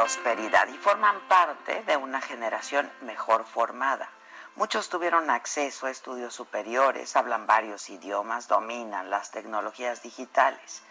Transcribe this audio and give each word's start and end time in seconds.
Prosperidad 0.00 0.66
y 0.68 0.78
forman 0.78 1.20
parte 1.28 1.82
de 1.82 1.94
una 1.98 2.22
generación 2.22 2.90
mejor 3.02 3.44
formada. 3.44 4.08
Muchos 4.56 4.88
tuvieron 4.88 5.28
acceso 5.28 5.84
a 5.84 5.90
estudios 5.90 6.32
superiores, 6.32 7.16
hablan 7.16 7.46
varios 7.46 7.90
idiomas, 7.90 8.48
dominan 8.48 9.10
las 9.10 9.30
tecnologías 9.30 10.02
digitales. 10.02 10.82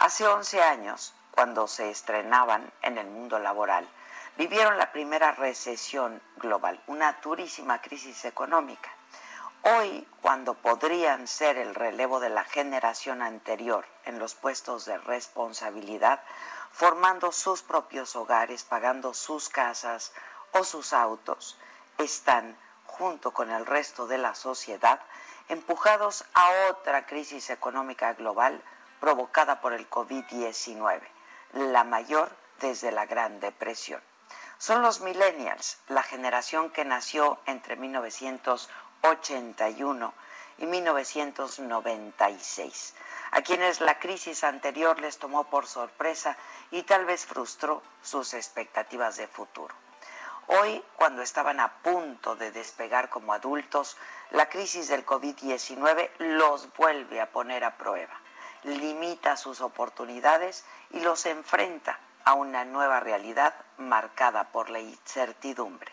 Hace 0.00 0.26
11 0.26 0.62
años, 0.64 1.14
cuando 1.30 1.68
se 1.68 1.90
estrenaban 1.90 2.72
en 2.82 2.98
el 2.98 3.06
mundo 3.06 3.38
laboral, 3.38 3.88
vivieron 4.36 4.76
la 4.78 4.90
primera 4.90 5.30
recesión 5.30 6.20
global, 6.38 6.82
una 6.88 7.12
durísima 7.22 7.80
crisis 7.80 8.24
económica. 8.24 8.90
Hoy, 9.62 10.08
cuando 10.22 10.54
podrían 10.54 11.28
ser 11.28 11.56
el 11.56 11.72
relevo 11.72 12.18
de 12.18 12.30
la 12.30 12.42
generación 12.42 13.22
anterior 13.22 13.86
en 14.04 14.18
los 14.18 14.34
puestos 14.34 14.86
de 14.86 14.98
responsabilidad, 14.98 16.20
formando 16.76 17.32
sus 17.32 17.62
propios 17.62 18.14
hogares, 18.16 18.62
pagando 18.62 19.14
sus 19.14 19.48
casas 19.48 20.12
o 20.52 20.62
sus 20.62 20.92
autos, 20.92 21.56
están, 21.96 22.54
junto 22.84 23.32
con 23.32 23.50
el 23.50 23.64
resto 23.64 24.06
de 24.06 24.18
la 24.18 24.34
sociedad, 24.34 25.00
empujados 25.48 26.26
a 26.34 26.50
otra 26.70 27.06
crisis 27.06 27.48
económica 27.48 28.12
global 28.12 28.62
provocada 29.00 29.62
por 29.62 29.72
el 29.72 29.88
COVID-19, 29.88 31.00
la 31.54 31.84
mayor 31.84 32.30
desde 32.60 32.92
la 32.92 33.06
Gran 33.06 33.40
Depresión. 33.40 34.02
Son 34.58 34.82
los 34.82 35.00
millennials, 35.00 35.78
la 35.88 36.02
generación 36.02 36.68
que 36.68 36.84
nació 36.84 37.38
entre 37.46 37.76
1981 37.76 40.12
y 40.58 40.66
1996, 40.66 42.94
a 43.32 43.42
quienes 43.42 43.80
la 43.80 43.98
crisis 43.98 44.44
anterior 44.44 45.00
les 45.00 45.18
tomó 45.18 45.44
por 45.44 45.66
sorpresa 45.66 46.36
y 46.70 46.82
tal 46.82 47.04
vez 47.04 47.26
frustró 47.26 47.82
sus 48.02 48.34
expectativas 48.34 49.16
de 49.16 49.26
futuro. 49.28 49.74
Hoy, 50.48 50.82
cuando 50.94 51.22
estaban 51.22 51.58
a 51.58 51.82
punto 51.82 52.36
de 52.36 52.52
despegar 52.52 53.08
como 53.08 53.32
adultos, 53.32 53.96
la 54.30 54.48
crisis 54.48 54.88
del 54.88 55.04
COVID-19 55.04 56.10
los 56.18 56.72
vuelve 56.74 57.20
a 57.20 57.30
poner 57.32 57.64
a 57.64 57.76
prueba, 57.76 58.14
limita 58.62 59.36
sus 59.36 59.60
oportunidades 59.60 60.64
y 60.90 61.00
los 61.00 61.26
enfrenta 61.26 61.98
a 62.24 62.34
una 62.34 62.64
nueva 62.64 63.00
realidad 63.00 63.54
marcada 63.78 64.44
por 64.52 64.70
la 64.70 64.78
incertidumbre. 64.78 65.92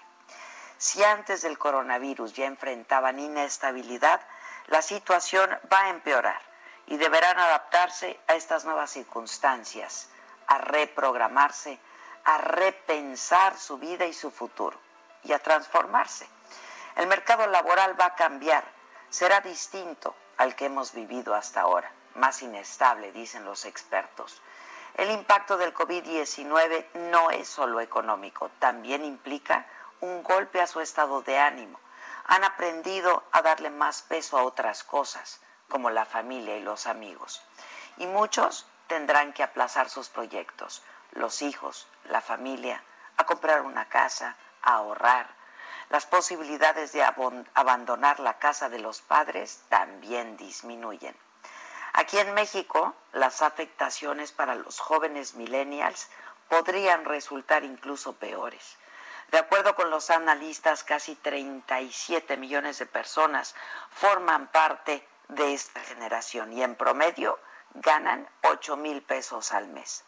Si 0.78 1.04
antes 1.04 1.42
del 1.42 1.58
coronavirus 1.58 2.34
ya 2.34 2.46
enfrentaban 2.46 3.20
inestabilidad, 3.20 4.22
la 4.68 4.82
situación 4.82 5.50
va 5.72 5.86
a 5.86 5.90
empeorar 5.90 6.53
y 6.88 6.98
deberán 6.98 7.40
adaptarse 7.40 8.20
a 8.28 8.36
estas 8.36 8.66
nuevas 8.66 8.92
circunstancias, 8.92 10.10
a 10.48 10.58
reprogramarse, 10.58 11.80
a 12.26 12.38
repensar 12.38 13.58
su 13.58 13.78
vida 13.78 14.06
y 14.06 14.14
su 14.14 14.32
futuro 14.32 14.78
y 15.24 15.34
a 15.34 15.40
transformarse. 15.40 16.28
El 16.96 17.08
mercado 17.08 17.48
laboral 17.48 18.00
va 18.00 18.08
a 18.08 18.16
cambiar, 18.16 18.64
será 19.10 19.42
distinto 19.42 20.16
al 20.38 20.56
que 20.56 20.66
hemos 20.66 20.94
vivido 20.94 21.34
hasta 21.34 21.62
ahora, 21.62 21.92
más 22.16 22.42
inestable, 22.42 23.12
dicen 23.12 23.46
los 23.46 23.66
expertos. 23.66 24.42
El 24.96 25.10
impacto 25.10 25.58
del 25.58 25.74
COVID-19 25.74 26.86
no 27.12 27.32
es 27.32 27.48
solo 27.48 27.82
económico, 27.82 28.52
también 28.60 29.04
implica 29.04 29.66
un 30.02 30.22
golpe 30.22 30.62
a 30.62 30.68
su 30.68 30.82
estado 30.82 31.22
de 31.24 31.40
ánimo. 31.40 31.80
Han 32.26 32.44
aprendido 32.44 33.24
a 33.32 33.42
darle 33.42 33.70
más 33.70 34.04
peso 34.04 34.38
a 34.38 34.44
otras 34.44 34.84
cosas, 34.84 35.42
como 35.70 35.90
la 35.90 36.06
familia 36.06 36.58
y 36.58 36.62
los 36.62 36.88
amigos. 36.88 37.42
Y 37.98 38.08
muchos 38.08 38.66
tendrán 38.88 39.34
que 39.34 39.44
aplazar 39.44 39.90
sus 39.90 40.10
proyectos, 40.10 40.84
los 41.12 41.42
hijos, 41.42 41.88
la 42.06 42.22
familia, 42.22 42.84
a 43.18 43.26
comprar 43.26 43.62
una 43.62 43.88
casa, 43.90 44.36
a 44.62 44.76
ahorrar. 44.76 45.28
Las 45.90 46.06
posibilidades 46.06 46.92
de 46.92 47.04
abandonar 47.54 48.20
la 48.20 48.40
casa 48.40 48.70
de 48.70 48.80
los 48.80 49.02
padres 49.02 49.64
también 49.70 50.38
disminuyen. 50.38 51.16
Aquí 51.94 52.18
en 52.18 52.34
México, 52.34 52.96
las 53.12 53.44
afectaciones 53.44 54.32
para 54.32 54.56
los 54.56 54.80
jóvenes 54.80 55.36
millennials 55.36 56.10
podrían 56.50 57.06
resultar 57.06 57.64
incluso 57.64 58.14
peores. 58.14 58.78
De 59.32 59.38
acuerdo 59.38 59.76
con 59.76 59.90
los 59.90 60.10
analistas, 60.10 60.84
casi 60.84 61.16
37 61.16 62.38
millones 62.38 62.80
de 62.80 62.86
personas 62.86 63.56
forman 63.92 64.48
parte 64.48 65.08
de 65.28 65.54
esta 65.54 65.80
generación 65.82 66.54
y 66.54 66.64
en 66.64 66.76
promedio 66.76 67.40
ganan 67.74 68.30
8 68.44 68.78
mil 68.78 69.02
pesos 69.02 69.52
al 69.52 69.68
mes. 69.68 70.04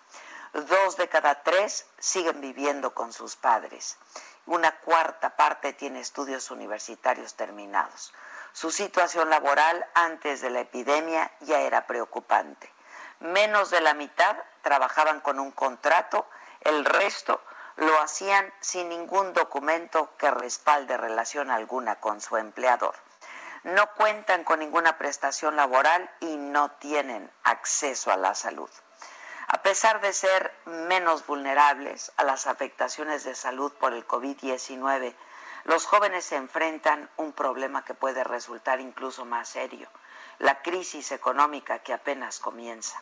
Dos 0.53 0.95
de 0.97 1.09
cada 1.09 1.43
tres 1.43 1.85
siguen 1.99 2.39
viviendo 2.39 2.93
con 2.93 3.11
sus 3.11 3.35
padres. 3.35 3.97
Una 4.45 4.71
cuarta 4.79 5.35
parte 5.35 5.73
tiene 5.73 5.99
estudios 5.99 6.51
universitarios 6.51 7.35
terminados. 7.35 8.13
Su 8.53 8.71
situación 8.71 9.29
laboral 9.29 9.85
antes 9.95 10.39
de 10.39 10.49
la 10.49 10.61
epidemia 10.61 11.31
ya 11.41 11.59
era 11.59 11.87
preocupante. 11.87 12.71
Menos 13.19 13.69
de 13.69 13.81
la 13.81 13.93
mitad 13.93 14.37
trabajaban 14.61 15.19
con 15.19 15.39
un 15.39 15.51
contrato, 15.51 16.27
el 16.61 16.85
resto 16.85 17.41
lo 17.75 17.99
hacían 17.99 18.53
sin 18.61 18.87
ningún 18.89 19.33
documento 19.33 20.15
que 20.17 20.31
respalde 20.31 20.95
relación 20.95 21.51
alguna 21.51 21.99
con 21.99 22.21
su 22.21 22.37
empleador. 22.37 22.95
No 23.65 23.91
cuentan 23.95 24.43
con 24.43 24.59
ninguna 24.59 24.99
prestación 24.99 25.55
laboral 25.55 26.07
y 26.19 26.37
no 26.37 26.69
tienen 26.73 27.31
acceso 27.43 28.11
a 28.11 28.15
la 28.15 28.35
salud. 28.35 28.69
A 29.47 29.63
pesar 29.63 30.01
de 30.01 30.13
ser 30.13 30.53
menos 30.65 31.25
vulnerables 31.25 32.11
a 32.17 32.23
las 32.25 32.45
afectaciones 32.45 33.23
de 33.23 33.33
salud 33.33 33.73
por 33.73 33.93
el 33.93 34.07
COVID-19, 34.07 35.15
los 35.63 35.87
jóvenes 35.87 36.25
se 36.25 36.35
enfrentan 36.35 37.09
un 37.17 37.33
problema 37.33 37.83
que 37.83 37.95
puede 37.95 38.23
resultar 38.23 38.81
incluso 38.81 39.25
más 39.25 39.49
serio, 39.49 39.89
la 40.37 40.61
crisis 40.61 41.11
económica 41.11 41.79
que 41.79 41.93
apenas 41.93 42.39
comienza. 42.39 43.01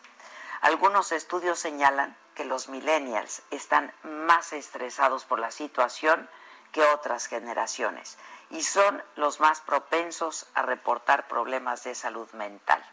Algunos 0.62 1.12
estudios 1.12 1.58
señalan 1.58 2.16
que 2.34 2.46
los 2.46 2.70
millennials 2.70 3.42
están 3.50 3.92
más 4.02 4.54
estresados 4.54 5.26
por 5.26 5.40
la 5.40 5.50
situación 5.50 6.26
que 6.74 6.82
otras 6.82 7.28
generaciones 7.28 8.18
y 8.50 8.64
son 8.64 9.02
los 9.14 9.38
más 9.38 9.60
propensos 9.60 10.46
a 10.54 10.62
reportar 10.62 11.28
problemas 11.28 11.84
de 11.84 11.94
salud 11.94 12.28
mental. 12.32 12.84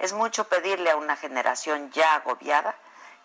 Es 0.00 0.12
mucho 0.12 0.48
pedirle 0.48 0.90
a 0.90 0.96
una 0.96 1.16
generación 1.16 1.92
ya 1.92 2.16
agobiada 2.16 2.74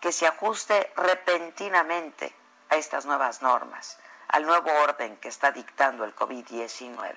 que 0.00 0.12
se 0.12 0.28
ajuste 0.28 0.92
repentinamente 0.96 2.32
a 2.70 2.76
estas 2.76 3.06
nuevas 3.06 3.42
normas, 3.42 3.98
al 4.28 4.46
nuevo 4.46 4.70
orden 4.84 5.16
que 5.16 5.28
está 5.28 5.50
dictando 5.50 6.04
el 6.04 6.14
COVID-19. 6.14 7.16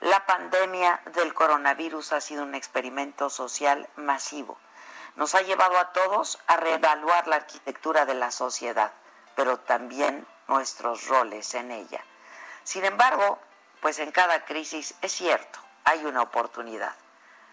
La 0.00 0.26
pandemia 0.26 1.00
del 1.14 1.32
coronavirus 1.32 2.12
ha 2.12 2.20
sido 2.20 2.42
un 2.42 2.56
experimento 2.56 3.30
social 3.30 3.88
masivo. 3.94 4.58
nos 5.14 5.36
ha 5.36 5.42
llevado 5.42 5.78
a 5.78 5.92
todos 5.92 6.40
a 6.48 6.56
reevaluar 6.56 7.28
la 7.28 7.36
arquitectura 7.36 8.04
de 8.04 8.14
la 8.14 8.32
sociedad, 8.32 8.90
pero 9.36 9.60
también 9.60 10.26
nuestros 10.48 11.08
roles 11.08 11.54
en 11.54 11.70
ella. 11.70 12.04
Sin 12.64 12.84
embargo, 12.84 13.38
pues 13.80 13.98
en 13.98 14.12
cada 14.12 14.44
crisis 14.44 14.94
es 15.02 15.12
cierto, 15.12 15.58
hay 15.84 16.04
una 16.04 16.22
oportunidad. 16.22 16.94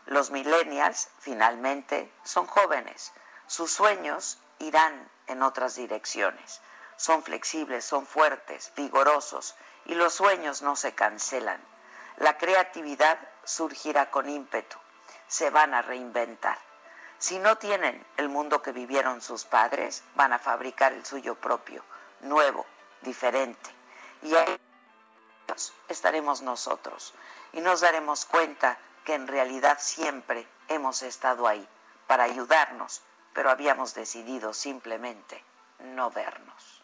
Los 0.06 0.32
millennials 0.32 1.10
finalmente 1.20 2.12
son 2.24 2.48
jóvenes, 2.48 3.12
sus 3.48 3.72
sueños 3.72 4.40
irán 4.60 5.10
en 5.28 5.44
otras 5.44 5.76
direcciones. 5.76 6.62
Son 6.96 7.24
flexibles, 7.24 7.84
son 7.84 8.06
fuertes, 8.06 8.72
vigorosos 8.76 9.56
y 9.86 9.96
los 9.96 10.14
sueños 10.14 10.62
no 10.62 10.76
se 10.76 10.94
cancelan. 10.94 11.62
La 12.18 12.38
creatividad 12.38 13.18
surgirá 13.44 14.12
con 14.12 14.30
ímpetu, 14.30 14.78
se 15.28 15.50
van 15.50 15.74
a 15.74 15.82
reinventar. 15.82 16.60
Si 17.18 17.40
no 17.40 17.58
tienen 17.58 18.06
el 18.18 18.30
mundo 18.30 18.62
que 18.62 18.72
vivieron 18.72 19.22
sus 19.22 19.46
padres, 19.46 20.04
van 20.16 20.34
a 20.34 20.40
fabricar 20.40 20.94
el 20.94 21.06
suyo 21.06 21.36
propio, 21.36 21.84
nuevo, 22.22 22.66
diferente. 23.02 23.70
Y 24.22 24.36
ahí 24.36 24.60
estaremos 25.88 26.42
nosotros 26.42 27.14
y 27.54 27.62
nos 27.62 27.82
daremos 27.82 28.26
cuenta 28.26 28.78
que 29.06 29.16
en 29.16 29.28
realidad 29.28 29.78
siempre 29.80 30.48
hemos 30.68 31.02
estado 31.02 31.48
ahí 31.48 31.68
para 32.08 32.24
ayudarnos, 32.24 33.02
pero 33.34 33.50
habíamos 33.50 33.94
decidido 33.94 34.54
simplemente 34.54 35.44
no 35.80 36.12
vernos. 36.12 36.81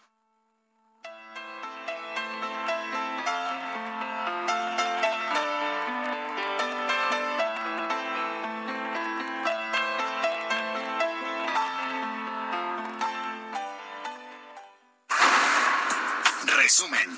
Resumen. 16.68 17.18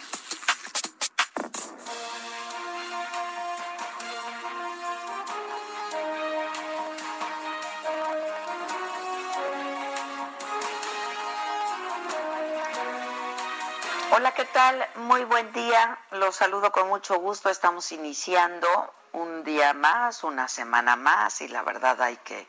Hola, 14.12 14.36
¿qué 14.36 14.46
tal? 14.46 14.88
Muy 14.98 15.24
buen 15.24 15.52
día. 15.52 15.98
Los 16.12 16.36
saludo 16.36 16.72
con 16.72 16.88
mucho 16.88 17.18
gusto. 17.18 17.50
Estamos 17.50 17.92
iniciando 17.92 18.94
un 19.14 19.44
día 19.44 19.74
más, 19.74 20.24
una 20.24 20.48
semana 20.48 20.96
más 20.96 21.42
y 21.42 21.48
la 21.48 21.64
verdad 21.64 22.00
hay 22.04 22.18
que, 22.18 22.48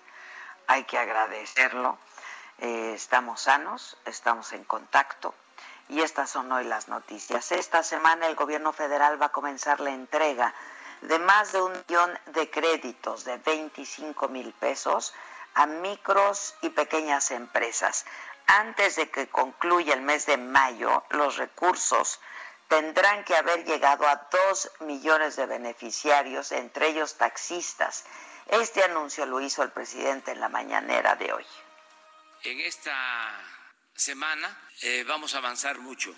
hay 0.66 0.84
que 0.84 0.98
agradecerlo. 0.98 1.96
Eh, 2.58 2.92
estamos 2.94 3.40
sanos, 3.40 3.96
estamos 4.04 4.52
en 4.52 4.64
contacto 4.64 5.34
y 5.90 6.00
estas 6.00 6.30
son 6.30 6.50
hoy 6.50 6.64
las 6.64 6.88
noticias. 6.88 7.52
Esta 7.52 7.82
semana 7.82 8.26
el 8.26 8.34
gobierno 8.34 8.72
federal 8.72 9.20
va 9.20 9.26
a 9.26 9.32
comenzar 9.32 9.80
la 9.80 9.90
entrega 9.90 10.54
de 11.02 11.18
más 11.18 11.52
de 11.52 11.60
un 11.60 11.72
millón 11.72 12.18
de 12.26 12.50
créditos 12.50 13.24
de 13.24 13.36
25 13.38 14.28
mil 14.28 14.52
pesos 14.54 15.14
a 15.54 15.66
micros 15.66 16.54
y 16.62 16.70
pequeñas 16.70 17.30
empresas 17.32 18.06
antes 18.50 18.96
de 18.96 19.08
que 19.08 19.28
concluya 19.28 19.94
el 19.94 20.02
mes 20.02 20.26
de 20.26 20.36
mayo, 20.36 21.04
los 21.10 21.36
recursos 21.36 22.20
tendrán 22.66 23.22
que 23.22 23.36
haber 23.36 23.64
llegado 23.64 24.08
a 24.08 24.28
dos 24.30 24.72
millones 24.80 25.36
de 25.36 25.46
beneficiarios, 25.46 26.50
entre 26.50 26.88
ellos 26.88 27.16
taxistas. 27.16 28.04
Este 28.48 28.82
anuncio 28.82 29.24
lo 29.26 29.40
hizo 29.40 29.62
el 29.62 29.70
presidente 29.70 30.32
en 30.32 30.40
la 30.40 30.48
mañanera 30.48 31.14
de 31.14 31.32
hoy. 31.32 31.46
En 32.42 32.58
esta 32.60 32.92
semana 34.00 34.58
eh, 34.80 35.04
vamos 35.06 35.34
a 35.34 35.38
avanzar 35.38 35.78
mucho. 35.78 36.14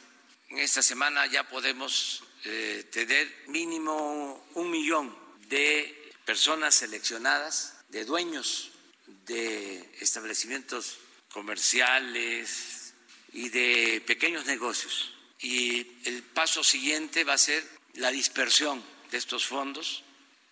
En 0.49 0.59
esta 0.59 0.83
semana 0.83 1.27
ya 1.27 1.49
podemos 1.49 2.23
eh, 2.45 2.89
tener 2.93 3.45
mínimo 3.49 4.47
un 4.55 4.71
millón 4.71 5.15
de 5.49 6.13
personas 6.25 6.77
seleccionadas, 6.77 7.75
de 7.89 8.05
dueños 8.05 8.71
de 9.27 9.91
establecimientos 10.01 10.99
comerciales 11.33 12.95
y 13.33 13.49
de 13.49 14.03
pequeños 14.07 14.47
negocios. 14.47 15.13
Y 15.41 15.81
el 16.05 16.23
paso 16.23 16.63
siguiente 16.63 17.25
va 17.25 17.35
a 17.35 17.39
ser 17.39 17.67
la 17.95 18.11
dispersión 18.13 18.83
de 19.11 19.19
estos 19.19 19.45
fondos, 19.47 20.05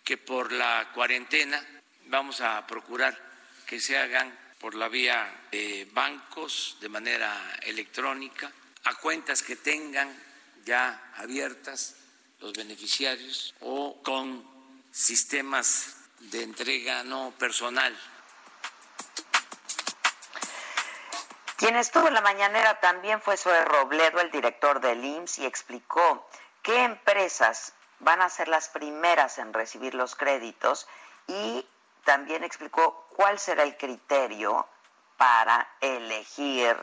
que 0.03 0.17
por 0.17 0.50
la 0.50 0.91
cuarentena 0.93 1.65
vamos 2.06 2.41
a 2.41 2.67
procurar 2.67 3.17
que 3.67 3.81
se 3.81 3.97
hagan 3.97 4.37
por 4.60 4.74
la 4.74 4.88
vía 4.88 5.48
de 5.50 5.88
bancos 5.92 6.76
de 6.80 6.88
manera 6.88 7.34
electrónica, 7.62 8.52
a 8.84 8.94
cuentas 8.96 9.42
que 9.42 9.56
tengan 9.56 10.08
ya 10.64 11.12
abiertas 11.16 11.96
los 12.40 12.52
beneficiarios 12.52 13.54
o 13.60 14.02
con 14.02 14.44
sistemas 14.90 15.96
de 16.18 16.42
entrega 16.42 17.02
no 17.04 17.32
personal. 17.38 17.96
Quien 21.56 21.76
estuvo 21.76 22.08
en 22.08 22.14
la 22.14 22.22
mañanera 22.22 22.80
también 22.80 23.20
fue 23.20 23.36
Zoe 23.36 23.64
Robledo, 23.64 24.20
el 24.20 24.30
director 24.30 24.80
del 24.80 25.04
IMSS, 25.04 25.40
y 25.40 25.46
explicó 25.46 26.26
qué 26.62 26.84
empresas 26.84 27.74
van 27.98 28.22
a 28.22 28.30
ser 28.30 28.48
las 28.48 28.68
primeras 28.68 29.38
en 29.38 29.52
recibir 29.52 29.94
los 29.94 30.16
créditos 30.16 30.86
y 31.26 31.66
también 32.04 32.44
explicó 32.44 33.06
cuál 33.20 33.38
será 33.38 33.62
el 33.64 33.76
criterio 33.76 34.67
para 35.19 35.76
elegir 35.82 36.75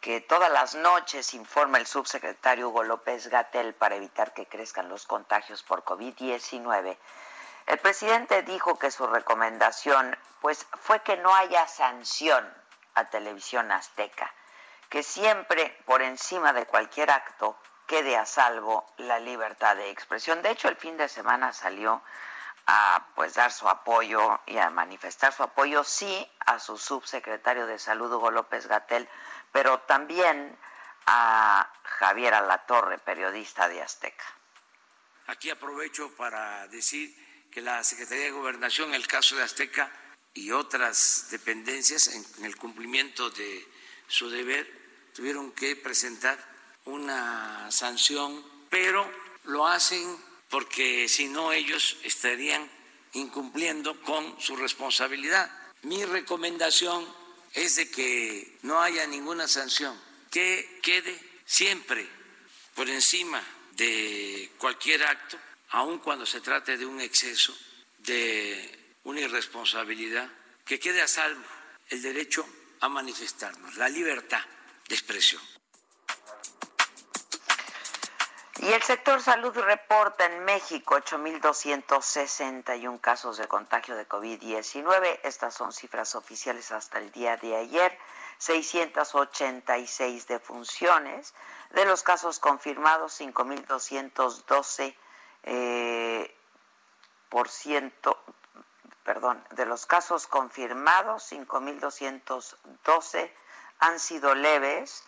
que 0.02 0.20
todas 0.20 0.50
las 0.50 0.74
noches 0.74 1.32
informa 1.32 1.78
el 1.78 1.86
subsecretario 1.86 2.68
Hugo 2.68 2.82
López 2.82 3.28
Gatel 3.28 3.72
para 3.72 3.94
evitar 3.94 4.34
que 4.34 4.46
crezcan 4.46 4.88
los 4.88 5.06
contagios 5.06 5.62
por 5.62 5.84
COVID-19, 5.84 6.98
el 7.66 7.78
presidente 7.78 8.42
dijo 8.42 8.80
que 8.80 8.90
su 8.90 9.06
recomendación 9.06 10.18
pues 10.40 10.66
fue 10.80 11.02
que 11.02 11.16
no 11.18 11.32
haya 11.32 11.68
sanción 11.68 12.52
a 12.94 13.04
Televisión 13.04 13.70
Azteca, 13.70 14.34
que 14.88 15.04
siempre 15.04 15.80
por 15.86 16.02
encima 16.02 16.52
de 16.52 16.66
cualquier 16.66 17.12
acto 17.12 17.56
quede 17.86 18.16
a 18.16 18.26
salvo 18.26 18.84
la 18.96 19.20
libertad 19.20 19.76
de 19.76 19.90
expresión. 19.90 20.42
De 20.42 20.50
hecho, 20.50 20.66
el 20.66 20.76
fin 20.76 20.96
de 20.96 21.08
semana 21.08 21.52
salió 21.52 22.02
a 22.66 23.06
pues 23.14 23.34
dar 23.34 23.52
su 23.52 23.68
apoyo 23.68 24.40
y 24.46 24.58
a 24.58 24.70
manifestar 24.70 25.32
su 25.32 25.42
apoyo 25.42 25.84
sí 25.84 26.30
a 26.46 26.58
su 26.58 26.78
subsecretario 26.78 27.66
de 27.66 27.78
Salud 27.78 28.12
Hugo 28.12 28.30
López 28.30 28.66
Gatel, 28.66 29.08
pero 29.52 29.80
también 29.80 30.56
a 31.06 31.70
Javier 31.98 32.34
Alatorre, 32.34 32.98
periodista 32.98 33.68
de 33.68 33.82
Azteca. 33.82 34.24
Aquí 35.26 35.50
aprovecho 35.50 36.10
para 36.16 36.66
decir 36.68 37.14
que 37.50 37.60
la 37.60 37.84
Secretaría 37.84 38.24
de 38.24 38.30
Gobernación, 38.30 38.88
en 38.88 38.94
el 38.94 39.06
caso 39.06 39.36
de 39.36 39.42
Azteca 39.42 39.90
y 40.34 40.50
otras 40.50 41.28
dependencias, 41.30 42.08
en 42.08 42.44
el 42.44 42.56
cumplimiento 42.56 43.30
de 43.30 43.68
su 44.06 44.30
deber, 44.30 45.10
tuvieron 45.14 45.52
que 45.52 45.76
presentar 45.76 46.38
una 46.84 47.70
sanción, 47.70 48.44
pero 48.70 49.08
lo 49.44 49.66
hacen 49.66 50.16
porque 50.48 51.08
si 51.08 51.28
no 51.28 51.52
ellos 51.52 51.98
estarían 52.02 52.68
incumpliendo 53.12 54.00
con 54.02 54.40
su 54.40 54.56
responsabilidad. 54.56 55.50
Mi 55.82 56.04
recomendación 56.04 57.06
es 57.54 57.76
de 57.76 57.90
que 57.90 58.58
no 58.62 58.80
haya 58.80 59.06
ninguna 59.06 59.46
sanción, 59.46 60.00
que 60.30 60.80
quede 60.82 61.18
siempre 61.44 62.08
por 62.74 62.88
encima 62.88 63.42
de 63.72 64.50
cualquier 64.58 65.02
acto 65.04 65.38
aun 65.70 65.98
cuando 65.98 66.26
se 66.26 66.40
trate 66.40 66.76
de 66.76 66.86
un 66.86 67.00
exceso, 67.00 67.56
de 67.98 68.98
una 69.04 69.20
irresponsabilidad, 69.20 70.30
que 70.64 70.78
quede 70.78 71.00
a 71.02 71.08
salvo 71.08 71.44
el 71.88 72.02
derecho 72.02 72.46
a 72.80 72.88
manifestarnos, 72.88 73.76
la 73.76 73.88
libertad 73.88 74.44
de 74.88 74.94
expresión. 74.94 75.40
Y 78.62 78.72
el 78.72 78.82
sector 78.82 79.20
salud 79.20 79.54
reporta 79.56 80.24
en 80.26 80.44
México 80.44 80.94
8.261 80.94 83.00
casos 83.00 83.38
de 83.38 83.48
contagio 83.48 83.96
de 83.96 84.08
COVID-19. 84.08 85.18
Estas 85.24 85.54
son 85.54 85.72
cifras 85.72 86.14
oficiales 86.14 86.70
hasta 86.70 87.00
el 87.00 87.10
día 87.10 87.36
de 87.38 87.56
ayer. 87.56 87.98
686 88.38 90.28
defunciones. 90.28 91.34
De 91.70 91.84
los 91.86 92.04
casos 92.04 92.38
confirmados, 92.38 93.20
5.212 93.20 94.94
eh, 95.42 96.36
por 97.30 97.48
ciento, 97.48 98.16
perdón, 99.02 99.44
de 99.50 99.66
los 99.66 99.86
casos 99.86 100.28
confirmados, 100.28 101.32
5.212 101.32 103.32
han 103.80 103.98
sido 103.98 104.36
leves, 104.36 105.02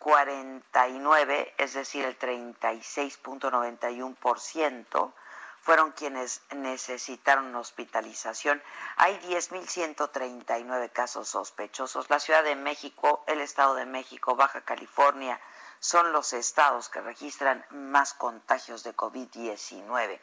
3.049, 0.00 1.52
es 1.58 1.74
decir, 1.74 2.04
el 2.04 2.18
36.91%, 2.18 5.12
fueron 5.60 5.92
quienes 5.92 6.42
necesitaron 6.54 7.54
hospitalización. 7.54 8.60
Hay 8.96 9.20
10.139 9.20 10.90
casos 10.90 11.28
sospechosos. 11.28 12.08
La 12.08 12.18
Ciudad 12.18 12.42
de 12.42 12.56
México, 12.56 13.22
el 13.26 13.42
Estado 13.42 13.74
de 13.74 13.84
México, 13.84 14.36
Baja 14.36 14.62
California, 14.62 15.38
son 15.78 16.12
los 16.12 16.32
estados 16.32 16.88
que 16.88 17.02
registran 17.02 17.66
más 17.70 18.14
contagios 18.14 18.82
de 18.84 18.96
COVID-19. 18.96 20.18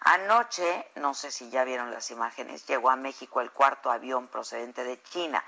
Anoche, 0.00 0.90
no 0.96 1.14
sé 1.14 1.30
si 1.30 1.48
ya 1.50 1.64
vieron 1.64 1.90
las 1.90 2.10
imágenes, 2.10 2.66
llegó 2.66 2.90
a 2.90 2.96
México 2.96 3.40
el 3.40 3.50
cuarto 3.50 3.90
avión 3.90 4.28
procedente 4.28 4.84
de 4.84 5.02
China 5.02 5.42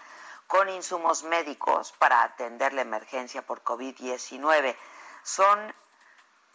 con 0.46 0.68
insumos 0.68 1.24
médicos 1.24 1.92
para 1.92 2.22
atender 2.22 2.72
la 2.72 2.82
emergencia 2.82 3.42
por 3.42 3.62
COVID-19. 3.62 4.76
Son 5.22 5.74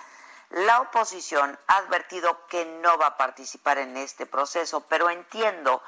La 0.50 0.80
oposición 0.80 1.58
ha 1.66 1.76
advertido 1.78 2.46
que 2.46 2.64
no 2.64 2.96
va 2.98 3.08
a 3.08 3.16
participar 3.16 3.78
en 3.78 3.96
este 3.96 4.26
proceso, 4.26 4.80
pero 4.88 5.10
entiendo 5.10 5.82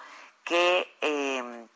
que 0.45 0.97
eh, 1.01 1.67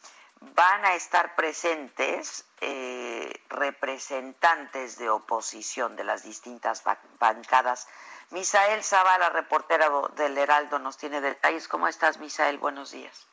van 0.55 0.85
a 0.85 0.95
estar 0.95 1.35
presentes 1.35 2.45
eh, 2.61 3.33
representantes 3.49 4.99
de 4.99 5.09
oposición 5.09 5.97
de 5.97 6.05
las 6.05 6.25
distintas 6.25 6.83
bancadas. 7.19 7.89
Misael 8.31 8.83
Zavala, 8.83 9.31
reportera 9.31 9.89
del 10.17 10.37
Heraldo, 10.37 10.79
nos 10.79 10.97
tiene 10.97 11.21
detalles. 11.21 11.69
¿Cómo 11.69 11.87
estás, 11.87 12.19
Misael? 12.19 12.59
Buenos 12.59 12.91
días. 12.91 13.29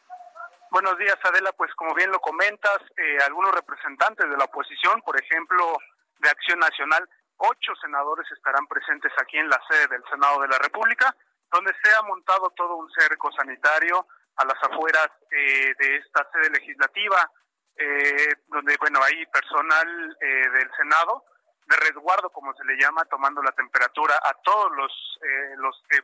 Buenos 0.72 0.98
días, 0.98 1.18
Adela. 1.24 1.52
Pues 1.54 1.74
como 1.76 1.96
bien 1.96 2.12
lo 2.12 2.20
comentas, 2.20 2.80
eh, 2.98 3.18
algunos 3.26 3.54
representantes 3.54 4.30
de 4.30 4.38
la 4.38 4.46
oposición, 4.46 5.02
por 5.02 5.20
ejemplo, 5.20 5.78
de 6.20 6.30
Acción 6.30 6.60
Nacional, 6.60 7.10
ocho 7.38 7.74
senadores 7.82 8.30
estarán 8.32 8.68
presentes 8.68 9.12
aquí 9.20 9.38
en 9.38 9.50
la 9.50 9.60
sede 9.68 9.88
del 9.88 10.04
Senado 10.10 10.42
de 10.42 10.48
la 10.48 10.60
República, 10.60 11.16
donde 11.52 11.74
se 11.82 11.96
ha 11.96 12.02
montado 12.04 12.52
todo 12.52 12.76
un 12.76 12.90
cerco 12.92 13.32
sanitario 13.32 14.06
a 14.40 14.46
las 14.46 14.58
afueras 14.64 15.10
eh, 15.32 15.74
de 15.78 15.98
esta 15.98 16.26
sede 16.32 16.50
legislativa, 16.52 17.30
eh, 17.76 18.36
donde, 18.48 18.76
bueno, 18.78 19.00
hay 19.04 19.26
personal 19.26 20.18
eh, 20.22 20.50
del 20.50 20.72
Senado 20.78 21.26
de 21.68 21.76
resguardo, 21.76 22.30
como 22.30 22.54
se 22.54 22.64
le 22.64 22.78
llama, 22.78 23.04
tomando 23.06 23.44
la 23.44 23.52
temperatura 23.52 24.18
a 24.24 24.34
todos 24.42 24.72
los, 24.76 25.20
los 25.58 25.84
que, 25.88 26.00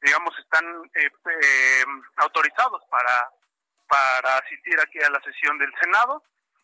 digamos, 0.00 0.32
están 0.38 0.64
autorizados 2.16 2.82
para, 2.88 3.28
para 3.86 4.38
asistir 4.38 4.80
aquí 4.80 4.98
a 5.02 5.10
la 5.10 5.20
sesión 5.20 5.58
del 5.58 5.70
Senado. 5.78 6.22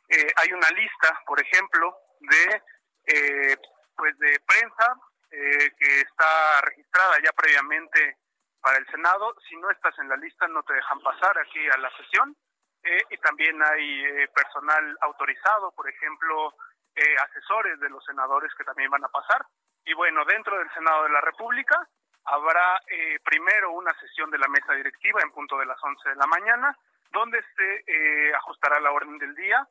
hay 0.08 0.52
una 0.54 0.70
lista, 0.70 1.20
por 1.26 1.38
ejemplo, 1.38 1.94
de, 2.20 3.58
pues 3.94 4.18
de 4.18 4.40
prensa 4.46 4.96
que 5.30 6.00
está 6.00 6.62
registrada 6.62 7.18
ya 7.22 7.32
previamente 7.32 8.16
para 8.60 8.78
el 8.78 8.86
Senado. 8.86 9.34
Si 9.48 9.56
no 9.56 9.70
estás 9.70 9.98
en 9.98 10.08
la 10.08 10.16
lista, 10.16 10.46
no 10.48 10.62
te 10.62 10.74
dejan 10.74 11.00
pasar 11.00 11.38
aquí 11.38 11.60
a 11.68 11.78
la 11.78 11.90
sesión. 11.96 12.36
Eh, 12.82 13.02
y 13.10 13.16
también 13.18 13.62
hay 13.62 14.04
eh, 14.04 14.28
personal 14.34 14.96
autorizado, 15.02 15.70
por 15.72 15.88
ejemplo, 15.88 16.54
eh, 16.94 17.14
asesores 17.28 17.78
de 17.78 17.90
los 17.90 18.04
senadores 18.04 18.52
que 18.54 18.64
también 18.64 18.90
van 18.90 19.04
a 19.04 19.08
pasar. 19.08 19.44
Y 19.84 19.92
bueno, 19.94 20.24
dentro 20.24 20.58
del 20.58 20.70
Senado 20.72 21.04
de 21.04 21.10
la 21.10 21.20
República 21.20 21.86
habrá 22.24 22.78
primero 23.24 23.72
una 23.72 23.92
sesión 23.98 24.30
de 24.30 24.38
la 24.38 24.46
mesa 24.46 24.74
directiva 24.74 25.20
en 25.22 25.32
punto 25.32 25.58
de 25.58 25.66
las 25.66 25.82
11 25.82 26.10
de 26.10 26.14
la 26.16 26.26
mañana, 26.26 26.76
donde 27.10 27.42
se 27.56 28.34
ajustará 28.34 28.78
la 28.78 28.92
orden 28.92 29.18
del 29.18 29.34
día. 29.34 29.66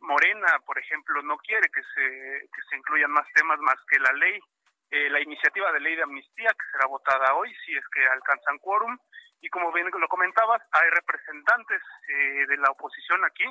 Morena, 0.00 0.58
por 0.64 0.78
ejemplo, 0.78 1.22
no 1.22 1.36
quiere 1.36 1.68
que 1.68 1.82
se, 1.94 2.48
que 2.48 2.62
se 2.68 2.76
incluyan 2.76 3.12
más 3.12 3.30
temas 3.34 3.60
más 3.60 3.76
que 3.88 3.98
la 3.98 4.12
ley 4.12 4.40
eh, 4.90 5.10
la 5.10 5.20
iniciativa 5.20 5.72
de 5.72 5.80
ley 5.80 5.96
de 5.96 6.02
amnistía 6.02 6.50
que 6.50 6.70
será 6.70 6.86
votada 6.86 7.34
hoy 7.34 7.52
si 7.64 7.76
es 7.76 7.84
que 7.88 8.06
alcanzan 8.06 8.58
quórum 8.58 8.96
y 9.40 9.48
como 9.48 9.72
bien 9.72 9.90
lo 9.90 10.08
comentabas 10.08 10.62
hay 10.70 10.90
representantes 10.90 11.82
eh, 12.08 12.46
de 12.46 12.56
la 12.58 12.70
oposición 12.70 13.24
aquí 13.24 13.44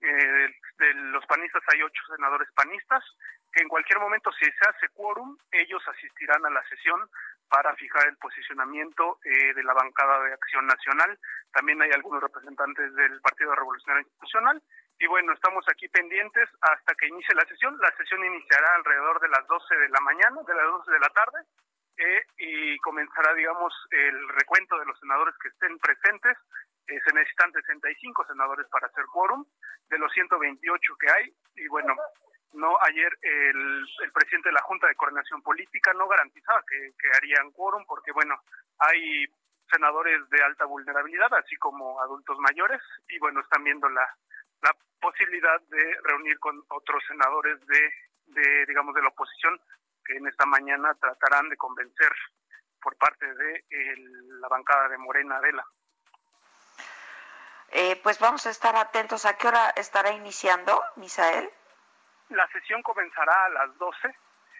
eh, 0.00 0.48
de, 0.78 0.94
los 1.12 1.26
panistas 1.26 1.62
hay 1.68 1.82
ocho 1.82 2.02
senadores 2.16 2.48
panistas 2.52 3.04
que 3.52 3.62
en 3.62 3.68
cualquier 3.68 3.98
momento 3.98 4.32
si 4.32 4.46
se 4.46 4.68
hace 4.68 4.88
quórum 4.94 5.36
ellos 5.52 5.82
asistirán 5.86 6.46
a 6.46 6.50
la 6.50 6.62
sesión 6.68 6.98
para 7.50 7.74
fijar 7.74 8.06
el 8.06 8.16
posicionamiento 8.16 9.18
de 9.24 9.64
la 9.64 9.74
bancada 9.74 10.22
de 10.22 10.32
Acción 10.32 10.68
Nacional. 10.68 11.18
También 11.52 11.82
hay 11.82 11.90
algunos 11.90 12.22
representantes 12.22 12.94
del 12.94 13.20
Partido 13.20 13.56
Revolucionario 13.56 14.06
Institucional 14.06 14.62
y 15.00 15.06
bueno, 15.06 15.32
estamos 15.32 15.64
aquí 15.68 15.88
pendientes 15.88 16.46
hasta 16.60 16.94
que 16.94 17.08
inicie 17.08 17.34
la 17.34 17.46
sesión. 17.46 17.76
La 17.80 17.90
sesión 17.96 18.22
iniciará 18.22 18.74
alrededor 18.74 19.18
de 19.20 19.28
las 19.28 19.46
12 19.46 19.74
de 19.74 19.88
la 19.88 20.00
mañana, 20.00 20.36
de 20.46 20.54
las 20.54 20.66
12 20.66 20.92
de 20.92 21.00
la 21.00 21.08
tarde, 21.08 21.38
eh, 21.96 22.22
y 22.36 22.78
comenzará, 22.80 23.32
digamos, 23.32 23.72
el 23.90 24.28
recuento 24.28 24.78
de 24.78 24.84
los 24.84 25.00
senadores 25.00 25.34
que 25.42 25.48
estén 25.48 25.78
presentes. 25.78 26.36
eh, 26.86 27.00
se 27.06 27.14
necesitan 27.14 27.52
65 27.52 28.26
senadores 28.26 28.66
para 28.68 28.88
hacer 28.88 29.04
quórum 29.06 29.46
de 29.88 29.98
los 29.98 30.12
128 30.12 30.96
que 31.00 31.10
hay. 31.10 31.34
Y 31.56 31.68
bueno, 31.68 31.96
no 32.52 32.76
ayer 32.82 33.16
el, 33.22 33.86
presidente 34.12 34.50
de 34.50 34.54
la 34.54 34.62
Junta 34.62 34.86
de 34.86 34.96
Coordinación 34.96 35.40
Política 35.40 35.94
no 35.94 36.08
garantizaba 36.08 36.62
que, 36.68 36.92
que 36.98 37.08
harían 37.16 37.52
quórum 37.52 37.86
porque, 37.86 38.12
bueno, 38.12 38.34
hay 38.78 39.24
senadores 39.70 40.28
de 40.28 40.42
alta 40.42 40.66
vulnerabilidad, 40.66 41.32
así 41.32 41.56
como 41.56 42.00
adultos 42.02 42.38
mayores, 42.40 42.82
y 43.08 43.18
bueno, 43.20 43.40
están 43.40 43.62
viendo 43.62 43.88
la, 43.88 44.04
la 44.62 44.74
posibilidad 45.00 45.60
de 45.62 45.96
reunir 46.04 46.38
con 46.38 46.62
otros 46.68 47.02
senadores 47.06 47.58
de, 47.66 47.92
de, 48.26 48.66
digamos, 48.66 48.94
de 48.94 49.02
la 49.02 49.08
oposición 49.08 49.60
que 50.04 50.16
en 50.16 50.26
esta 50.26 50.46
mañana 50.46 50.94
tratarán 50.94 51.48
de 51.48 51.56
convencer 51.56 52.12
por 52.80 52.96
parte 52.96 53.32
de 53.34 53.64
la 54.40 54.48
bancada 54.48 54.88
de 54.88 54.98
Morena 54.98 55.36
Adela. 55.36 55.64
Eh, 57.72 58.00
pues 58.02 58.18
vamos 58.18 58.46
a 58.46 58.50
estar 58.50 58.74
atentos. 58.76 59.26
¿A 59.26 59.36
qué 59.36 59.46
hora 59.48 59.70
estará 59.76 60.10
iniciando, 60.12 60.82
Misael? 60.96 61.48
La 62.30 62.48
sesión 62.48 62.82
comenzará 62.82 63.44
a 63.44 63.48
las 63.50 63.78
12. 63.78 64.16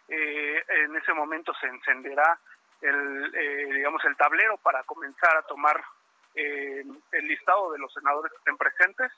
Eh, 0.08 0.64
en 0.68 0.96
ese 0.96 1.12
momento 1.12 1.52
se 1.54 1.66
encenderá 1.66 2.38
el, 2.80 3.34
eh, 3.34 3.74
digamos, 3.74 4.04
el 4.04 4.16
tablero 4.16 4.56
para 4.58 4.82
comenzar 4.84 5.36
a 5.36 5.42
tomar 5.42 5.82
eh, 6.34 6.84
el 7.12 7.26
listado 7.26 7.72
de 7.72 7.78
los 7.78 7.92
senadores 7.92 8.32
que 8.32 8.38
estén 8.38 8.56
presentes. 8.56 9.12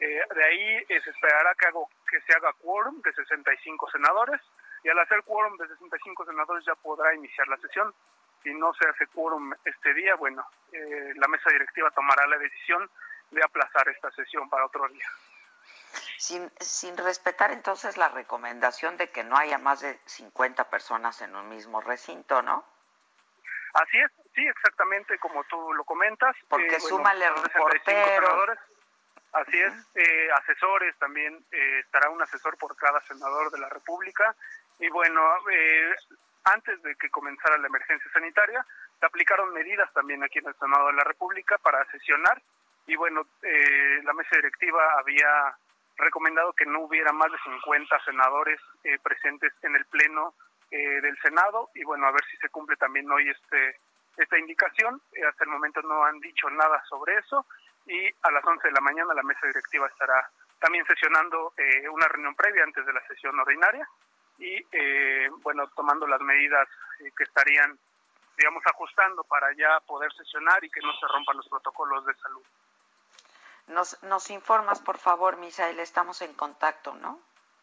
Eh, 0.00 0.22
de 0.34 0.44
ahí 0.44 0.84
se 0.86 1.10
esperará 1.10 1.54
que, 1.54 1.66
hago, 1.66 1.88
que 2.08 2.20
se 2.22 2.32
haga 2.32 2.52
quórum 2.54 3.00
de 3.02 3.12
65 3.12 3.90
senadores 3.90 4.40
y 4.82 4.88
al 4.88 4.98
hacer 4.98 5.22
quórum 5.24 5.56
de 5.58 5.68
65 5.68 6.24
senadores 6.24 6.64
ya 6.64 6.74
podrá 6.74 7.14
iniciar 7.14 7.46
la 7.48 7.58
sesión. 7.58 7.94
Si 8.42 8.54
no 8.54 8.72
se 8.72 8.88
hace 8.88 9.06
quórum 9.08 9.52
este 9.66 9.92
día, 9.92 10.14
bueno, 10.14 10.42
la 10.72 11.28
mesa 11.28 11.50
directiva 11.50 11.90
tomará 11.90 12.26
la 12.26 12.38
decisión 12.38 12.88
de 13.30 13.44
aplazar 13.44 13.88
esta 13.88 14.10
sesión 14.12 14.48
para 14.48 14.64
otro 14.64 14.88
día. 14.88 15.06
Sin, 16.16 16.50
sin 16.60 16.96
respetar 16.96 17.50
entonces 17.50 17.96
la 17.96 18.08
recomendación 18.08 18.96
de 18.96 19.10
que 19.10 19.24
no 19.24 19.36
haya 19.36 19.58
más 19.58 19.80
de 19.80 19.98
50 20.04 20.70
personas 20.70 21.20
en 21.22 21.34
un 21.34 21.48
mismo 21.48 21.80
recinto, 21.80 22.42
¿no? 22.42 22.64
Así 23.74 23.98
es, 23.98 24.10
sí, 24.34 24.46
exactamente 24.46 25.18
como 25.18 25.44
tú 25.44 25.72
lo 25.74 25.84
comentas. 25.84 26.36
Porque 26.48 26.76
eh, 26.76 26.80
súmale 26.80 27.28
reporteros. 27.30 28.58
Así 29.32 29.58
es, 29.58 29.72
eh, 29.94 30.28
asesores 30.32 30.96
también, 30.98 31.34
eh, 31.52 31.80
estará 31.84 32.10
un 32.10 32.20
asesor 32.20 32.58
por 32.58 32.76
cada 32.76 33.00
senador 33.02 33.50
de 33.50 33.58
la 33.58 33.68
República. 33.68 34.34
Y 34.80 34.88
bueno, 34.88 35.20
eh, 35.52 35.94
antes 36.44 36.82
de 36.82 36.96
que 36.96 37.10
comenzara 37.10 37.58
la 37.58 37.66
emergencia 37.66 38.10
sanitaria, 38.12 38.64
se 38.98 39.06
aplicaron 39.06 39.52
medidas 39.52 39.92
también 39.92 40.22
aquí 40.22 40.38
en 40.38 40.48
el 40.48 40.54
Senado 40.56 40.88
de 40.88 40.94
la 40.94 41.04
República 41.04 41.58
para 41.58 41.84
sesionar. 41.90 42.40
Y 42.86 42.96
bueno, 42.96 43.26
eh, 43.42 44.00
la 44.02 44.12
mesa 44.12 44.36
directiva 44.36 44.80
había 44.98 45.54
recomendado 45.96 46.52
que 46.54 46.66
no 46.66 46.80
hubiera 46.80 47.12
más 47.12 47.30
de 47.30 47.38
50 47.38 48.04
senadores 48.04 48.60
eh, 48.84 48.98
presentes 49.02 49.52
en 49.62 49.76
el 49.76 49.84
Pleno 49.86 50.34
eh, 50.70 51.00
del 51.00 51.16
Senado 51.18 51.70
y 51.74 51.84
bueno, 51.84 52.06
a 52.06 52.12
ver 52.12 52.24
si 52.30 52.36
se 52.38 52.48
cumple 52.48 52.76
también 52.76 53.10
hoy 53.10 53.28
este 53.28 53.78
esta 54.16 54.38
indicación. 54.38 55.00
Hasta 55.28 55.44
el 55.44 55.50
momento 55.50 55.80
no 55.82 56.04
han 56.04 56.18
dicho 56.20 56.50
nada 56.50 56.82
sobre 56.88 57.16
eso 57.16 57.46
y 57.90 58.06
a 58.22 58.30
las 58.30 58.44
11 58.44 58.68
de 58.68 58.72
la 58.72 58.80
mañana 58.80 59.12
la 59.14 59.22
mesa 59.22 59.46
directiva 59.46 59.86
estará 59.88 60.30
también 60.60 60.84
sesionando 60.86 61.52
eh, 61.56 61.88
una 61.88 62.06
reunión 62.06 62.34
previa 62.34 62.62
antes 62.62 62.86
de 62.86 62.92
la 62.92 63.06
sesión 63.06 63.38
ordinaria 63.38 63.86
y 64.38 64.64
bueno, 65.42 65.68
tomando 65.76 66.06
las 66.06 66.20
medidas 66.22 66.66
que 67.14 67.24
estarían, 67.24 67.78
digamos, 68.38 68.62
ajustando 68.64 69.22
para 69.24 69.52
ya 69.52 69.80
poder 69.80 70.10
sesionar 70.14 70.64
y 70.64 70.70
que 70.70 70.80
no 70.80 70.92
se 70.98 71.06
rompan 71.08 71.36
los 71.36 71.48
protocolos 71.48 72.06
de 72.06 72.14
salud. 72.14 72.42
Nos, 73.66 74.02
nos 74.02 74.30
informas, 74.30 74.80
por 74.80 74.96
favor, 74.96 75.36
Misael, 75.36 75.78
estamos 75.78 76.22
en 76.22 76.32
contacto, 76.34 76.94
¿no? 76.94 77.20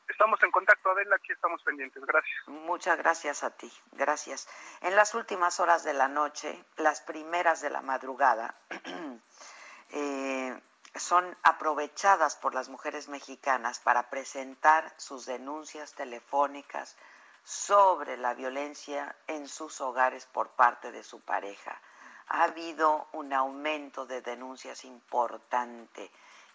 Estamos 0.07 0.41
en 0.41 0.51
contacto, 0.51 0.89
Adela, 0.91 1.17
aquí 1.17 1.34
estamos 1.34 1.62
pendientes. 1.63 2.03
Gracias. 2.05 2.48
Muchas 2.48 2.98
gracias 2.98 3.43
a 3.43 3.50
ti, 3.50 3.72
gracias. 3.91 4.48
En 4.81 4.96
las 4.96 5.13
últimas 5.15 5.60
horas 5.60 5.84
de 5.84 5.93
la 5.93 6.07
noche, 6.07 6.63
las 6.77 7.01
primeras 7.01 7.62
de 7.62 7.69
la 7.69 7.81
madrugada, 7.81 8.55
eh, 9.91 10.60
son 10.96 11.38
aprovechadas 11.44 12.36
por 12.36 12.53
las 12.53 12.70
mujeres 12.70 13.07
mexicanas 13.07 13.79
para 13.79 14.09
presentar 14.09 14.94
sus 14.98 15.25
denuncias 15.25 15.94
telefónicas 15.94 16.96
sobre 17.44 18.18
la 18.18 18.33
violencia 18.33 19.16
en 19.27 19.48
sus 19.48 19.79
hogares 19.81 20.25
por 20.25 20.50
parte 20.50 20.92
de 20.92 21.03
su 21.03 21.22
pareja. 21.22 21.79
Ha 22.27 22.44
habido 22.44 23.07
un 23.14 23.31
aumento 23.33 24.05
de 24.05 24.22
denuncias 24.22 24.83
importante 24.83 26.12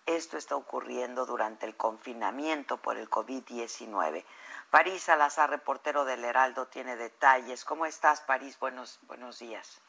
esto 0.06 0.36
está 0.36 0.56
ocurriendo 0.56 1.26
durante 1.26 1.64
el 1.64 1.76
confinamiento 1.76 2.76
por 2.76 2.96
el 2.96 3.08
COVID-19. 3.08 4.24
París 4.70 5.04
Salazar, 5.04 5.50
reportero 5.50 6.04
del 6.04 6.24
Heraldo, 6.24 6.66
tiene 6.66 6.96
detalles. 6.96 7.64
¿Cómo 7.64 7.86
estás, 7.86 8.20
París? 8.20 8.58
Buenos, 8.58 8.98
buenos 9.02 9.38
días. 9.38 9.80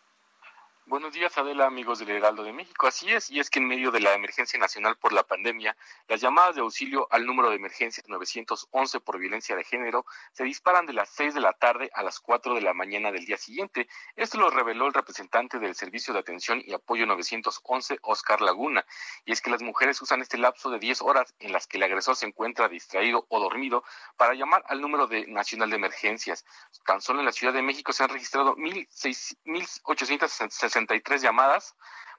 Buenos 0.86 1.14
días, 1.14 1.38
Adela, 1.38 1.66
amigos 1.66 2.00
del 2.00 2.10
Heraldo 2.10 2.44
de 2.44 2.52
México. 2.52 2.88
Así 2.88 3.10
es, 3.10 3.32
y 3.32 3.40
es 3.40 3.50
que 3.50 3.60
en 3.60 3.68
medio 3.68 3.90
de 3.90 4.02
la 4.02 4.14
emergencia 4.16 4.60
nacional 4.60 4.98
por 4.98 5.14
la 5.14 5.24
pandemia, 5.24 5.78
las 6.10 6.20
llamadas 6.20 6.56
de 6.56 6.62
auxilio 6.62 7.08
al 7.10 7.26
número 7.26 7.50
de 7.50 7.56
emergencia 7.56 8.04
911 8.06 9.00
por 9.00 9.18
violencia 9.18 9.56
de 9.56 9.64
género 9.64 10.06
se 10.34 10.44
disparan 10.44 10.86
de 10.86 10.92
las 10.92 11.08
6 11.12 11.36
de 11.36 11.40
la 11.40 11.54
tarde 11.54 11.90
a 11.94 12.04
las 12.04 12.20
4 12.20 12.54
de 12.54 12.62
la 12.62 12.74
mañana 12.74 13.14
del 13.14 13.26
día 13.26 13.38
siguiente. 13.38 13.88
Esto 14.18 14.38
lo 14.38 14.50
reveló 14.50 14.86
el 14.86 14.94
representante 14.94 15.58
del 15.58 15.74
Servicio 15.74 16.14
de 16.14 16.20
Atención 16.20 16.62
y 16.66 16.74
Apoyo 16.74 17.06
911, 17.06 18.00
Oscar 18.02 18.42
Laguna. 18.42 18.86
Y 19.24 19.32
es 19.32 19.40
que 19.40 19.52
las 19.52 19.62
mujeres 19.62 20.02
usan 20.02 20.22
este 20.22 20.38
lapso 20.38 20.70
de 20.70 20.80
10 20.80 21.02
horas 21.02 21.34
en 21.40 21.54
las 21.54 21.66
que 21.66 21.78
el 21.78 21.84
agresor 21.84 22.18
se 22.18 22.26
encuentra 22.26 22.68
distraído 22.68 23.26
o 23.30 23.40
dormido 23.40 23.86
para 24.18 24.34
llamar 24.34 24.66
al 24.68 24.82
número 24.82 25.08
de 25.08 25.28
nacional 25.28 25.70
de 25.70 25.78
emergencias. 25.78 26.44
Tan 26.86 27.00
solo 27.00 27.20
en 27.20 27.26
la 27.26 27.32
Ciudad 27.32 27.54
de 27.54 27.62
México 27.62 27.94
se 27.94 28.04
han 28.04 28.10
registrado 28.10 28.58
1.860 28.58 30.73
63 30.74 31.22
llamadas 31.22 31.76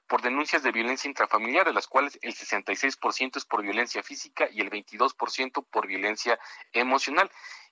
por 0.07 0.21
denuncias 0.21 0.63
de 0.63 0.71
violencia 0.71 1.07
intrafamiliar, 1.07 1.65
de 1.65 1.73
las 1.73 1.87
cuales 1.87 2.17
el 2.21 2.35
66% 2.35 3.37
es 3.37 3.45
por 3.45 3.63
violencia 3.63 4.03
física 4.03 4.47
y 4.51 4.61
el 4.61 4.69
22% 4.69 5.65
por 5.69 5.87
violencia 5.87 6.39
emocional. 6.73 7.29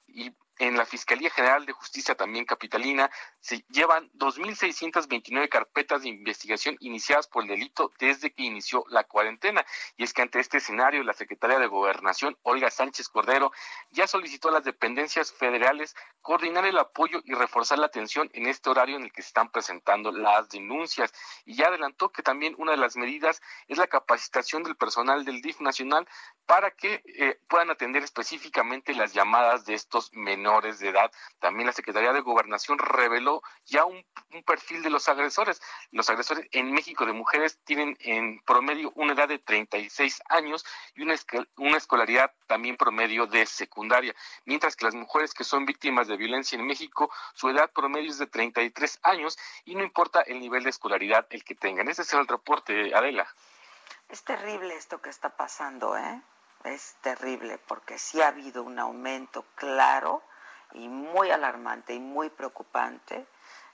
Y 0.07 0.31
en 0.59 0.77
la 0.77 0.85
Fiscalía 0.85 1.29
General 1.31 1.65
de 1.65 1.73
Justicia 1.73 2.15
también 2.15 2.45
capitalina 2.45 3.09
se 3.39 3.65
llevan 3.69 4.11
2.629 4.13 5.49
carpetas 5.49 6.03
de 6.03 6.09
investigación 6.09 6.77
iniciadas 6.79 7.27
por 7.27 7.43
el 7.43 7.49
delito 7.49 7.91
desde 7.97 8.31
que 8.31 8.43
inició 8.43 8.85
la 8.89 9.03
cuarentena. 9.03 9.65
Y 9.97 10.03
es 10.03 10.13
que 10.13 10.21
ante 10.21 10.39
este 10.39 10.57
escenario, 10.57 11.03
la 11.03 11.13
secretaria 11.13 11.59
de 11.59 11.67
Gobernación, 11.67 12.37
Olga 12.43 12.69
Sánchez 12.69 13.09
Cordero, 13.09 13.51
ya 13.91 14.05
solicitó 14.07 14.49
a 14.49 14.53
las 14.53 14.63
dependencias 14.63 15.31
federales 15.31 15.95
coordinar 16.21 16.65
el 16.65 16.77
apoyo 16.77 17.21
y 17.25 17.33
reforzar 17.33 17.79
la 17.79 17.87
atención 17.87 18.29
en 18.33 18.47
este 18.47 18.69
horario 18.69 18.97
en 18.97 19.03
el 19.03 19.11
que 19.11 19.21
se 19.21 19.29
están 19.29 19.49
presentando 19.49 20.11
las 20.11 20.49
denuncias. 20.49 21.13
Y 21.45 21.55
ya 21.55 21.67
adelantó 21.67 22.11
que 22.11 22.21
también 22.21 22.55
una 22.57 22.71
de 22.71 22.77
las 22.77 22.95
medidas 22.95 23.41
es 23.67 23.77
la 23.77 23.87
capacitación 23.87 24.63
del 24.63 24.75
personal 24.75 25.25
del 25.25 25.41
DIF 25.41 25.61
nacional 25.61 26.07
para 26.45 26.71
que 26.71 27.01
eh, 27.05 27.39
puedan 27.47 27.71
atender 27.71 28.03
específicamente 28.03 28.93
las 28.93 29.13
llamadas 29.13 29.65
de 29.65 29.73
estos 29.73 30.13
menores 30.13 30.42
de 30.43 30.89
edad. 30.89 31.11
También 31.39 31.67
la 31.67 31.73
Secretaría 31.73 32.11
de 32.11 32.19
Gobernación 32.21 32.77
reveló 32.77 33.41
ya 33.65 33.85
un, 33.85 34.03
perfil 34.45 34.83
de 34.83 34.89
los 34.89 35.07
agresores. 35.07 35.61
Los 35.91 36.09
agresores 36.09 36.47
en 36.51 36.71
México 36.71 37.05
de 37.05 37.13
mujeres 37.13 37.59
tienen 37.63 37.95
en 38.01 38.41
promedio 38.41 38.91
una 38.95 39.13
edad 39.13 39.29
de 39.29 39.39
36 39.39 40.21
años 40.29 40.65
y 40.95 41.03
una, 41.03 41.15
una 41.57 41.77
escolaridad 41.77 42.33
también 42.47 42.75
promedio 42.75 43.25
de 43.25 43.45
secundaria, 43.45 44.13
mientras 44.45 44.75
que 44.75 44.85
las 44.85 44.95
mujeres 44.95 45.33
que 45.33 45.43
son 45.43 45.65
víctimas 45.65 46.07
de 46.07 46.17
violencia 46.17 46.57
en 46.57 46.65
México, 46.65 47.09
su 47.33 47.49
edad 47.49 47.71
promedio 47.71 48.09
es 48.09 48.17
de 48.17 48.27
33 48.27 48.99
años 49.03 49.37
y 49.65 49.75
no 49.75 49.83
importa 49.83 50.21
el 50.21 50.39
nivel 50.39 50.63
de 50.63 50.71
escolaridad 50.71 51.25
el 51.29 51.43
que 51.43 51.55
tengan. 51.55 51.87
Ese 51.87 52.01
es 52.01 52.13
el 52.13 52.27
reporte, 52.27 52.93
Adela. 52.93 53.27
Es 54.09 54.23
terrible 54.23 54.75
esto 54.75 55.01
que 55.01 55.09
está 55.09 55.29
pasando, 55.29 55.97
¿eh? 55.97 56.21
Es 56.63 56.95
terrible 57.01 57.57
porque 57.67 57.97
sí 57.97 58.21
ha 58.21 58.27
habido 58.27 58.63
un 58.63 58.79
aumento 58.79 59.45
claro 59.55 60.23
y 60.73 60.87
muy 60.87 61.31
alarmante 61.31 61.93
y 61.93 61.99
muy 61.99 62.29
preocupante 62.29 63.25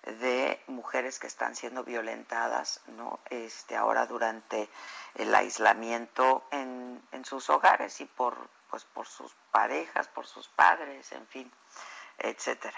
de 0.04 0.62
mujeres 0.68 1.20
que 1.20 1.28
están 1.28 1.56
siendo 1.56 1.84
violentadas, 1.84 2.82
¿no? 2.88 3.20
Este, 3.30 3.76
ahora 3.76 4.06
durante 4.06 4.70
el 5.16 5.34
aislamiento 5.36 6.44
en, 6.52 7.02
en 7.12 7.26
sus 7.26 7.50
hogares 7.50 8.00
y 8.00 8.06
por, 8.06 8.50
pues, 8.70 8.86
por 8.86 9.08
sus 9.08 9.34
parejas, 9.52 10.08
por 10.08 10.26
sus 10.26 10.48
padres, 10.48 11.12
en 11.12 11.28
fin, 11.28 11.52
etcétera. 12.18 12.78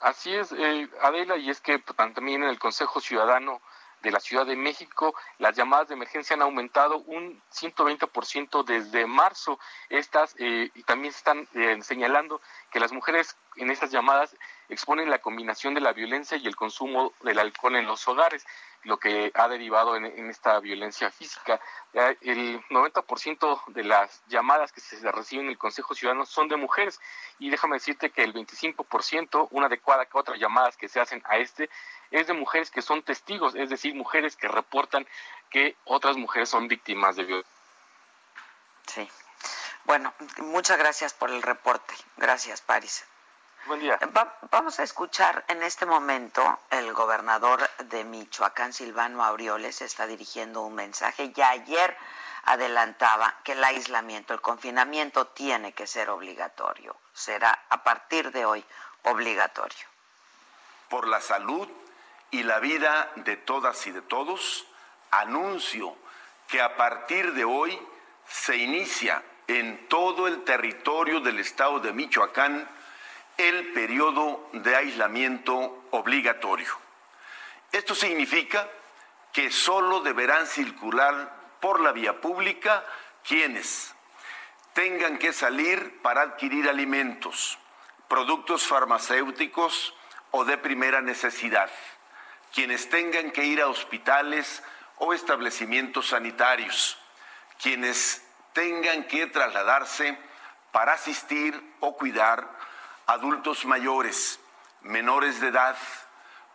Así 0.00 0.34
es, 0.34 0.52
eh, 0.52 0.90
Adela, 1.02 1.36
y 1.36 1.50
es 1.50 1.60
que 1.60 1.78
también 1.78 2.42
en 2.42 2.50
el 2.50 2.58
Consejo 2.58 3.00
Ciudadano 3.00 3.60
de 4.04 4.12
la 4.12 4.20
Ciudad 4.20 4.46
de 4.46 4.54
México, 4.54 5.14
las 5.38 5.56
llamadas 5.56 5.88
de 5.88 5.94
emergencia 5.94 6.34
han 6.36 6.42
aumentado 6.42 6.98
un 6.98 7.42
120% 7.50 8.62
desde 8.64 9.06
marzo. 9.06 9.58
Estas 9.88 10.36
eh, 10.38 10.70
y 10.74 10.82
también 10.84 11.12
están 11.12 11.48
eh, 11.54 11.78
señalando 11.82 12.40
que 12.70 12.78
las 12.80 12.92
mujeres 12.92 13.36
en 13.56 13.70
estas 13.70 13.90
llamadas 13.90 14.36
exponen 14.68 15.10
la 15.10 15.18
combinación 15.18 15.74
de 15.74 15.80
la 15.80 15.92
violencia 15.92 16.36
y 16.36 16.46
el 16.46 16.56
consumo 16.56 17.12
del 17.22 17.38
alcohol 17.38 17.76
en 17.76 17.86
los 17.86 18.06
hogares, 18.08 18.46
lo 18.82 18.98
que 18.98 19.30
ha 19.34 19.48
derivado 19.48 19.96
en, 19.96 20.30
esta 20.30 20.58
violencia 20.60 21.10
física. 21.10 21.60
El 21.92 22.62
90% 22.68 23.66
de 23.68 23.84
las 23.84 24.22
llamadas 24.26 24.72
que 24.72 24.80
se 24.80 25.10
reciben 25.10 25.46
en 25.46 25.52
el 25.52 25.58
Consejo 25.58 25.94
Ciudadano 25.94 26.26
son 26.26 26.48
de 26.48 26.56
mujeres 26.56 27.00
y 27.38 27.50
déjame 27.50 27.76
decirte 27.76 28.10
que 28.10 28.22
el 28.22 28.34
25%, 28.34 29.48
una 29.50 29.68
de 29.68 29.78
cada 29.78 30.06
otra 30.12 30.36
llamadas 30.36 30.76
que 30.76 30.88
se 30.88 31.00
hacen 31.00 31.22
a 31.26 31.38
este, 31.38 31.70
es 32.10 32.26
de 32.26 32.34
mujeres 32.34 32.70
que 32.70 32.82
son 32.82 33.02
testigos, 33.02 33.54
es 33.54 33.70
decir, 33.70 33.94
mujeres 33.94 34.36
que 34.36 34.48
reportan 34.48 35.06
que 35.50 35.76
otras 35.84 36.16
mujeres 36.16 36.48
son 36.48 36.68
víctimas 36.68 37.16
de 37.16 37.24
violencia. 37.24 37.52
Sí. 38.86 39.08
Bueno, 39.84 40.14
muchas 40.38 40.78
gracias 40.78 41.12
por 41.14 41.30
el 41.30 41.42
reporte. 41.42 41.94
Gracias, 42.16 42.60
Paris. 42.62 43.04
Buen 43.66 43.80
día. 43.80 43.98
vamos 44.50 44.78
a 44.78 44.82
escuchar 44.82 45.42
en 45.48 45.62
este 45.62 45.86
momento 45.86 46.58
el 46.70 46.92
gobernador 46.92 47.66
de 47.78 48.04
Michoacán, 48.04 48.74
Silvano 48.74 49.24
Aureoles, 49.24 49.80
está 49.80 50.06
dirigiendo 50.06 50.60
un 50.60 50.74
mensaje. 50.74 51.32
Ya 51.32 51.48
ayer 51.48 51.96
adelantaba 52.44 53.34
que 53.42 53.52
el 53.52 53.64
aislamiento, 53.64 54.34
el 54.34 54.42
confinamiento 54.42 55.28
tiene 55.28 55.72
que 55.72 55.86
ser 55.86 56.10
obligatorio. 56.10 56.94
Será 57.14 57.64
a 57.70 57.82
partir 57.82 58.32
de 58.32 58.44
hoy 58.44 58.62
obligatorio. 59.04 59.86
Por 60.90 61.08
la 61.08 61.22
salud 61.22 61.66
y 62.30 62.42
la 62.42 62.58
vida 62.58 63.12
de 63.16 63.38
todas 63.38 63.86
y 63.86 63.92
de 63.92 64.02
todos, 64.02 64.66
anuncio 65.10 65.96
que 66.48 66.60
a 66.60 66.76
partir 66.76 67.32
de 67.32 67.46
hoy 67.46 67.80
se 68.28 68.58
inicia 68.58 69.22
en 69.46 69.88
todo 69.88 70.28
el 70.28 70.44
territorio 70.44 71.20
del 71.20 71.40
estado 71.40 71.80
de 71.80 71.94
Michoacán 71.94 72.68
el 73.36 73.72
periodo 73.72 74.48
de 74.52 74.76
aislamiento 74.76 75.86
obligatorio. 75.90 76.72
Esto 77.72 77.94
significa 77.94 78.68
que 79.32 79.50
solo 79.50 80.00
deberán 80.00 80.46
circular 80.46 81.32
por 81.60 81.80
la 81.80 81.92
vía 81.92 82.20
pública 82.20 82.84
quienes 83.26 83.94
tengan 84.74 85.18
que 85.18 85.32
salir 85.32 86.00
para 86.02 86.22
adquirir 86.22 86.68
alimentos, 86.68 87.58
productos 88.08 88.66
farmacéuticos 88.66 89.94
o 90.30 90.44
de 90.44 90.58
primera 90.58 91.00
necesidad, 91.00 91.70
quienes 92.52 92.88
tengan 92.88 93.30
que 93.30 93.44
ir 93.44 93.60
a 93.60 93.68
hospitales 93.68 94.62
o 94.98 95.14
establecimientos 95.14 96.08
sanitarios, 96.08 96.98
quienes 97.60 98.24
tengan 98.52 99.04
que 99.04 99.26
trasladarse 99.26 100.18
para 100.70 100.92
asistir 100.92 101.60
o 101.80 101.96
cuidar 101.96 102.48
adultos 103.06 103.64
mayores, 103.64 104.40
menores 104.82 105.40
de 105.40 105.48
edad, 105.48 105.76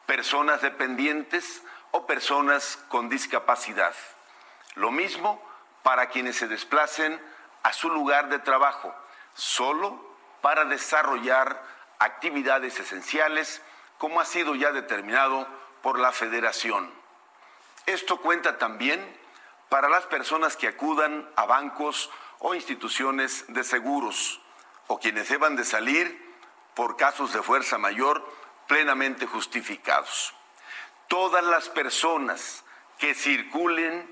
personas 0.06 0.62
dependientes 0.62 1.64
o 1.92 2.06
personas 2.06 2.80
con 2.88 3.10
discapacidad. 3.10 3.94
Lo 4.76 4.92
mismo 4.92 5.44
para 5.84 6.10
quienes 6.10 6.38
se 6.38 6.48
desplacen 6.48 7.20
a 7.64 7.74
su 7.74 7.90
lugar 7.90 8.30
de 8.30 8.40
trabajo, 8.40 8.94
solo 9.34 10.16
para 10.42 10.66
desarrollar 10.66 11.62
actividades 12.00 12.80
esenciales, 12.80 13.62
como 13.98 14.22
ha 14.22 14.26
sido 14.26 14.56
ya 14.56 14.72
determinado 14.72 15.48
por 15.82 16.00
la 16.00 16.12
Federación. 16.12 16.92
Esto 17.86 18.18
cuenta 18.18 18.58
también 18.58 19.18
para 19.68 19.90
las 19.90 20.06
personas 20.06 20.56
que 20.56 20.68
acudan 20.68 21.30
a 21.36 21.46
bancos 21.46 22.10
o 22.40 22.56
instituciones 22.56 23.46
de 23.48 23.64
seguros 23.64 24.42
o 24.88 25.00
quienes 25.00 25.30
deban 25.30 25.56
de 25.56 25.66
salir 25.66 26.29
por 26.80 26.96
casos 26.96 27.34
de 27.34 27.44
fuerza 27.44 27.78
mayor 27.78 28.26
plenamente 28.66 29.26
justificados. 29.26 30.34
Todas 31.10 31.44
las 31.44 31.68
personas 31.68 32.64
que 32.98 33.14
circulen 33.16 34.10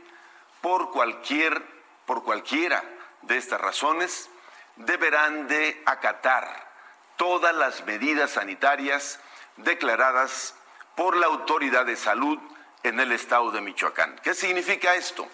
por 0.59 0.91
cualquier 0.91 1.63
por 2.05 2.25
cualquiera 2.25 2.83
de 3.21 3.37
estas 3.37 3.61
razones 3.61 4.29
deberán 4.75 5.47
de 5.47 5.81
acatar 5.85 6.69
todas 7.15 7.55
las 7.55 7.85
medidas 7.85 8.31
sanitarias 8.31 9.21
declaradas 9.55 10.53
por 10.97 11.15
la 11.15 11.27
autoridad 11.27 11.85
de 11.85 11.95
salud 11.95 12.37
en 12.83 12.99
el 12.99 13.13
estado 13.13 13.49
de 13.51 13.61
Michoacán. 13.61 14.19
¿Qué 14.21 14.33
significa 14.33 14.93
esto? 14.93 15.25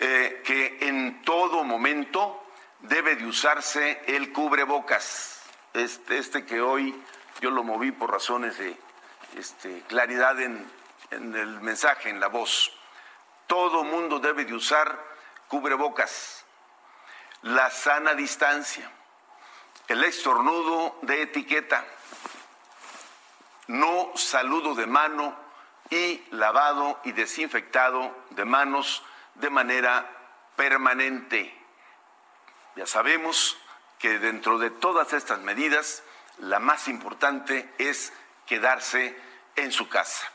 Eh, 0.00 0.42
que 0.44 0.78
en 0.88 1.22
todo 1.22 1.62
momento 1.62 2.44
debe 2.80 3.14
de 3.14 3.26
usarse 3.26 4.02
el 4.08 4.32
cubrebocas, 4.32 5.37
este, 5.74 6.18
este 6.18 6.46
que 6.46 6.60
hoy 6.60 7.00
yo 7.40 7.50
lo 7.50 7.62
moví 7.62 7.92
por 7.92 8.10
razones 8.10 8.58
de 8.58 8.76
este, 9.36 9.82
claridad 9.82 10.40
en, 10.40 10.70
el 11.10 11.60
mensaje, 11.60 12.10
en 12.10 12.20
la 12.20 12.28
voz. 12.28 12.72
Todo 13.46 13.84
mundo 13.84 14.18
debe 14.18 14.44
de 14.44 14.54
usar 14.54 14.98
cubrebocas, 15.48 16.44
la 17.42 17.70
sana 17.70 18.14
distancia, 18.14 18.90
el 19.86 20.04
estornudo 20.04 20.98
de 21.02 21.22
etiqueta, 21.22 21.84
no 23.68 24.12
saludo 24.16 24.74
de 24.74 24.86
mano 24.86 25.36
y 25.90 26.22
lavado 26.30 27.00
y 27.04 27.12
desinfectado 27.12 28.14
de 28.30 28.44
manos 28.44 29.02
de 29.34 29.50
manera 29.50 30.06
permanente. 30.56 31.54
Ya 32.76 32.86
sabemos 32.86 33.58
que 33.98 34.18
dentro 34.18 34.58
de 34.58 34.70
todas 34.70 35.12
estas 35.12 35.40
medidas, 35.40 36.02
la 36.38 36.58
más 36.58 36.88
importante 36.88 37.68
es 37.78 38.12
quedarse 38.46 39.16
en 39.56 39.72
su 39.72 39.88
casa. 39.88 40.26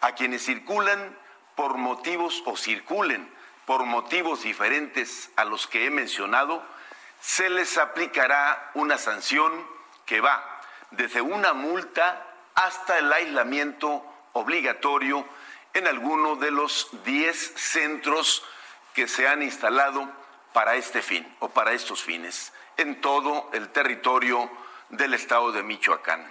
A 0.00 0.12
quienes 0.12 0.44
circulan 0.44 1.16
por 1.54 1.76
motivos 1.76 2.42
o 2.46 2.56
circulen 2.56 3.28
por 3.66 3.84
motivos 3.84 4.42
diferentes 4.42 5.30
a 5.36 5.44
los 5.44 5.66
que 5.66 5.86
he 5.86 5.90
mencionado, 5.90 6.64
se 7.20 7.50
les 7.50 7.76
aplicará 7.76 8.70
una 8.74 8.96
sanción 8.96 9.52
que 10.06 10.20
va 10.20 10.60
desde 10.90 11.20
una 11.20 11.52
multa 11.52 12.24
hasta 12.54 12.98
el 12.98 13.12
aislamiento 13.12 14.02
obligatorio 14.32 15.26
en 15.74 15.86
alguno 15.86 16.36
de 16.36 16.50
los 16.50 16.88
10 17.04 17.52
centros 17.56 18.42
que 18.94 19.06
se 19.06 19.28
han 19.28 19.42
instalado 19.42 20.10
para 20.54 20.76
este 20.76 21.02
fin 21.02 21.30
o 21.40 21.50
para 21.50 21.72
estos 21.72 22.02
fines 22.02 22.52
en 22.78 23.00
todo 23.00 23.50
el 23.52 23.68
territorio 23.68 24.50
del 24.88 25.12
estado 25.12 25.52
de 25.52 25.62
Michoacán. 25.62 26.26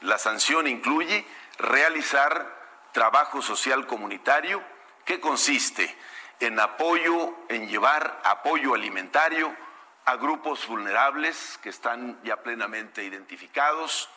La 0.00 0.18
sanción 0.18 0.66
incluye 0.66 1.24
realizar 1.58 2.52
trabajo 2.92 3.40
social 3.42 3.86
comunitario 3.86 4.62
que 5.04 5.20
consiste 5.20 5.96
en 6.40 6.58
apoyo, 6.58 7.34
en 7.48 7.68
llevar 7.68 8.20
apoyo 8.24 8.74
alimentario 8.74 9.54
a 10.06 10.16
grupos 10.16 10.66
vulnerables 10.66 11.58
que 11.62 11.68
están 11.68 12.18
ya 12.24 12.36
plenamente 12.42 13.04
identificados, 13.04 14.10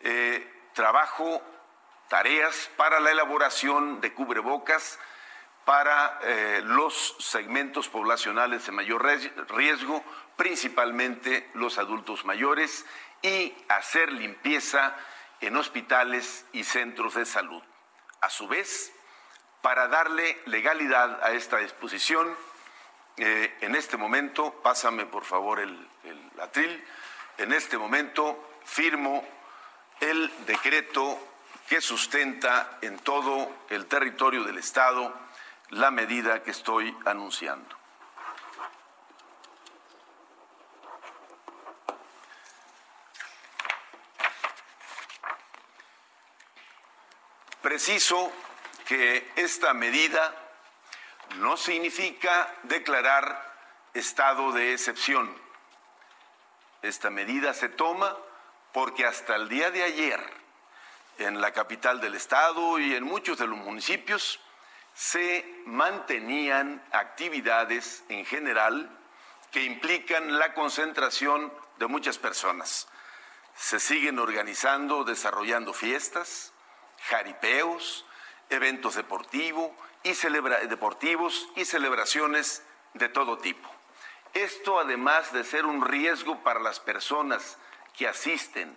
eh, 0.00 0.68
trabajo 0.74 1.42
tareas 2.08 2.70
para 2.76 3.00
la 3.00 3.10
elaboración 3.10 4.00
de 4.00 4.12
cubrebocas 4.12 4.98
para 5.64 6.18
eh, 6.22 6.60
los 6.64 7.16
segmentos 7.20 7.88
poblacionales 7.88 8.66
de 8.66 8.72
mayor 8.72 9.04
riesgo, 9.48 10.04
principalmente 10.36 11.50
los 11.54 11.78
adultos 11.78 12.24
mayores, 12.24 12.84
y 13.22 13.54
hacer 13.68 14.12
limpieza 14.12 14.96
en 15.40 15.56
hospitales 15.56 16.44
y 16.52 16.64
centros 16.64 17.14
de 17.14 17.24
salud. 17.24 17.62
A 18.20 18.28
su 18.28 18.48
vez, 18.48 18.92
para 19.60 19.88
darle 19.88 20.40
legalidad 20.46 21.22
a 21.22 21.32
esta 21.32 21.58
disposición, 21.58 22.36
eh, 23.16 23.56
en 23.60 23.74
este 23.74 23.96
momento, 23.96 24.60
pásame 24.62 25.06
por 25.06 25.24
favor 25.24 25.60
el, 25.60 25.88
el 26.04 26.40
atril, 26.40 26.84
en 27.38 27.52
este 27.52 27.78
momento 27.78 28.58
firmo 28.64 29.24
el 30.00 30.30
decreto 30.46 31.18
que 31.68 31.80
sustenta 31.80 32.78
en 32.82 32.98
todo 32.98 33.50
el 33.70 33.86
territorio 33.86 34.44
del 34.44 34.58
Estado 34.58 35.14
la 35.70 35.90
medida 35.90 36.42
que 36.42 36.50
estoy 36.50 36.94
anunciando. 37.04 37.81
Preciso 47.62 48.32
que 48.86 49.30
esta 49.36 49.72
medida 49.72 50.34
no 51.36 51.56
significa 51.56 52.52
declarar 52.64 53.54
estado 53.94 54.50
de 54.50 54.72
excepción. 54.72 55.32
Esta 56.82 57.08
medida 57.10 57.54
se 57.54 57.68
toma 57.68 58.18
porque 58.72 59.06
hasta 59.06 59.36
el 59.36 59.48
día 59.48 59.70
de 59.70 59.84
ayer 59.84 60.20
en 61.18 61.40
la 61.40 61.52
capital 61.52 62.00
del 62.00 62.16
estado 62.16 62.80
y 62.80 62.96
en 62.96 63.04
muchos 63.04 63.38
de 63.38 63.46
los 63.46 63.58
municipios 63.58 64.40
se 64.94 65.62
mantenían 65.64 66.84
actividades 66.90 68.02
en 68.08 68.26
general 68.26 68.90
que 69.52 69.62
implican 69.62 70.36
la 70.36 70.52
concentración 70.54 71.52
de 71.78 71.86
muchas 71.86 72.18
personas. 72.18 72.88
Se 73.54 73.78
siguen 73.78 74.18
organizando, 74.18 75.04
desarrollando 75.04 75.72
fiestas, 75.72 76.51
jaripeos, 77.08 78.04
eventos 78.50 78.94
deportivos 78.94 79.70
y, 80.02 80.12
deportivos 80.66 81.48
y 81.56 81.64
celebraciones 81.64 82.62
de 82.94 83.08
todo 83.08 83.38
tipo. 83.38 83.68
Esto, 84.34 84.80
además 84.80 85.32
de 85.32 85.44
ser 85.44 85.66
un 85.66 85.84
riesgo 85.84 86.42
para 86.42 86.60
las 86.60 86.80
personas 86.80 87.58
que 87.96 88.08
asisten 88.08 88.76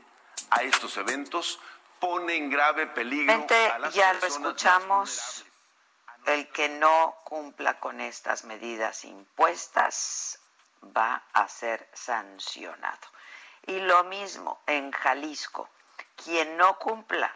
a 0.50 0.64
estos 0.64 0.98
eventos, 0.98 1.60
pone 2.00 2.36
en 2.36 2.50
grave 2.50 2.88
peligro 2.88 3.46
a 3.74 3.80
las 3.80 3.94
ya 3.94 4.14
lo 4.14 4.28
escuchamos. 4.28 5.46
El 6.26 6.48
que 6.50 6.70
no 6.70 7.16
cumpla 7.24 7.80
con 7.80 8.02
estas 8.02 8.46
medidas 8.46 9.06
impuestas 9.06 10.40
va 10.96 11.24
a 11.34 11.48
ser 11.48 11.88
sancionado. 11.94 13.08
Y 13.68 13.80
lo 13.80 14.04
mismo 14.06 14.62
en 14.66 14.92
Jalisco. 14.92 15.70
Quien 16.16 16.58
no 16.58 16.78
cumpla 16.80 17.36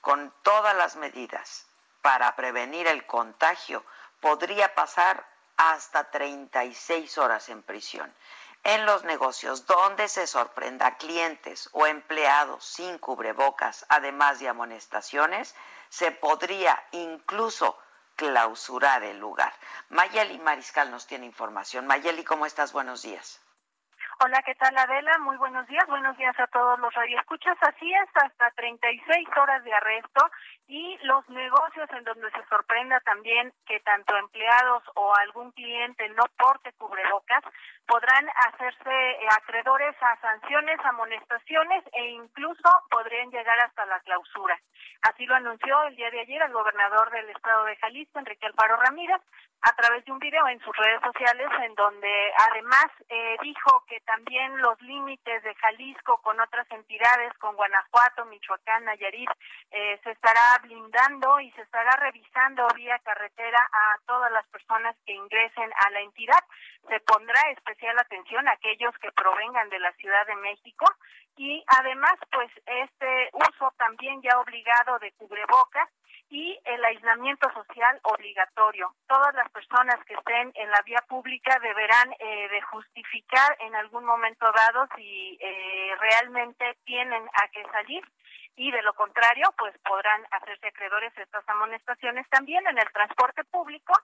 con 0.00 0.32
todas 0.42 0.74
las 0.76 0.96
medidas 0.96 1.66
para 2.02 2.34
prevenir 2.36 2.86
el 2.86 3.06
contagio 3.06 3.84
podría 4.20 4.74
pasar 4.74 5.26
hasta 5.56 6.10
36 6.10 7.18
horas 7.18 7.48
en 7.48 7.62
prisión. 7.62 8.14
En 8.64 8.86
los 8.86 9.04
negocios 9.04 9.66
donde 9.66 10.08
se 10.08 10.26
sorprenda 10.26 10.86
a 10.86 10.96
clientes 10.96 11.68
o 11.72 11.86
empleados 11.86 12.64
sin 12.64 12.98
cubrebocas, 12.98 13.86
además 13.88 14.40
de 14.40 14.48
amonestaciones, 14.48 15.54
se 15.88 16.10
podría 16.10 16.82
incluso 16.90 17.78
clausurar 18.16 19.04
el 19.04 19.18
lugar. 19.18 19.54
Mayeli 19.90 20.38
Mariscal 20.38 20.90
nos 20.90 21.06
tiene 21.06 21.26
información. 21.26 21.86
Mayeli, 21.86 22.24
¿cómo 22.24 22.46
estás? 22.46 22.72
Buenos 22.72 23.02
días. 23.02 23.40
Hola, 24.20 24.42
¿qué 24.42 24.52
tal 24.56 24.76
Adela? 24.76 25.16
Muy 25.18 25.36
buenos 25.36 25.64
días. 25.68 25.86
Buenos 25.86 26.16
días 26.16 26.34
a 26.40 26.48
todos 26.48 26.76
los 26.80 26.92
radioescuchas. 26.92 27.56
Así 27.60 27.88
es, 27.94 28.08
hasta 28.16 28.50
36 28.50 29.28
horas 29.40 29.62
de 29.62 29.72
arresto 29.72 30.28
y 30.68 30.98
los 31.02 31.26
negocios 31.30 31.88
en 31.96 32.04
donde 32.04 32.30
se 32.30 32.44
sorprenda 32.46 33.00
también 33.00 33.52
que 33.66 33.80
tanto 33.80 34.14
empleados 34.16 34.82
o 34.96 35.14
algún 35.16 35.50
cliente 35.52 36.06
no 36.10 36.24
porte 36.36 36.72
cubrebocas 36.74 37.42
podrán 37.86 38.28
hacerse 38.46 39.16
acreedores 39.30 39.96
a 40.02 40.20
sanciones, 40.20 40.78
amonestaciones 40.84 41.82
e 41.92 42.10
incluso 42.10 42.68
podrían 42.90 43.30
llegar 43.30 43.58
hasta 43.60 43.86
la 43.86 43.98
clausura. 44.00 44.60
Así 45.02 45.24
lo 45.24 45.36
anunció 45.36 45.82
el 45.84 45.96
día 45.96 46.10
de 46.10 46.20
ayer 46.20 46.42
el 46.42 46.52
gobernador 46.52 47.10
del 47.12 47.30
estado 47.30 47.64
de 47.64 47.76
Jalisco, 47.76 48.18
Enrique 48.18 48.46
Alfaro 48.46 48.76
Ramírez, 48.76 49.22
a 49.62 49.72
través 49.74 50.04
de 50.04 50.12
un 50.12 50.18
video 50.18 50.46
en 50.48 50.60
sus 50.60 50.76
redes 50.76 51.00
sociales 51.02 51.48
en 51.64 51.74
donde 51.74 52.32
además 52.50 52.86
eh, 53.08 53.36
dijo 53.42 53.84
que 53.88 54.00
también 54.00 54.56
los 54.58 54.80
límites 54.82 55.42
de 55.42 55.54
Jalisco 55.56 56.20
con 56.22 56.38
otras 56.40 56.70
entidades, 56.70 57.32
con 57.38 57.56
Guanajuato, 57.56 58.24
Michoacán, 58.26 58.84
Nayarit, 58.84 59.30
eh, 59.70 59.98
se 60.04 60.10
estará 60.12 60.57
blindando 60.62 61.40
y 61.40 61.50
se 61.52 61.62
estará 61.62 61.96
revisando 61.96 62.66
vía 62.74 62.98
carretera 63.00 63.58
a 63.72 63.96
todas 64.06 64.30
las 64.32 64.46
personas 64.48 64.96
que 65.06 65.14
ingresen 65.14 65.70
a 65.86 65.90
la 65.90 66.00
entidad. 66.00 66.40
Se 66.88 67.00
pondrá 67.00 67.40
especial 67.50 67.98
atención 67.98 68.48
a 68.48 68.52
aquellos 68.52 68.96
que 68.98 69.12
provengan 69.12 69.68
de 69.70 69.78
la 69.78 69.92
Ciudad 69.92 70.26
de 70.26 70.36
México 70.36 70.86
y 71.36 71.64
además 71.78 72.14
pues 72.32 72.50
este 72.66 73.30
uso 73.32 73.72
también 73.76 74.20
ya 74.22 74.38
obligado 74.40 74.98
de 74.98 75.12
cubrebocas 75.12 75.88
y 76.30 76.58
el 76.64 76.84
aislamiento 76.84 77.50
social 77.52 77.98
obligatorio. 78.02 78.94
Todas 79.06 79.34
las 79.34 79.48
personas 79.50 79.96
que 80.04 80.14
estén 80.14 80.52
en 80.54 80.70
la 80.70 80.82
vía 80.82 81.02
pública 81.08 81.58
deberán 81.60 82.14
eh, 82.18 82.60
justificar 82.70 83.56
en 83.60 83.74
algún 83.74 84.04
momento 84.04 84.46
dado 84.52 84.86
si 84.96 85.38
eh, 85.40 85.92
realmente 86.00 86.76
tienen 86.84 87.24
a 87.32 87.48
que 87.48 87.64
salir 87.72 88.04
y 88.58 88.72
de 88.72 88.82
lo 88.82 88.92
contrario, 88.94 89.54
pues 89.56 89.72
podrán 89.86 90.26
hacerse 90.32 90.66
acreedores 90.66 91.16
estas 91.16 91.48
amonestaciones 91.48 92.28
también 92.28 92.66
en 92.66 92.76
el 92.76 92.90
transporte 92.92 93.44
público. 93.44 93.94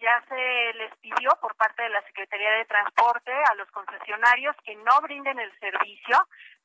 Ya 0.00 0.20
se 0.28 0.74
les 0.74 0.96
pidió 0.96 1.30
por 1.40 1.54
parte 1.54 1.84
de 1.84 1.90
la 1.90 2.02
Secretaría 2.02 2.50
de 2.52 2.64
Transporte 2.64 3.32
a 3.32 3.54
los 3.54 3.70
concesionarios 3.70 4.56
que 4.64 4.74
no 4.74 5.00
brinden 5.02 5.38
el 5.38 5.56
servicio 5.60 6.18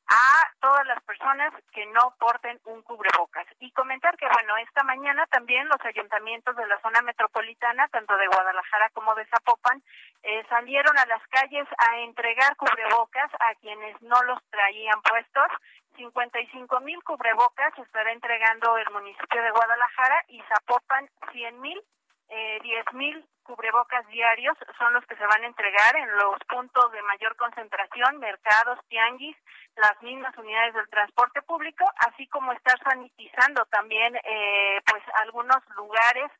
a 0.08 0.52
todas 0.60 0.86
las 0.86 1.02
personas 1.02 1.52
que 1.72 1.84
no 1.86 2.14
porten 2.18 2.60
un 2.64 2.82
cubrebocas. 2.82 3.46
Y 3.58 3.70
comentar 3.72 4.16
que, 4.16 4.28
bueno, 4.28 4.56
esta 4.58 4.84
mañana 4.84 5.26
también 5.26 5.68
los 5.68 5.80
ayuntamientos 5.84 6.54
de 6.56 6.66
la 6.66 6.80
zona 6.80 7.02
metropolitana, 7.02 7.88
tanto 7.88 8.16
de 8.16 8.26
Guadalajara 8.28 8.90
como 8.90 9.14
de 9.14 9.26
Zapopan, 9.26 9.82
eh, 10.22 10.44
salieron 10.48 10.96
a 10.98 11.06
las 11.06 11.26
calles 11.28 11.66
a 11.78 11.98
entregar 11.98 12.56
cubrebocas 12.56 13.30
a 13.34 13.54
quienes 13.60 14.00
no 14.02 14.22
los 14.22 14.38
traían 14.50 15.00
puestos. 15.02 15.48
55 15.96 16.80
mil 16.80 17.02
cubrebocas 17.02 17.76
estará 17.78 18.12
entregando 18.12 18.76
el 18.76 18.90
municipio 18.90 19.42
de 19.42 19.50
Guadalajara 19.50 20.24
y 20.28 20.42
Zapopan 20.42 21.08
100 21.32 21.60
mil 21.60 21.82
eh, 22.28 22.58
10 22.62 22.84
mil 22.94 23.24
cubrebocas 23.46 24.06
diarios 24.08 24.56
son 24.78 24.92
los 24.92 25.06
que 25.06 25.16
se 25.16 25.26
van 25.26 25.42
a 25.42 25.46
entregar 25.46 25.96
en 25.96 26.10
los 26.16 26.36
puntos 26.48 26.90
de 26.92 27.02
mayor 27.02 27.36
concentración, 27.36 28.18
mercados, 28.18 28.78
tianguis, 28.88 29.36
las 29.76 30.00
mismas 30.02 30.36
unidades 30.36 30.74
del 30.74 30.88
transporte 30.88 31.42
público, 31.42 31.84
así 32.08 32.26
como 32.28 32.52
estar 32.52 32.78
sanitizando 32.82 33.64
también 33.66 34.16
eh, 34.16 34.80
pues 34.90 35.02
algunos 35.22 35.58
lugares, 35.76 36.30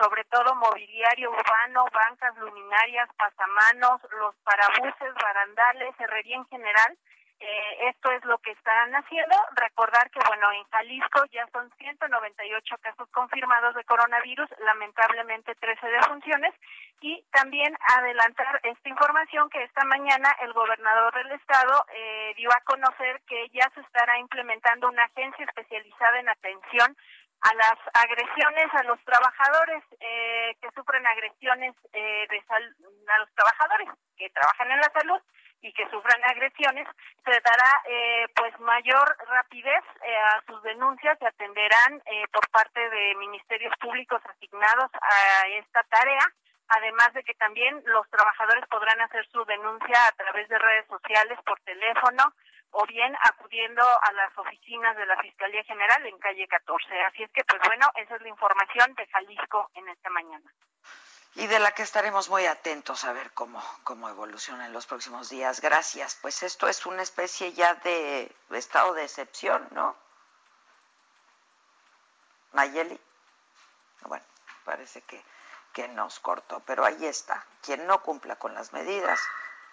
sobre 0.00 0.24
todo 0.24 0.54
mobiliario 0.56 1.30
urbano, 1.30 1.84
bancas 1.92 2.36
luminarias, 2.38 3.08
pasamanos, 3.16 4.00
los 4.18 4.34
parabuses, 4.42 5.14
barandales, 5.14 5.94
herrería 6.00 6.36
en 6.36 6.46
general, 6.46 6.98
eh, 7.38 7.88
esto 7.90 8.10
es 8.12 8.24
lo 8.24 8.38
que 8.38 8.52
están 8.52 8.94
haciendo. 8.94 9.36
Recordar 9.54 10.10
que, 10.10 10.20
bueno, 10.26 10.50
en 10.52 10.64
Jalisco 10.64 11.24
ya 11.32 11.46
son 11.52 11.70
198 11.78 12.76
casos 12.80 13.08
confirmados 13.10 13.74
de 13.74 13.84
coronavirus, 13.84 14.48
lamentablemente 14.64 15.54
13 15.54 15.86
defunciones. 15.86 16.54
Y 17.00 17.22
también 17.30 17.76
adelantar 17.98 18.60
esta 18.62 18.88
información 18.88 19.50
que 19.50 19.62
esta 19.64 19.84
mañana 19.84 20.34
el 20.40 20.52
gobernador 20.54 21.14
del 21.14 21.32
estado 21.32 21.84
eh, 21.94 22.32
dio 22.36 22.50
a 22.50 22.60
conocer 22.62 23.20
que 23.28 23.48
ya 23.50 23.70
se 23.74 23.80
estará 23.82 24.18
implementando 24.18 24.88
una 24.88 25.04
agencia 25.04 25.44
especializada 25.44 26.18
en 26.20 26.28
atención 26.30 26.96
a 27.42 27.54
las 27.54 27.78
agresiones 27.92 28.66
a 28.72 28.82
los 28.84 28.98
trabajadores 29.04 29.84
eh, 30.00 30.56
que 30.60 30.70
sufren 30.74 31.06
agresiones 31.06 31.74
eh, 31.92 32.26
de 32.30 32.42
a 32.48 33.18
los 33.18 33.30
trabajadores 33.34 33.88
que 34.16 34.30
trabajan 34.30 34.70
en 34.70 34.80
la 34.80 34.90
salud 34.92 35.20
y 35.62 35.72
que 35.72 35.88
sufran 35.90 36.22
agresiones, 36.24 36.86
se 37.24 37.30
dará 37.30 37.82
eh, 37.86 38.26
pues 38.34 38.58
mayor 38.60 39.16
rapidez 39.28 39.84
eh, 40.02 40.16
a 40.16 40.42
sus 40.46 40.62
denuncias, 40.62 41.18
se 41.18 41.26
atenderán 41.26 42.02
eh, 42.06 42.24
por 42.32 42.48
parte 42.50 42.88
de 42.90 43.14
ministerios 43.16 43.74
públicos 43.80 44.20
asignados 44.24 44.90
a 45.00 45.48
esta 45.48 45.82
tarea, 45.84 46.26
además 46.68 47.12
de 47.14 47.22
que 47.24 47.34
también 47.34 47.82
los 47.86 48.08
trabajadores 48.10 48.64
podrán 48.68 49.00
hacer 49.00 49.26
su 49.28 49.44
denuncia 49.44 50.06
a 50.06 50.12
través 50.12 50.48
de 50.48 50.58
redes 50.58 50.86
sociales, 50.88 51.38
por 51.44 51.58
teléfono 51.60 52.22
o 52.70 52.84
bien 52.86 53.16
acudiendo 53.22 53.82
a 53.82 54.12
las 54.12 54.36
oficinas 54.36 54.96
de 54.96 55.06
la 55.06 55.16
Fiscalía 55.18 55.62
General 55.64 56.04
en 56.04 56.18
calle 56.18 56.46
14. 56.46 57.02
Así 57.02 57.22
es 57.22 57.30
que 57.32 57.44
pues 57.44 57.62
bueno, 57.64 57.86
esa 57.94 58.16
es 58.16 58.22
la 58.22 58.28
información 58.28 58.94
de 58.94 59.06
Jalisco 59.06 59.70
en 59.74 59.88
esta 59.88 60.10
mañana 60.10 60.50
y 61.36 61.46
de 61.46 61.58
la 61.58 61.72
que 61.72 61.82
estaremos 61.82 62.30
muy 62.30 62.46
atentos 62.46 63.04
a 63.04 63.12
ver 63.12 63.30
cómo, 63.32 63.62
cómo 63.84 64.08
evoluciona 64.08 64.64
en 64.66 64.72
los 64.72 64.86
próximos 64.86 65.28
días. 65.28 65.60
Gracias. 65.60 66.18
Pues 66.22 66.42
esto 66.42 66.66
es 66.66 66.86
una 66.86 67.02
especie 67.02 67.52
ya 67.52 67.74
de 67.74 68.34
estado 68.50 68.94
de 68.94 69.04
excepción, 69.04 69.68
¿no? 69.72 69.94
Mayeli. 72.52 72.98
Bueno, 74.02 74.24
parece 74.64 75.02
que, 75.02 75.22
que 75.74 75.88
nos 75.88 76.20
cortó, 76.20 76.60
pero 76.60 76.86
ahí 76.86 77.04
está. 77.04 77.44
Quien 77.60 77.86
no 77.86 78.02
cumpla 78.02 78.36
con 78.36 78.54
las 78.54 78.72
medidas, 78.72 79.20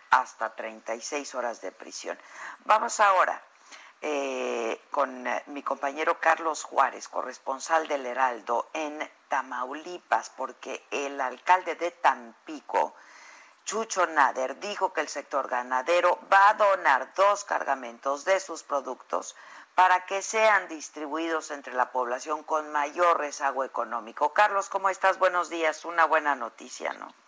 hasta 0.10 0.54
36 0.54 1.34
horas 1.34 1.62
de 1.62 1.72
prisión. 1.72 2.20
Vamos 2.66 3.00
ahora 3.00 3.42
eh, 4.06 4.82
con 4.92 5.26
eh, 5.26 5.44
mi 5.48 5.64
compañero 5.64 6.20
Carlos 6.20 6.66
Juárez, 6.66 7.08
corresponsal 7.08 7.88
del 7.88 8.06
Heraldo 8.06 8.70
en 8.74 9.00
Tamaulipas, 9.30 10.30
porque 10.32 10.86
el 10.92 11.22
alcalde 11.22 11.76
de 11.76 11.92
Tampico, 11.92 12.96
Chucho 13.64 14.06
Nader, 14.06 14.60
dijo 14.60 14.92
que 14.92 15.00
el 15.00 15.08
sector 15.08 15.48
ganadero 15.48 16.20
va 16.32 16.50
a 16.50 16.54
donar 16.56 17.14
dos 17.16 17.46
cargamentos 17.46 18.26
de 18.26 18.42
sus 18.42 18.64
productos 18.64 19.38
para 19.74 20.06
que 20.06 20.22
sean 20.22 20.68
distribuidos 20.68 21.50
entre 21.52 21.74
la 21.74 21.94
población 21.94 22.44
con 22.44 22.74
mayor 22.74 23.20
rezago 23.20 23.64
económico. 23.64 24.34
Carlos, 24.34 24.68
¿cómo 24.68 24.90
estás? 24.90 25.18
Buenos 25.18 25.50
días. 25.50 25.86
Una 25.86 26.04
buena 26.06 26.36
noticia, 26.36 26.92
¿no? 26.92 27.23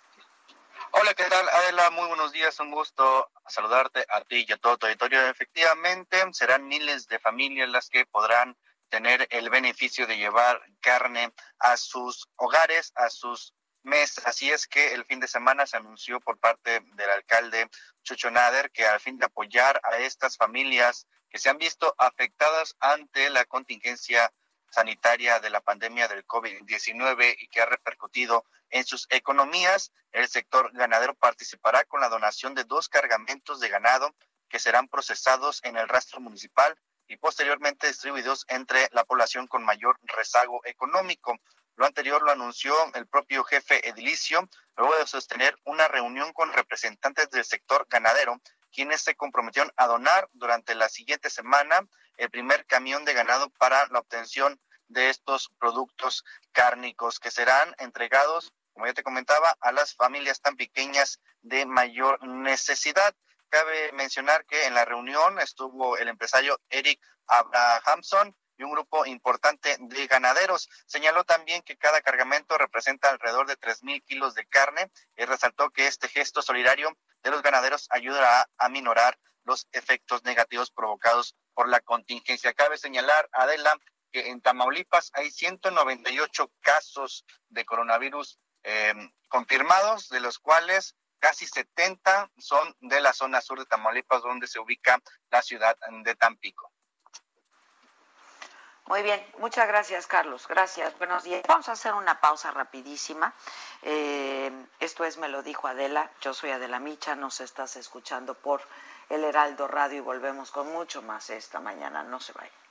Hola, 0.98 1.14
¿qué 1.14 1.26
tal? 1.26 1.50
Adela, 1.50 1.90
muy 1.90 2.08
buenos 2.08 2.32
días. 2.32 2.58
Un 2.62 2.72
gusto 2.72 3.30
saludarte 3.50 4.06
a 4.08 4.22
ti 4.22 4.46
y 4.48 4.54
a 4.54 4.56
todo 4.56 4.78
tu 4.78 4.86
territorio. 4.86 5.28
Efectivamente, 5.28 6.24
serán 6.32 6.70
miles 6.70 7.06
de 7.08 7.20
familias 7.20 7.68
las 7.68 7.90
que 7.90 8.06
podrán 8.06 8.56
tener 8.88 9.28
el 9.30 9.50
beneficio 9.50 10.08
de 10.08 10.16
llevar 10.16 10.62
carne 10.80 11.34
a 11.60 11.76
sus 11.76 12.30
hogares, 12.38 12.94
a 12.96 13.10
sus 13.10 13.54
mesas. 13.84 14.26
Así 14.26 14.50
es 14.50 14.68
que 14.68 14.94
el 14.94 15.04
fin 15.04 15.20
de 15.20 15.28
semana 15.28 15.66
se 15.66 15.76
anunció 15.76 16.22
por 16.22 16.40
parte 16.40 16.80
del 16.80 17.10
alcalde 17.10 17.70
Chucho 18.02 18.32
Nader 18.32 18.72
que 18.72 18.86
al 18.86 19.02
fin 19.02 19.18
de 19.18 19.26
apoyar 19.26 19.82
a 19.84 19.98
estas 19.98 20.38
familias 20.38 21.08
que 21.30 21.40
se 21.40 21.50
han 21.50 21.58
visto 21.58 21.94
afectadas 21.98 22.78
ante 22.80 23.30
la 23.32 23.44
contingencia 23.44 24.32
sanitaria 24.76 25.40
de 25.40 25.50
la 25.50 25.62
pandemia 25.62 26.10
del 26.10 26.28
COVID-19 26.28 27.38
y 27.40 27.48
que 27.48 27.62
ha 27.62 27.66
repercutido 27.66 28.44
en 28.70 28.84
sus 28.84 29.08
economías. 29.10 29.94
El 30.12 30.28
sector 30.28 30.70
ganadero 30.74 31.16
participará 31.16 31.86
con 31.86 32.02
la 32.02 32.10
donación 32.10 32.56
de 32.56 32.66
dos 32.66 32.90
cargamentos 32.90 33.62
de 33.62 33.70
ganado 33.70 34.14
que 34.50 34.60
serán 34.60 34.90
procesados 34.90 35.62
en 35.64 35.78
el 35.78 35.88
rastro 35.88 36.20
municipal 36.20 36.78
y 37.08 37.16
posteriormente 37.16 37.88
distribuidos 37.88 38.44
entre 38.50 38.90
la 38.92 39.06
población 39.06 39.48
con 39.48 39.64
mayor 39.64 39.98
rezago 40.04 40.60
económico. 40.66 41.38
Lo 41.78 41.86
anterior 41.86 42.22
lo 42.22 42.32
anunció 42.32 42.74
el 42.96 43.08
propio 43.08 43.46
jefe 43.46 43.88
edilicio 43.88 44.50
luego 44.76 44.98
de 44.98 45.08
sostener 45.08 45.58
una 45.64 45.88
reunión 45.88 46.34
con 46.34 46.52
representantes 46.52 47.30
del 47.30 47.46
sector 47.46 47.88
ganadero, 47.90 48.42
quienes 48.74 49.02
se 49.02 49.16
comprometieron 49.16 49.72
a 49.78 49.88
donar 49.88 50.28
durante 50.34 50.76
la 50.76 50.90
siguiente 50.90 51.30
semana 51.30 51.88
el 52.18 52.30
primer 52.30 52.66
camión 52.66 53.06
de 53.06 53.14
ganado 53.14 53.50
para 53.52 53.88
la 53.88 54.00
obtención 54.00 54.60
de 54.88 55.10
estos 55.10 55.50
productos 55.60 56.24
cárnicos 56.52 57.20
que 57.20 57.32
serán 57.32 57.76
entregados, 57.80 58.52
como 58.74 58.88
ya 58.88 58.94
te 58.94 59.04
comentaba, 59.04 59.56
a 59.62 59.72
las 59.72 59.96
familias 59.96 60.42
tan 60.42 60.56
pequeñas 60.56 61.20
de 61.42 61.66
mayor 61.66 62.26
necesidad. 62.28 63.16
Cabe 63.50 63.92
mencionar 63.94 64.46
que 64.46 64.66
en 64.66 64.74
la 64.74 64.86
reunión 64.86 65.40
estuvo 65.40 65.98
el 65.98 66.08
empresario 66.08 66.60
Eric 66.70 67.00
Abrahamson, 67.28 68.36
y 68.58 68.64
un 68.64 68.72
grupo 68.72 69.06
importante 69.06 69.76
de 69.80 70.08
ganaderos. 70.08 70.70
Señaló 70.86 71.24
también 71.24 71.62
que 71.62 71.78
cada 71.78 72.02
cargamento 72.02 72.58
representa 72.58 73.10
alrededor 73.10 73.48
de 73.48 73.58
tres 73.58 73.84
mil 73.84 74.02
kilos 74.04 74.34
de 74.34 74.46
carne 74.46 74.92
y 75.18 75.26
resaltó 75.26 75.70
que 75.70 75.88
este 75.88 76.08
gesto 76.08 76.42
solidario 76.42 76.98
de 77.24 77.32
los 77.32 77.42
ganaderos 77.42 77.88
ayudará 77.92 78.50
a 78.58 78.70
minorar 78.70 79.18
los 79.44 79.68
efectos 79.72 80.24
negativos 80.24 80.72
provocados 80.72 81.36
por 81.54 81.70
la 81.70 81.80
contingencia. 81.80 82.54
Cabe 82.54 82.78
señalar, 82.78 83.30
Adela, 83.32 83.76
que 84.16 84.30
en 84.30 84.40
Tamaulipas 84.40 85.12
hay 85.14 85.30
198 85.30 86.50
casos 86.62 87.26
de 87.50 87.66
coronavirus 87.66 88.40
em, 88.64 89.12
confirmados, 89.28 90.08
de 90.08 90.22
los 90.22 90.40
cuales 90.40 90.96
casi 91.20 91.46
70 91.46 92.32
son 92.38 92.74
de 92.80 93.02
la 93.02 93.12
zona 93.12 93.42
sur 93.42 93.60
de 93.60 93.66
Tamaulipas, 93.66 94.24
donde 94.24 94.48
se 94.48 94.58
ubica 94.58 95.02
la 95.30 95.42
ciudad 95.42 95.76
de 96.06 96.16
Tampico. 96.16 96.72
Muy 98.86 99.04
bien, 99.04 99.22
muchas 99.40 99.68
gracias 99.68 100.08
Carlos, 100.08 100.48
gracias, 100.48 100.98
buenos 100.98 101.24
días. 101.26 101.42
Vamos 101.46 101.68
a 101.68 101.74
hacer 101.74 101.94
una 101.94 102.22
pausa 102.22 102.52
rapidísima. 102.52 103.34
Eh, 103.82 104.50
esto 104.80 105.04
es 105.04 105.18
Me 105.18 105.28
lo 105.28 105.44
dijo 105.44 105.68
Adela, 105.68 106.10
yo 106.22 106.34
soy 106.34 106.52
Adela 106.52 106.80
Micha, 106.80 107.16
nos 107.16 107.42
estás 107.42 107.76
escuchando 107.76 108.34
por 108.36 108.62
el 109.10 109.26
Heraldo 109.26 109.68
Radio 109.68 109.98
y 109.98 110.02
volvemos 110.02 110.52
con 110.52 110.72
mucho 110.72 111.02
más 111.02 111.30
esta 111.32 111.60
mañana, 111.60 112.02
no 112.04 112.22
se 112.22 112.32
vayan. 112.32 112.65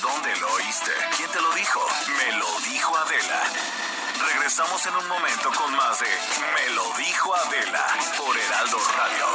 ¿Dónde 0.00 0.36
lo 0.36 0.52
oíste? 0.52 0.90
¿Quién 1.16 1.30
te 1.30 1.40
lo 1.40 1.50
dijo? 1.52 1.80
Me 2.18 2.32
lo 2.36 2.60
dijo 2.60 2.96
Adela. 2.96 3.42
Regresamos 4.26 4.86
en 4.86 4.96
un 4.96 5.08
momento 5.08 5.50
con 5.52 5.74
más 5.74 5.98
de 6.00 6.06
Me 6.54 6.74
lo 6.74 6.92
dijo 6.98 7.34
Adela 7.34 7.86
por 8.18 8.36
Heraldo 8.36 8.78
Radio. 8.96 9.26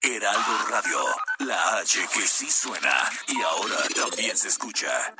Heraldo 0.00 0.58
Radio, 0.68 1.04
la 1.38 1.78
H 1.78 2.08
que 2.12 2.26
sí 2.26 2.50
suena 2.50 3.10
y 3.28 3.40
ahora 3.42 3.76
también 3.94 4.36
se 4.36 4.48
escucha. 4.48 5.14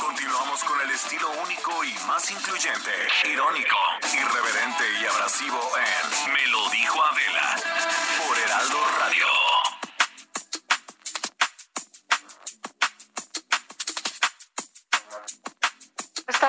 Continuamos 0.00 0.64
con 0.64 0.80
el 0.80 0.90
estilo 0.90 1.30
único 1.44 1.84
y 1.84 1.92
más 2.06 2.30
incluyente, 2.30 2.90
irónico, 3.24 3.76
irreverente 4.12 4.84
y 5.00 5.06
abrasivo 5.06 5.60
en 5.76 6.32
Me 6.32 6.46
lo 6.46 6.70
dijo 6.70 7.02
Adela 7.02 7.56
por 8.26 8.38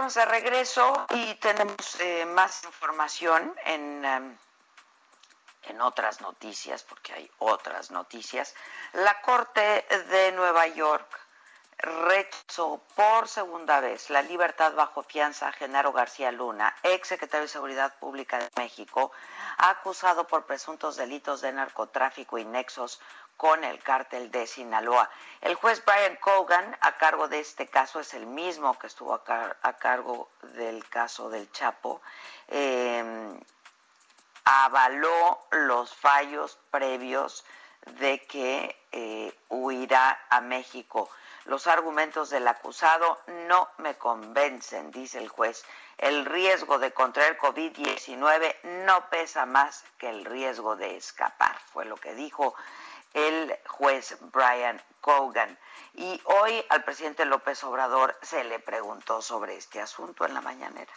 Estamos 0.10 0.28
de 0.28 0.40
regreso 0.40 1.06
y 1.12 1.36
tenemos 1.36 2.00
eh, 2.00 2.26
más 2.26 2.64
información 2.64 3.54
en... 3.64 4.06
Em, 4.06 4.38
en 5.64 5.82
otras 5.82 6.20
noticias, 6.22 6.82
porque 6.82 7.14
hay 7.14 7.30
otras 7.38 7.92
noticias, 7.92 8.56
la 8.94 9.22
Corte 9.22 9.86
de 10.10 10.32
Nueva 10.32 10.66
York 10.66 11.06
rechazó 11.78 12.82
por 12.96 13.28
segunda 13.28 13.80
vez 13.80 14.10
la 14.10 14.24
libertad 14.24 14.74
bajo 14.74 15.04
fianza 15.04 15.50
a 15.50 15.52
Genaro 15.52 15.94
García 15.94 16.32
Luna, 16.32 16.76
ex 16.82 17.10
secretario 17.10 17.44
de 17.44 17.50
Seguridad 17.50 17.94
Pública 18.00 18.40
de 18.40 18.50
México, 18.58 19.12
acusado 19.58 20.26
por 20.26 20.46
presuntos 20.46 20.96
delitos 20.96 21.42
de 21.42 21.52
narcotráfico 21.52 22.40
y 22.40 22.46
nexos 22.46 23.00
con 23.40 23.64
el 23.64 23.80
cártel 23.80 24.30
de 24.32 24.46
Sinaloa. 24.46 25.10
El 25.40 25.56
juez 25.56 25.82
Brian 25.86 26.18
Cogan, 26.18 26.78
a 26.82 26.98
cargo 26.98 27.30
de 27.30 27.40
este 27.40 27.68
caso, 27.68 28.02
es 28.02 28.14
el 28.14 28.26
mismo 28.26 28.78
que 28.78 28.88
estuvo 28.88 29.14
a, 29.14 29.74
cargo 29.80 30.30
del 30.42 30.86
caso 30.90 31.30
del 31.30 31.50
Chapo. 31.54 32.02
Eh, 32.50 33.32
avaló 34.44 35.40
los 35.52 35.96
fallos 35.96 36.60
previos 36.70 37.46
de 38.02 38.20
que 38.26 38.76
eh, 38.92 39.34
huirá 39.48 40.20
a 40.30 40.42
México. 40.42 41.10
Los 41.46 41.68
argumentos 41.68 42.30
del 42.30 42.46
acusado 42.46 43.22
no 43.48 43.70
me 43.78 43.96
convencen, 43.96 44.92
dice 44.92 45.18
el 45.18 45.30
juez. 45.30 45.64
El 45.98 46.26
riesgo 46.26 46.78
de 46.78 46.92
contraer 46.92 47.38
COVID-19 47.38 48.84
no 48.86 49.10
pesa 49.10 49.46
más 49.46 49.86
que 49.98 50.10
el 50.10 50.26
riesgo 50.26 50.76
de 50.76 50.98
escapar, 50.98 51.58
fue 51.72 51.86
lo 51.86 51.96
que 51.96 52.14
dijo 52.16 52.54
el 53.14 53.58
juez 53.68 54.18
Brian 54.34 54.82
Cogan. 55.02 55.58
Y 55.96 56.22
hoy 56.26 56.64
al 56.70 56.84
presidente 56.84 57.26
López 57.26 57.64
Obrador 57.64 58.18
se 58.22 58.44
le 58.44 58.60
preguntó 58.60 59.22
sobre 59.22 59.58
este 59.58 59.82
asunto 59.82 60.26
en 60.26 60.34
la 60.34 60.42
mañanera. 60.42 60.94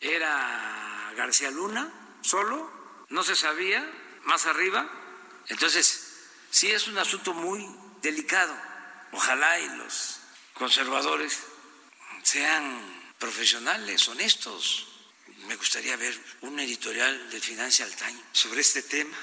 ¿Era 0.00 1.12
García 1.16 1.50
Luna 1.50 2.18
solo? 2.20 2.84
no 3.14 3.22
se 3.22 3.36
sabía 3.36 3.88
más 4.24 4.46
arriba. 4.46 4.88
Entonces, 5.48 6.14
sí 6.50 6.70
es 6.70 6.88
un 6.88 6.98
asunto 6.98 7.32
muy 7.34 7.64
delicado. 8.02 8.54
Ojalá 9.12 9.60
y 9.60 9.68
los 9.76 10.20
conservadores 10.54 11.40
sean 12.22 13.12
profesionales, 13.18 14.08
honestos. 14.08 14.88
Me 15.46 15.56
gustaría 15.56 15.96
ver 15.96 16.18
un 16.40 16.58
editorial 16.58 17.30
del 17.30 17.40
Financial 17.40 17.94
Times 17.94 18.22
sobre 18.32 18.60
este 18.62 18.82
tema. 18.82 19.16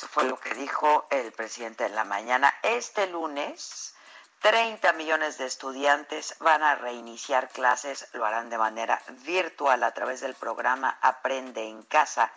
Eso 0.00 0.08
fue 0.08 0.24
lo 0.24 0.40
que 0.40 0.54
dijo 0.54 1.06
el 1.10 1.30
presidente 1.30 1.84
en 1.84 1.94
la 1.94 2.04
mañana. 2.04 2.54
Este 2.62 3.06
lunes 3.08 3.94
30 4.40 4.94
millones 4.94 5.36
de 5.36 5.44
estudiantes 5.44 6.36
van 6.40 6.62
a 6.62 6.74
reiniciar 6.74 7.50
clases, 7.50 8.08
lo 8.14 8.24
harán 8.24 8.48
de 8.48 8.56
manera 8.56 9.02
virtual 9.26 9.82
a 9.82 9.92
través 9.92 10.22
del 10.22 10.34
programa 10.34 10.98
Aprende 11.02 11.68
en 11.68 11.82
Casa, 11.82 12.32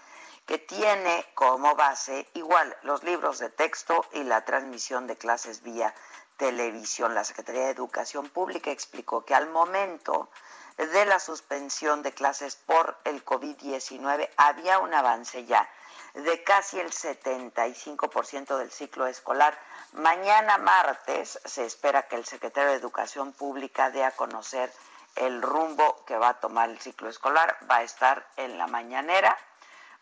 que 0.46 0.58
tiene 0.58 1.26
como 1.36 1.74
base 1.76 2.28
igual 2.34 2.76
los 2.82 3.02
libros 3.04 3.40
de 3.40 3.50
texto 3.50 4.06
y 4.12 4.24
la 4.24 4.44
transmisión 4.44 5.08
de 5.08 5.16
clases 5.16 5.64
vía 5.64 5.96
televisión. 6.36 7.16
La 7.16 7.24
Secretaría 7.24 7.64
de 7.64 7.72
Educación 7.72 8.28
Pública 8.28 8.72
explicó 8.72 9.24
que 9.24 9.36
al 9.36 9.50
momento 9.50 10.30
de 10.76 11.06
la 11.06 11.20
suspensión 11.20 12.04
de 12.04 12.12
clases 12.12 12.58
por 12.58 12.98
el 13.06 13.24
COVID-19 13.24 14.30
había 14.36 14.80
un 14.80 14.94
avance 14.94 15.46
ya 15.46 15.70
de 16.14 16.44
casi 16.44 16.80
el 16.80 16.92
75% 16.92 18.58
del 18.58 18.72
ciclo 18.72 19.08
escolar 19.08 19.58
Mañana 19.94 20.58
martes 20.58 21.40
se 21.46 21.66
espera 21.66 22.08
que 22.08 22.16
el 22.16 22.26
secretario 22.26 22.72
de 22.72 22.78
Educación 22.78 23.32
Pública 23.32 23.92
dé 23.92 24.04
a 24.04 24.10
conocer 24.10 24.74
el 25.16 25.40
rumbo 25.40 26.04
que 26.08 26.18
va 26.18 26.30
a 26.30 26.40
tomar 26.40 26.72
el 26.72 26.80
ciclo 26.80 27.10
escolar. 27.10 27.56
Va 27.70 27.78
a 27.78 27.84
estar 27.84 28.26
en 28.36 28.58
la 28.58 28.66
mañanera, 28.66 29.38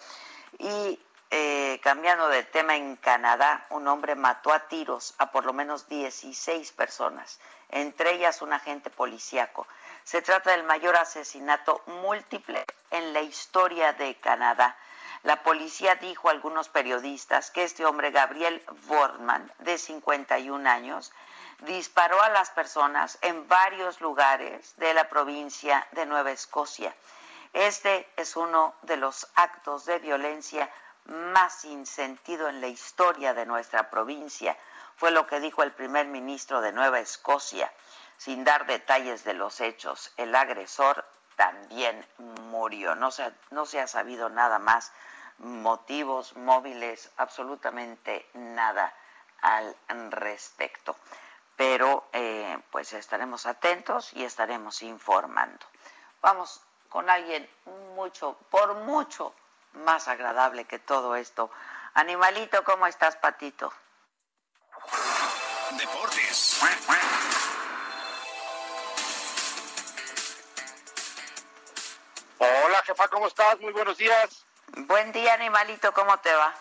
Y 0.59 0.99
eh, 1.36 1.80
cambiando 1.82 2.30
de 2.30 2.43
tema, 2.43 2.76
en 2.76 2.95
Canadá, 2.95 3.66
un 3.72 3.88
hombre 3.88 4.14
mató 4.14 4.53
a 4.53 4.68
tiros 4.68 5.16
a 5.18 5.32
por 5.32 5.45
lo 5.45 5.53
menos 5.53 5.89
16 5.89 6.72
personas, 6.74 7.39
entre 7.70 8.14
ellas 8.14 8.43
un 8.43 8.53
agente 8.53 8.91
policíaco. 8.91 9.66
Se 10.03 10.22
trata 10.22 10.51
del 10.51 10.64
mayor 10.64 10.95
asesinato 10.95 11.82
múltiple 11.88 12.64
en 12.91 13.14
la 13.14 13.22
historia 13.22 13.93
de 13.93 14.14
Canadá. 14.20 14.78
La 15.24 15.42
policía 15.42 15.96
dijo 15.96 16.28
a 16.28 16.32
algunos 16.32 16.68
periodistas 16.68 17.50
que 17.50 17.64
este 17.64 17.86
hombre, 17.86 18.12
Gabriel 18.12 18.62
Wortman, 18.88 19.52
de 19.60 19.78
51 19.78 20.70
años, 20.70 21.14
disparó 21.60 22.22
a 22.22 22.30
las 22.30 22.50
personas 22.50 23.18
en 23.22 23.48
varios 23.48 24.02
lugares 24.02 24.76
de 24.78 24.94
la 24.94 25.08
provincia 25.08 25.88
de 25.92 26.06
Nueva 26.06 26.32
Escocia. 26.32 26.94
Este 27.54 28.12
es 28.18 28.36
uno 28.36 28.76
de 28.82 28.98
los 28.98 29.28
actos 29.36 29.86
de 29.86 30.00
violencia 30.00 30.70
más 31.06 31.54
sin 31.54 31.86
sentido 31.86 32.50
en 32.50 32.62
la 32.62 32.68
historia 32.68 33.34
de 33.34 33.46
nuestra 33.46 33.90
provincia, 33.90 34.58
fue 34.96 35.12
lo 35.12 35.28
que 35.28 35.40
dijo 35.40 35.64
el 35.64 35.72
primer 35.72 36.08
ministro 36.08 36.62
de 36.62 36.72
Nueva 36.72 37.00
Escocia. 37.00 37.72
Sin 38.18 38.44
dar 38.44 38.66
detalles 38.66 39.24
de 39.24 39.34
los 39.34 39.60
hechos, 39.60 40.14
el 40.18 40.36
agresor 40.36 41.06
también 41.36 42.06
murió. 42.18 42.96
No 42.96 43.12
se, 43.12 43.34
no 43.52 43.66
se 43.66 43.80
ha 43.80 43.88
sabido 43.88 44.30
nada 44.30 44.60
más, 44.60 44.92
motivos 45.40 46.36
móviles, 46.36 47.12
absolutamente 47.18 48.28
nada 48.34 48.94
al 49.42 49.76
respecto 50.12 50.96
pero 51.56 52.10
eh, 52.14 52.58
pues 52.72 52.94
estaremos 52.94 53.46
atentos 53.46 54.12
y 54.14 54.24
estaremos 54.24 54.82
informando. 54.82 55.66
Vamos 56.22 56.62
con 56.90 57.10
alguien 57.10 57.50
mucho, 57.96 58.38
por 58.50 58.76
mucho 58.76 59.34
más 59.74 60.08
agradable 60.08 60.66
que 60.66 60.80
todo 60.80 61.16
esto. 61.16 61.52
Animalito, 61.94 62.64
¿cómo 62.64 62.88
estás, 62.88 63.16
Patito? 63.18 63.72
Deportes. 65.78 66.62
Hola, 72.40 72.82
jefa, 72.84 73.08
¿cómo 73.08 73.28
estás? 73.28 73.60
Muy 73.60 73.72
buenos 73.74 73.98
días. 73.98 74.46
Buen 74.68 75.11
día, 75.11 75.34
Animalito, 75.34 75.93
¿cómo 75.93 76.18
te 76.20 76.34
va? 76.34 76.53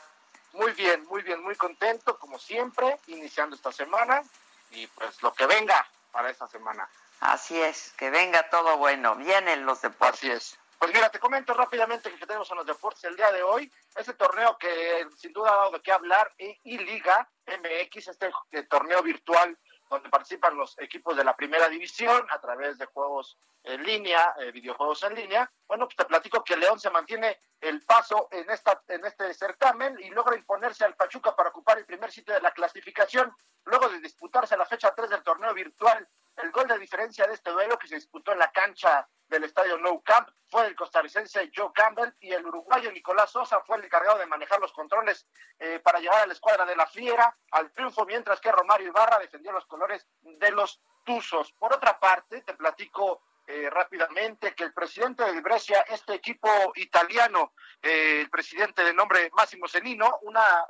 Muy 0.53 0.73
bien, 0.73 1.05
muy 1.07 1.23
bien, 1.23 1.43
muy 1.43 1.55
contento, 1.57 2.19
como 2.19 2.39
siempre, 2.39 2.99
iniciando 3.07 3.57
esta 3.57 3.73
semana 3.73 4.23
y 4.71 4.87
pues 4.89 5.23
lo 5.23 5.33
que 5.33 5.47
venga 5.47 5.87
para 6.11 6.31
esta 6.31 6.47
semana. 6.47 6.89
Así 7.21 7.61
es, 7.61 7.93
que 7.97 8.11
venga 8.11 8.51
todo 8.51 8.77
bueno. 8.77 9.17
Vienen 9.17 9.65
los 9.65 9.81
deportes. 9.81 10.19
Así 10.19 10.31
es. 10.31 10.59
Pues 10.79 10.93
mira, 10.93 11.09
te 11.11 11.21
comento 11.21 11.55
rápidamente 11.55 12.13
que 12.13 12.27
tenemos 12.27 12.51
en 12.51 12.57
los 12.57 12.67
deportes 12.67 13.05
el 13.05 13.15
día 13.15 13.31
de 13.31 13.43
hoy. 13.43 13.73
Este 13.95 14.15
torneo 14.15 14.59
que 14.59 15.07
sin 15.17 15.33
duda 15.33 15.53
ha 15.53 15.57
dado 15.57 15.71
de 15.71 15.81
qué 15.81 15.93
hablar, 15.93 16.33
y, 16.37 16.79
Liga 16.79 17.29
MX, 17.47 18.09
este 18.09 18.33
torneo 18.65 19.01
virtual 19.03 19.57
donde 19.93 20.09
participan 20.09 20.57
los 20.57 20.79
equipos 20.79 21.17
de 21.17 21.25
la 21.25 21.37
primera 21.37 21.69
división 21.69 22.27
a 22.31 22.41
través 22.41 22.79
de 22.79 22.87
juegos 22.87 23.39
en 23.63 23.83
línea, 23.83 24.35
eh, 24.39 24.51
videojuegos 24.51 25.03
en 25.05 25.15
línea. 25.15 25.51
Bueno, 25.69 25.87
pues 25.87 25.97
te 25.97 26.05
platico 26.05 26.43
que 26.43 26.57
León 26.57 26.81
se 26.81 26.91
mantiene 26.91 27.41
el 27.61 27.83
paso 27.83 28.29
en, 28.31 28.51
esta, 28.51 28.83
en 28.89 29.05
este 29.05 29.33
certamen 29.35 29.97
y 30.01 30.11
logra 30.11 30.37
imponerse 30.37 30.85
al 30.85 30.97
Pachuca 30.97 31.37
para 31.37 31.51
ocupar 31.51 31.79
el 31.79 31.87
primer 31.87 32.11
sitio 32.11 32.35
de 32.35 32.41
la 32.41 32.53
clasificación, 32.53 33.33
luego 33.65 33.89
de 33.89 34.01
disputarse 34.01 34.57
la 34.57 34.67
fecha 34.67 34.95
3 34.95 35.11
del 35.11 35.23
torneo 35.23 35.55
virtual. 35.55 36.09
El 36.37 36.51
gol 36.51 36.67
de 36.67 36.79
diferencia 36.79 37.27
de 37.27 37.35
este 37.35 37.51
duelo 37.51 37.79
que 37.79 37.89
se 37.89 37.97
disputó 37.97 38.33
en 38.33 38.39
la 38.39 38.51
cancha 38.51 39.07
del 39.33 39.45
estadio 39.45 39.79
No 39.79 40.01
Camp 40.03 40.29
fue 40.49 40.67
el 40.67 40.77
costarricense 40.77 41.51
Joe 41.55 41.73
Campbell 41.75 42.13
y 42.21 42.33
el 42.33 42.45
uruguayo 42.45 42.93
Nicolás 42.93 43.31
Sosa 43.31 43.61
fue 43.61 43.79
el 43.79 43.85
encargado 43.85 44.19
de 44.19 44.27
manejar 44.27 44.61
los 44.61 44.73
controles 44.73 45.27
eh, 45.59 45.81
para 45.81 46.01
llevar 46.01 46.23
a 46.23 46.27
la 46.27 46.35
escuadra 46.35 46.67
de 46.67 46.77
la 46.77 46.87
Fiera 46.87 47.35
al 47.51 47.73
triunfo, 47.73 48.05
mientras 48.05 48.41
que 48.41 48.53
Romario 48.53 48.89
Ibarra 48.89 49.19
defendió 49.19 49.53
los 49.53 49.67
colores 49.67 50.07
de 50.21 50.51
los 50.51 50.81
Tuzos. 51.05 51.53
Por 51.53 51.75
otra 51.75 51.99
parte, 51.99 52.43
te 52.43 52.55
platico 52.55 53.23
eh, 53.47 53.69
rápidamente 53.71 54.55
que 54.55 54.65
el 54.65 54.73
presidente 54.73 55.25
de 55.25 55.41
Brescia, 55.41 55.81
este 55.89 56.15
equipo 56.15 56.49
italiano, 56.77 57.55
eh, 57.81 58.21
el 58.21 58.31
presidente 58.31 58.85
de 58.85 58.93
nombre 58.93 59.31
Máximo 59.35 59.67
Cenino, 59.67 60.19
una, 60.23 60.67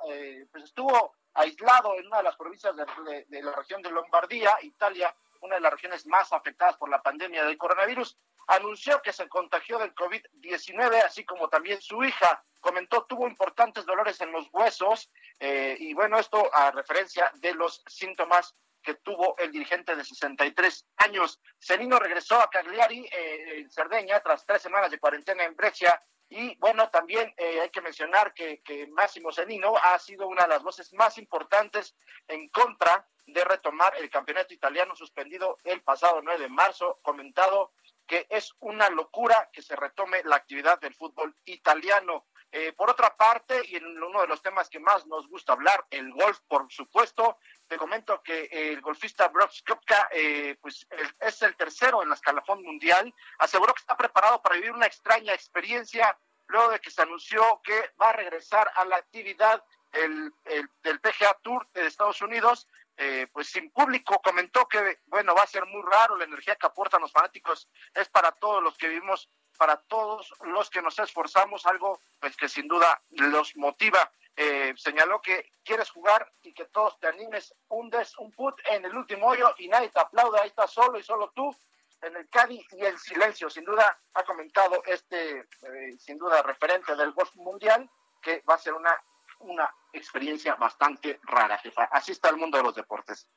pues 0.51 0.65
estuvo 0.65 1.17
aislado 1.35 1.97
en 1.99 2.07
una 2.07 2.19
de 2.19 2.23
las 2.23 2.37
provincias 2.37 2.75
de 2.77 3.43
la 3.43 3.53
región 3.53 3.83
de 3.83 3.91
Lombardía, 3.91 4.57
Italia, 4.63 5.15
una 5.43 5.57
de 5.57 5.61
las 5.61 5.73
regiones 5.73 6.07
más 6.07 6.33
afectadas 6.33 6.77
por 6.77 6.89
la 6.89 7.03
pandemia 7.03 7.45
del 7.45 7.59
coronavirus, 7.59 8.17
anunció 8.47 9.03
que 9.03 9.13
se 9.13 9.29
contagió 9.29 9.79
del 9.79 9.95
COVID-19, 9.95 11.05
así 11.05 11.25
como 11.25 11.49
también 11.49 11.81
su 11.81 12.03
hija 12.03 12.45
comentó 12.61 13.05
tuvo 13.05 13.27
importantes 13.27 13.85
dolores 13.85 14.21
en 14.21 14.33
los 14.33 14.49
huesos 14.53 15.11
eh, 15.41 15.77
y 15.79 15.95
bueno, 15.95 16.19
esto 16.19 16.49
a 16.55 16.71
referencia 16.71 17.31
de 17.35 17.55
los 17.55 17.83
síntomas 17.87 18.55
que 18.83 18.95
tuvo 18.95 19.37
el 19.39 19.53
dirigente 19.53 19.95
de 19.95 20.05
63 20.05 20.87
años. 20.97 21.41
Celino 21.59 21.99
regresó 21.99 22.41
a 22.41 22.51
Cagliari, 22.51 23.09
eh, 23.13 23.61
en 23.61 23.71
Cerdeña, 23.71 24.21
tras 24.21 24.45
tres 24.47 24.63
semanas 24.63 24.91
de 24.91 24.99
cuarentena 24.99 25.45
en 25.45 25.57
Brescia, 25.57 26.01
Y 26.35 26.57
bueno, 26.57 26.89
también 26.89 27.35
eh, 27.37 27.61
hay 27.61 27.69
que 27.69 27.83
mencionar 27.83 28.33
que, 28.33 28.63
que 28.63 28.87
Máximo 28.87 29.31
Zenino 29.33 29.75
ha 29.77 29.99
sido 29.99 30.27
una 30.29 30.45
de 30.45 30.49
las 30.49 30.63
voces 30.63 30.91
más 30.95 31.19
importantes 31.19 31.95
en 32.27 32.49
contra 32.49 33.07
de 33.27 33.45
retomar 33.45 33.95
el 33.99 34.09
campeonato 34.09 34.55
italiano 34.55 34.97
suspendido 34.97 35.59
el 35.65 35.83
pasado 35.83 36.23
9 36.23 36.41
de 36.41 36.49
marzo, 36.49 37.01
comentado 37.03 37.73
que 38.07 38.27
es 38.31 38.55
una 38.61 38.89
locura 38.89 39.51
que 39.53 39.61
se 39.61 39.77
retome 39.77 40.23
la 40.25 40.37
actividad 40.37 40.81
del 40.81 40.95
fútbol 40.95 41.37
italiano. 41.45 42.27
Eh, 42.51 42.73
por 42.73 42.89
otra 42.89 43.15
parte, 43.15 43.61
y 43.69 43.77
en 43.77 44.03
uno 44.03 44.23
de 44.23 44.27
los 44.27 44.41
temas 44.41 44.71
que 44.71 44.81
más 44.81 45.07
nos 45.07 45.29
gusta 45.29 45.53
hablar, 45.53 45.87
el 45.91 46.13
golf, 46.13 46.39
por 46.49 46.71
supuesto, 46.73 47.39
te 47.73 47.79
comento 47.79 48.23
que 48.23 48.51
el 48.53 48.83
golfista 48.83 49.29
Brooks 49.29 49.63
Koepka, 49.67 50.11
eh, 50.13 50.59
pues 50.61 50.87
es 51.21 51.41
el 51.41 51.57
tercero 51.57 52.03
en 52.03 52.11
la 52.11 52.17
escalafón 52.17 52.63
mundial, 52.63 53.15
aseguró 53.39 53.73
que 53.73 53.81
está 53.81 53.97
preparado 53.97 54.43
para 54.43 54.57
vivir 54.57 54.73
una 54.73 54.85
extraña 54.85 55.33
experiencia 55.33 56.15
luego 56.49 56.73
de 56.73 56.81
que 56.81 56.91
se 56.91 57.01
anunció 57.01 57.63
que 57.65 57.93
va 57.99 58.11
a 58.11 58.13
regresar 58.13 58.71
a 58.75 58.85
la 58.85 58.97
actividad 58.97 59.65
el, 59.91 60.35
del 60.83 61.01
PGA 61.01 61.33
Tour 61.43 61.67
de 61.73 61.87
Estados 61.87 62.21
Unidos, 62.21 62.69
eh, 62.99 63.27
pues 63.33 63.49
sin 63.49 63.71
público, 63.71 64.21
comentó 64.21 64.69
que, 64.69 65.01
bueno, 65.07 65.35
va 65.35 65.45
a 65.45 65.47
ser 65.47 65.65
muy 65.65 65.81
raro, 65.81 66.17
la 66.17 66.25
energía 66.25 66.57
que 66.57 66.67
aportan 66.67 67.01
los 67.01 67.13
fanáticos 67.13 67.71
es 67.95 68.07
para 68.11 68.33
todos 68.33 68.63
los 68.63 68.77
que 68.77 68.89
vivimos 68.89 69.31
para 69.57 69.77
todos 69.77 70.35
los 70.41 70.69
que 70.71 70.83
nos 70.83 70.99
esforzamos, 70.99 71.67
algo 71.67 72.01
pues 72.19 72.37
que 72.37 72.49
sin 72.49 72.69
duda 72.69 73.01
los 73.11 73.57
motiva. 73.57 74.11
Eh, 74.35 74.73
señaló 74.77 75.21
que 75.21 75.53
quieres 75.63 75.91
jugar 75.91 76.31
y 76.43 76.55
que 76.55 76.65
todos 76.67 76.99
te 76.99 77.07
animes, 77.07 77.55
hundes 77.69 78.17
un 78.19 78.33
put 78.33 78.59
en 78.65 78.85
el 78.85 78.97
último 78.97 79.27
hoyo 79.27 79.55
y 79.59 79.69
nadie 79.69 79.91
te 79.91 80.01
aplaude, 80.01 80.41
ahí 80.41 80.49
estás 80.49 80.71
solo 80.71 80.99
y 80.99 81.03
solo 81.03 81.31
tú 81.35 81.55
en 82.01 82.17
el 82.17 82.29
Cádiz 82.29 82.67
y 82.73 82.85
el 82.85 82.99
silencio. 82.99 83.49
Sin 83.49 83.65
duda 83.65 83.99
ha 84.15 84.23
comentado 84.25 84.83
este, 84.87 85.41
eh, 85.41 85.97
sin 85.99 86.19
duda, 86.19 86.43
referente 86.43 86.97
del 86.97 87.13
golf 87.13 87.35
mundial, 87.37 87.89
que 88.21 88.43
va 88.49 88.55
a 88.55 88.59
ser 88.59 88.75
una, 88.75 88.99
una 89.41 89.73
experiencia 89.93 90.55
bastante 90.55 91.21
rara, 91.25 91.59
jefa. 91.59 91.85
Así 91.85 92.13
está 92.13 92.29
el 92.31 92.37
mundo 92.37 92.59
de 92.59 92.65
los 92.65 92.75
deportes. 92.75 93.29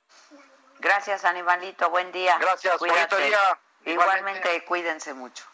Gracias, 0.80 1.26
Animalito. 1.26 1.90
Buen 1.90 2.12
día. 2.12 2.38
Gracias, 2.40 2.80
bonito 2.80 3.18
día. 3.18 3.60
Igualmente, 3.86 4.64
cuídense 4.66 5.14
mucho. 5.14 5.46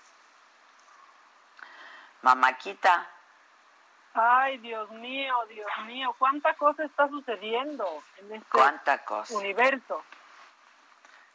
Mamáquita. 2.21 3.09
Ay, 4.13 4.57
Dios 4.57 4.89
mío, 4.91 5.33
Dios 5.49 5.69
mío, 5.85 6.13
cuánta 6.19 6.53
cosa 6.55 6.83
está 6.83 7.07
sucediendo 7.07 7.85
en 8.17 8.33
este 8.33 8.47
¿Cuánta 8.51 8.97
cosa? 9.05 9.37
universo. 9.37 10.03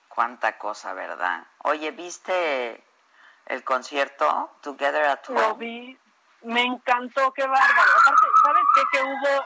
Cuánta 0.08 0.58
cosa, 0.58 0.92
¿verdad? 0.92 1.44
Oye, 1.64 1.90
¿viste 1.90 2.82
el 3.46 3.64
concierto 3.64 4.50
Together 4.62 5.04
at 5.04 5.28
Home? 5.28 5.40
Lo 5.40 5.54
vi, 5.54 5.98
me 6.42 6.62
encantó, 6.62 7.32
qué 7.32 7.46
bárbaro. 7.46 7.90
Aparte, 8.00 8.26
¿sabes 8.42 8.62
qué? 8.74 8.82
Que 8.92 9.02
hubo 9.02 9.44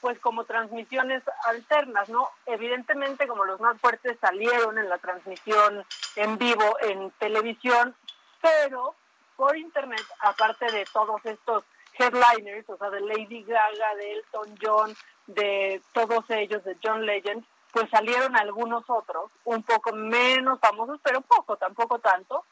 pues 0.00 0.18
como 0.20 0.44
transmisiones 0.44 1.22
alternas, 1.46 2.08
¿no? 2.08 2.30
Evidentemente 2.46 3.26
como 3.26 3.44
los 3.44 3.60
más 3.60 3.80
fuertes 3.80 4.16
salieron 4.20 4.78
en 4.78 4.88
la 4.88 4.98
transmisión 4.98 5.84
en 6.16 6.38
vivo 6.38 6.76
en 6.82 7.10
televisión, 7.12 7.96
pero 8.40 8.94
por 9.36 9.56
internet, 9.56 10.04
aparte 10.20 10.70
de 10.70 10.84
todos 10.92 11.24
estos 11.24 11.64
headliners, 11.98 12.68
o 12.68 12.76
sea, 12.76 12.90
de 12.90 13.00
Lady 13.00 13.42
Gaga, 13.42 13.94
de 13.96 14.12
Elton 14.12 14.58
John, 14.60 14.96
de 15.26 15.82
todos 15.92 16.24
ellos, 16.30 16.64
de 16.64 16.76
John 16.82 17.04
Legend, 17.04 17.44
pues 17.72 17.90
salieron 17.90 18.36
algunos 18.36 18.84
otros, 18.88 19.30
un 19.44 19.62
poco 19.62 19.92
menos 19.92 20.58
famosos, 20.60 20.98
pero 21.02 21.20
poco, 21.20 21.56
tampoco 21.56 21.98
tanto. 21.98 22.44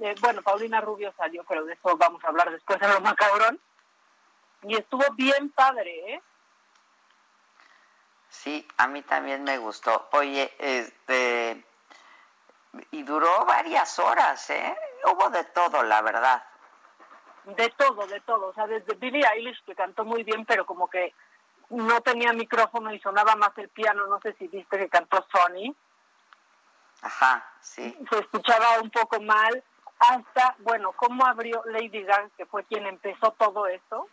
Eh, 0.00 0.14
bueno, 0.20 0.42
Paulina 0.42 0.80
Rubio 0.80 1.12
salió, 1.16 1.44
pero 1.44 1.64
de 1.64 1.74
eso 1.74 1.96
vamos 1.96 2.22
a 2.24 2.28
hablar 2.28 2.50
después 2.50 2.80
en 2.82 2.90
lo 2.90 3.00
macabrón. 3.00 3.60
Y 4.62 4.76
estuvo 4.76 5.04
bien 5.14 5.50
padre, 5.50 6.14
¿eh? 6.14 6.22
Sí, 8.28 8.66
a 8.78 8.88
mí 8.88 9.02
también 9.02 9.44
me 9.44 9.58
gustó. 9.58 10.08
Oye, 10.12 10.52
este 10.58 11.64
y 12.90 13.02
duró 13.02 13.44
varias 13.44 13.98
horas, 13.98 14.50
¿eh? 14.50 14.76
Hubo 15.04 15.30
de 15.30 15.44
todo, 15.44 15.82
la 15.82 16.02
verdad. 16.02 16.42
De 17.44 17.68
todo, 17.76 18.06
de 18.06 18.20
todo. 18.20 18.48
O 18.48 18.54
sea, 18.54 18.66
desde 18.66 18.94
Billie 18.94 19.26
Eilish, 19.26 19.62
que 19.64 19.74
cantó 19.74 20.04
muy 20.04 20.24
bien, 20.24 20.44
pero 20.46 20.64
como 20.64 20.88
que 20.88 21.12
no 21.70 22.00
tenía 22.00 22.32
micrófono 22.32 22.92
y 22.92 23.00
sonaba 23.00 23.36
más 23.36 23.56
el 23.58 23.68
piano. 23.68 24.06
No 24.06 24.20
sé 24.20 24.34
si 24.34 24.48
viste 24.48 24.78
que 24.78 24.88
cantó 24.88 25.24
Sony. 25.30 25.74
Ajá, 27.02 27.46
sí. 27.60 27.96
Se 28.10 28.18
escuchaba 28.18 28.80
un 28.80 28.90
poco 28.90 29.20
mal. 29.20 29.62
Hasta, 29.98 30.56
bueno, 30.58 30.92
cómo 30.92 31.24
abrió 31.24 31.62
Lady 31.66 32.02
Gaga, 32.02 32.28
que 32.36 32.46
fue 32.46 32.64
quien 32.64 32.86
empezó 32.86 33.32
todo 33.32 33.66
esto. 33.66 34.08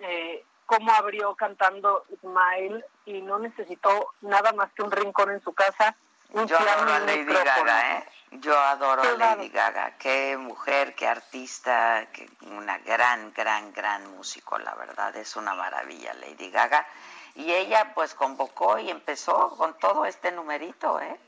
Eh, 0.00 0.44
cómo 0.66 0.92
abrió 0.92 1.34
cantando 1.34 2.04
Smile 2.20 2.84
y 3.04 3.22
no 3.22 3.38
necesitó 3.38 4.12
nada 4.20 4.52
más 4.52 4.72
que 4.72 4.82
un 4.82 4.92
rincón 4.92 5.30
en 5.32 5.42
su 5.42 5.52
casa 5.52 5.96
yo 6.32 6.58
adoro 6.58 6.92
a 6.92 6.98
Lady 7.00 7.24
Gaga, 7.24 7.96
¿eh? 7.96 8.04
Yo 8.32 8.58
adoro 8.58 9.02
a 9.02 9.12
Lady 9.12 9.48
Gaga. 9.48 9.96
Qué 9.98 10.36
mujer, 10.36 10.94
qué 10.94 11.06
artista, 11.06 12.06
qué 12.12 12.28
una 12.42 12.78
gran, 12.78 13.32
gran, 13.32 13.72
gran 13.72 14.10
músico, 14.16 14.58
la 14.58 14.74
verdad. 14.74 15.14
Es 15.16 15.36
una 15.36 15.54
maravilla 15.54 16.14
Lady 16.14 16.50
Gaga. 16.50 16.86
Y 17.34 17.50
ella 17.52 17.92
pues 17.94 18.14
convocó 18.14 18.78
y 18.78 18.90
empezó 18.90 19.56
con 19.56 19.76
todo 19.78 20.04
este 20.04 20.32
numerito, 20.32 21.00
¿eh? 21.00 21.18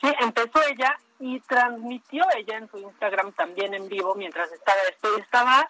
Sí, 0.00 0.12
empezó 0.20 0.62
ella 0.66 0.98
y 1.18 1.40
transmitió 1.40 2.24
ella 2.34 2.56
en 2.56 2.68
su 2.68 2.78
Instagram 2.78 3.32
también 3.32 3.72
en 3.74 3.88
vivo 3.88 4.14
mientras 4.14 4.50
estaba 4.52 4.80
esto. 4.90 5.16
Estaba 5.16 5.68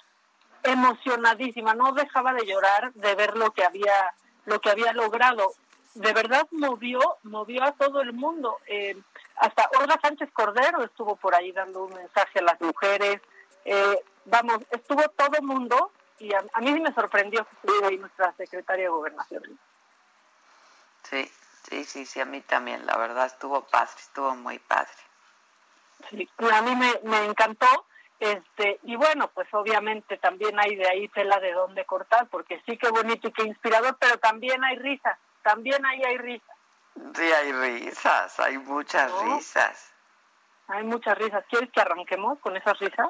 emocionadísima, 0.62 1.74
no 1.74 1.93
dejaba 1.93 2.32
de 2.32 2.47
llorar 2.47 2.93
de 2.95 3.14
ver 3.14 3.36
lo 3.36 3.53
que 3.53 3.64
había 3.64 4.14
lo 4.45 4.61
que 4.61 4.70
había 4.70 4.93
logrado 4.93 5.53
de 5.95 6.12
verdad 6.12 6.47
movió, 6.53 7.01
movió 7.24 7.64
a 7.64 7.72
todo 7.72 8.01
el 8.01 8.12
mundo. 8.12 8.59
Eh, 8.66 8.97
hasta 9.36 9.68
Olga 9.78 9.99
Sánchez 10.01 10.30
Cordero 10.32 10.82
estuvo 10.82 11.16
por 11.16 11.34
ahí 11.34 11.53
dando 11.53 11.84
un 11.84 11.95
mensaje 11.95 12.38
a 12.38 12.43
las 12.43 12.61
mujeres. 12.61 13.20
Eh, 13.64 14.05
vamos, 14.24 14.59
estuvo 14.70 15.03
todo 15.11 15.36
el 15.38 15.45
mundo 15.45 15.93
y 16.18 16.32
a, 16.34 16.40
mí 16.61 16.72
sí 16.72 16.80
me 16.80 16.95
sorprendió 16.95 17.45
que 17.45 17.57
estuvo 17.57 17.86
ahí 17.86 17.99
nuestra 17.99 18.32
secretaria 18.36 18.84
de 18.84 18.90
Gobernación. 18.90 19.59
Sí, 21.03 21.30
sí, 21.68 21.84
sí, 21.84 22.07
sí, 22.07 22.20
a 22.20 22.24
mí 22.24 22.40
también, 22.40 22.86
la 22.86 22.97
verdad 22.97 23.26
estuvo 23.26 23.62
padre, 23.62 23.93
estuvo 23.99 24.34
muy 24.36 24.59
padre. 24.61 24.90
Sí, 26.09 26.28
a 26.53 26.62
mí 26.62 26.74
me, 26.76 27.01
me 27.05 27.24
encantó. 27.26 27.86
Este, 28.18 28.78
y 28.84 28.95
bueno, 28.95 29.28
pues 29.34 29.49
obviamente 29.53 30.16
también 30.16 30.59
hay 30.61 30.76
de 30.76 30.88
ahí 30.88 31.09
tela 31.09 31.40
de 31.40 31.53
dónde 31.53 31.84
cortar, 31.84 32.28
porque 32.28 32.62
sí 32.64 32.78
que 32.78 32.88
bonito 32.88 33.26
y 33.26 33.32
que 33.32 33.43
inspirador, 33.43 33.97
pero 33.99 34.16
también 34.18 34.62
hay 34.62 34.76
risas 34.76 35.18
también 35.43 35.84
ahí 35.84 36.03
hay 36.05 36.18
risas. 36.18 36.57
Sí, 37.14 37.22
hay 37.22 37.53
risas, 37.53 38.40
hay 38.40 38.59
muchas 38.59 39.11
risas. 39.22 39.93
Hay 40.68 40.84
muchas 40.84 41.16
risas. 41.18 41.45
¿Quieres 41.49 41.70
que 41.70 41.80
arranquemos 41.80 42.38
con 42.40 42.57
esas 42.57 42.78
risas? 42.78 43.09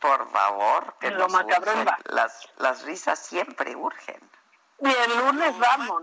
Por 0.00 0.30
favor, 0.30 0.94
que 0.98 1.10
lo 1.10 1.28
macabrón 1.28 1.86
va. 1.86 1.98
Las, 2.04 2.48
las 2.56 2.82
risas 2.84 3.18
siempre 3.18 3.76
urgen. 3.76 4.20
Y 4.80 4.88
el 4.88 5.18
lunes 5.18 5.58
vamos. 5.58 6.02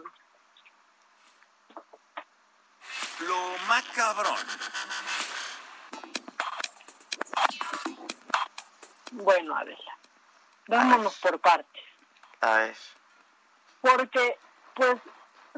Lo 3.19 3.57
macabrón. 3.67 4.37
Bueno, 9.11 9.57
Adela, 9.57 9.97
vámonos 10.67 11.17
por 11.19 11.39
partes. 11.39 11.83
A 12.41 12.51
ver. 12.53 12.77
Porque, 13.81 14.37
pues, 14.75 15.01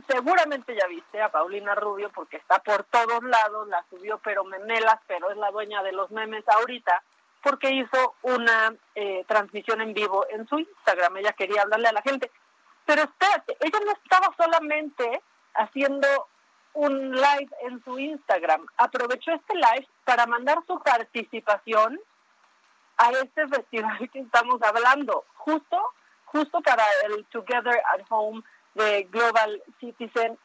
seguramente 0.08 0.76
ya 0.76 0.88
viste 0.88 1.22
a 1.22 1.32
Paulina 1.32 1.76
Rubio 1.76 2.10
porque 2.14 2.38
está 2.38 2.60
por 2.60 2.84
todos 2.84 3.24
lados, 3.24 3.68
la 3.68 3.84
subió 3.90 4.20
pero 4.20 4.44
memelas, 4.44 5.00
pero 5.08 5.32
es 5.32 5.38
la 5.38 5.52
dueña 5.52 5.84
de 5.84 5.92
los 5.92 6.12
memes 6.12 6.48
ahorita, 6.48 7.04
porque 7.42 7.72
hizo 7.72 8.16
una 8.22 8.74
eh, 8.96 9.26
transmisión 9.28 9.82
en 9.82 9.94
vivo 9.94 10.26
en 10.30 10.48
su 10.48 10.60
Instagram, 10.60 11.18
ella 11.18 11.34
quería 11.34 11.64
hablarle 11.64 11.88
a 11.88 11.94
la 11.94 12.02
gente. 12.02 12.32
Pero 12.86 13.04
espérate, 13.04 13.58
ella 13.60 13.80
no 13.86 13.92
estaba 13.92 14.34
solamente 14.38 15.22
haciendo 15.54 16.08
un 16.74 17.12
live 17.12 17.50
en 17.64 17.84
su 17.84 18.00
Instagram, 18.00 18.66
aprovechó 18.78 19.32
este 19.34 19.56
live 19.56 19.88
para 20.06 20.26
mandar 20.26 20.60
su 20.66 20.80
participación 20.80 22.00
a 22.98 23.12
este 23.12 23.48
festival 23.48 24.10
que 24.10 24.20
estamos 24.20 24.62
hablando, 24.62 25.26
justo, 25.36 25.82
justo 26.26 26.62
para 26.62 26.84
el 27.06 27.26
Together 27.26 27.82
at 27.94 28.02
Home 28.10 28.42
de 28.74 29.04
Global 29.04 29.62
Citizen 29.80 30.38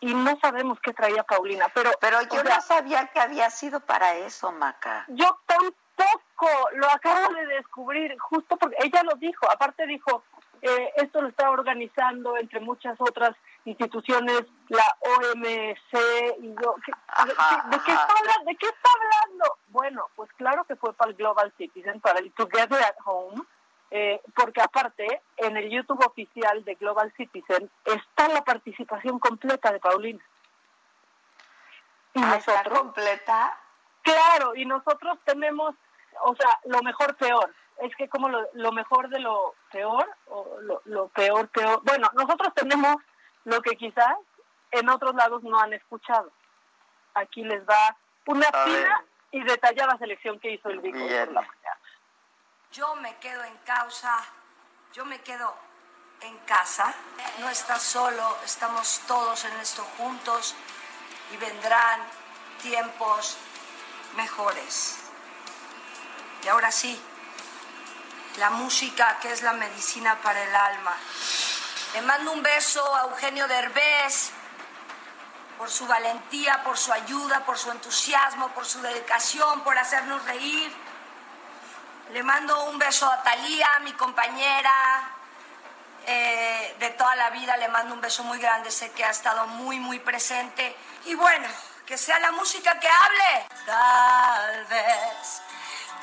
y 0.00 0.12
no 0.12 0.38
sabemos 0.40 0.78
qué 0.80 0.92
traía 0.92 1.22
Paulina, 1.22 1.66
pero 1.74 1.90
pero 2.00 2.18
yo 2.22 2.44
no 2.44 2.60
sabía 2.60 3.06
que 3.06 3.20
había 3.20 3.48
sido 3.50 3.80
para 3.80 4.16
eso, 4.16 4.52
Maca. 4.52 5.06
Yo 5.08 5.38
tampoco 5.46 6.68
lo 6.74 6.90
acabo 6.90 7.34
de 7.34 7.46
descubrir, 7.46 8.18
justo 8.18 8.56
porque 8.56 8.76
ella 8.80 9.02
lo 9.02 9.14
dijo, 9.14 9.50
aparte 9.50 9.86
dijo, 9.86 10.22
eh, 10.60 10.92
esto 10.96 11.20
lo 11.20 11.28
está 11.28 11.50
organizando 11.50 12.36
entre 12.36 12.60
muchas 12.60 12.98
otras 12.98 13.36
instituciones, 13.64 14.44
la 14.68 14.96
OMC 15.00 16.38
y 16.40 16.54
yo, 16.54 16.74
de, 16.76 17.78
qué 17.84 17.92
está 17.92 18.14
hablando? 18.18 18.44
¿de 18.46 18.56
qué 18.56 18.66
está 18.66 18.90
hablando? 18.94 19.58
Bueno, 19.68 20.06
pues 20.16 20.30
claro 20.36 20.64
que 20.64 20.76
fue 20.76 20.92
para 20.94 21.10
el 21.10 21.16
Global 21.16 21.52
Citizen, 21.58 22.00
para 22.00 22.18
el 22.18 22.32
Together 22.32 22.82
at 22.82 22.96
Home, 23.04 23.42
eh, 23.96 24.20
porque 24.34 24.60
aparte 24.60 25.22
en 25.36 25.56
el 25.56 25.70
YouTube 25.70 26.04
oficial 26.04 26.64
de 26.64 26.74
Global 26.74 27.12
Citizen 27.16 27.70
está 27.84 28.26
la 28.26 28.42
participación 28.42 29.20
completa 29.20 29.70
de 29.70 29.78
Paulina. 29.78 30.20
Y 32.14 32.20
ah, 32.20 32.34
¿Está 32.36 32.64
completa? 32.64 33.56
Claro, 34.02 34.56
y 34.56 34.66
nosotros 34.66 35.16
tenemos, 35.24 35.76
o 36.24 36.34
sea, 36.34 36.58
lo 36.64 36.82
mejor 36.82 37.14
peor. 37.14 37.54
Es 37.82 37.94
que 37.94 38.08
como 38.08 38.28
lo, 38.28 38.72
mejor 38.72 39.10
de 39.10 39.20
lo 39.20 39.54
peor, 39.70 40.10
o 40.26 40.58
lo, 40.86 41.06
peor 41.10 41.46
peor. 41.50 41.80
Bueno, 41.84 42.10
nosotros 42.14 42.52
tenemos 42.52 42.96
lo 43.44 43.62
que 43.62 43.76
quizás 43.76 44.16
en 44.72 44.88
otros 44.88 45.14
lados 45.14 45.44
no 45.44 45.60
han 45.60 45.72
escuchado. 45.72 46.32
Aquí 47.14 47.44
les 47.44 47.62
va 47.64 47.96
una 48.26 48.46
fina 48.64 49.04
y 49.30 49.44
detallada 49.44 49.96
selección 49.98 50.40
que 50.40 50.50
hizo 50.50 50.68
el 50.68 50.80
Vico 50.80 50.98
por 50.98 51.32
la 51.32 51.42
mañana. 51.42 51.73
Yo 52.74 52.96
me 52.96 53.16
quedo 53.18 53.44
en 53.44 53.56
causa, 53.58 54.18
yo 54.92 55.04
me 55.04 55.20
quedo 55.20 55.56
en 56.22 56.36
casa. 56.38 56.92
No 57.38 57.48
estás 57.48 57.80
solo, 57.80 58.36
estamos 58.44 59.00
todos 59.06 59.44
en 59.44 59.52
esto 59.60 59.86
juntos 59.96 60.56
y 61.30 61.36
vendrán 61.36 62.00
tiempos 62.60 63.36
mejores. 64.16 64.96
Y 66.42 66.48
ahora 66.48 66.72
sí, 66.72 67.00
la 68.38 68.50
música 68.50 69.20
que 69.20 69.30
es 69.30 69.42
la 69.42 69.52
medicina 69.52 70.20
para 70.20 70.42
el 70.42 70.56
alma. 70.56 70.96
Le 71.92 72.02
mando 72.02 72.32
un 72.32 72.42
beso 72.42 72.82
a 72.96 73.02
Eugenio 73.02 73.46
Derbez 73.46 74.30
por 75.58 75.70
su 75.70 75.86
valentía, 75.86 76.64
por 76.64 76.76
su 76.76 76.92
ayuda, 76.92 77.46
por 77.46 77.56
su 77.56 77.70
entusiasmo, 77.70 78.48
por 78.48 78.66
su 78.66 78.82
dedicación, 78.82 79.60
por 79.60 79.78
hacernos 79.78 80.24
reír. 80.24 80.83
Le 82.10 82.22
mando 82.22 82.64
un 82.64 82.78
beso 82.78 83.10
a 83.10 83.22
Talía, 83.22 83.68
mi 83.82 83.92
compañera 83.94 85.10
eh, 86.06 86.76
de 86.78 86.90
toda 86.90 87.16
la 87.16 87.30
vida. 87.30 87.56
Le 87.56 87.68
mando 87.68 87.94
un 87.94 88.00
beso 88.00 88.22
muy 88.24 88.38
grande, 88.38 88.70
sé 88.70 88.90
que 88.92 89.04
ha 89.04 89.10
estado 89.10 89.46
muy, 89.46 89.80
muy 89.80 89.98
presente. 89.98 90.76
Y 91.06 91.14
bueno, 91.14 91.48
que 91.86 91.98
sea 91.98 92.18
la 92.20 92.32
música 92.32 92.78
que 92.78 92.88
hable. 92.88 93.46
Tal 93.66 94.64
vez 94.66 95.42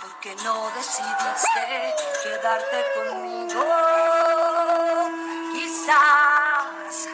porque 0.01 0.35
no 0.43 0.71
decidiste 0.71 1.95
quedarte 2.23 2.85
conmigo. 2.95 3.65
Quizás 5.53 7.07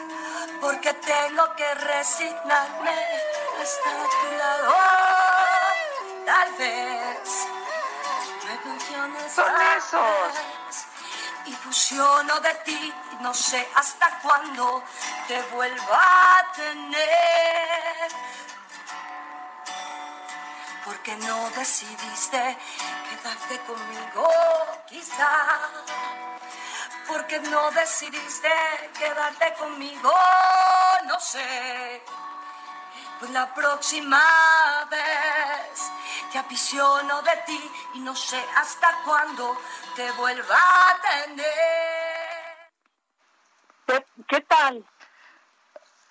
porque 0.60 0.94
tengo 0.94 1.54
que 1.54 1.74
resignarme 1.74 2.90
a 2.90 3.62
estar 3.62 3.94
a 3.94 4.08
tu 4.08 4.36
lado. 4.38 4.74
Tal 6.24 6.52
vez 6.54 7.48
son 9.34 9.52
esos. 9.76 10.74
Y 11.46 11.52
fusiono 11.52 12.40
de 12.40 12.54
ti, 12.64 12.94
no 13.20 13.32
sé 13.32 13.66
hasta 13.74 14.18
cuándo 14.20 14.82
te 15.26 15.40
vuelva 15.54 16.38
a 16.38 16.52
tener 16.52 18.08
porque 20.88 21.16
no 21.16 21.50
decidiste 21.50 22.56
quedarte 23.10 23.58
conmigo, 23.66 24.28
quizá. 24.86 25.58
Porque 27.06 27.40
no 27.40 27.70
decidiste 27.72 28.50
quedarte 28.98 29.52
conmigo, 29.54 30.12
no 31.04 31.20
sé. 31.20 32.02
Pues 33.18 33.30
la 33.32 33.52
próxima 33.54 34.22
vez 34.90 35.87
te 36.32 36.38
apisiono 36.38 37.22
de 37.22 37.36
ti 37.46 37.70
y 37.94 38.00
no 38.00 38.14
sé 38.14 38.42
hasta 38.56 39.02
cuándo 39.04 39.56
te 39.94 40.10
vuelva 40.12 40.56
a 40.56 41.00
tener. 41.00 41.48
¿Qué, 44.28 44.40
tal? 44.42 44.84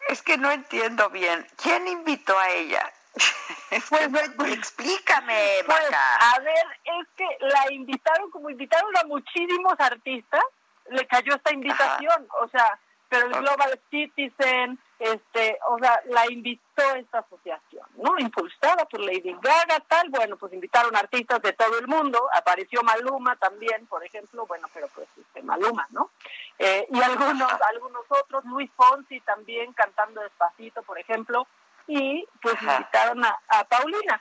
Es 0.09 0.21
que 0.23 0.37
no 0.37 0.51
entiendo 0.51 1.09
bien. 1.09 1.45
¿Quién 1.61 1.87
invitó 1.87 2.37
a 2.37 2.49
ella? 2.49 2.93
Pues, 3.89 4.53
explícame, 4.53 5.59
pues, 5.65 5.91
A 5.91 6.39
ver, 6.39 6.65
es 6.85 7.07
que 7.17 7.27
la 7.41 7.69
invitaron, 7.73 8.31
como 8.31 8.49
invitaron 8.49 8.95
a 8.95 9.03
muchísimos 9.03 9.73
artistas, 9.77 10.41
le 10.89 11.05
cayó 11.05 11.35
esta 11.35 11.53
invitación, 11.53 12.27
o 12.41 12.47
sea, 12.47 12.79
pero 13.09 13.27
el 13.27 13.33
Global 13.33 13.77
Citizen, 13.89 14.79
este, 14.99 15.59
o 15.69 15.77
sea, 15.79 16.01
la 16.05 16.31
invitó 16.31 16.81
esta 16.95 17.19
asociación, 17.19 17.85
¿no? 17.97 18.17
Impulsada 18.17 18.85
por 18.85 18.99
Lady 18.99 19.35
Gaga, 19.41 19.79
tal, 19.87 20.09
bueno, 20.09 20.37
pues 20.37 20.53
invitaron 20.53 20.95
artistas 20.95 21.41
de 21.41 21.53
todo 21.53 21.77
el 21.77 21.87
mundo, 21.87 22.27
apareció 22.33 22.81
Maluma 22.83 23.35
también, 23.35 23.85
por 23.87 24.03
ejemplo, 24.03 24.45
bueno, 24.47 24.67
pero 24.73 24.87
pues 24.95 25.07
este, 25.17 25.41
Maluma, 25.43 25.87
¿no? 25.91 26.09
Eh, 26.59 26.87
y 26.91 27.01
algunos, 27.01 27.51
algunos 27.73 28.05
otros, 28.09 28.43
Luis 28.45 28.71
Fonsi 28.75 29.19
también 29.21 29.73
cantando 29.73 30.21
despacito, 30.21 30.81
por 30.81 30.97
ejemplo, 30.97 31.47
y 31.87 32.27
pues 32.41 32.61
invitaron 32.61 33.23
a, 33.23 33.63
Paulina. 33.69 34.19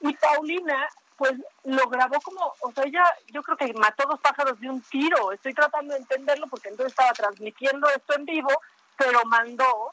Y 0.00 0.14
Paulina 0.14 0.88
pues 1.16 1.32
lo 1.64 1.88
grabó 1.88 2.20
como, 2.20 2.54
o 2.60 2.72
sea, 2.72 2.84
ella 2.84 3.02
yo 3.32 3.42
creo 3.42 3.56
que 3.56 3.72
mató 3.74 4.06
dos 4.08 4.20
pájaros 4.20 4.60
de 4.60 4.70
un 4.70 4.80
tiro, 4.82 5.32
estoy 5.32 5.52
tratando 5.52 5.94
de 5.94 6.00
entenderlo 6.00 6.46
porque 6.46 6.68
entonces 6.68 6.92
estaba 6.92 7.12
transmitiendo 7.12 7.88
esto 7.88 8.14
en 8.14 8.24
vivo, 8.24 8.50
pero 8.96 9.24
mandó 9.24 9.92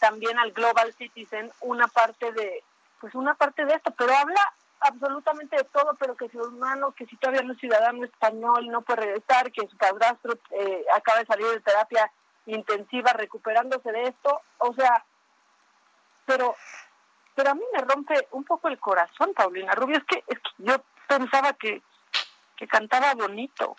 también 0.00 0.38
al 0.38 0.52
Global 0.52 0.92
Citizen 0.94 1.50
una 1.60 1.86
parte 1.88 2.32
de, 2.32 2.64
pues 3.00 3.14
una 3.14 3.34
parte 3.34 3.64
de 3.64 3.74
esto, 3.74 3.92
pero 3.96 4.12
habla 4.16 4.40
absolutamente 4.80 5.56
de 5.56 5.64
todo, 5.64 5.94
pero 5.98 6.16
que 6.16 6.28
su 6.30 6.40
hermano, 6.40 6.92
que 6.92 7.06
si 7.06 7.16
todavía 7.16 7.42
no 7.42 7.52
es 7.52 7.60
ciudadano 7.60 8.04
español, 8.04 8.66
no 8.68 8.82
puede 8.82 9.02
regresar, 9.02 9.52
que 9.52 9.68
su 9.68 9.76
padrastro 9.76 10.38
eh, 10.50 10.84
acaba 10.96 11.20
de 11.20 11.26
salir 11.26 11.46
de 11.46 11.60
terapia 11.60 12.10
intensiva 12.46 13.12
recuperándose 13.12 13.92
de 13.92 14.04
esto, 14.04 14.40
o 14.58 14.74
sea, 14.74 15.04
pero 16.26 16.56
pero 17.40 17.52
a 17.52 17.54
mí 17.54 17.62
me 17.72 17.80
rompe 17.80 18.28
un 18.32 18.44
poco 18.44 18.68
el 18.68 18.78
corazón, 18.78 19.32
Paulina 19.34 19.72
Rubio. 19.72 19.96
Es 19.96 20.04
que, 20.04 20.24
es 20.26 20.38
que 20.40 20.50
yo 20.58 20.76
pensaba 21.08 21.54
que, 21.54 21.82
que 22.54 22.66
cantaba 22.68 23.14
bonito. 23.14 23.76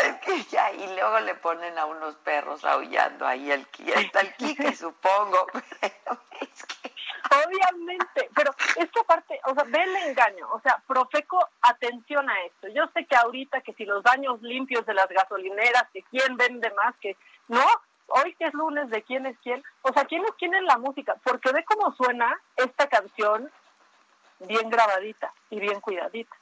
Ya, 0.50 0.72
y 0.72 0.86
luego 0.94 1.20
le 1.20 1.34
ponen 1.34 1.78
a 1.78 1.86
unos 1.86 2.16
perros 2.16 2.64
aullando 2.64 3.26
ahí 3.26 3.50
el 3.50 3.66
está 3.78 4.20
el 4.20 4.34
Quique, 4.36 4.74
supongo. 4.74 5.46
Obviamente, 7.46 8.28
pero 8.34 8.50
esta 8.76 9.02
parte, 9.04 9.40
o 9.44 9.54
sea, 9.54 9.64
ve 9.64 9.82
el 9.82 9.96
engaño. 10.08 10.48
O 10.52 10.60
sea, 10.60 10.82
Profeco, 10.86 11.38
atención 11.62 12.28
a 12.28 12.42
esto. 12.44 12.68
Yo 12.68 12.88
sé 12.92 13.06
que 13.06 13.16
ahorita 13.16 13.60
que 13.60 13.72
si 13.74 13.84
los 13.84 14.02
baños 14.02 14.42
limpios 14.42 14.84
de 14.86 14.94
las 14.94 15.08
gasolineras, 15.08 15.84
que 15.92 16.02
quién 16.10 16.36
vende 16.36 16.70
más, 16.70 16.96
que 17.00 17.16
no, 17.48 17.64
hoy 18.08 18.34
que 18.34 18.46
es 18.46 18.54
lunes 18.54 18.90
de 18.90 19.02
quién 19.02 19.26
es 19.26 19.36
quién, 19.42 19.62
o 19.82 19.92
sea, 19.92 20.04
quién 20.06 20.24
es 20.24 20.32
quién 20.38 20.54
en 20.54 20.64
la 20.64 20.78
música, 20.78 21.16
porque 21.22 21.52
ve 21.52 21.64
cómo 21.64 21.94
suena 21.94 22.36
esta 22.56 22.88
canción 22.88 23.50
bien 24.40 24.68
grabadita 24.70 25.32
y 25.50 25.60
bien 25.60 25.80
cuidadita. 25.80 26.34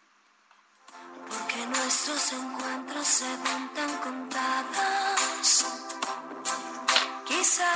Porque 1.29 1.67
nuestros 1.67 2.33
encuentros 2.33 3.07
se 3.07 3.25
ven 3.25 3.69
tan 3.75 3.97
contados, 3.99 5.65
quizá 7.27 7.73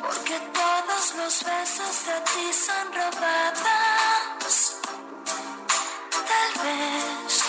porque 0.00 0.38
todos 0.60 1.14
los 1.16 1.44
besos 1.44 2.06
de 2.06 2.20
ti 2.30 2.52
son 2.52 2.92
robados, 2.92 4.76
tal 6.30 6.52
vez 6.64 7.44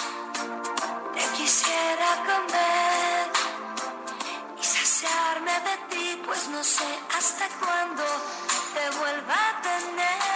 te 1.16 1.24
quisiera 1.38 2.10
comer 2.26 2.84
de 5.46 5.96
ti, 5.96 6.22
pues 6.26 6.48
no 6.50 6.64
sé 6.64 6.88
hasta 7.18 7.48
cuándo 7.60 8.04
te 8.74 8.98
vuelva 8.98 9.34
a 9.34 9.62
tener. 9.62 10.33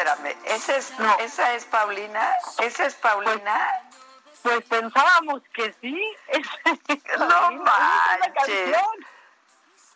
Espérame, 0.00 0.34
¿esa 0.46 0.76
es, 0.76 0.98
no. 0.98 1.18
¿esa 1.18 1.54
es 1.54 1.66
Paulina? 1.66 2.32
¿Esa 2.58 2.86
es 2.86 2.94
Paulina? 2.94 3.82
Pues, 4.42 4.64
pensábamos 4.64 5.42
que 5.52 5.74
sí. 5.78 6.16
no 7.18 7.50
manches. 7.52 8.76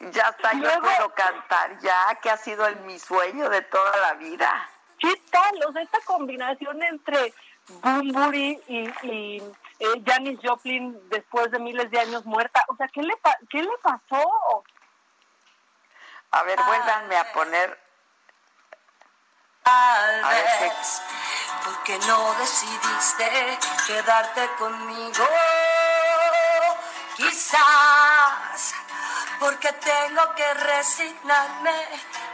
Ya 0.00 0.28
está, 0.28 0.52
yo 0.52 0.80
puedo 0.82 1.14
cantar 1.14 1.78
ya, 1.80 2.18
que 2.20 2.28
ha 2.28 2.36
sido 2.36 2.66
el, 2.66 2.76
mi 2.80 2.98
sueño 2.98 3.48
de 3.48 3.62
toda 3.62 3.96
la 3.96 4.14
vida. 4.14 4.68
¿Qué 4.98 5.16
tal? 5.30 5.64
O 5.66 5.72
sea, 5.72 5.80
esta 5.80 6.00
combinación 6.04 6.82
entre 6.82 7.32
Bumburi 7.68 8.60
y, 8.68 9.06
y 9.06 9.42
eh, 9.78 10.02
Janis 10.04 10.38
Joplin 10.42 11.00
después 11.08 11.50
de 11.50 11.58
miles 11.60 11.90
de 11.90 12.00
años 12.00 12.26
muerta. 12.26 12.62
O 12.68 12.76
sea, 12.76 12.88
¿qué 12.88 13.00
le, 13.00 13.14
qué 13.48 13.62
le 13.62 13.78
pasó? 13.82 14.64
A 16.32 16.42
ver, 16.42 16.58
vuélvanme 16.66 17.16
a 17.16 17.32
poner. 17.32 17.83
Tal 19.64 20.22
vez 20.24 21.02
porque 21.64 21.98
no 22.00 22.34
decidiste 22.34 23.58
quedarte 23.86 24.46
conmigo. 24.58 25.26
Quizás 27.16 28.74
porque 29.40 29.72
tengo 29.72 30.34
que 30.34 30.54
resignarme 30.54 31.88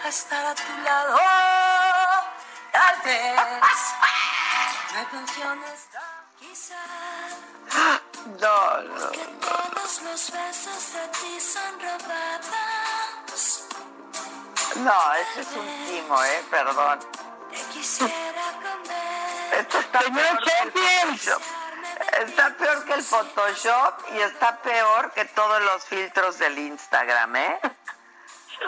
a 0.05 0.09
estar 0.09 0.45
a 0.45 0.55
tu 0.57 0.77
lado. 0.83 1.19
Tal 2.73 2.97
vez 3.05 3.41
me 4.93 5.19
menciones, 5.19 5.89
quizás. 6.41 6.79
No, 8.41 8.81
no. 8.83 9.07
Porque 9.07 9.25
todos 9.41 10.03
los 10.03 10.33
besos 10.33 10.93
de 10.95 11.09
ti 11.09 11.41
son 11.41 11.81
robados. 11.81 13.65
No, 14.77 15.15
ese 15.15 15.41
es 15.43 15.49
un 15.49 15.87
timo, 15.87 16.25
¿eh? 16.25 16.45
Perdón. 16.51 17.20
Te 17.81 17.87
quisiera 17.87 18.53
comer. 18.61 19.55
Esto 19.61 19.79
está 19.79 20.01
peor 20.01 20.45
que 20.45 20.53
el 20.63 20.73
Photoshop. 20.73 21.43
Está 22.21 22.57
peor 22.57 22.85
que 22.85 22.93
el 22.93 23.03
Photoshop 23.03 23.95
y 24.15 24.19
está 24.21 24.57
peor 24.61 25.13
que 25.13 25.25
todos 25.27 25.63
los 25.63 25.85
filtros 25.87 26.39
del 26.39 26.59
Instagram, 26.59 27.37
¿eh? 27.37 27.61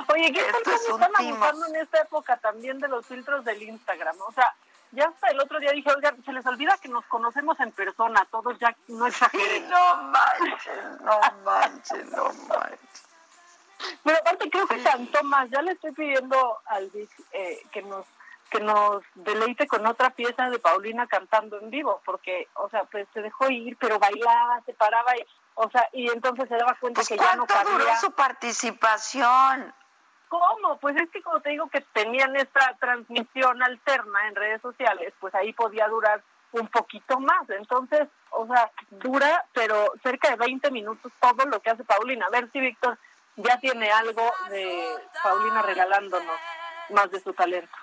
Oye, 0.08 0.32
¿qué 0.32 0.42
tal 0.42 0.54
Esto 0.56 0.70
es 0.74 0.80
están 0.88 1.12
timo. 1.18 1.34
abusando 1.44 1.66
en 1.66 1.76
esta 1.76 2.00
época 2.00 2.36
también 2.38 2.78
de 2.78 2.88
los 2.88 3.04
filtros 3.06 3.44
del 3.44 3.62
Instagram? 3.62 4.16
O 4.26 4.32
sea, 4.32 4.54
ya 4.92 5.04
hasta 5.08 5.28
el 5.28 5.40
otro 5.40 5.58
día 5.60 5.72
dije, 5.72 5.90
oigan, 5.94 6.24
se 6.24 6.32
les 6.32 6.46
olvida 6.46 6.78
que 6.78 6.88
nos 6.88 7.04
conocemos 7.06 7.60
en 7.60 7.70
persona, 7.72 8.26
todos 8.30 8.58
ya 8.58 8.74
no 8.88 9.04
Sí, 9.04 9.10
exageren. 9.10 9.68
no 9.68 9.94
manches, 10.04 11.00
no 11.02 11.20
manches, 11.44 12.04
no 12.06 12.24
manches. 12.48 13.02
Pero 14.02 14.16
aparte 14.18 14.48
creo 14.48 14.66
que 14.66 14.82
cantó 14.82 15.22
más. 15.24 15.50
Ya 15.50 15.60
le 15.60 15.72
estoy 15.72 15.92
pidiendo 15.92 16.60
al 16.66 16.88
Vic 16.90 17.10
eh, 17.32 17.62
que 17.72 17.82
nos 17.82 18.06
que 18.52 18.60
nos 18.60 19.02
deleite 19.14 19.66
con 19.66 19.86
otra 19.86 20.10
pieza 20.10 20.50
de 20.50 20.58
Paulina 20.58 21.06
cantando 21.06 21.58
en 21.58 21.70
vivo, 21.70 22.02
porque, 22.04 22.48
o 22.54 22.68
sea, 22.68 22.84
pues 22.84 23.08
se 23.14 23.22
dejó 23.22 23.48
ir, 23.48 23.76
pero 23.78 23.98
bailaba, 23.98 24.60
se 24.66 24.74
paraba, 24.74 25.16
y, 25.16 25.24
o 25.54 25.70
sea, 25.70 25.88
y 25.92 26.08
entonces 26.10 26.48
se 26.48 26.56
daba 26.56 26.76
cuenta 26.78 26.98
Pues 26.98 27.08
que 27.08 27.16
ya 27.16 27.34
no 27.34 27.46
¿cuánto 27.46 27.70
duró 27.72 27.84
cabía. 27.84 27.96
su 27.98 28.12
participación? 28.12 29.74
¿Cómo? 30.28 30.78
Pues 30.78 30.96
es 30.96 31.10
que 31.10 31.22
como 31.22 31.40
te 31.40 31.50
digo 31.50 31.68
que 31.70 31.80
tenían 31.80 32.36
esta 32.36 32.76
transmisión 32.78 33.62
alterna 33.62 34.28
en 34.28 34.34
redes 34.34 34.60
sociales, 34.62 35.12
pues 35.18 35.34
ahí 35.34 35.52
podía 35.54 35.88
durar 35.88 36.22
un 36.52 36.68
poquito 36.68 37.18
más. 37.20 37.48
Entonces, 37.50 38.08
o 38.30 38.46
sea, 38.46 38.70
dura, 38.90 39.44
pero 39.52 39.92
cerca 40.02 40.30
de 40.30 40.36
20 40.36 40.70
minutos 40.70 41.10
todo 41.20 41.44
lo 41.46 41.60
que 41.60 41.70
hace 41.70 41.84
Paulina. 41.84 42.26
A 42.26 42.30
ver 42.30 42.50
si 42.52 42.60
Víctor 42.60 42.98
ya 43.36 43.58
tiene 43.58 43.90
algo 43.90 44.30
de 44.50 44.94
Paulina 45.22 45.62
regalándonos 45.62 46.36
más 46.90 47.10
de 47.10 47.20
su 47.20 47.32
talento. 47.32 47.76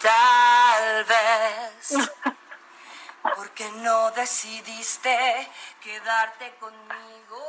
Tal 0.00 1.04
vez 1.04 1.94
porque 3.36 3.70
no 3.76 4.10
decidiste 4.10 5.48
quedarte 5.80 6.54
conmigo. 6.60 7.43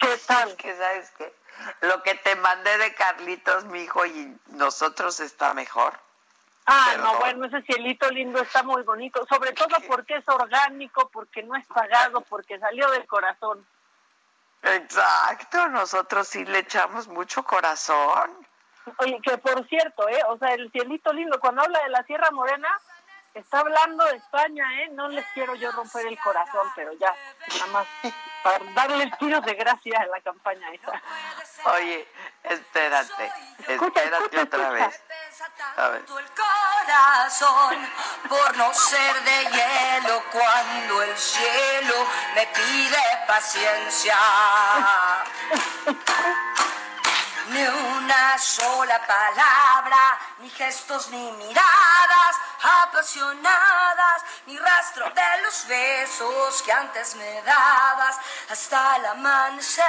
¿Qué 0.00 0.16
tal? 0.26 0.56
Que 0.56 0.74
sabes 0.76 1.10
que 1.10 1.32
lo 1.82 2.02
que 2.02 2.14
te 2.14 2.34
mandé 2.36 2.78
de 2.78 2.94
Carlitos, 2.94 3.64
mi 3.66 3.82
hijo, 3.82 4.06
y 4.06 4.34
nosotros 4.48 5.20
está 5.20 5.52
mejor. 5.54 5.92
Ah, 6.66 6.88
Perdón. 6.92 7.04
no, 7.04 7.18
bueno, 7.18 7.46
ese 7.46 7.62
cielito 7.62 8.08
lindo 8.10 8.40
está 8.40 8.62
muy 8.62 8.82
bonito, 8.82 9.26
sobre 9.28 9.52
todo 9.52 9.76
porque 9.86 10.16
es 10.16 10.28
orgánico, 10.28 11.08
porque 11.10 11.42
no 11.42 11.54
es 11.56 11.66
pagado, 11.66 12.22
porque 12.22 12.58
salió 12.58 12.90
del 12.90 13.06
corazón. 13.06 13.66
Exacto, 14.62 15.68
nosotros 15.68 16.28
sí 16.28 16.44
le 16.44 16.60
echamos 16.60 17.08
mucho 17.08 17.42
corazón. 17.42 18.46
Oye, 18.98 19.18
que 19.22 19.36
por 19.38 19.66
cierto, 19.68 20.08
¿eh? 20.08 20.22
O 20.28 20.38
sea, 20.38 20.54
el 20.54 20.70
cielito 20.70 21.12
lindo, 21.12 21.38
cuando 21.40 21.62
habla 21.62 21.82
de 21.82 21.90
la 21.90 22.02
Sierra 22.04 22.30
Morena, 22.30 22.68
está 23.34 23.60
hablando 23.60 24.04
de 24.06 24.16
España, 24.16 24.82
¿eh? 24.82 24.88
No 24.92 25.08
les 25.08 25.26
quiero 25.34 25.54
yo 25.54 25.70
romper 25.72 26.06
el 26.06 26.18
corazón, 26.20 26.66
pero 26.74 26.92
ya, 26.94 27.14
nada 27.58 27.66
más 27.72 27.86
para 28.42 28.64
darles 28.74 29.16
tiros 29.18 29.44
de 29.44 29.54
gracia 29.54 30.00
a 30.00 30.06
la 30.06 30.20
campaña 30.20 30.70
esa. 30.72 30.92
Oye, 31.72 32.08
espérate, 32.44 33.32
Escucha, 33.68 34.02
espérate 34.02 34.36
escucha, 34.36 34.42
otra 34.42 34.62
escucha. 34.62 34.70
vez. 34.70 35.02
A 35.76 35.88
ver. 35.88 36.00
el 36.00 36.30
corazón 36.32 37.88
por 38.28 38.56
no 38.56 38.72
ser 38.74 39.22
de 39.22 39.44
hielo 39.50 40.22
cuando 40.32 41.02
el 41.02 41.16
cielo 41.16 41.94
me 42.34 42.46
pide 42.48 42.98
paciencia. 43.26 44.16
Ni 47.48 47.62
una 47.66 48.38
sola 48.38 49.00
palabra, 49.06 50.18
ni 50.38 50.48
gestos, 50.50 51.10
ni 51.10 51.32
miradas 51.32 52.36
apasionadas, 52.62 54.24
ni 54.46 54.58
rastro 54.58 55.10
de 55.10 55.42
los 55.42 55.66
besos 55.66 56.62
que 56.62 56.72
antes 56.72 57.14
me 57.14 57.42
dabas 57.42 58.18
hasta 58.50 58.96
el 58.96 59.06
amanecer 59.06 59.84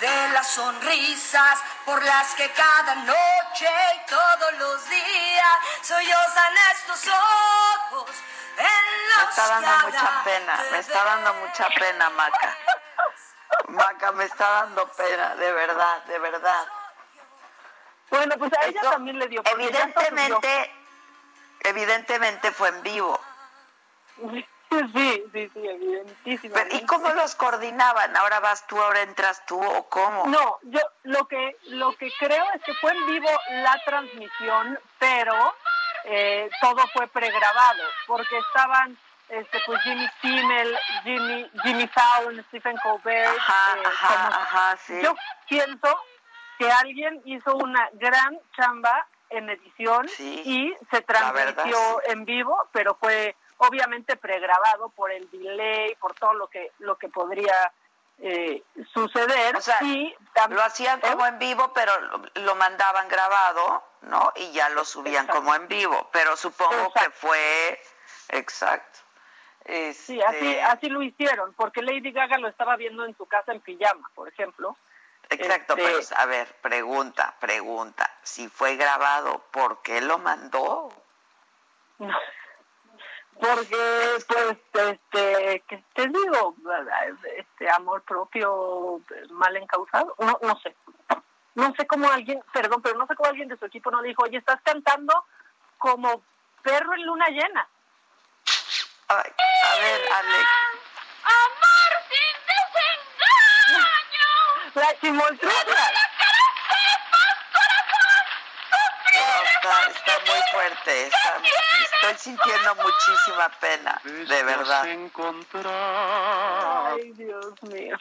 de 0.00 0.28
las 0.32 0.46
sonrisas 0.48 1.60
por 1.84 2.02
las 2.02 2.34
que 2.34 2.50
cada 2.52 2.94
noche 2.96 3.68
y 3.94 4.10
todos 4.10 4.52
los 4.58 4.88
días 4.88 5.58
sollozan 5.82 6.54
estos 6.72 7.06
ojos 7.08 8.10
en 8.56 9.08
la 9.10 9.24
Me 9.24 9.30
está 9.30 9.46
dando 9.48 9.86
mucha 9.86 10.24
pena, 10.24 10.60
me 10.70 10.78
está 10.78 11.04
dando 11.04 11.34
mucha 11.34 11.68
pena, 11.68 12.10
Maca. 12.10 12.58
Maca, 13.68 14.12
me 14.12 14.24
está 14.24 14.50
dando 14.50 14.88
pena, 14.92 15.36
de 15.36 15.52
verdad, 15.52 16.02
de 16.04 16.18
verdad. 16.18 16.81
Bueno, 18.12 18.34
pues 18.38 18.52
a 18.52 18.66
ella 18.66 18.80
también 18.82 19.18
le 19.18 19.26
dio. 19.26 19.42
Evidentemente, 19.44 20.70
evidentemente 21.60 22.52
fue 22.52 22.68
en 22.68 22.82
vivo. 22.82 23.18
Sí, 24.72 25.22
sí, 25.34 25.50
sí, 25.52 25.68
evidentísimo. 25.68 26.54
Pero, 26.54 26.74
¿Y 26.74 26.86
cómo 26.86 27.10
los 27.10 27.34
coordinaban? 27.34 28.16
¿Ahora 28.16 28.40
vas 28.40 28.66
tú, 28.66 28.80
ahora 28.80 29.02
entras 29.02 29.44
tú 29.44 29.62
o 29.62 29.86
cómo? 29.90 30.24
No, 30.28 30.58
yo 30.62 30.80
lo 31.02 31.28
que 31.28 31.58
lo 31.64 31.94
que 31.98 32.10
creo 32.18 32.42
es 32.54 32.62
que 32.62 32.72
fue 32.76 32.90
en 32.92 33.06
vivo 33.06 33.28
la 33.50 33.78
transmisión, 33.84 34.80
pero 34.98 35.54
eh, 36.04 36.48
todo 36.62 36.86
fue 36.94 37.06
pregrabado, 37.08 37.82
porque 38.06 38.38
estaban 38.38 38.96
este 39.28 39.60
pues 39.66 39.78
Jimmy 39.82 40.08
Kimmel, 40.22 40.78
Jimmy 41.04 41.50
Jimmy 41.64 41.86
Fallon, 41.88 42.42
Stephen 42.48 42.78
Colbert. 42.78 43.28
Ajá, 43.38 43.76
eh, 43.76 43.82
ajá, 43.84 44.08
como- 44.30 44.42
ajá, 44.42 44.76
sí. 44.86 44.98
Yo 45.02 45.14
pienso 45.50 45.98
que 46.58 46.70
alguien 46.70 47.20
hizo 47.24 47.54
una 47.56 47.88
gran 47.94 48.38
chamba 48.56 49.06
en 49.30 49.48
edición 49.48 50.08
Sí, 50.08 50.42
y 50.44 50.74
se 50.90 51.00
verdad, 51.00 51.32
transmitió 51.32 51.78
sí. 51.78 52.12
en 52.12 52.24
vivo, 52.24 52.56
pero 52.72 52.94
fue 52.96 53.34
obviamente 53.58 54.16
pregrabado 54.16 54.90
por 54.90 55.10
el 55.10 55.30
delay, 55.30 55.94
por 55.96 56.14
todo 56.14 56.34
lo 56.34 56.48
que 56.48 56.72
lo 56.78 56.96
que 56.96 57.08
podría 57.08 57.72
eh, 58.18 58.62
suceder. 58.92 59.56
O 59.56 59.60
sea, 59.60 59.78
y 59.82 60.14
Lo 60.50 60.62
hacían 60.62 61.00
como 61.00 61.26
en 61.26 61.38
vivo, 61.38 61.72
pero 61.72 61.92
lo, 62.34 62.54
mandaban 62.54 63.08
grabado, 63.08 63.82
¿no? 64.02 64.32
Y 64.36 64.52
ya 64.52 64.68
lo 64.70 64.84
subían 64.84 65.24
Exacto. 65.24 65.40
como 65.40 65.54
en 65.54 65.68
vivo. 65.68 66.08
Pero 66.12 66.36
supongo 66.36 66.92
que 66.92 67.10
fue 67.10 67.80
exacto. 68.28 69.00
Sí, 69.64 70.20
así, 70.20 70.20
Este, 70.20 70.62
así 70.62 70.88
lo 70.88 71.02
hicieron, 71.02 71.52
porque 71.54 71.82
Lady 71.82 72.10
Gaga 72.10 72.38
lo 72.38 72.48
estaba 72.48 72.76
viendo 72.76 73.04
en 73.04 73.16
su 73.16 73.26
casa 73.26 73.52
en 73.52 73.60
pijama, 73.60 74.10
por 74.14 74.28
ejemplo. 74.28 74.76
Exacto, 75.34 75.74
este- 75.76 75.84
pero 76.08 76.20
a 76.20 76.26
ver, 76.26 76.54
pregunta, 76.62 77.34
pregunta. 77.40 78.10
Si 78.22 78.48
fue 78.48 78.76
grabado, 78.76 79.42
¿por 79.50 79.82
qué 79.82 80.00
lo 80.00 80.18
mandó? 80.18 80.92
Porque, 83.40 84.16
pues, 84.28 84.56
este, 84.72 85.64
¿qué 85.66 85.84
te 85.94 86.06
digo? 86.08 86.54
Este 87.36 87.70
amor 87.70 88.02
propio 88.02 89.00
mal 89.30 89.56
encausado. 89.56 90.14
No, 90.18 90.38
no 90.42 90.58
sé. 90.60 90.76
No 91.54 91.74
sé 91.76 91.86
cómo 91.86 92.10
alguien, 92.10 92.42
perdón, 92.52 92.80
pero 92.82 92.96
no 92.98 93.06
sé 93.06 93.14
cómo 93.14 93.28
alguien 93.28 93.48
de 93.48 93.56
su 93.58 93.66
equipo 93.66 93.90
no 93.90 94.00
dijo, 94.02 94.22
oye, 94.22 94.38
estás 94.38 94.60
cantando 94.62 95.26
como 95.78 96.22
perro 96.62 96.94
en 96.94 97.04
luna 97.04 97.26
llena. 97.28 97.68
Ay, 99.08 99.32
a 99.66 99.76
ver, 99.80 100.12
Alex. 100.12 100.48
Amor. 101.24 101.91
La 104.74 104.98
chimoltrufia. 105.00 105.90
No, 109.14 109.42
está, 109.44 109.90
está 109.90 110.12
muy 110.32 110.40
fuerte. 110.52 111.06
está- 111.06 111.40
estoy 112.02 112.18
sintiendo 112.18 112.74
muchísima 112.76 113.48
pena, 113.60 114.00
de 114.04 114.42
verdad. 114.42 114.84
Ay, 115.64 117.12
Dios 117.12 117.62
mío. 117.64 117.96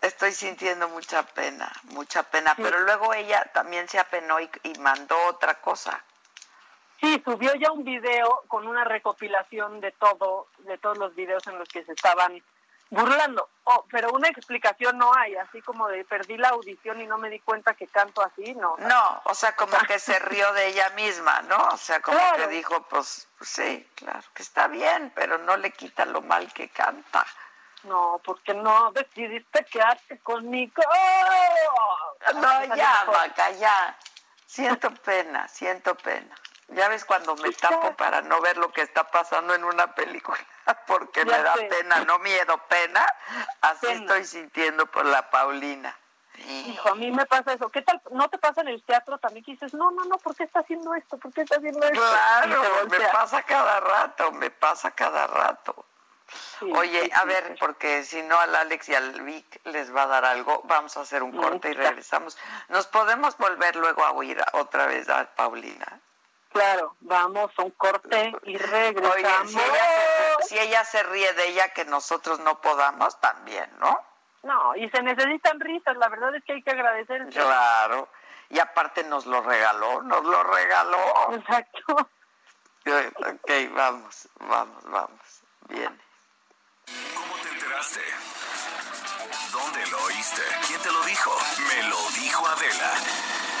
Estoy 0.00 0.32
sintiendo 0.32 0.88
mucha 0.88 1.22
pena, 1.22 1.70
mucha 1.84 2.22
pena. 2.24 2.54
Pero 2.56 2.80
luego 2.80 3.12
ella 3.14 3.44
también 3.52 3.88
se 3.88 3.98
apenó 3.98 4.40
y, 4.40 4.50
y 4.62 4.74
mandó 4.80 5.16
otra 5.26 5.54
cosa. 5.60 6.02
Sí, 7.00 7.20
subió 7.24 7.54
ya 7.54 7.70
un 7.70 7.84
video 7.84 8.44
con 8.48 8.66
una 8.66 8.84
recopilación 8.84 9.80
de 9.80 9.92
todo, 9.92 10.48
de 10.58 10.78
todos 10.78 10.96
los 10.96 11.14
videos 11.14 11.46
en 11.46 11.58
los 11.58 11.68
que 11.68 11.84
se 11.84 11.92
estaban 11.92 12.42
burlando. 12.94 13.48
Oh, 13.64 13.86
pero 13.90 14.10
una 14.12 14.28
explicación 14.28 14.98
no 14.98 15.14
hay, 15.14 15.36
así 15.36 15.62
como 15.62 15.88
de 15.88 16.04
perdí 16.04 16.36
la 16.36 16.50
audición 16.50 17.00
y 17.00 17.06
no 17.06 17.16
me 17.18 17.30
di 17.30 17.40
cuenta 17.40 17.74
que 17.74 17.86
canto 17.86 18.22
así, 18.22 18.54
no. 18.54 18.76
No, 18.78 19.22
o 19.24 19.34
sea, 19.34 19.56
como 19.56 19.76
que 19.86 19.98
se 19.98 20.18
rió 20.18 20.52
de 20.52 20.68
ella 20.68 20.90
misma, 20.90 21.42
¿no? 21.42 21.56
O 21.68 21.76
sea, 21.76 22.00
como 22.00 22.18
que 22.36 22.46
dijo, 22.48 22.82
pues, 22.82 23.26
pues 23.38 23.50
sí, 23.50 23.88
claro, 23.94 24.22
que 24.34 24.42
está 24.42 24.68
bien, 24.68 25.12
pero 25.14 25.38
no 25.38 25.56
le 25.56 25.70
quita 25.70 26.04
lo 26.04 26.20
mal 26.20 26.52
que 26.52 26.68
canta. 26.68 27.24
No, 27.84 28.20
porque 28.24 28.54
no 28.54 28.92
decidiste 28.92 29.64
quedarte 29.64 30.18
conmigo. 30.20 30.82
No, 32.34 32.74
ya, 32.74 33.04
Maca, 33.06 33.50
ya. 33.50 33.96
Siento 34.46 34.90
pena, 34.94 35.48
siento 35.48 35.94
pena. 35.96 36.34
Ya 36.68 36.88
ves 36.88 37.04
cuando 37.04 37.36
me 37.36 37.50
tapo 37.52 37.94
para 37.96 38.22
no 38.22 38.40
ver 38.40 38.56
lo 38.56 38.72
que 38.72 38.82
está 38.82 39.04
pasando 39.04 39.54
en 39.54 39.64
una 39.64 39.94
película, 39.94 40.38
porque 40.86 41.24
me 41.24 41.38
da 41.38 41.54
pena, 41.54 42.04
no 42.04 42.18
miedo, 42.20 42.58
pena. 42.68 43.04
Así 43.60 43.86
estoy 43.86 44.24
sintiendo 44.24 44.86
por 44.86 45.04
la 45.04 45.30
Paulina. 45.30 45.96
Hijo, 46.36 46.88
a 46.88 46.94
mí 46.96 47.12
me 47.12 47.26
pasa 47.26 47.52
eso. 47.52 47.68
¿Qué 47.68 47.82
tal? 47.82 48.00
¿No 48.10 48.28
te 48.28 48.38
pasa 48.38 48.62
en 48.62 48.68
el 48.68 48.82
teatro 48.82 49.18
también 49.18 49.44
que 49.44 49.52
dices, 49.52 49.72
no, 49.72 49.90
no, 49.92 50.04
no, 50.04 50.18
¿por 50.18 50.34
qué 50.34 50.44
está 50.44 50.60
haciendo 50.60 50.94
esto? 50.94 51.16
¿Por 51.16 51.32
qué 51.32 51.42
está 51.42 51.56
haciendo 51.56 51.86
esto? 51.86 52.00
Claro, 52.00 52.62
me 52.90 53.00
pasa 53.00 53.42
cada 53.42 53.80
rato, 53.80 54.32
me 54.32 54.50
pasa 54.50 54.90
cada 54.90 55.26
rato. 55.26 55.84
Oye, 56.74 57.10
a 57.14 57.24
ver, 57.24 57.56
porque 57.60 58.02
si 58.02 58.22
no 58.22 58.38
al 58.40 58.54
Alex 58.54 58.88
y 58.88 58.94
al 58.94 59.20
Vic 59.22 59.60
les 59.64 59.94
va 59.94 60.04
a 60.04 60.06
dar 60.06 60.24
algo, 60.24 60.62
vamos 60.64 60.96
a 60.96 61.02
hacer 61.02 61.22
un 61.22 61.36
corte 61.36 61.70
y 61.70 61.74
regresamos. 61.74 62.36
¿Nos 62.68 62.86
podemos 62.86 63.36
volver 63.36 63.76
luego 63.76 64.04
a 64.04 64.12
oír 64.12 64.42
otra 64.52 64.86
vez 64.86 65.08
a 65.08 65.26
Paulina? 65.34 66.00
Claro, 66.54 66.94
vamos 67.00 67.50
a 67.56 67.62
un 67.62 67.72
corte 67.72 68.32
y 68.44 68.56
regresamos. 68.56 69.52
si, 70.42 70.56
ella 70.56 70.84
se, 70.84 71.02
ríe 71.02 71.32
de 71.32 71.48
ella, 71.48 71.70
que 71.70 71.84
nosotros 71.84 72.38
no 72.38 72.60
podamos 72.60 73.20
también, 73.20 73.68
¿no? 73.80 74.00
No, 74.44 74.76
y 74.76 74.88
se 74.90 75.02
necesitan 75.02 75.58
risas, 75.58 75.96
la 75.96 76.08
verdad 76.08 76.32
es 76.36 76.44
que 76.44 76.52
hay 76.52 76.62
que 76.62 76.70
agradecer. 76.70 77.26
Claro, 77.30 78.08
y 78.50 78.60
aparte 78.60 79.02
nos 79.02 79.26
lo 79.26 79.42
regaló, 79.42 80.00
nos 80.02 80.24
lo 80.24 80.44
regaló. 80.44 81.32
Exacto. 81.32 82.08
Ok, 82.86 83.50
vamos, 83.74 84.28
vamos, 84.40 84.84
vamos. 84.84 85.42
Viene. 85.68 85.98
¿Cómo 87.16 87.34
te 87.42 87.48
enteraste? 87.48 88.00
¿Dónde 89.50 89.86
lo 89.86 90.04
oíste? 90.04 90.42
¿Quién 90.66 90.82
te 90.82 90.92
lo 90.92 91.02
dijo? 91.04 91.34
Me 91.66 91.88
lo 91.88 91.96
dijo 92.10 92.46
Adela. 92.46 92.92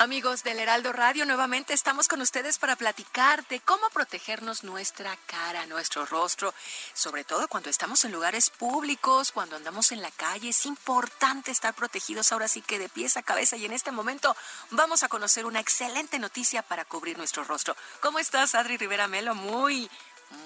Amigos 0.00 0.44
del 0.44 0.60
Heraldo 0.60 0.92
Radio, 0.92 1.26
nuevamente 1.26 1.74
estamos 1.74 2.06
con 2.06 2.20
ustedes 2.20 2.56
para 2.58 2.76
platicar 2.76 3.44
de 3.48 3.58
cómo 3.58 3.90
protegernos 3.92 4.62
nuestra 4.62 5.18
cara, 5.26 5.66
nuestro 5.66 6.06
rostro, 6.06 6.54
sobre 6.94 7.24
todo 7.24 7.48
cuando 7.48 7.68
estamos 7.68 8.04
en 8.04 8.12
lugares 8.12 8.48
públicos, 8.50 9.32
cuando 9.32 9.56
andamos 9.56 9.90
en 9.90 10.00
la 10.00 10.12
calle. 10.12 10.50
Es 10.50 10.66
importante 10.66 11.50
estar 11.50 11.74
protegidos 11.74 12.30
ahora 12.30 12.46
sí 12.46 12.62
que 12.62 12.78
de 12.78 12.88
pies 12.88 13.16
a 13.16 13.24
cabeza 13.24 13.56
y 13.56 13.64
en 13.64 13.72
este 13.72 13.90
momento 13.90 14.36
vamos 14.70 15.02
a 15.02 15.08
conocer 15.08 15.44
una 15.46 15.58
excelente 15.58 16.20
noticia 16.20 16.62
para 16.62 16.84
cubrir 16.84 17.18
nuestro 17.18 17.42
rostro. 17.42 17.76
¿Cómo 17.98 18.20
estás, 18.20 18.54
Adri 18.54 18.76
Rivera 18.76 19.08
Melo? 19.08 19.34
Muy, 19.34 19.90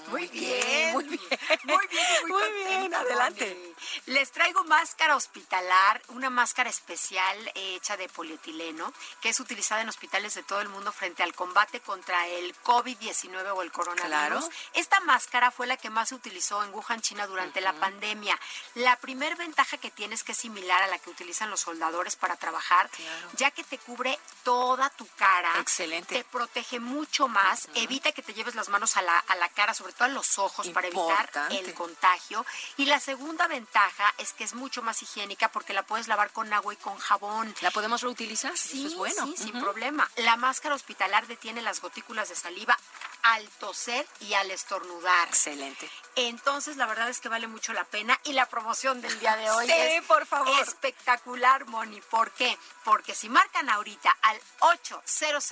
muy, 0.08 0.28
bien, 0.28 0.92
muy 0.92 1.04
bien. 1.04 1.20
Muy 1.64 1.86
bien, 1.88 2.28
muy, 2.28 2.64
bien, 2.64 2.94
adelante. 2.94 3.74
Les 4.06 4.30
traigo 4.30 4.62
máscara 4.64 5.16
hospitalar, 5.16 6.02
una 6.08 6.30
máscara 6.30 6.70
especial 6.70 7.36
hecha 7.54 7.96
de 7.96 8.08
polietileno, 8.08 8.92
que 9.20 9.30
es 9.30 9.40
utilizada 9.40 9.80
en 9.80 9.88
hospitales 9.88 10.34
de 10.34 10.42
todo 10.42 10.60
el 10.60 10.68
mundo 10.68 10.92
frente 10.92 11.22
al 11.22 11.34
combate 11.34 11.80
contra 11.80 12.26
el 12.28 12.54
COVID-19 12.62 13.54
o 13.54 13.62
el 13.62 13.72
coronavirus. 13.72 14.48
Esta 14.74 15.00
máscara 15.00 15.50
fue 15.50 15.66
la 15.66 15.76
que 15.76 15.90
más 15.90 16.10
se 16.10 16.14
utilizó 16.14 16.62
en 16.62 16.72
Wuhan, 16.74 17.00
China 17.00 17.26
durante 17.26 17.60
la 17.60 17.72
pandemia. 17.72 18.38
La 18.74 18.96
primer 18.96 19.36
ventaja 19.36 19.78
que 19.78 19.90
tiene 19.90 20.14
es 20.14 20.22
que 20.22 20.32
es 20.32 20.38
similar 20.38 20.82
a 20.82 20.88
la 20.88 20.98
que 20.98 21.10
utilizan 21.10 21.50
los 21.50 21.60
soldadores 21.60 22.16
para 22.16 22.36
trabajar, 22.36 22.90
ya 23.36 23.50
que 23.50 23.64
te 23.64 23.78
cubre 23.78 24.18
toda 24.44 24.90
tu 24.90 25.06
cara. 25.16 25.58
Excelente. 25.60 26.16
Te 26.16 26.24
protege 26.24 26.80
mucho 26.80 27.28
más, 27.28 27.68
evita 27.74 28.12
que 28.12 28.22
te 28.22 28.34
lleves 28.34 28.54
las 28.54 28.68
manos 28.68 28.96
a 28.96 29.02
la, 29.02 29.18
a 29.18 29.36
la 29.36 29.48
cara 29.48 29.71
sobre 29.74 29.92
todo 29.92 30.08
en 30.08 30.14
los 30.14 30.38
ojos, 30.38 30.68
para 30.70 30.88
evitar 30.88 31.30
el 31.50 31.74
contagio. 31.74 32.44
Y 32.76 32.86
la 32.86 33.00
segunda 33.00 33.46
ventaja 33.46 34.12
es 34.18 34.32
que 34.32 34.44
es 34.44 34.54
mucho 34.54 34.82
más 34.82 35.02
higiénica 35.02 35.48
porque 35.50 35.72
la 35.72 35.82
puedes 35.82 36.08
lavar 36.08 36.30
con 36.30 36.52
agua 36.52 36.74
y 36.74 36.76
con 36.76 36.96
jabón. 36.98 37.54
¿La 37.60 37.70
podemos 37.70 38.00
reutilizar? 38.02 38.56
Sí, 38.56 38.86
es 38.86 38.94
bueno. 38.94 39.26
Sí, 39.26 39.44
sin 39.44 39.60
problema. 39.60 40.10
La 40.16 40.36
máscara 40.36 40.74
hospitalar 40.74 41.26
detiene 41.26 41.62
las 41.62 41.80
gotículas 41.80 42.28
de 42.28 42.36
saliva 42.36 42.78
al 43.22 43.48
toser 43.60 44.06
y 44.20 44.34
al 44.34 44.50
estornudar. 44.50 45.28
Excelente. 45.28 45.88
Entonces, 46.16 46.76
la 46.76 46.86
verdad 46.86 47.08
es 47.08 47.20
que 47.20 47.28
vale 47.28 47.46
mucho 47.46 47.72
la 47.72 47.84
pena. 47.84 48.18
Y 48.24 48.32
la 48.32 48.46
promoción 48.46 49.00
del 49.00 49.18
día 49.20 49.36
de 49.36 49.50
hoy 49.50 49.66
sí, 49.66 49.72
es 49.72 50.04
por 50.04 50.26
favor. 50.26 50.60
espectacular, 50.60 51.66
Moni. 51.66 52.00
¿Por 52.02 52.30
qué? 52.32 52.58
Porque 52.84 53.14
si 53.14 53.28
marcan 53.28 53.70
ahorita 53.70 54.16
al 54.22 54.40
800 54.60 55.42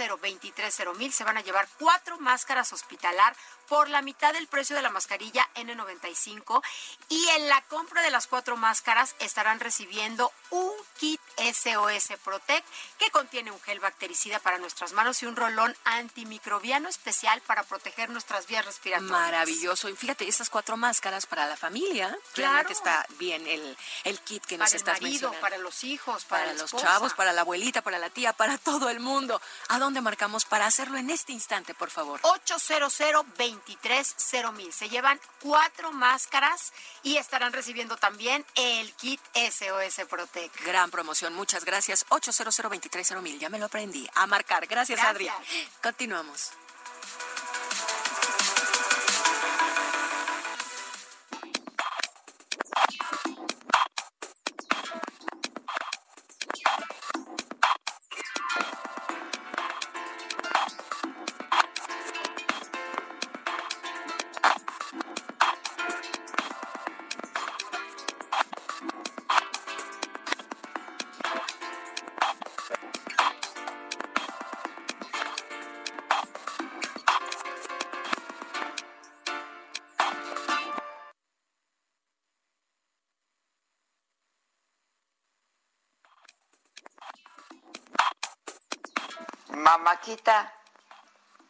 mil 0.97 1.13
se 1.13 1.25
van 1.25 1.37
a 1.37 1.41
llevar 1.41 1.69
cuatro 1.79 2.19
máscaras 2.19 2.73
hospitalar 2.73 3.35
por 3.71 3.89
la 3.89 4.03
mitad 4.03 4.33
del 4.33 4.49
precio 4.49 4.75
de 4.75 4.83
la 4.83 4.91
mascarilla 4.91 5.49
N95 5.55 6.61
y 7.09 7.25
en 7.37 7.49
la 7.49 7.63
compra 7.69 8.03
de 8.03 8.11
las 8.11 8.27
cuatro 8.27 8.57
máscaras 8.57 9.15
estarán 9.21 9.61
recibiendo 9.61 10.33
un 10.51 10.73
kit 10.99 11.21
SOS 11.37 12.19
Protect 12.25 12.67
que 12.99 13.11
contiene 13.11 13.51
un 13.51 13.61
gel 13.61 13.81
bactericida 13.81 14.39
para 14.41 14.59
nuestras 14.59 14.93
manos 14.93 15.23
y 15.23 15.27
un 15.27 15.37
rolón 15.37 15.75
antimicrobiano 15.85 16.89
especial 16.89 17.41
para 17.43 17.63
proteger 17.63 18.11
nuestras 18.11 18.47
vías 18.47 18.65
respiratorias. 18.65 19.11
Maravilloso. 19.11 19.89
Y 19.89 19.97
fíjate, 19.97 20.29
esas 20.29 20.51
cuatro 20.51 20.77
máscaras 20.77 21.27
para 21.27 21.47
la 21.47 21.57
familia, 21.57 22.17
claro. 22.35 22.69
está 22.71 23.07
bien 23.19 23.47
el, 23.47 23.77
el 24.05 24.21
kit 24.21 24.45
que 24.45 24.57
para 24.57 24.65
nos 24.67 24.73
el 24.73 24.79
estás 24.79 25.01
marido, 25.01 25.31
mencionando. 25.31 25.41
Para 25.41 25.59
los 25.59 25.85
hijos, 25.85 26.25
para, 26.25 26.45
para 26.45 26.59
los 26.59 26.75
chavos, 26.75 27.15
para 27.15 27.33
la 27.33 27.43
abuelita, 27.43 27.83
para 27.83 27.99
la 27.99 28.11
tía, 28.11 28.33
para 28.33 28.59
todo 28.59 28.89
el 28.91 29.01
mundo. 29.01 29.41
¿A 29.69 29.79
dónde 29.79 30.01
marcamos 30.01 30.45
para 30.45 30.67
hacerlo 30.67 30.99
en 30.99 31.11
este 31.11 31.33
instante, 31.33 31.75
por 31.75 31.91
favor? 31.91 32.21
800 32.23 33.01
mil. 34.53 34.73
Se 34.73 34.89
llevan 34.89 35.21
cuatro 35.41 35.93
máscaras 35.93 36.73
y 37.03 37.17
estarán 37.17 37.53
recibiendo 37.53 37.97
también 37.97 38.45
el 38.55 38.93
kit 38.95 39.21
SOS 39.35 40.07
Protect. 40.09 40.61
Gran 40.65 40.91
promoción, 40.91 41.20
muchas 41.29 41.65
gracias. 41.65 42.07
800 42.09 42.55
mil, 43.23 43.39
ya 43.39 43.51
me 43.51 43.59
lo 43.59 43.67
aprendí. 43.67 44.09
A 44.15 44.27
marcar. 44.27 44.67
Gracias, 44.67 44.99
Gracias. 44.99 45.35
Adri. 45.35 45.69
Continuamos. 45.83 46.53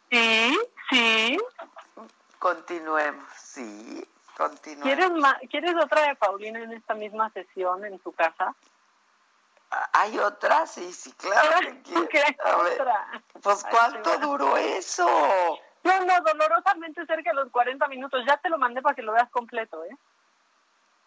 Sí, 0.09 0.59
sí. 0.89 1.37
Continuemos, 2.39 3.23
sí, 3.37 4.07
continuemos. 4.35 4.85
¿Quieres, 4.95 5.11
ma- 5.11 5.39
¿Quieres 5.49 5.75
otra 5.75 6.01
de 6.07 6.15
Paulina 6.15 6.59
en 6.59 6.73
esta 6.73 6.93
misma 6.95 7.29
sesión 7.31 7.85
en 7.85 7.99
tu 7.99 8.11
casa? 8.11 8.55
¿Hay 9.93 10.17
otra? 10.19 10.65
Sí, 10.67 10.91
sí, 10.91 11.13
claro 11.13 11.59
que 11.61 11.81
quiero. 11.83 12.09
¿Qué 12.09 12.19
hay 12.19 12.35
A 12.43 12.57
ver, 12.57 12.81
otra? 12.81 13.23
Pues, 13.41 13.63
Ay, 13.63 13.71
¿cuánto 13.71 14.11
sí, 14.13 14.17
duró 14.21 14.57
eso? 14.57 15.07
No, 15.83 15.99
no, 16.05 16.21
dolorosamente 16.21 17.05
cerca 17.05 17.29
de 17.31 17.35
los 17.35 17.49
40 17.51 17.87
minutos. 17.87 18.23
Ya 18.27 18.37
te 18.37 18.49
lo 18.49 18.57
mandé 18.57 18.81
para 18.81 18.95
que 18.95 19.01
lo 19.01 19.13
veas 19.13 19.29
completo, 19.31 19.83
¿eh? 19.85 19.95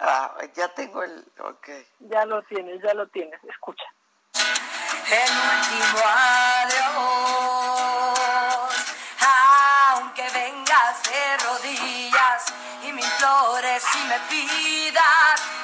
Ah, 0.00 0.34
ya 0.55 0.68
tengo 0.68 1.02
el... 1.02 1.24
Ok. 1.40 1.68
Ya 2.00 2.24
lo 2.24 2.42
tienes, 2.44 2.80
ya 2.82 2.94
lo 2.94 3.07
tienes. 3.09 3.38
Escucha. 3.44 3.84
el 4.34 5.32
último 5.32 6.02
adiós. 6.05 7.43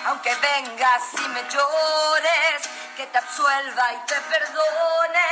Aunque 0.06 0.34
vengas 0.34 1.02
y 1.14 1.28
me 1.28 1.42
llores, 1.48 2.68
que 2.96 3.06
te 3.06 3.18
absuelva 3.18 3.92
y 3.92 4.06
te 4.06 4.20
perdone, 4.22 5.28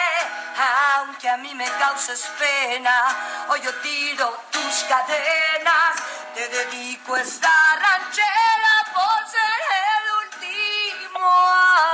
aunque 0.97 1.29
a 1.29 1.37
mí 1.37 1.55
me 1.55 1.69
causes 1.79 2.31
pena, 2.39 3.47
hoy 3.49 3.61
yo 3.61 3.75
tiro 3.81 4.43
tus 4.51 4.85
cadenas, 4.85 5.97
te 6.35 6.49
dedico 6.49 7.17
esta 7.17 7.51
ranchera 7.77 8.85
por 8.95 9.27
ser 9.29 9.61
el 9.85 10.11
último 10.25 11.27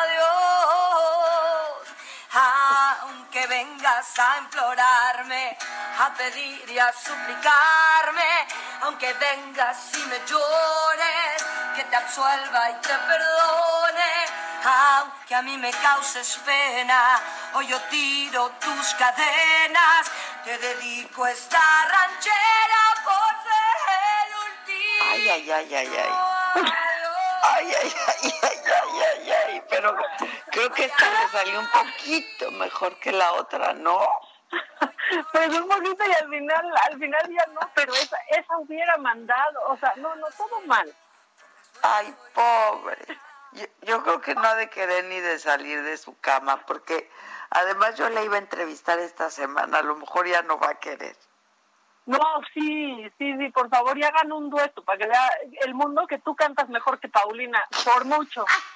adiós, 0.02 0.68
aunque 3.02 3.46
vengas 3.46 4.18
a 4.18 4.38
implorarme, 4.38 5.56
a 6.00 6.12
pedir 6.14 6.70
y 6.70 6.78
a 6.78 6.92
suplicarme, 6.92 8.46
aunque 8.84 9.10
vengas 9.14 9.78
y 9.94 10.06
me 10.08 10.18
llores, 10.26 11.46
que 11.74 11.84
te 11.84 11.96
absuelva 11.96 12.70
y 12.70 12.74
te 12.74 12.88
perdone, 12.88 14.12
aunque 14.64 15.34
a 15.34 15.42
mí 15.42 15.56
me 15.56 15.70
causes 15.70 16.38
pena, 16.44 17.18
hoy 17.54 17.66
yo 17.66 17.80
tiro 17.88 18.50
tus 18.60 18.94
cadenas, 18.94 20.10
te 20.44 20.58
dedico 20.58 21.26
esta 21.26 21.58
ranchera 21.58 22.94
por 23.04 23.30
ser 23.42 23.78
el 24.20 24.34
último. 24.50 25.04
Ay, 25.10 25.28
ay, 25.30 25.50
ay, 25.50 25.74
ay, 25.74 25.96
ay. 25.96 26.12
Ay, 27.42 27.74
ay, 27.74 27.94
ay, 28.06 28.32
ay, 28.42 28.58
ay, 28.66 29.00
ay, 29.00 29.32
ay, 29.32 29.62
pero 29.70 29.96
creo 30.50 30.70
que 30.72 30.84
esta 30.84 31.10
le 31.10 31.28
salió 31.30 31.60
un 31.60 31.70
poquito 31.70 32.50
mejor 32.50 32.98
que 32.98 33.12
la 33.12 33.32
otra, 33.32 33.72
¿no? 33.72 33.98
Pues 35.32 35.48
un 35.58 35.68
poquito 35.68 36.04
y 36.06 36.12
al 36.12 36.28
final, 36.28 36.74
al 36.90 36.98
final 36.98 37.30
ya 37.30 37.46
no, 37.52 37.60
pero 37.74 37.92
esa, 37.94 38.16
esa 38.30 38.56
hubiera 38.58 38.96
mandado, 38.98 39.60
o 39.68 39.76
sea, 39.76 39.92
no, 39.96 40.14
no, 40.16 40.26
todo 40.36 40.60
mal. 40.62 40.92
Ay, 41.82 42.14
pobre. 42.32 42.98
Yo, 43.52 43.66
yo 43.82 44.02
creo 44.02 44.20
que 44.20 44.34
no 44.34 44.42
ha 44.42 44.54
de 44.54 44.68
querer 44.68 45.04
ni 45.04 45.20
de 45.20 45.38
salir 45.38 45.82
de 45.82 45.96
su 45.96 46.18
cama, 46.20 46.64
porque 46.66 47.10
además 47.50 47.94
yo 47.96 48.08
le 48.08 48.24
iba 48.24 48.36
a 48.36 48.40
entrevistar 48.40 48.98
esta 48.98 49.30
semana, 49.30 49.78
a 49.78 49.82
lo 49.82 49.96
mejor 49.96 50.26
ya 50.26 50.42
no 50.42 50.58
va 50.58 50.70
a 50.70 50.80
querer. 50.80 51.16
No, 52.06 52.18
sí, 52.52 53.10
sí, 53.16 53.34
sí, 53.38 53.48
por 53.50 53.70
favor, 53.70 53.96
y 53.96 54.02
hagan 54.02 54.30
un 54.30 54.50
dueto 54.50 54.84
para 54.84 54.98
que 54.98 55.06
vea 55.06 55.30
el 55.62 55.74
mundo 55.74 56.06
que 56.06 56.18
tú 56.18 56.36
cantas 56.36 56.68
mejor 56.68 57.00
que 57.00 57.08
Paulina, 57.08 57.64
por 57.84 58.04
mucho. 58.04 58.44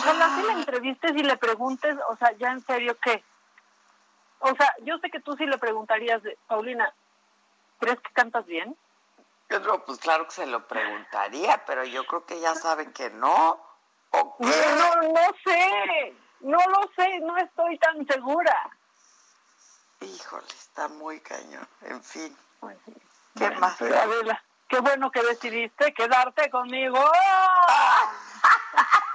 Ojalá 0.00 0.36
si 0.36 0.42
la 0.42 0.52
entrevistes 0.54 1.12
y 1.12 1.22
le 1.22 1.36
preguntes, 1.36 1.96
o 2.08 2.16
sea, 2.16 2.32
ya 2.38 2.50
en 2.50 2.60
serio, 2.62 2.96
¿qué? 3.02 3.22
O 4.40 4.54
sea, 4.54 4.74
yo 4.82 4.98
sé 4.98 5.10
que 5.10 5.20
tú 5.20 5.36
sí 5.36 5.46
le 5.46 5.58
preguntarías, 5.58 6.22
de, 6.22 6.38
Paulina, 6.46 6.92
¿crees 7.78 8.00
que 8.00 8.12
cantas 8.12 8.46
bien? 8.46 8.76
Pues 9.84 9.98
claro 9.98 10.26
que 10.26 10.30
se 10.30 10.46
lo 10.46 10.66
preguntaría, 10.66 11.62
pero 11.66 11.84
yo 11.84 12.06
creo 12.06 12.24
que 12.24 12.40
ya 12.40 12.54
saben 12.54 12.92
que 12.92 13.10
no. 13.10 13.60
¿O 14.10 14.36
qué? 14.38 14.46
No, 14.46 15.08
no, 15.08 15.20
sé, 15.44 16.14
no 16.40 16.58
lo 16.58 16.90
sé, 16.96 17.20
no 17.20 17.36
estoy 17.36 17.78
tan 17.78 18.06
segura. 18.06 18.70
Híjole, 20.00 20.46
está 20.46 20.88
muy 20.88 21.20
cañón. 21.20 21.68
En 21.82 22.02
fin. 22.02 22.34
¿Qué 22.60 23.44
Bueno, 23.44 23.60
más? 23.60 23.80
Adela, 23.82 24.42
qué 24.68 24.80
bueno 24.80 25.10
que 25.10 25.22
decidiste 25.22 25.92
quedarte 25.94 26.50
conmigo. 26.50 26.98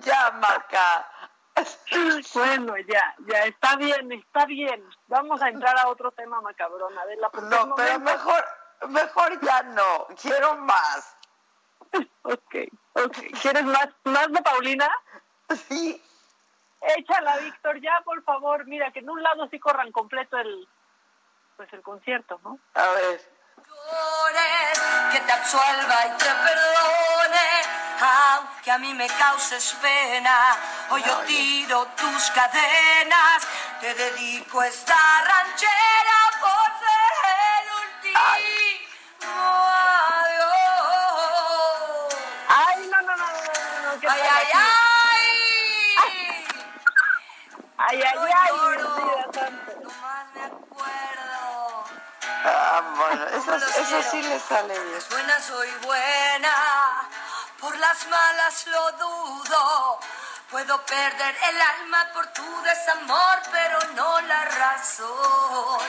Ya, 0.00 0.30
Maca. 0.32 1.08
Bueno, 2.34 2.76
ya, 2.78 3.14
ya, 3.28 3.44
está 3.44 3.76
bien, 3.76 4.10
está 4.12 4.44
bien. 4.46 4.84
Vamos 5.06 5.40
a 5.40 5.48
entrar 5.48 5.78
a 5.78 5.88
otro 5.88 6.10
tema 6.12 6.40
macabrón, 6.40 6.96
Adela. 6.98 7.30
porque 7.30 7.48
No, 7.48 7.62
el 7.62 7.72
pero 7.76 7.98
momento- 7.98 8.00
mejor, 8.10 8.44
mejor 8.88 9.40
ya 9.40 9.62
no. 9.62 10.06
Quiero 10.20 10.56
más. 10.56 11.16
Ok, 12.22 12.54
ok. 12.94 13.16
¿Quieres 13.40 13.64
más, 13.64 13.88
más 14.04 14.32
de 14.32 14.42
Paulina? 14.42 14.90
Sí. 15.68 16.02
Échala, 16.80 17.36
Víctor, 17.38 17.80
ya, 17.80 18.00
por 18.04 18.22
favor. 18.24 18.66
Mira, 18.66 18.90
que 18.90 18.98
en 18.98 19.10
un 19.10 19.22
lado 19.22 19.46
sí 19.50 19.60
corran 19.60 19.92
completo 19.92 20.36
el, 20.38 20.68
pues 21.56 21.72
el 21.72 21.82
concierto, 21.82 22.40
¿no? 22.42 22.58
A 22.74 22.86
ver. 22.88 23.20
llores, 23.56 24.82
que 25.12 25.20
te 25.20 25.32
absuelva 25.32 26.06
y 26.06 26.18
te 26.18 26.24
perdone, 26.24 27.48
aunque 28.04 28.70
a 28.70 28.78
mí 28.78 28.92
me 28.94 29.06
causes 29.08 29.76
pena, 29.80 30.56
hoy 30.90 31.02
yo 31.02 31.18
tiro 31.26 31.86
tus 31.96 32.30
cadenas, 32.30 33.46
te 33.80 33.94
dedico 33.94 34.62
esta 34.62 34.96
ranchera 35.22 36.18
por 36.40 36.66
ser 36.82 37.12
el 37.58 37.66
último 37.82 38.20
adiós. 40.20 40.84
Ay, 42.48 42.88
no, 42.90 43.02
no, 43.02 43.16
no, 43.16 43.26
no, 43.26 43.26
no, 43.26 43.94
no, 43.94 44.00
¿qué 44.00 44.08
Ay, 44.08 44.20
ay, 44.20 44.46
ay. 44.54 44.74
Ay, 47.76 48.02
ay, 48.02 48.14
No 48.14 48.22
ay, 48.22 48.52
me 50.34 50.42
acuerdo. 50.44 51.84
Ah, 52.46 52.82
bueno, 52.96 53.26
eso, 53.28 53.56
eso 53.56 54.02
sí 54.10 54.22
le 54.22 54.38
sale 54.38 54.78
bien. 54.78 54.92
Las 54.94 55.08
buenas 55.08 55.44
soy 55.44 55.68
buena, 55.82 56.50
por 57.60 57.76
las 57.78 58.06
malas 58.08 58.66
lo 58.66 58.92
dudo. 58.92 60.00
Puedo 60.50 60.84
perder 60.84 61.36
el 61.50 61.60
alma 61.60 62.10
por 62.12 62.26
tu 62.28 62.62
desamor, 62.62 63.42
pero 63.50 63.78
no 63.94 64.20
la 64.20 64.44
razón. 64.44 65.80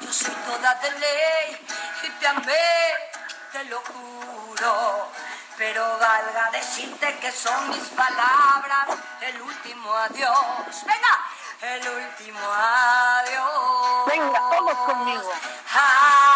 Yo 0.00 0.12
soy 0.12 0.34
toda 0.34 0.74
de 0.76 0.90
ley 0.98 1.66
y 2.02 2.08
te 2.18 2.26
amé, 2.26 3.10
te 3.52 3.64
lo 3.64 3.80
juro. 3.80 5.12
Pero 5.56 5.98
valga 5.98 6.50
decirte 6.52 7.18
que 7.18 7.30
son 7.30 7.70
mis 7.70 7.88
palabras 7.90 8.88
el 9.20 9.42
último 9.42 9.94
adiós. 9.94 10.84
Venga, 10.86 11.29
el 11.62 11.88
último 11.88 12.38
adiós. 12.42 14.06
Venga, 14.06 14.40
todos 14.56 14.74
conmigo. 14.86 15.32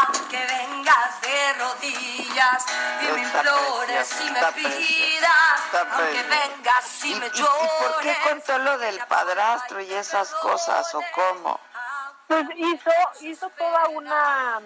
Aunque 0.06 0.36
vengas 0.46 1.20
de 1.22 1.52
rodillas 1.54 2.66
y 3.02 3.06
me 3.12 3.22
implores 3.22 4.20
y 4.20 4.30
me 4.30 4.52
pidas, 4.52 5.74
aunque 5.74 6.22
vengas 6.22 7.04
y, 7.04 7.12
¿Y, 7.12 7.14
me 7.20 7.26
y- 7.26 7.28
y 7.28 7.32
llores. 7.32 7.72
por 7.80 8.00
qué 8.02 8.16
contó 8.28 8.58
lo 8.58 8.78
del 8.78 8.98
padrastro 9.08 9.80
y 9.80 9.92
esas 9.92 10.32
cosas 10.34 10.94
o 10.94 11.00
cómo? 11.14 11.58
Pues 12.26 12.46
hizo, 12.56 12.90
hizo 13.20 13.50
toda 13.50 13.88
una, 13.90 14.58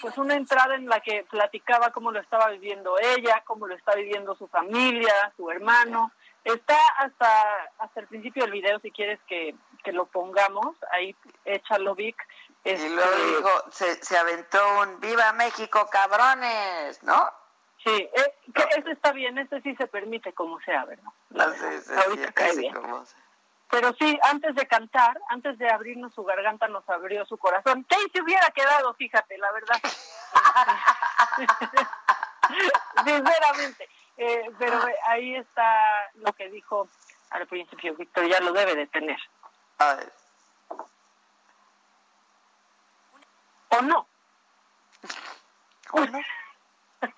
pues 0.00 0.16
una 0.16 0.34
entrada 0.34 0.74
en 0.74 0.86
la 0.88 1.00
que 1.00 1.24
platicaba 1.30 1.90
cómo 1.90 2.10
lo 2.10 2.18
estaba 2.20 2.48
viviendo 2.48 2.98
ella, 2.98 3.42
cómo 3.46 3.66
lo 3.66 3.74
está 3.74 3.94
viviendo 3.94 4.34
su 4.36 4.48
familia, 4.48 5.12
su 5.36 5.50
hermano. 5.50 6.12
Está 6.44 6.78
hasta, 6.98 7.44
hasta 7.78 8.00
el 8.00 8.06
principio 8.06 8.42
del 8.44 8.52
video, 8.52 8.78
si 8.80 8.90
quieres 8.90 9.18
que, 9.26 9.54
que 9.84 9.92
lo 9.92 10.06
pongamos, 10.06 10.74
ahí 10.90 11.14
échalo 11.44 11.94
Vic. 11.94 12.16
Y 12.64 12.70
Este, 12.70 12.88
luego 12.90 13.14
dijo, 13.26 13.50
se, 13.70 14.02
se 14.02 14.16
aventó 14.18 14.58
un 14.80 14.98
¡Viva 14.98 15.32
México, 15.34 15.86
cabrones! 15.92 17.00
¿no? 17.04 17.30
Sí, 17.84 17.90
eh, 17.92 18.34
que 18.54 18.62
ese 18.78 18.92
está 18.92 19.12
bien, 19.12 19.36
ese 19.38 19.60
sí 19.60 19.76
se 19.76 19.86
permite 19.86 20.32
como 20.32 20.58
sea, 20.60 20.86
¿verdad? 20.86 21.04
No 21.28 21.44
sí, 21.52 21.92
Ahorita 22.02 22.28
sí, 22.28 22.32
cae 22.32 22.56
bien. 22.56 22.74
como 22.74 23.04
Pero 23.70 23.92
sí, 23.98 24.18
antes 24.24 24.54
de 24.54 24.66
cantar, 24.66 25.20
antes 25.28 25.58
de 25.58 25.68
abrirnos 25.68 26.14
su 26.14 26.24
garganta, 26.24 26.66
nos 26.68 26.88
abrió 26.88 27.26
su 27.26 27.36
corazón. 27.36 27.84
¿Qué 27.86 27.96
se 28.12 28.22
hubiera 28.22 28.48
quedado? 28.50 28.94
Fíjate, 28.94 29.36
la 29.36 29.52
verdad. 29.52 29.76
Sinceramente. 33.04 33.88
Eh, 34.16 34.50
pero 34.58 34.80
ahí 35.08 35.34
está 35.36 36.10
lo 36.14 36.32
que 36.32 36.48
dijo 36.48 36.88
al 37.30 37.46
principio 37.48 37.94
Víctor, 37.96 38.26
ya 38.28 38.40
lo 38.40 38.52
debe 38.52 38.76
de 38.76 38.86
tener. 38.86 39.18
A 39.78 39.94
ver. 39.94 40.12
¿O 43.68 43.82
no? 43.82 44.08
¿O 45.90 46.00
no? 46.00 46.20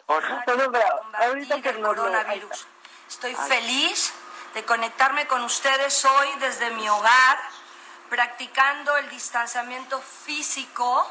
¿O 0.06 0.20
no? 0.20 0.42
Pero, 0.46 0.72
pero, 0.72 1.02
ahorita 1.14 1.62
que 1.62 1.68
el 1.68 1.80
coronavirus. 1.80 2.66
Estoy 3.08 3.34
feliz 3.36 4.12
de 4.54 4.64
conectarme 4.64 5.28
con 5.28 5.42
ustedes 5.44 6.04
hoy 6.04 6.28
desde 6.40 6.70
mi 6.70 6.88
hogar, 6.88 7.38
practicando 8.08 8.96
el 8.96 9.08
distanciamiento 9.10 10.00
físico. 10.00 11.08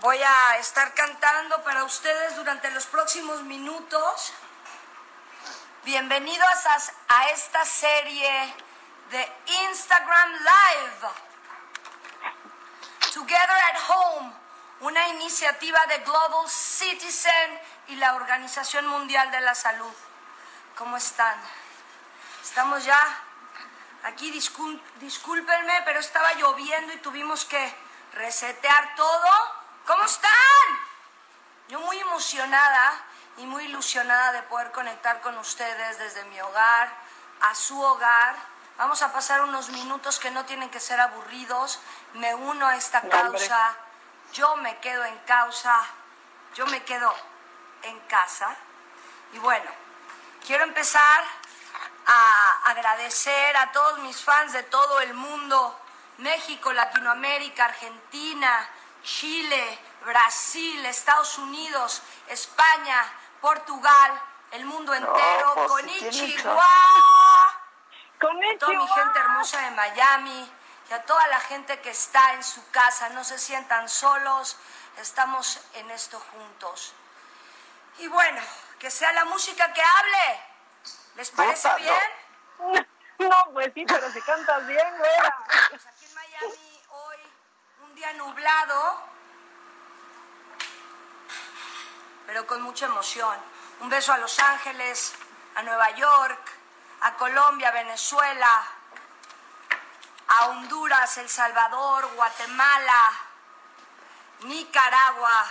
Voy 0.00 0.18
a 0.20 0.56
estar 0.58 0.92
cantando 0.94 1.62
para 1.62 1.84
ustedes 1.84 2.34
durante 2.34 2.70
los 2.72 2.86
próximos 2.86 3.42
minutos. 3.44 4.32
Bienvenidos 5.84 6.66
a, 7.08 7.30
esta 7.30 7.64
serie 7.64 8.54
de 9.10 9.32
Instagram 9.64 10.30
Live. 10.30 11.08
Together 13.12 13.50
at 13.50 13.78
home, 13.88 14.32
una 14.78 15.08
iniciativa 15.08 15.80
de 15.88 15.98
Global 16.04 16.48
Citizen 16.48 17.60
y 17.88 17.96
la 17.96 18.14
Organización 18.14 18.86
Mundial 18.86 19.32
de 19.32 19.40
la 19.40 19.56
Salud. 19.56 19.92
¿Cómo 20.76 20.96
están? 20.96 21.36
Estamos 22.44 22.84
ya 22.84 23.18
aquí, 24.04 24.30
discúlpenme, 25.00 25.82
pero 25.84 25.98
estaba 25.98 26.32
lloviendo 26.34 26.92
y 26.92 26.98
tuvimos 26.98 27.44
que 27.44 27.74
resetear 28.12 28.94
todo. 28.94 29.30
¿Cómo 29.84 30.04
están? 30.04 30.30
Yo 31.66 31.80
muy 31.80 31.98
emocionada 31.98 33.04
y 33.38 33.46
muy 33.46 33.64
ilusionada 33.64 34.32
de 34.32 34.42
poder 34.44 34.70
conectar 34.72 35.20
con 35.20 35.36
ustedes 35.38 35.98
desde 35.98 36.24
mi 36.24 36.40
hogar 36.40 36.90
a 37.40 37.54
su 37.54 37.80
hogar. 37.80 38.36
Vamos 38.78 39.02
a 39.02 39.12
pasar 39.12 39.42
unos 39.42 39.68
minutos 39.70 40.18
que 40.18 40.30
no 40.30 40.44
tienen 40.44 40.70
que 40.70 40.80
ser 40.80 41.00
aburridos. 41.00 41.80
Me 42.14 42.34
uno 42.34 42.66
a 42.66 42.76
esta 42.76 43.00
causa. 43.02 43.76
Yo 44.32 44.56
me 44.56 44.78
quedo 44.78 45.04
en 45.04 45.18
causa. 45.20 45.76
Yo 46.54 46.66
me 46.66 46.82
quedo 46.84 47.12
en 47.82 47.98
casa. 48.00 48.56
Y 49.32 49.38
bueno, 49.38 49.70
quiero 50.46 50.64
empezar 50.64 51.24
a 52.06 52.70
agradecer 52.70 53.56
a 53.56 53.72
todos 53.72 53.98
mis 54.00 54.22
fans 54.22 54.52
de 54.52 54.62
todo 54.64 55.00
el 55.00 55.14
mundo, 55.14 55.78
México, 56.18 56.72
Latinoamérica, 56.72 57.66
Argentina, 57.66 58.68
Chile, 59.02 59.78
Brasil, 60.04 60.84
Estados 60.86 61.38
Unidos, 61.38 62.02
España, 62.28 63.04
Portugal, 63.42 64.22
el 64.52 64.64
mundo 64.64 64.94
entero, 64.94 65.54
pues, 65.54 65.68
con 65.68 65.88
Ichiwa. 65.88 66.64
A 66.64 68.58
toda 68.58 68.72
mi 68.72 68.88
gente 68.88 69.18
hermosa 69.18 69.60
de 69.62 69.70
Miami 69.72 70.52
y 70.88 70.92
a 70.92 71.02
toda 71.04 71.26
la 71.26 71.40
gente 71.40 71.80
que 71.80 71.90
está 71.90 72.34
en 72.34 72.44
su 72.44 72.70
casa, 72.70 73.08
no 73.10 73.24
se 73.24 73.36
sientan 73.38 73.88
solos, 73.88 74.56
estamos 74.98 75.60
en 75.74 75.90
esto 75.90 76.20
juntos. 76.20 76.94
Y 77.98 78.06
bueno, 78.06 78.40
que 78.78 78.90
sea 78.90 79.12
la 79.12 79.24
música 79.24 79.72
que 79.72 79.82
hable. 79.82 80.44
¿Les 81.16 81.30
parece 81.30 81.68
bien? 81.76 82.86
No, 83.18 83.52
pues 83.52 83.70
sí, 83.72 83.84
pero 83.86 84.10
si 84.10 84.20
cantas 84.22 84.66
bien, 84.66 84.98
güera. 84.98 85.36
Pues 85.70 85.86
aquí 85.86 86.06
en 86.06 86.14
Miami 86.14 86.82
hoy 86.88 87.16
un 87.84 87.94
día 87.94 88.12
nublado, 88.14 89.00
pero 92.26 92.46
con 92.46 92.62
mucha 92.62 92.86
emoción. 92.86 93.36
Un 93.80 93.88
beso 93.88 94.12
a 94.12 94.18
Los 94.18 94.38
Ángeles, 94.38 95.14
a 95.54 95.62
Nueva 95.62 95.90
York, 95.90 96.52
a 97.02 97.14
Colombia, 97.14 97.70
Venezuela, 97.70 98.64
a 100.28 100.46
Honduras, 100.46 101.18
El 101.18 101.28
Salvador, 101.28 102.06
Guatemala, 102.14 103.10
Nicaragua. 104.44 105.46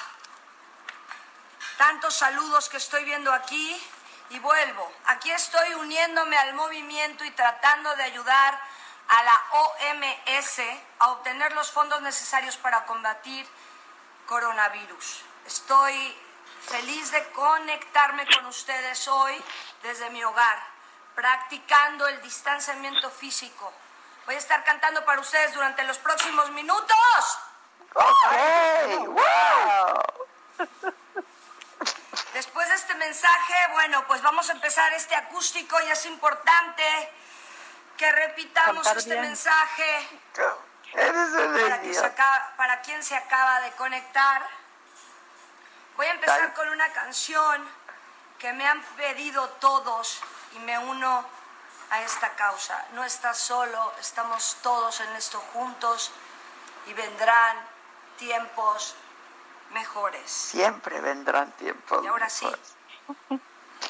Tantos 1.77 2.15
saludos 2.15 2.69
que 2.69 2.77
estoy 2.77 3.03
viendo 3.05 3.31
aquí 3.33 3.81
y 4.29 4.39
vuelvo. 4.39 4.91
Aquí 5.07 5.31
estoy 5.31 5.73
uniéndome 5.75 6.37
al 6.37 6.53
movimiento 6.53 7.23
y 7.25 7.31
tratando 7.31 7.95
de 7.95 8.03
ayudar 8.03 8.59
a 9.07 9.23
la 9.23 9.43
OMS 9.51 10.61
a 10.99 11.09
obtener 11.09 11.51
los 11.53 11.71
fondos 11.71 12.01
necesarios 12.01 12.55
para 12.57 12.85
combatir 12.85 13.45
coronavirus. 14.25 15.21
Estoy 15.45 16.17
feliz 16.67 17.11
de 17.11 17.23
conectarme 17.31 18.25
con 18.35 18.45
ustedes 18.45 19.07
hoy 19.07 19.43
desde 19.83 20.09
mi 20.09 20.23
hogar, 20.23 20.59
practicando 21.15 22.07
el 22.07 22.21
distanciamiento 22.21 23.09
físico. 23.09 23.73
Voy 24.25 24.35
a 24.35 24.37
estar 24.37 24.63
cantando 24.63 25.03
para 25.05 25.19
ustedes 25.19 25.53
durante 25.53 25.83
los 25.83 25.97
próximos 25.97 26.49
minutos. 26.51 27.39
¡Ok! 27.93 28.33
¡Wow! 29.07 30.03
Después 32.33 32.69
de 32.69 32.75
este 32.75 32.95
mensaje, 32.95 33.53
bueno, 33.71 34.05
pues 34.07 34.21
vamos 34.21 34.49
a 34.49 34.53
empezar 34.53 34.93
este 34.93 35.15
acústico 35.15 35.79
y 35.81 35.89
es 35.91 36.05
importante 36.05 36.83
que 37.97 38.09
repitamos 38.11 38.83
Cantar 38.83 38.97
este 38.97 39.11
bien. 39.11 39.21
mensaje 39.23 40.19
Eres 40.93 41.61
para, 41.61 41.81
que 41.81 41.93
se 41.93 42.05
acaba- 42.05 42.53
para 42.57 42.81
quien 42.81 43.03
se 43.03 43.15
acaba 43.15 43.59
de 43.61 43.71
conectar. 43.73 44.47
Voy 45.97 46.05
a 46.05 46.11
empezar 46.11 46.39
Dale. 46.39 46.53
con 46.53 46.69
una 46.69 46.89
canción 46.93 47.67
que 48.39 48.53
me 48.53 48.67
han 48.67 48.81
pedido 48.97 49.47
todos 49.59 50.19
y 50.55 50.59
me 50.59 50.77
uno 50.79 51.25
a 51.91 52.01
esta 52.01 52.29
causa. 52.35 52.85
No 52.93 53.03
estás 53.03 53.37
solo, 53.37 53.93
estamos 53.99 54.57
todos 54.63 54.99
en 55.01 55.15
esto 55.15 55.39
juntos 55.53 56.11
y 56.87 56.93
vendrán 56.93 57.57
tiempos 58.17 58.95
mejores. 59.73 60.29
Siempre 60.31 60.99
vendrán 61.01 61.51
tiempos. 61.53 62.03
Y 62.03 62.07
ahora 62.07 62.29
sí, 62.29 62.47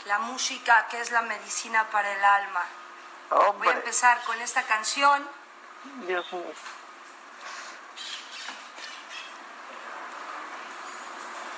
la 0.06 0.20
música 0.20 0.88
que 0.89 0.99
es 0.99 1.12
la 1.12 1.22
medicina 1.22 1.88
para 1.91 2.12
el 2.12 2.24
alma. 2.24 2.64
Voy 3.58 3.68
a 3.70 3.72
empezar 3.72 4.22
con 4.24 4.39
esta 4.41 4.64
canción. 4.64 5.26
Dios 6.06 6.32
mío. 6.34 6.43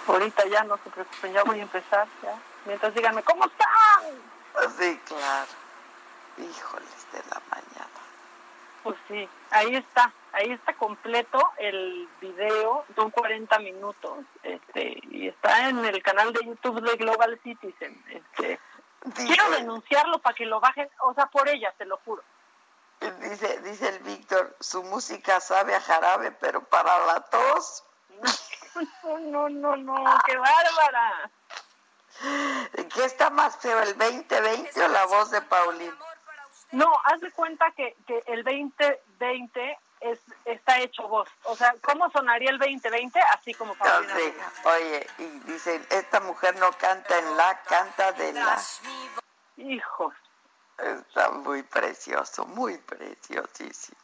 Ahorita 0.08 0.46
ya 0.48 0.64
no 0.64 0.78
se 0.84 0.90
preocupen, 0.90 1.34
ya 1.34 1.44
voy 1.44 1.60
a 1.60 1.64
empezar, 1.64 2.08
ya. 2.22 2.38
Mientras 2.66 2.94
díganme, 2.94 3.24
¿cómo 3.24 3.46
están? 3.46 4.72
sí, 4.78 5.00
claro. 5.06 5.52
Híjoles 6.38 7.12
de 7.12 7.20
la 7.30 7.42
mañana. 7.50 7.90
Pues 8.84 8.98
sí, 9.08 9.30
ahí 9.52 9.76
está, 9.76 10.12
ahí 10.34 10.52
está 10.52 10.74
completo 10.74 11.40
el 11.58 12.10
video, 12.20 12.86
son 12.96 13.12
40 13.12 13.60
minutos, 13.60 14.26
este, 14.44 15.00
y 15.10 15.30
está 15.30 15.70
en 15.70 15.86
el 15.86 16.04
canal 16.04 16.34
de 16.34 16.46
YouTube 16.46 16.82
de 16.82 16.98
Global 16.98 17.40
Citizen. 17.44 18.04
Este, 18.10 18.60
quiero 19.16 19.50
denunciarlo 19.52 20.20
para 20.20 20.36
que 20.36 20.46
lo 20.46 20.60
bajen, 20.60 20.90
o 21.00 21.14
sea, 21.14 21.28
por 21.28 21.48
ella, 21.48 21.74
te 21.78 21.86
lo 21.86 21.98
juro. 22.04 22.24
Dice, 23.22 23.60
dice 23.62 23.90
el 23.90 24.00
Víctor, 24.00 24.56
su 24.60 24.84
música 24.84 25.40
sabe 25.40 25.76
a 25.76 25.82
jarabe, 25.82 26.32
pero 26.32 26.64
para 26.64 27.06
la 27.06 27.22
tos. 27.22 27.84
No, 28.76 29.20
no, 29.20 29.50
no, 29.50 29.78
no, 29.78 30.20
qué 30.26 30.38
bárbara. 30.38 31.30
¿Qué 32.94 33.06
está 33.06 33.30
más 33.30 33.58
feo, 33.58 33.80
el 33.82 33.98
2020 33.98 34.84
o 34.84 34.88
la 34.88 35.06
voz 35.06 35.32
de 35.32 35.42
Paulina? 35.42 35.98
No, 36.72 36.92
haz 37.06 37.22
de 37.22 37.32
cuenta 37.32 37.72
que, 37.72 37.96
que 38.08 38.24
el 38.28 38.44
2020 38.44 39.78
es, 40.02 40.20
está 40.46 40.80
hecho 40.80 41.08
voz. 41.08 41.30
O 41.44 41.56
sea, 41.56 41.74
¿cómo 41.82 42.10
sonaría 42.12 42.50
el 42.50 42.60
2020? 42.60 43.20
Así 43.38 43.54
como 43.54 43.74
No 43.74 43.80
Paulina. 43.80 44.52
oye, 44.66 45.08
y 45.20 45.24
dicen, 45.52 45.86
esta 45.90 46.20
mujer 46.20 46.56
no 46.58 46.72
canta 46.74 47.18
en 47.18 47.38
la, 47.38 47.60
canta 47.64 48.12
de 48.14 48.34
la. 48.34 48.58
Hijos. 49.58 50.14
Está 50.78 51.30
muy 51.30 51.64
precioso, 51.64 52.46
muy 52.46 52.78
preciosísimo. 52.80 53.98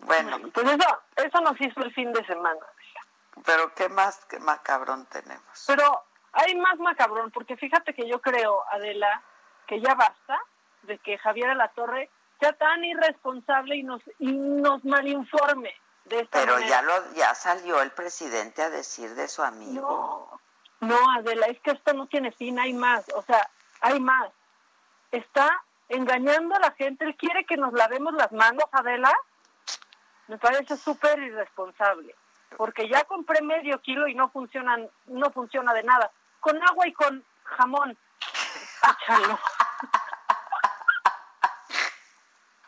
Bueno, 0.00 0.38
Pues 0.52 0.66
eso, 0.68 1.00
eso 1.16 1.40
nos 1.40 1.60
hizo 1.60 1.80
el 1.80 1.92
fin 1.94 2.12
de 2.12 2.24
semana. 2.26 2.60
Pero 3.44 3.74
¿qué 3.74 3.88
más 3.88 4.24
que 4.26 4.38
macabrón 4.38 5.06
tenemos? 5.06 5.64
Pero 5.66 6.04
hay 6.32 6.54
más 6.56 6.78
macabrón, 6.78 7.30
porque 7.30 7.56
fíjate 7.56 7.94
que 7.94 8.08
yo 8.08 8.20
creo, 8.20 8.64
Adela, 8.70 9.22
que 9.66 9.80
ya 9.80 9.94
basta 9.94 10.38
de 10.82 10.98
que 10.98 11.18
Javier 11.18 11.50
Alatorre 11.50 12.10
sea 12.40 12.52
tan 12.52 12.84
irresponsable 12.84 13.76
y 13.76 13.82
nos, 13.82 14.02
y 14.18 14.32
nos 14.32 14.84
malinforme 14.84 15.74
de 16.04 16.20
esta 16.20 16.40
Pero 16.40 16.54
manera. 16.54 16.70
ya 16.70 16.82
lo 16.82 17.12
ya 17.14 17.34
salió 17.34 17.82
el 17.82 17.90
presidente 17.90 18.62
a 18.62 18.70
decir 18.70 19.14
de 19.14 19.28
su 19.28 19.42
amigo. 19.42 20.40
No, 20.80 20.96
Adela, 21.16 21.46
es 21.46 21.60
que 21.60 21.72
esto 21.72 21.92
no 21.92 22.06
tiene 22.06 22.30
fin, 22.32 22.58
hay 22.58 22.72
más, 22.72 23.04
o 23.14 23.22
sea, 23.22 23.50
hay 23.80 23.98
más. 24.00 24.30
Está 25.10 25.64
engañando 25.88 26.54
a 26.54 26.60
la 26.60 26.70
gente, 26.72 27.04
él 27.04 27.16
quiere 27.16 27.44
que 27.44 27.56
nos 27.56 27.72
lavemos 27.72 28.14
las 28.14 28.30
manos, 28.32 28.64
Adela. 28.72 29.12
Me 30.28 30.38
parece 30.38 30.76
súper 30.76 31.18
irresponsable, 31.18 32.14
porque 32.56 32.88
ya 32.88 33.04
compré 33.04 33.42
medio 33.42 33.80
kilo 33.80 34.08
y 34.08 34.14
no 34.14 34.30
funcionan, 34.30 34.88
no 35.06 35.30
funciona 35.30 35.72
de 35.74 35.82
nada. 35.82 36.10
Con 36.40 36.56
agua 36.62 36.86
y 36.86 36.92
con 36.92 37.24
jamón. 37.44 37.96
Échalo. 38.82 39.38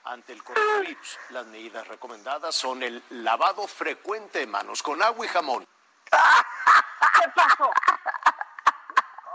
Ante 0.04 0.32
el 0.32 0.42
coronavirus, 0.42 1.18
las 1.30 1.46
medidas 1.46 1.86
recomendadas 1.86 2.54
son 2.54 2.82
el 2.82 3.02
lavado 3.10 3.66
frecuente 3.68 4.40
de 4.40 4.46
manos 4.46 4.82
con 4.82 5.00
agua 5.02 5.24
y 5.24 5.28
jamón. 5.28 5.66
¿Qué 6.10 7.30
pasó? 7.34 7.70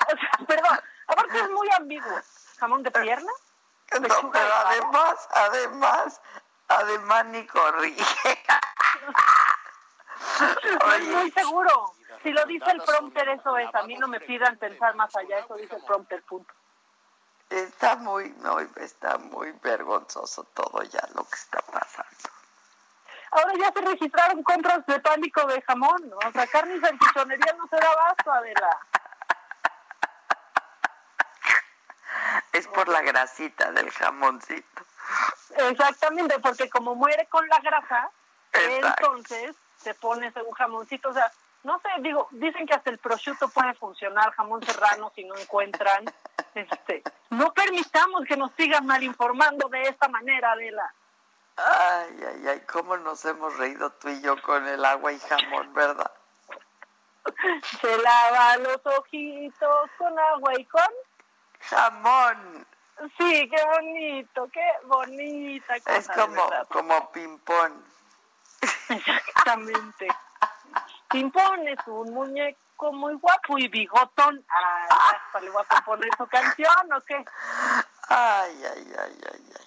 O 0.07 0.17
sea, 0.17 0.45
perdón, 0.45 0.79
aparte 1.07 1.39
es 1.39 1.49
muy 1.49 1.69
ambiguo. 1.77 2.21
¿Jamón 2.59 2.83
de 2.83 2.91
pierna? 2.91 3.31
No, 3.93 3.99
de 3.99 4.09
pero 4.33 4.53
además, 4.65 5.29
además, 5.31 6.21
además 6.67 7.25
ni 7.27 7.47
corrige. 7.47 8.43
No 10.85 10.93
es 10.93 11.07
muy 11.07 11.31
seguro. 11.31 11.93
Si 12.23 12.31
lo 12.31 12.45
dice 12.45 12.71
el 12.71 12.81
prompter, 12.81 13.29
eso 13.29 13.57
es. 13.57 13.73
A 13.75 13.83
mí 13.83 13.95
no 13.95 14.07
me 14.07 14.19
pidan 14.19 14.57
pensar 14.57 14.95
más 14.95 15.15
allá, 15.15 15.39
eso 15.39 15.55
dice 15.55 15.75
el 15.75 15.83
prompter, 15.83 16.23
punto. 16.23 16.53
Está 17.49 17.95
muy, 17.97 18.29
no, 18.39 18.59
está 18.59 19.17
muy 19.17 19.51
vergonzoso 19.63 20.43
todo 20.55 20.81
ya 20.83 21.07
lo 21.13 21.23
que 21.25 21.35
está 21.35 21.59
pasando. 21.61 22.29
ahora 23.31 23.53
ya 23.59 23.71
se 23.71 23.81
registraron 23.81 24.41
compras 24.41 24.83
de 24.87 24.99
pánico 24.99 25.45
de 25.45 25.61
jamón, 25.61 26.09
¿no? 26.09 26.17
O 26.17 26.31
sea, 26.31 26.47
carne 26.47 26.75
y 26.75 26.79
salchichonería 26.79 27.53
no 27.53 27.67
se 27.67 27.75
da 27.75 27.91
abasto, 27.91 28.31
Adela. 28.31 28.79
Es 32.53 32.67
por 32.67 32.87
la 32.87 33.01
grasita 33.01 33.71
del 33.73 33.91
jamoncito. 33.91 34.85
Exactamente, 35.69 36.39
porque 36.39 36.67
como 36.69 36.95
muere 36.95 37.27
con 37.27 37.47
la 37.47 37.59
grasa, 37.59 38.09
entonces 38.53 39.55
te 39.85 39.93
pones 39.93 40.33
un 40.35 40.51
jamoncito, 40.51 41.09
o 41.09 41.13
sea, 41.13 41.31
no 41.63 41.79
sé, 41.79 41.89
digo, 41.99 42.27
dicen 42.31 42.65
que 42.65 42.73
hasta 42.73 42.89
el 42.89 42.97
prosciutto 42.97 43.47
puede 43.49 43.75
funcionar, 43.75 44.31
jamón 44.31 44.63
serrano 44.65 45.11
si 45.15 45.23
no 45.23 45.37
encuentran. 45.37 46.05
Este, 46.55 47.03
no 47.31 47.53
permitamos 47.53 48.23
que 48.25 48.37
nos 48.37 48.49
sigan 48.53 48.85
mal 48.85 49.03
informando 49.03 49.67
de 49.67 49.81
esta 49.81 50.07
manera, 50.07 50.53
Adela. 50.53 50.93
Ay, 51.57 52.17
ay, 52.29 52.47
ay, 52.47 52.61
cómo 52.61 52.95
nos 52.95 53.25
hemos 53.25 53.57
reído 53.57 53.89
tú 53.89 54.07
y 54.07 54.21
yo 54.21 54.41
con 54.41 54.65
el 54.65 54.85
agua 54.85 55.11
y 55.11 55.19
jamón, 55.19 55.73
¿verdad? 55.73 56.09
Se 57.81 57.97
lava 57.97 58.55
los 58.55 58.79
ojitos 58.85 59.89
con 59.97 60.17
agua 60.17 60.57
y 60.57 60.63
con 60.63 60.93
jamón. 61.59 62.65
Sí, 63.17 63.49
qué 63.49 63.65
bonito, 63.65 64.47
qué 64.53 64.71
bonita 64.85 65.77
cosa. 65.81 65.97
Es 65.97 66.07
como, 66.07 66.49
como 66.69 67.11
ping-pong. 67.11 67.73
Exactamente. 68.89 70.07
ping-pong 71.09 71.67
es 71.67 71.87
un 71.87 72.13
muñeco 72.13 72.91
muy 72.93 73.13
guapo 73.15 73.57
y 73.57 73.67
bigotón. 73.67 74.45
Ay, 74.49 74.87
hasta 74.89 75.41
le 75.41 75.49
voy 75.49 75.63
a 75.67 75.75
componer 75.75 76.09
su 76.17 76.27
canción, 76.27 76.93
¿o 76.93 77.01
qué? 77.01 77.25
Ay, 78.09 78.63
ay, 78.63 78.93
ay, 78.99 79.21
ay, 79.31 79.53
ay 79.59 79.65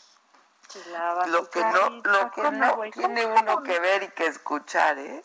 lo 1.28 1.49
que 1.49 1.61
no, 1.61 1.90
lo 2.05 2.31
que 2.31 2.51
no 2.51 2.81
tiene 2.93 3.27
uno 3.27 3.62
que 3.62 3.81
ver 3.81 4.03
y 4.03 4.09
que 4.09 4.27
escuchar, 4.27 4.99
¿eh? 4.99 5.24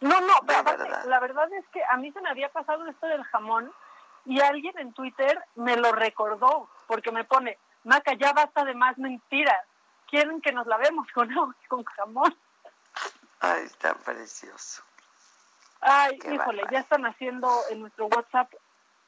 No, 0.00 0.20
no, 0.20 0.34
la 1.06 1.20
verdad 1.20 1.50
es 1.54 1.66
que 1.68 1.82
a 1.90 1.96
mí 1.96 2.12
se 2.12 2.20
me 2.20 2.28
había 2.28 2.50
pasado 2.50 2.86
esto 2.86 3.06
del 3.06 3.24
jamón 3.24 3.72
y 4.26 4.40
alguien 4.40 4.78
en 4.78 4.92
Twitter 4.92 5.42
me 5.54 5.76
lo 5.76 5.92
recordó 5.92 6.68
porque 6.86 7.10
me 7.12 7.24
pone, 7.24 7.58
Maca, 7.84 8.12
ya 8.14 8.32
basta 8.32 8.64
de 8.64 8.74
más 8.74 8.98
mentiras. 8.98 9.64
Quieren 10.08 10.40
que 10.40 10.52
nos 10.52 10.66
lavemos 10.66 11.06
con 11.12 11.28
con 11.68 11.84
jamón. 11.84 12.36
Ay, 13.40 13.64
está 13.64 13.94
precioso. 13.94 14.82
Ay, 15.80 16.18
híjole, 16.32 16.64
ya 16.70 16.80
están 16.80 17.04
haciendo 17.06 17.48
en 17.70 17.80
nuestro 17.80 18.06
WhatsApp, 18.06 18.52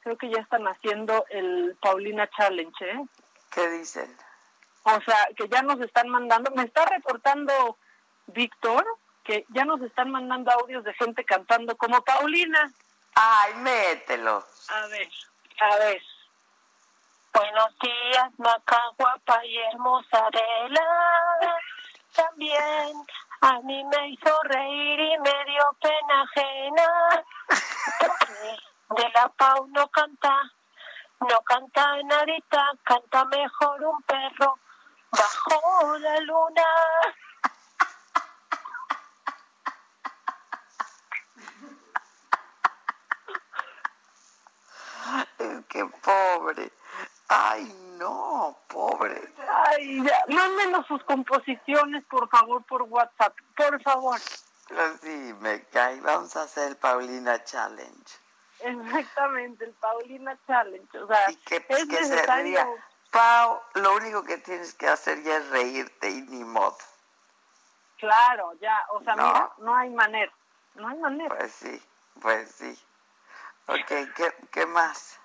creo 0.01 0.17
que 0.17 0.29
ya 0.29 0.39
están 0.39 0.67
haciendo 0.67 1.25
el 1.29 1.77
Paulina 1.81 2.29
Challenge, 2.29 2.89
¿eh? 2.89 3.05
¿Qué 3.51 3.67
dicen? 3.69 4.15
O 4.83 5.01
sea, 5.01 5.27
que 5.35 5.47
ya 5.49 5.61
nos 5.61 5.81
están 5.81 6.09
mandando, 6.09 6.51
me 6.51 6.63
está 6.63 6.85
reportando 6.85 7.77
Víctor 8.27 8.85
que 9.23 9.45
ya 9.49 9.65
nos 9.65 9.81
están 9.81 10.09
mandando 10.11 10.51
audios 10.51 10.83
de 10.83 10.93
gente 10.93 11.23
cantando 11.23 11.75
como 11.77 12.01
Paulina. 12.01 12.71
Ay, 13.13 13.53
mételo. 13.55 14.43
A 14.69 14.87
ver, 14.87 15.09
a 15.59 15.75
ver. 15.77 16.01
Buenos 17.33 17.77
días, 17.79 18.31
Maca, 18.37 18.81
guapa 18.97 19.45
y 19.45 19.57
hermosa 19.57 20.29
de 20.31 20.69
la... 20.69 21.57
También 22.15 23.05
a 23.41 23.59
mí 23.61 23.83
me 23.85 24.09
hizo 24.09 24.39
reír 24.43 24.99
y 24.99 25.17
me 25.19 25.45
dio 25.45 25.77
pena 25.81 26.23
ajena. 26.23 27.25
De 28.89 29.09
la 29.13 29.29
Pau 29.29 29.67
no 29.67 29.87
canta, 29.89 30.51
no 31.21 31.41
canta 31.41 32.01
nadita, 32.03 32.71
canta 32.83 33.25
mejor 33.25 33.83
un 33.83 34.01
perro 34.03 34.59
bajo 35.11 35.97
la 35.99 36.19
luna. 36.21 36.63
Qué 45.69 45.85
pobre. 46.03 46.71
Ay, 47.29 47.71
no, 47.97 48.57
pobre. 48.67 49.33
Ay, 49.67 50.03
ya, 50.03 50.23
mándenos 50.27 50.85
sus 50.87 51.03
composiciones, 51.03 52.03
por 52.05 52.27
favor, 52.29 52.63
por 52.63 52.83
WhatsApp, 52.83 53.35
por 53.55 53.81
favor. 53.81 54.19
Pues 54.67 55.01
sí, 55.01 55.33
me 55.39 55.63
cae. 55.65 55.99
Vamos 56.01 56.35
a 56.35 56.43
hacer 56.43 56.69
el 56.69 56.77
Paulina 56.77 57.43
Challenge. 57.43 58.05
Exactamente, 58.59 59.65
el 59.65 59.73
Paulina 59.73 60.37
Challenge. 60.45 60.99
O 60.99 61.07
sea, 61.07 61.31
¿Y 61.31 61.35
qué, 61.37 61.65
es 61.67 61.85
que 61.87 62.01
necesario... 62.01 62.59
Pau, 63.11 63.59
lo 63.73 63.95
único 63.95 64.23
que 64.23 64.37
tienes 64.37 64.75
que 64.75 64.87
hacer 64.87 65.23
ya 65.23 65.37
es 65.37 65.49
reírte 65.49 66.11
y 66.11 66.21
ni 66.21 66.43
modo. 66.43 66.77
Claro, 67.97 68.53
ya, 68.61 68.85
o 68.91 69.03
sea, 69.03 69.15
mira, 69.15 69.51
no 69.57 69.75
hay 69.75 69.89
manera, 69.89 70.31
no 70.75 70.87
hay 70.87 70.97
manera. 70.99 71.35
Pues 71.35 71.51
sí, 71.51 71.81
pues 72.21 72.51
sí. 72.51 72.79
Ok, 73.65 73.87
¿qué, 74.15 74.33
qué 74.51 74.65
más? 74.67 75.18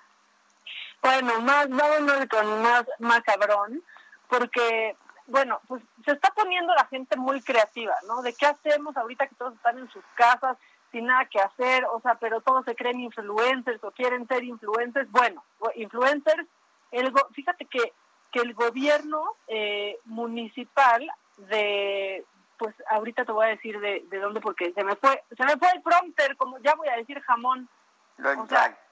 Bueno, 1.05 1.39
más, 1.41 1.69
vámonos 1.69 2.25
con 2.27 2.63
más 2.63 2.83
macabrón, 2.97 3.83
porque, 4.27 4.95
bueno, 5.27 5.61
pues 5.67 5.83
se 6.03 6.13
está 6.13 6.31
poniendo 6.31 6.73
la 6.73 6.87
gente 6.87 7.15
muy 7.15 7.41
creativa, 7.41 7.93
¿no? 8.07 8.23
De 8.23 8.33
qué 8.33 8.47
hacemos 8.47 8.97
ahorita 8.97 9.27
que 9.27 9.35
todos 9.35 9.53
están 9.53 9.77
en 9.77 9.87
sus 9.91 10.03
casas, 10.15 10.57
sin 10.91 11.05
nada 11.05 11.25
que 11.25 11.39
hacer, 11.39 11.85
o 11.91 12.01
sea, 12.01 12.15
pero 12.15 12.41
todos 12.41 12.65
se 12.65 12.75
creen 12.75 13.01
influencers 13.01 13.83
o 13.83 13.91
quieren 13.91 14.27
ser 14.27 14.43
influencers. 14.43 15.11
Bueno, 15.11 15.43
influencers 15.75 16.47
el 16.91 17.13
fíjate 17.33 17.65
que, 17.65 17.93
que 18.31 18.39
el 18.39 18.55
gobierno 18.55 19.35
eh, 19.47 19.99
municipal 20.05 21.07
de 21.37 22.25
pues 22.57 22.73
ahorita 22.89 23.25
te 23.25 23.31
voy 23.31 23.45
a 23.45 23.49
decir 23.49 23.79
de, 23.79 24.05
de 24.09 24.19
dónde 24.19 24.39
porque 24.39 24.71
se 24.71 24.83
me 24.83 24.95
fue 24.95 25.21
se 25.35 25.43
me 25.43 25.57
fue 25.57 25.69
el 25.75 25.81
prompter 25.81 26.37
como 26.37 26.57
ya 26.59 26.73
voy 26.75 26.87
a 26.87 26.95
decir 26.95 27.19
jamón 27.19 27.67
lo 28.15 28.31
exacto 28.31 28.84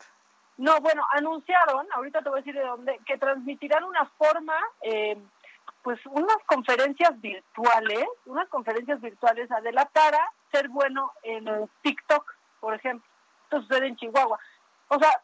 no 0.58 0.80
bueno 0.82 1.06
anunciaron 1.12 1.88
ahorita 1.94 2.22
te 2.22 2.30
voy 2.30 2.40
a 2.40 2.42
decir 2.42 2.56
de 2.56 2.66
dónde 2.66 3.00
que 3.06 3.18
transmitirán 3.18 3.84
una 3.84 4.06
forma 4.18 4.56
eh, 4.82 5.18
pues 5.82 6.00
unas 6.06 6.38
conferencias 6.46 7.20
virtuales 7.20 8.06
unas 8.26 8.48
conferencias 8.50 9.02
virtuales 9.02 9.50
a 9.52 9.86
para 9.86 10.32
ser 10.52 10.70
bueno 10.70 11.12
en 11.24 11.70
TikTok 11.82 12.34
por 12.60 12.74
ejemplo 12.76 13.08
esto 13.44 13.62
sucede 13.62 13.88
en 13.88 13.96
Chihuahua 13.96 14.40
o 14.90 15.00
sea 15.00 15.22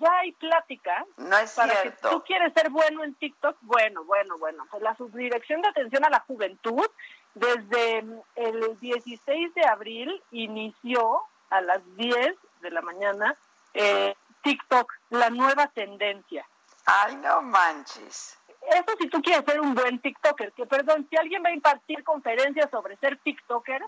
ya 0.00 0.18
hay 0.18 0.32
plática. 0.32 1.06
No 1.16 1.36
es 1.38 1.52
para 1.54 1.74
cierto. 1.74 2.08
Que 2.08 2.14
tú 2.14 2.22
quieres 2.24 2.52
ser 2.52 2.70
bueno 2.70 3.04
en 3.04 3.14
TikTok, 3.14 3.56
bueno, 3.62 4.04
bueno, 4.04 4.38
bueno. 4.38 4.66
Pues 4.70 4.82
la 4.82 4.96
Subdirección 4.96 5.62
de 5.62 5.68
Atención 5.68 6.04
a 6.04 6.10
la 6.10 6.20
Juventud, 6.20 6.86
desde 7.34 8.04
el 8.36 8.78
16 8.80 9.54
de 9.54 9.64
abril, 9.64 10.22
inició 10.32 11.20
a 11.50 11.60
las 11.60 11.80
10 11.96 12.36
de 12.62 12.70
la 12.70 12.80
mañana 12.82 13.36
eh, 13.74 14.14
TikTok, 14.44 14.92
la 15.10 15.30
nueva 15.30 15.66
tendencia. 15.68 16.46
Ay, 16.86 17.16
no 17.16 17.42
manches. 17.42 18.38
Eso 18.70 18.96
si 19.00 19.08
tú 19.08 19.20
quieres 19.20 19.44
ser 19.44 19.60
un 19.60 19.74
buen 19.74 19.98
TikToker, 19.98 20.52
que 20.52 20.66
perdón, 20.66 21.06
si 21.10 21.16
alguien 21.16 21.42
va 21.44 21.48
a 21.48 21.54
impartir 21.54 22.04
conferencias 22.04 22.70
sobre 22.70 22.96
ser 22.98 23.18
TikToker, 23.18 23.82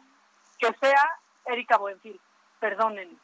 que 0.59 0.75
sea 0.81 1.09
Erika 1.47 1.79
Buenfil, 1.79 2.21
perdónenme 2.59 3.17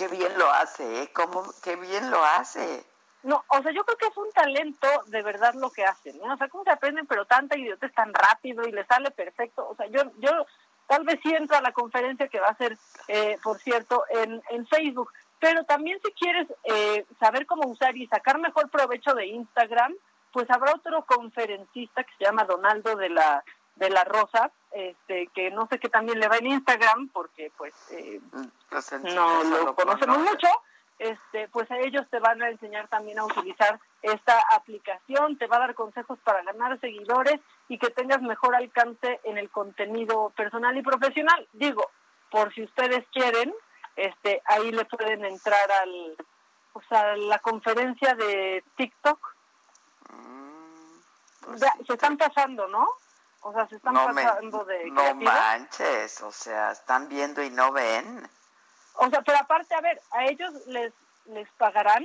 qué 0.00 0.08
bien 0.08 0.38
lo 0.38 0.50
hace, 0.50 1.02
¿eh? 1.02 1.10
¿Cómo, 1.12 1.44
qué 1.62 1.76
bien 1.76 2.10
lo 2.10 2.24
hace. 2.24 2.86
No, 3.22 3.44
o 3.48 3.62
sea, 3.62 3.70
yo 3.70 3.84
creo 3.84 3.98
que 3.98 4.06
es 4.06 4.16
un 4.16 4.32
talento 4.32 4.88
de 5.08 5.22
verdad 5.22 5.52
lo 5.52 5.70
que 5.70 5.84
hacen, 5.84 6.18
¿no? 6.18 6.32
O 6.32 6.36
sea, 6.38 6.48
cómo 6.48 6.64
se 6.64 6.70
aprenden, 6.70 7.06
pero 7.06 7.26
tanta 7.26 7.58
idiotez 7.58 7.92
tan 7.92 8.14
rápido 8.14 8.66
y 8.66 8.72
le 8.72 8.86
sale 8.86 9.10
perfecto. 9.10 9.68
O 9.68 9.76
sea, 9.76 9.86
yo, 9.88 10.00
yo 10.16 10.30
tal 10.86 11.04
vez 11.04 11.20
sí 11.22 11.34
entro 11.34 11.58
a 11.58 11.60
la 11.60 11.72
conferencia 11.72 12.28
que 12.28 12.40
va 12.40 12.48
a 12.48 12.56
ser, 12.56 12.78
eh, 13.08 13.36
por 13.42 13.58
cierto, 13.58 14.04
en, 14.08 14.42
en 14.48 14.66
Facebook. 14.66 15.12
Pero 15.40 15.64
también 15.64 15.98
si 16.04 16.12
quieres 16.12 16.46
eh, 16.64 17.04
saber 17.18 17.46
cómo 17.46 17.68
usar 17.68 17.96
y 17.96 18.06
sacar 18.06 18.38
mejor 18.38 18.70
provecho 18.70 19.14
de 19.14 19.26
Instagram, 19.26 19.94
pues 20.32 20.48
habrá 20.50 20.74
otro 20.74 21.04
conferencista 21.06 22.04
que 22.04 22.12
se 22.18 22.24
llama 22.24 22.44
Donaldo 22.44 22.94
de 22.96 23.08
la 23.08 23.42
de 23.80 23.90
la 23.90 24.04
Rosa, 24.04 24.52
este, 24.72 25.28
que 25.28 25.50
no 25.50 25.66
sé 25.66 25.78
qué 25.78 25.88
también 25.88 26.20
le 26.20 26.28
va 26.28 26.36
en 26.36 26.48
Instagram, 26.48 27.08
porque 27.08 27.50
pues, 27.56 27.74
eh, 27.92 28.20
pues 28.68 28.92
no 29.14 29.42
lo, 29.42 29.74
conocemos 29.74 30.18
mucho, 30.18 30.48
este, 30.98 31.48
pues 31.48 31.68
a 31.70 31.78
ellos 31.78 32.06
te 32.10 32.20
van 32.20 32.42
a 32.42 32.50
enseñar 32.50 32.88
también 32.88 33.18
a 33.18 33.24
utilizar 33.24 33.80
esta 34.02 34.38
aplicación, 34.54 35.38
te 35.38 35.46
va 35.46 35.56
a 35.56 35.60
dar 35.60 35.74
consejos 35.74 36.18
para 36.22 36.42
ganar 36.42 36.78
seguidores 36.78 37.40
y 37.68 37.78
que 37.78 37.88
tengas 37.88 38.20
mejor 38.20 38.54
alcance 38.54 39.18
en 39.24 39.38
el 39.38 39.48
contenido 39.48 40.30
personal 40.36 40.76
y 40.76 40.82
profesional. 40.82 41.48
Digo, 41.54 41.90
por 42.30 42.52
si 42.54 42.62
ustedes 42.64 43.06
quieren, 43.12 43.52
este, 44.00 44.42
ahí 44.46 44.72
le 44.72 44.84
pueden 44.84 45.24
entrar 45.24 45.70
al, 45.70 46.16
pues 46.72 46.90
a 46.92 47.16
la 47.16 47.38
conferencia 47.38 48.14
de 48.14 48.64
TikTok. 48.76 49.36
Mm, 50.10 51.44
pues 51.44 51.60
se 51.86 51.92
están 51.92 52.16
pasando, 52.16 52.66
¿no? 52.68 52.88
O 53.42 53.52
sea, 53.52 53.66
se 53.68 53.76
están 53.76 53.94
pasando 53.94 54.64
de 54.64 54.90
No 54.90 55.14
manches, 55.14 56.20
o 56.22 56.30
sea, 56.30 56.72
están 56.72 57.08
viendo 57.08 57.42
y 57.42 57.50
no 57.50 57.72
ven. 57.72 58.28
O 58.94 59.08
sea, 59.08 59.22
pero 59.22 59.38
aparte, 59.38 59.74
a 59.74 59.80
ver, 59.80 60.00
a 60.10 60.24
ellos 60.26 60.52
les, 60.66 60.92
les 61.26 61.48
pagarán 61.52 62.04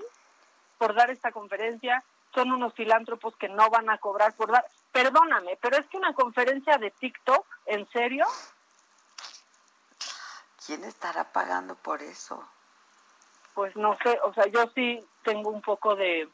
por 0.78 0.94
dar 0.94 1.10
esta 1.10 1.32
conferencia, 1.32 2.04
son 2.34 2.52
unos 2.52 2.74
filántropos 2.74 3.36
que 3.38 3.50
no 3.50 3.70
van 3.70 3.90
a 3.90 3.98
cobrar 3.98 4.34
por 4.36 4.52
dar. 4.52 4.66
Perdóname, 4.92 5.58
pero 5.62 5.78
es 5.78 5.86
que 5.88 5.98
una 5.98 6.14
conferencia 6.14 6.78
de 6.78 6.92
TikTok, 6.92 7.46
¿en 7.66 7.88
serio? 7.90 8.26
¿Quién 10.66 10.84
estará 10.84 11.32
pagando 11.32 11.76
por 11.76 12.02
eso? 12.02 12.44
Pues 13.54 13.76
no 13.76 13.98
sé, 14.04 14.20
o 14.24 14.34
sea, 14.34 14.48
yo 14.48 14.66
sí 14.74 15.00
tengo 15.24 15.50
un 15.50 15.62
poco 15.62 15.96
de... 15.96 16.28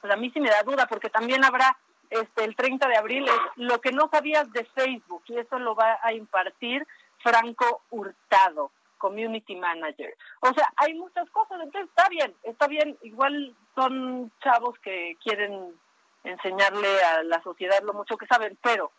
Pues 0.00 0.12
a 0.12 0.16
mí 0.16 0.30
sí 0.30 0.40
me 0.40 0.50
da 0.50 0.62
duda, 0.62 0.86
porque 0.86 1.08
también 1.08 1.44
habrá 1.44 1.76
este 2.10 2.44
el 2.44 2.54
30 2.54 2.86
de 2.88 2.96
abril 2.96 3.26
es 3.26 3.40
lo 3.56 3.80
que 3.80 3.92
no 3.92 4.08
sabías 4.10 4.50
de 4.52 4.64
Facebook, 4.66 5.22
y 5.26 5.38
eso 5.38 5.58
lo 5.58 5.74
va 5.74 5.98
a 6.02 6.12
impartir 6.12 6.86
Franco 7.22 7.82
Hurtado, 7.90 8.70
Community 8.98 9.56
Manager. 9.56 10.14
O 10.40 10.52
sea, 10.52 10.70
hay 10.76 10.94
muchas 10.94 11.28
cosas, 11.30 11.60
entonces 11.62 11.88
está 11.88 12.08
bien, 12.08 12.34
está 12.42 12.66
bien, 12.66 12.98
igual 13.02 13.54
son 13.74 14.30
chavos 14.42 14.78
que 14.80 15.16
quieren 15.22 15.74
enseñarle 16.22 17.02
a 17.02 17.22
la 17.22 17.42
sociedad 17.42 17.82
lo 17.82 17.94
mucho 17.94 18.16
que 18.16 18.26
saben, 18.26 18.58
pero 18.62 18.90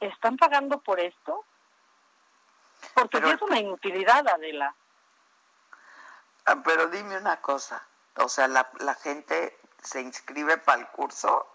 ¿están 0.00 0.36
pagando 0.36 0.80
por 0.80 1.00
esto? 1.00 1.44
Porque 2.94 3.20
sí 3.20 3.28
es 3.30 3.42
una 3.42 3.58
inutilidad, 3.58 4.26
Adela. 4.28 4.74
Ah, 6.46 6.56
pero 6.64 6.88
dime 6.88 7.16
una 7.16 7.40
cosa, 7.40 7.86
o 8.16 8.28
sea, 8.28 8.48
la, 8.48 8.68
la 8.80 8.94
gente 8.94 9.56
se 9.82 10.00
inscribe 10.00 10.58
para 10.58 10.80
el 10.80 10.88
curso. 10.88 11.46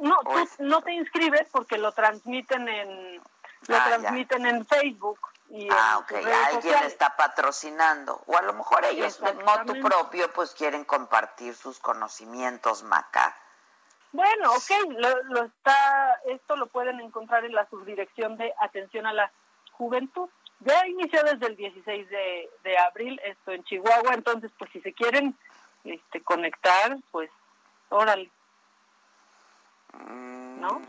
No, 0.00 0.16
tú 0.20 0.48
no 0.58 0.82
te 0.82 0.92
inscribes 0.92 1.48
porque 1.50 1.78
lo 1.78 1.92
transmiten 1.92 2.68
en 2.68 3.16
lo 3.16 3.76
Ah, 3.76 3.88
ya. 3.90 3.98
transmiten 3.98 4.46
en 4.46 4.66
Facebook 4.66 5.18
y 5.48 5.68
Ah, 5.70 5.96
en 5.98 6.04
ok, 6.04 6.12
alguien 6.12 6.52
sociales. 6.62 6.92
está 6.92 7.16
patrocinando. 7.16 8.22
O 8.26 8.36
a 8.36 8.42
lo 8.42 8.52
mejor 8.52 8.84
ellos 8.84 9.18
de 9.20 9.30
Exactamente. 9.30 9.80
propio 9.82 10.32
pues 10.32 10.54
quieren 10.54 10.84
compartir 10.84 11.54
sus 11.56 11.78
conocimientos, 11.78 12.82
Maca. 12.82 13.36
Bueno, 14.12 14.52
ok, 14.52 14.70
lo, 14.90 15.22
lo 15.24 15.44
está, 15.44 16.20
esto 16.26 16.56
lo 16.56 16.66
pueden 16.66 17.00
encontrar 17.00 17.44
en 17.44 17.54
la 17.54 17.68
subdirección 17.68 18.36
de 18.36 18.54
atención 18.60 19.06
a 19.06 19.12
la 19.12 19.32
juventud. 19.78 20.28
Ya 20.60 20.86
inició 20.86 21.22
desde 21.22 21.46
el 21.46 21.56
16 21.56 22.08
de, 22.10 22.50
de 22.64 22.78
abril 22.78 23.20
esto 23.24 23.52
en 23.52 23.62
Chihuahua, 23.64 24.12
entonces 24.14 24.50
pues 24.58 24.70
si 24.72 24.80
se 24.80 24.92
quieren 24.92 25.36
este, 25.84 26.20
conectar, 26.22 26.96
pues 27.10 27.30
órale, 27.88 28.30
Mm, 29.92 30.60
¿no? 30.60 30.82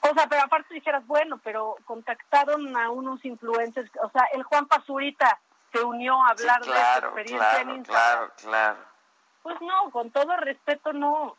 O 0.00 0.14
sea, 0.14 0.26
pero 0.28 0.42
aparte 0.42 0.74
dijeras, 0.74 1.04
bueno, 1.06 1.40
pero 1.42 1.76
contactaron 1.86 2.76
a 2.76 2.90
unos 2.90 3.24
influencers, 3.24 3.90
o 4.02 4.10
sea, 4.10 4.24
el 4.34 4.42
Juan 4.44 4.66
Pazurita 4.66 5.40
se 5.72 5.82
unió 5.82 6.22
a 6.22 6.36
Sí, 6.36 6.42
hablar 6.42 6.58
de 6.60 6.64
su 6.66 6.70
claro, 6.70 7.06
experiencia 7.08 7.60
en 7.62 7.70
Instagram. 7.70 7.84
claro, 7.84 8.32
claro. 8.36 8.78
Pues 9.42 9.60
no, 9.62 9.90
con 9.90 10.10
todo 10.10 10.36
respeto 10.36 10.92
no. 10.92 11.36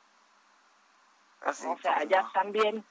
Así, 1.45 1.68
o 1.68 1.78
sea, 1.80 1.95
pues, 1.98 2.10
ya 2.10 2.24
no. 2.24 2.32
también 2.32 2.84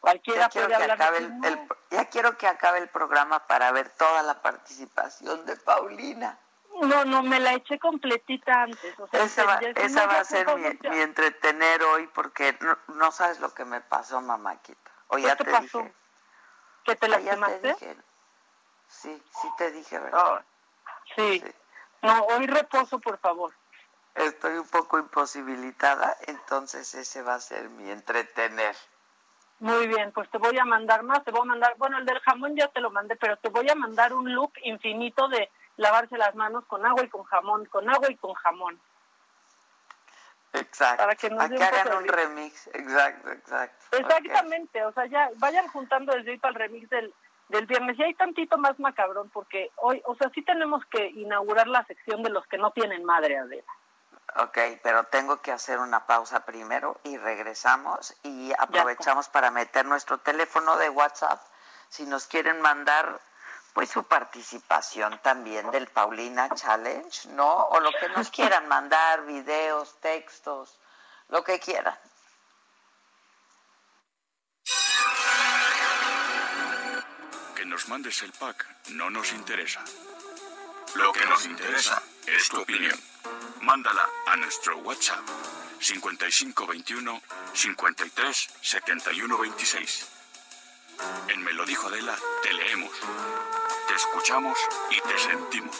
cualquiera 0.00 0.42
Ya 0.42 0.48
quiero, 0.48 0.68
puede 0.68 0.86
que 0.86 0.92
acabe 0.92 1.18
el, 1.18 1.68
ya 1.90 2.04
quiero 2.06 2.38
que 2.38 2.46
acabe 2.46 2.78
el 2.78 2.88
programa 2.88 3.46
para 3.46 3.70
ver 3.72 3.90
toda 3.90 4.22
la 4.22 4.40
participación 4.42 5.44
de 5.46 5.56
Paulina. 5.56 6.38
No, 6.80 7.04
no, 7.04 7.22
me 7.22 7.40
la 7.40 7.54
eché 7.54 7.78
completita 7.78 8.62
antes. 8.62 8.98
O 9.00 9.08
sea, 9.08 9.24
Esa 9.24 9.44
va, 9.44 9.58
esa 9.74 10.06
va 10.06 10.20
a 10.20 10.24
ser 10.24 10.46
mi, 10.56 10.90
mi 10.90 11.00
entretener 11.00 11.82
hoy 11.82 12.06
porque 12.08 12.56
no, 12.60 12.78
no 12.94 13.10
sabes 13.10 13.40
lo 13.40 13.52
que 13.52 13.64
me 13.64 13.80
pasó, 13.80 14.20
mamáquita. 14.20 14.90
O 15.08 15.16
¿Qué 15.16 15.22
ya 15.22 15.36
te 15.36 15.44
te, 15.44 15.50
pasó? 15.50 15.78
dije. 15.78 15.94
¿Que 16.84 16.94
te 16.94 17.00
te 17.00 17.08
lastimaste? 17.08 17.68
dije. 17.72 17.96
Sí, 18.86 19.22
sí 19.42 19.48
te 19.58 19.70
dije, 19.72 19.98
¿verdad? 19.98 20.44
Sí. 21.16 21.42
No, 22.02 22.22
hoy 22.26 22.46
reposo, 22.46 23.00
por 23.00 23.18
favor. 23.18 23.52
Estoy 24.14 24.56
un 24.58 24.68
poco 24.68 24.98
imposibilitada, 24.98 26.16
entonces 26.26 26.94
ese 26.94 27.22
va 27.22 27.34
a 27.34 27.40
ser 27.40 27.68
mi 27.70 27.90
entretener. 27.90 28.76
Muy 29.60 29.88
bien, 29.88 30.12
pues 30.12 30.30
te 30.30 30.38
voy 30.38 30.56
a 30.58 30.64
mandar 30.64 31.02
más, 31.02 31.24
te 31.24 31.32
voy 31.32 31.40
a 31.42 31.46
mandar, 31.46 31.74
bueno, 31.78 31.98
el 31.98 32.06
del 32.06 32.20
jamón 32.20 32.54
ya 32.54 32.68
te 32.68 32.80
lo 32.80 32.90
mandé, 32.90 33.16
pero 33.16 33.36
te 33.38 33.48
voy 33.48 33.68
a 33.68 33.74
mandar 33.74 34.12
un 34.12 34.32
look 34.32 34.52
infinito 34.62 35.28
de 35.28 35.50
lavarse 35.76 36.16
las 36.16 36.34
manos 36.36 36.64
con 36.66 36.86
agua 36.86 37.02
y 37.02 37.08
con 37.08 37.24
jamón, 37.24 37.64
con 37.66 37.88
agua 37.90 38.08
y 38.10 38.16
con 38.16 38.34
jamón. 38.34 38.80
Exacto. 40.52 41.02
Para 41.02 41.14
que 41.14 41.30
nos 41.30 41.42
a 41.42 41.48
que 41.48 41.62
hagan 41.62 41.98
un 41.98 42.08
remix. 42.08 42.68
Exacto, 42.68 43.32
exacto. 43.32 43.96
Exactamente, 43.96 44.84
o 44.84 44.92
sea, 44.92 45.06
ya 45.06 45.30
vayan 45.36 45.66
juntando 45.68 46.12
desde 46.14 46.32
hoy 46.32 46.38
para 46.38 46.52
el 46.52 46.60
remix 46.60 46.88
del, 46.90 47.12
del 47.48 47.66
viernes. 47.66 47.98
Y 47.98 48.02
hay 48.02 48.14
tantito 48.14 48.58
más 48.58 48.78
macabrón, 48.78 49.28
porque 49.30 49.70
hoy, 49.76 50.00
o 50.06 50.14
sea, 50.14 50.30
sí 50.34 50.42
tenemos 50.42 50.84
que 50.86 51.06
inaugurar 51.08 51.66
la 51.66 51.84
sección 51.84 52.22
de 52.22 52.30
los 52.30 52.46
que 52.46 52.58
no 52.58 52.70
tienen 52.70 53.04
madre, 53.04 53.38
Adela. 53.38 53.72
Ok, 54.36 54.58
pero 54.82 55.04
tengo 55.04 55.40
que 55.40 55.52
hacer 55.52 55.78
una 55.78 56.06
pausa 56.06 56.44
primero 56.44 57.00
y 57.02 57.16
regresamos 57.16 58.14
y 58.22 58.52
aprovechamos 58.58 59.28
para 59.28 59.50
meter 59.50 59.86
nuestro 59.86 60.18
teléfono 60.18 60.76
de 60.76 60.90
WhatsApp 60.90 61.42
si 61.88 62.04
nos 62.04 62.26
quieren 62.26 62.60
mandar 62.60 63.20
pues 63.72 63.90
su 63.90 64.04
participación 64.04 65.18
también 65.22 65.70
del 65.70 65.86
Paulina 65.88 66.48
Challenge, 66.54 67.28
¿no? 67.30 67.68
O 67.68 67.80
lo 67.80 67.90
que 67.92 68.08
nos 68.10 68.30
quieran 68.30 68.68
mandar, 68.68 69.24
videos, 69.24 69.98
textos, 70.00 70.78
lo 71.28 71.42
que 71.42 71.58
quieran. 71.58 71.98
Que 77.54 77.64
nos 77.64 77.88
mandes 77.88 78.22
el 78.22 78.32
pack 78.32 78.66
no 78.90 79.10
nos 79.10 79.32
interesa. 79.32 79.82
Lo 80.94 81.12
que 81.12 81.24
nos 81.26 81.44
interesa 81.46 82.02
es 82.36 82.48
tu 82.48 82.60
opinión. 82.60 82.98
Mándala 83.62 84.06
a 84.26 84.36
nuestro 84.36 84.78
WhatsApp 84.78 85.24
5521 85.80 87.22
53 87.52 88.48
71 88.60 89.38
26. 89.38 90.06
En 91.28 91.42
Me 91.44 91.52
lo 91.52 91.64
dijo 91.64 91.86
Adela 91.86 92.18
te 92.42 92.52
leemos, 92.52 92.90
te 93.86 93.94
escuchamos 93.94 94.58
y 94.90 95.00
te 95.00 95.18
sentimos. 95.18 95.76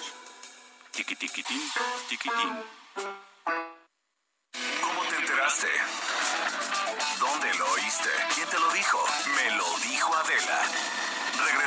Tiqui 0.92 1.16
tiquitín, 1.16 1.62
tiquitín. 2.08 2.62
¿Cómo 4.80 5.02
te 5.10 5.16
enteraste? 5.16 5.68
¿Dónde 7.18 7.54
lo 7.54 7.70
oíste? 7.72 8.10
¿Quién 8.34 8.48
te 8.48 8.58
lo 8.58 8.70
dijo? 8.72 9.04
Me 9.36 9.56
lo 9.56 9.78
dijo 9.90 10.14
Adela. 10.14 10.62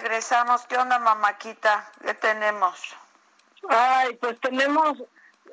Regresamos. 0.00 0.66
¿Qué 0.66 0.76
onda, 0.76 0.98
mamáquita? 0.98 1.90
¿Qué 2.02 2.14
tenemos? 2.14 2.94
Ay, 3.68 4.14
pues 4.16 4.38
tenemos, 4.40 4.98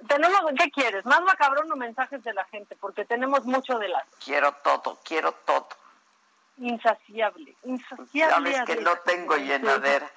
tenemos, 0.08 0.42
¿qué 0.58 0.70
quieres? 0.72 1.06
¿Más 1.06 1.22
macabrón 1.22 1.72
o 1.72 1.76
mensajes 1.76 2.24
de 2.24 2.34
la 2.34 2.46
gente? 2.46 2.76
Porque 2.76 3.06
tenemos 3.06 3.46
mucho 3.46 3.78
de 3.80 3.88
las 3.88 4.04
Quiero 4.24 4.52
todo, 4.64 5.00
quiero 5.04 5.32
todo. 5.46 5.68
insaciable, 6.58 7.56
insaciable. 7.64 8.52
Ya 8.52 8.60
ves 8.60 8.66
que 8.66 8.82
no 8.82 8.96
tengo 9.00 9.36
llenadera. 9.38 10.10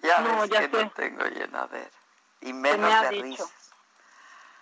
Ya 0.00 0.18
No, 0.20 0.40
ves 0.42 0.50
ya 0.50 0.60
que 0.68 0.76
sé. 0.76 0.84
no 0.84 0.90
tengo 0.92 1.24
llenadera. 1.26 1.90
Y 2.40 2.52
menos 2.52 2.90
me 2.90 3.08
de 3.08 3.22
dicho. 3.22 3.44
risas. 3.44 3.70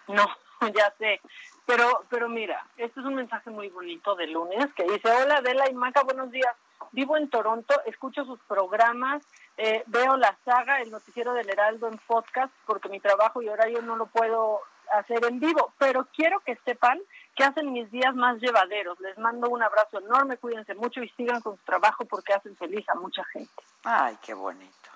No, 0.08 0.26
ya 0.74 0.92
sé. 0.98 1.20
Pero, 1.66 2.04
pero 2.10 2.28
mira, 2.28 2.66
este 2.76 2.98
es 3.00 3.06
un 3.06 3.14
mensaje 3.14 3.48
muy 3.50 3.68
bonito 3.68 4.16
de 4.16 4.26
lunes 4.26 4.72
que 4.74 4.82
dice, 4.84 5.08
hola 5.08 5.36
Adela 5.36 5.68
y 5.70 5.74
Maca, 5.74 6.02
buenos 6.02 6.30
días. 6.32 6.54
Vivo 6.92 7.16
en 7.16 7.30
Toronto, 7.30 7.74
escucho 7.86 8.24
sus 8.24 8.40
programas, 8.40 9.22
eh, 9.56 9.84
veo 9.86 10.16
la 10.16 10.36
saga, 10.44 10.80
el 10.80 10.90
noticiero 10.90 11.32
del 11.34 11.48
Heraldo 11.48 11.88
en 11.88 11.98
podcast, 11.98 12.52
porque 12.66 12.88
mi 12.88 12.98
trabajo 13.00 13.40
y 13.42 13.48
horario 13.48 13.80
no 13.82 13.96
lo 13.96 14.06
puedo 14.06 14.60
hacer 14.92 15.24
en 15.24 15.38
vivo, 15.38 15.72
pero 15.78 16.08
quiero 16.16 16.40
que 16.40 16.56
sepan 16.64 16.98
que 17.36 17.44
hacen 17.44 17.72
mis 17.72 17.88
días 17.92 18.12
más 18.16 18.38
llevaderos. 18.40 18.98
Les 19.00 19.16
mando 19.18 19.48
un 19.48 19.62
abrazo 19.62 20.00
enorme, 20.00 20.36
cuídense 20.36 20.74
mucho 20.74 21.00
y 21.00 21.08
sigan 21.10 21.40
con 21.42 21.56
su 21.56 21.62
trabajo 21.64 22.04
porque 22.06 22.32
hacen 22.34 22.56
feliz 22.56 22.88
a 22.88 22.94
mucha 22.96 23.22
gente. 23.32 23.52
Ay, 23.84 24.18
qué 24.20 24.34
bonito. 24.34 24.90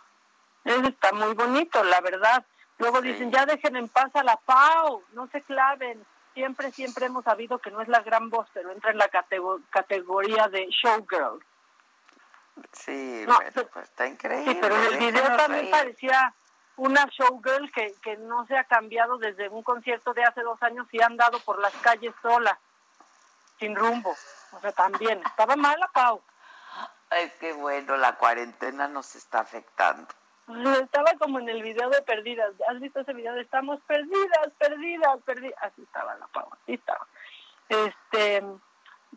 Eso 0.65 0.89
está 0.89 1.12
muy 1.12 1.33
bonito, 1.35 1.85
la 1.85 2.01
verdad. 2.01 2.45
Luego 2.79 3.01
dicen, 3.03 3.31
ya 3.31 3.47
dejen 3.47 3.77
en 3.77 3.89
paz 3.89 4.11
a 4.16 4.25
la 4.25 4.37
Pau, 4.37 5.05
no 5.12 5.29
se 5.29 5.41
claven. 5.43 6.05
Siempre, 6.33 6.73
siempre 6.73 7.07
hemos 7.07 7.23
sabido 7.23 7.59
que 7.61 7.71
no 7.71 7.81
es 7.81 7.87
la 7.87 8.01
gran 8.01 8.31
voz, 8.31 8.49
pero 8.53 8.73
entra 8.73 8.91
en 8.91 8.99
la 8.99 9.09
catego- 9.09 9.61
categoría 9.71 10.49
de 10.49 10.66
showgirl. 10.71 11.41
Sí, 12.72 13.24
No, 13.26 13.36
bueno, 13.36 13.62
pues 13.72 13.85
está 13.89 14.06
increíble. 14.06 14.52
Sí, 14.52 14.59
pero 14.60 14.76
en 14.76 14.82
el 14.85 14.98
video 14.98 15.12
déjenos 15.12 15.36
también 15.36 15.62
reír. 15.62 15.70
parecía 15.72 16.35
una 16.76 17.06
showgirl 17.10 17.70
que, 17.72 17.94
que 18.02 18.16
no 18.16 18.47
se 18.47 18.56
ha 18.56 18.64
cambiado 18.64 19.18
desde 19.18 19.48
un 19.48 19.62
concierto 19.62 20.12
de 20.12 20.24
hace 20.24 20.43
dos 20.43 20.60
años 20.62 20.86
y 20.93 21.01
ha 21.01 21.06
andado 21.06 21.39
por 21.40 21.59
las 21.60 21.72
calles 21.76 22.14
sola. 22.22 22.59
sin 23.59 23.74
rumbo. 23.76 24.14
O 24.52 24.60
sea, 24.60 24.72
también 24.72 25.20
estaba 25.24 25.56
mala, 25.56 25.89
Pau. 25.93 26.20
Ay, 27.10 27.32
qué 27.39 27.52
bueno, 27.52 27.97
la 27.97 28.16
cuarentena 28.16 28.89
nos 28.89 29.14
está 29.14 29.40
afectando. 29.40 30.09
Estaba 30.82 31.12
como 31.18 31.39
en 31.39 31.48
el 31.48 31.62
video 31.62 31.89
de 31.90 32.02
Perdidas. 32.02 32.52
¿Has 32.68 32.81
visto 32.81 33.01
ese 33.01 33.12
video 33.14 33.32
de 33.35 33.43
estamos 33.43 33.81
perdidas, 33.86 34.51
perdidas, 34.59 35.18
perdidas? 35.24 35.55
Así 35.62 35.82
estaba 35.82 36.14
la 36.16 36.26
Pau, 36.28 36.48
así 36.62 36.74
estaba. 36.74 37.06
Este, 37.68 38.43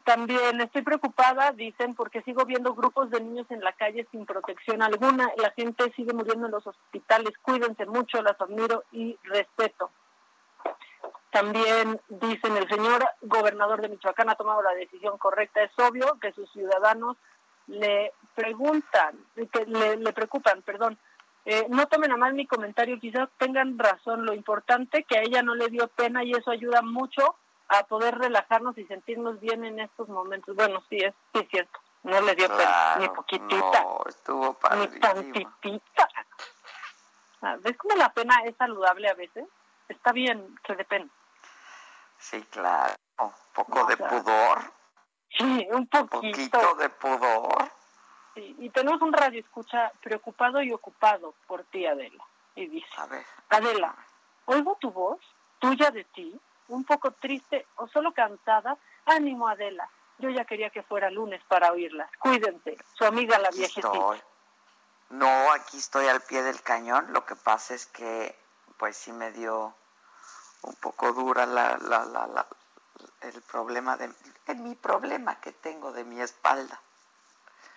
también 0.03 0.59
estoy 0.61 0.81
preocupada, 0.81 1.51
dicen, 1.51 1.95
porque 1.95 2.21
sigo 2.23 2.45
viendo 2.45 2.73
grupos 2.73 3.09
de 3.09 3.21
niños 3.21 3.47
en 3.49 3.61
la 3.61 3.73
calle 3.73 4.07
sin 4.11 4.25
protección 4.25 4.81
alguna. 4.81 5.31
La 5.37 5.51
gente 5.51 5.91
sigue 5.95 6.13
muriendo 6.13 6.47
en 6.47 6.51
los 6.51 6.65
hospitales. 6.67 7.31
Cuídense 7.41 7.85
mucho, 7.85 8.21
las 8.21 8.39
admiro 8.41 8.83
y 8.91 9.17
respeto. 9.23 9.91
También 11.31 11.99
dicen, 12.09 12.57
el 12.57 12.67
señor 12.67 13.05
gobernador 13.21 13.81
de 13.81 13.89
Michoacán 13.89 14.29
ha 14.29 14.35
tomado 14.35 14.61
la 14.61 14.73
decisión 14.73 15.17
correcta. 15.17 15.61
Es 15.61 15.71
obvio 15.77 16.17
que 16.19 16.33
sus 16.33 16.51
ciudadanos 16.51 17.17
le 17.67 18.13
preguntan, 18.35 19.17
que 19.35 19.65
le, 19.65 20.13
preocupan, 20.13 20.61
perdón. 20.63 20.97
Eh, 21.45 21.65
no 21.69 21.85
tomen 21.87 22.11
a 22.11 22.17
mal 22.17 22.33
mi 22.33 22.45
comentario, 22.45 22.99
quizás 22.99 23.29
tengan 23.37 23.77
razón. 23.77 24.25
Lo 24.25 24.33
importante 24.33 25.03
que 25.03 25.17
a 25.17 25.21
ella 25.21 25.43
no 25.43 25.55
le 25.55 25.69
dio 25.69 25.87
pena 25.87 26.23
y 26.23 26.31
eso 26.31 26.51
ayuda 26.51 26.81
mucho 26.81 27.35
a 27.69 27.83
poder 27.83 28.17
relajarnos 28.17 28.77
y 28.77 28.85
sentirnos 28.85 29.39
bien 29.39 29.63
en 29.65 29.79
estos 29.79 30.07
momentos. 30.09 30.55
Bueno, 30.55 30.81
sí, 30.89 30.97
es, 30.97 31.13
sí 31.33 31.39
es 31.41 31.49
cierto. 31.49 31.79
No 32.03 32.21
le 32.21 32.35
dio 32.35 32.47
pena, 32.47 32.95
ni 32.99 33.09
poquitita. 33.09 33.81
No, 33.83 33.99
estuvo 34.07 34.57
Ni 34.77 34.99
tantitita. 34.99 36.09
Ah, 37.41 37.57
¿Ves 37.59 37.77
cómo 37.77 37.95
la 37.95 38.11
pena 38.13 38.35
es 38.45 38.55
saludable 38.55 39.09
a 39.09 39.13
veces? 39.13 39.45
Está 39.89 40.11
bien 40.11 40.55
que 40.63 40.75
dé 40.75 40.85
pena. 40.85 41.07
Sí, 42.17 42.41
claro. 42.49 42.93
Un 43.19 43.31
poco 43.53 43.79
No, 43.79 43.85
de 43.85 43.97
claro. 43.97 44.23
pudor. 44.23 44.59
Sí, 45.37 45.67
un 45.71 45.87
poquito. 45.87 46.19
poquito 46.19 46.75
de 46.75 46.89
pudor. 46.89 47.71
Sí, 48.35 48.55
y 48.59 48.69
tenemos 48.69 49.01
un 49.01 49.11
radio 49.13 49.39
escucha 49.39 49.91
preocupado 50.01 50.61
y 50.61 50.71
ocupado 50.71 51.33
por 51.47 51.63
ti, 51.65 51.85
Adela. 51.85 52.23
Y 52.55 52.67
dice, 52.67 52.87
Adela, 53.49 53.93
oigo 54.45 54.77
tu 54.79 54.91
voz, 54.91 55.19
tuya 55.59 55.91
de 55.91 56.03
ti, 56.05 56.39
un 56.69 56.83
poco 56.83 57.11
triste 57.11 57.65
o 57.75 57.87
solo 57.87 58.13
cansada. 58.13 58.77
Ánimo, 59.05 59.47
Adela. 59.47 59.89
Yo 60.19 60.29
ya 60.29 60.45
quería 60.45 60.69
que 60.69 60.83
fuera 60.83 61.09
lunes 61.11 61.41
para 61.47 61.71
oírlas. 61.71 62.09
Cuídense. 62.19 62.77
Su 62.93 63.05
amiga 63.05 63.37
la 63.39 63.49
viejecita. 63.51 63.87
Estoy. 63.87 64.21
No, 65.09 65.51
aquí 65.53 65.77
estoy 65.77 66.07
al 66.07 66.21
pie 66.21 66.41
del 66.43 66.61
cañón. 66.61 67.13
Lo 67.13 67.25
que 67.25 67.35
pasa 67.35 67.73
es 67.73 67.85
que, 67.87 68.35
pues 68.77 68.97
sí 68.97 69.13
me 69.13 69.31
dio 69.31 69.73
un 70.63 70.75
poco 70.75 71.13
dura 71.13 71.45
la, 71.45 71.77
la, 71.77 72.03
la, 72.05 72.27
la- 72.27 72.47
el 73.21 73.41
problema 73.43 73.95
de 73.95 74.11
el- 74.47 74.57
mi 74.57 74.75
problema 74.75 75.39
que 75.39 75.51
tengo 75.51 75.91
de 75.91 76.03
mi 76.03 76.19
espalda. 76.19 76.81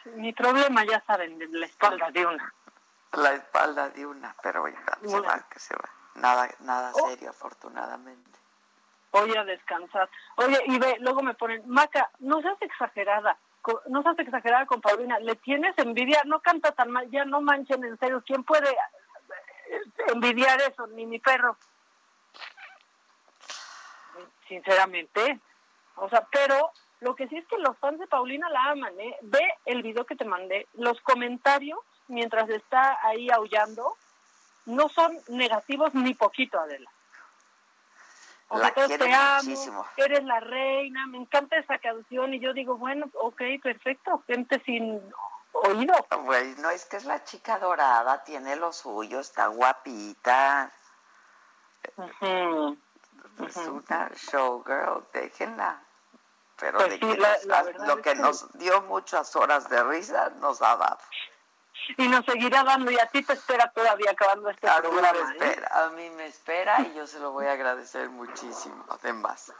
Mi 0.07 0.33
problema, 0.33 0.85
ya 0.85 1.03
saben, 1.07 1.39
de 1.39 1.47
la 1.49 1.67
espalda 1.67 2.11
de 2.11 2.25
una. 2.27 2.55
La 3.13 3.33
espalda 3.35 3.91
de 3.91 4.07
una, 4.07 4.35
pero 4.43 4.67
ya, 4.67 4.99
se 5.07 5.21
va, 5.21 5.47
que 5.51 5.59
se 5.59 5.75
va. 5.75 5.89
Nada, 6.15 6.49
nada 6.61 6.91
Oh. 6.95 7.09
serio, 7.11 7.31
afortunadamente. 7.31 8.40
Voy 9.13 9.37
a 9.37 9.45
descansar. 9.45 10.09
Oye, 10.37 10.59
y 10.67 10.79
ve, 10.79 10.97
luego 11.01 11.23
me 11.23 11.35
ponen, 11.35 11.63
Maca, 11.67 12.11
no 12.21 12.41
seas 12.41 12.61
exagerada. 12.61 13.37
No 13.89 14.03
seas 14.03 14.19
exagerada 14.19 14.67
con 14.67 14.81
Paulina. 14.81 15.19
¿Le 15.19 15.35
tienes 15.37 15.77
envidia? 15.79 16.23
No 16.25 16.41
canta 16.41 16.73
tan 16.73 16.91
mal. 16.91 17.11
Ya 17.11 17.25
no 17.25 17.41
manchen, 17.41 17.85
en 17.85 17.99
serio. 17.99 18.23
¿Quién 18.25 18.45
puede 18.45 18.71
eh, 18.71 19.81
envidiar 20.13 20.61
eso? 20.63 20.87
Ni 20.89 21.07
mi 21.07 21.19
perro. 21.19 21.57
Sinceramente. 24.49 25.41
O 25.97 26.09
sea, 26.09 26.27
pero 26.31 26.71
lo 27.01 27.15
que 27.15 27.29
sí 27.29 27.37
es 27.37 27.47
que 27.49 27.59
los 27.59 27.77
fans 27.79 27.99
de 27.99 28.07
Paulina 28.07 28.49
la 28.49 28.71
aman, 28.71 28.99
¿eh? 28.99 29.17
Ve 29.23 29.47
el 29.67 29.83
video 29.83 30.07
que 30.07 30.17
te 30.17 30.25
mandé. 30.25 30.67
Los 30.75 31.01
comentarios, 31.01 31.79
mientras 32.09 32.49
está 32.49 32.99
ahí 33.03 33.29
aullando, 33.31 33.97
no 34.67 34.89
son 34.89 35.19
negativos 35.29 35.95
ni 35.95 36.15
poquito, 36.15 36.59
Adela. 36.59 36.91
La 38.51 38.73
quiero 38.73 39.05
te 39.05 39.13
amo, 39.13 39.35
muchísimo. 39.45 39.87
eres 39.97 40.25
la 40.25 40.41
reina, 40.41 41.07
me 41.07 41.19
encanta 41.19 41.57
esa 41.57 41.79
canción 41.79 42.35
y 42.35 42.41
yo 42.41 42.53
digo, 42.53 42.77
bueno, 42.77 43.07
ok, 43.15 43.41
perfecto, 43.63 44.23
gente 44.27 44.61
sin 44.65 45.01
oído. 45.53 45.95
Güey, 46.25 46.55
no 46.57 46.71
es 46.71 46.85
que 46.87 46.97
es 46.97 47.05
la 47.05 47.23
chica 47.23 47.59
dorada, 47.59 48.25
tiene 48.25 48.57
lo 48.57 48.73
suyo, 48.73 49.21
está 49.21 49.47
guapita. 49.47 50.71
Es 53.47 53.57
una 53.57 54.11
showgirl, 54.15 55.05
déjenla. 55.13 55.81
Pero 56.59 56.79
Pues 56.79 56.91
de 56.91 56.95
sí, 56.97 57.01
que 57.01 57.17
la- 57.17 57.33
nos 57.37 57.45
la 57.47 57.59
ha- 57.59 57.63
verdad 57.63 57.87
lo 57.87 57.93
es 57.95 58.03
que 58.03 58.13
que- 58.13 58.19
nos 58.19 58.53
dio 58.59 58.83
muchas 58.83 59.35
horas 59.37 59.69
de 59.71 59.83
risa 59.85 60.31
nos 60.41 60.61
ha 60.61 60.77
dado. 60.77 60.99
Y 61.97 62.09
nos 62.09 62.25
seguirá 62.25 62.63
dando 62.65 62.91
y 62.91 62.99
a 62.99 63.07
ti 63.07 63.23
te 63.23 63.33
espera 63.33 63.71
todavía 63.73 64.11
acabando 64.13 64.51
este 64.51 64.69
A 64.69 64.77
programa. 64.79 65.13
me 65.13 65.19
¿eh? 65.19 65.49
espera, 65.51 65.85
a 65.85 65.89
mí 65.91 66.11
me 66.11 66.27
espera 66.27 66.81
y 66.81 66.95
yo 66.95 67.07
se 67.07 67.19
lo 67.21 67.33
voy 67.33 67.47
a 67.47 67.53
agradecer 67.53 68.09
muchísimo. 68.11 68.85
Además, 68.89 69.53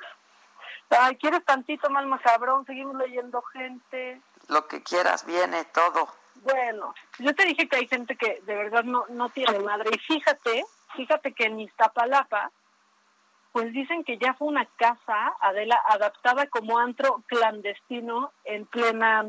Ay, 0.91 1.17
¿quieres 1.17 1.45
tantito 1.45 1.89
más 1.89 2.05
macabrón? 2.05 2.67
Seguimos 2.67 2.97
leyendo 2.97 3.41
gente. 3.43 4.21
lo 4.49 4.67
que 4.67 4.83
quieras 4.83 5.25
viene 5.25 5.65
todo. 5.67 6.09
Bueno, 6.43 6.95
yo 7.19 7.35
te 7.35 7.45
dije 7.45 7.69
que 7.69 7.77
hay 7.77 7.87
gente 7.87 8.17
que 8.17 8.41
de 8.45 8.55
verdad 8.57 8.83
no, 8.83 9.05
no 9.09 9.29
tiene 9.29 9.59
madre. 9.61 9.91
Y 9.93 9.99
fíjate, 9.99 10.65
fíjate 10.97 11.33
que 11.33 11.45
en 11.45 11.61
Iztapalapa, 11.61 12.51
pues 13.53 13.73
dicen 13.73 14.03
que 14.05 14.19
ya 14.19 14.35
fue 14.35 14.49
una 14.49 14.65
casa, 14.77 15.33
Adela, 15.41 15.81
adaptada 15.87 16.47
como 16.49 16.79
antro 16.79 17.23
clandestino 17.27 18.33
en 18.45 18.67
plena 18.67 19.27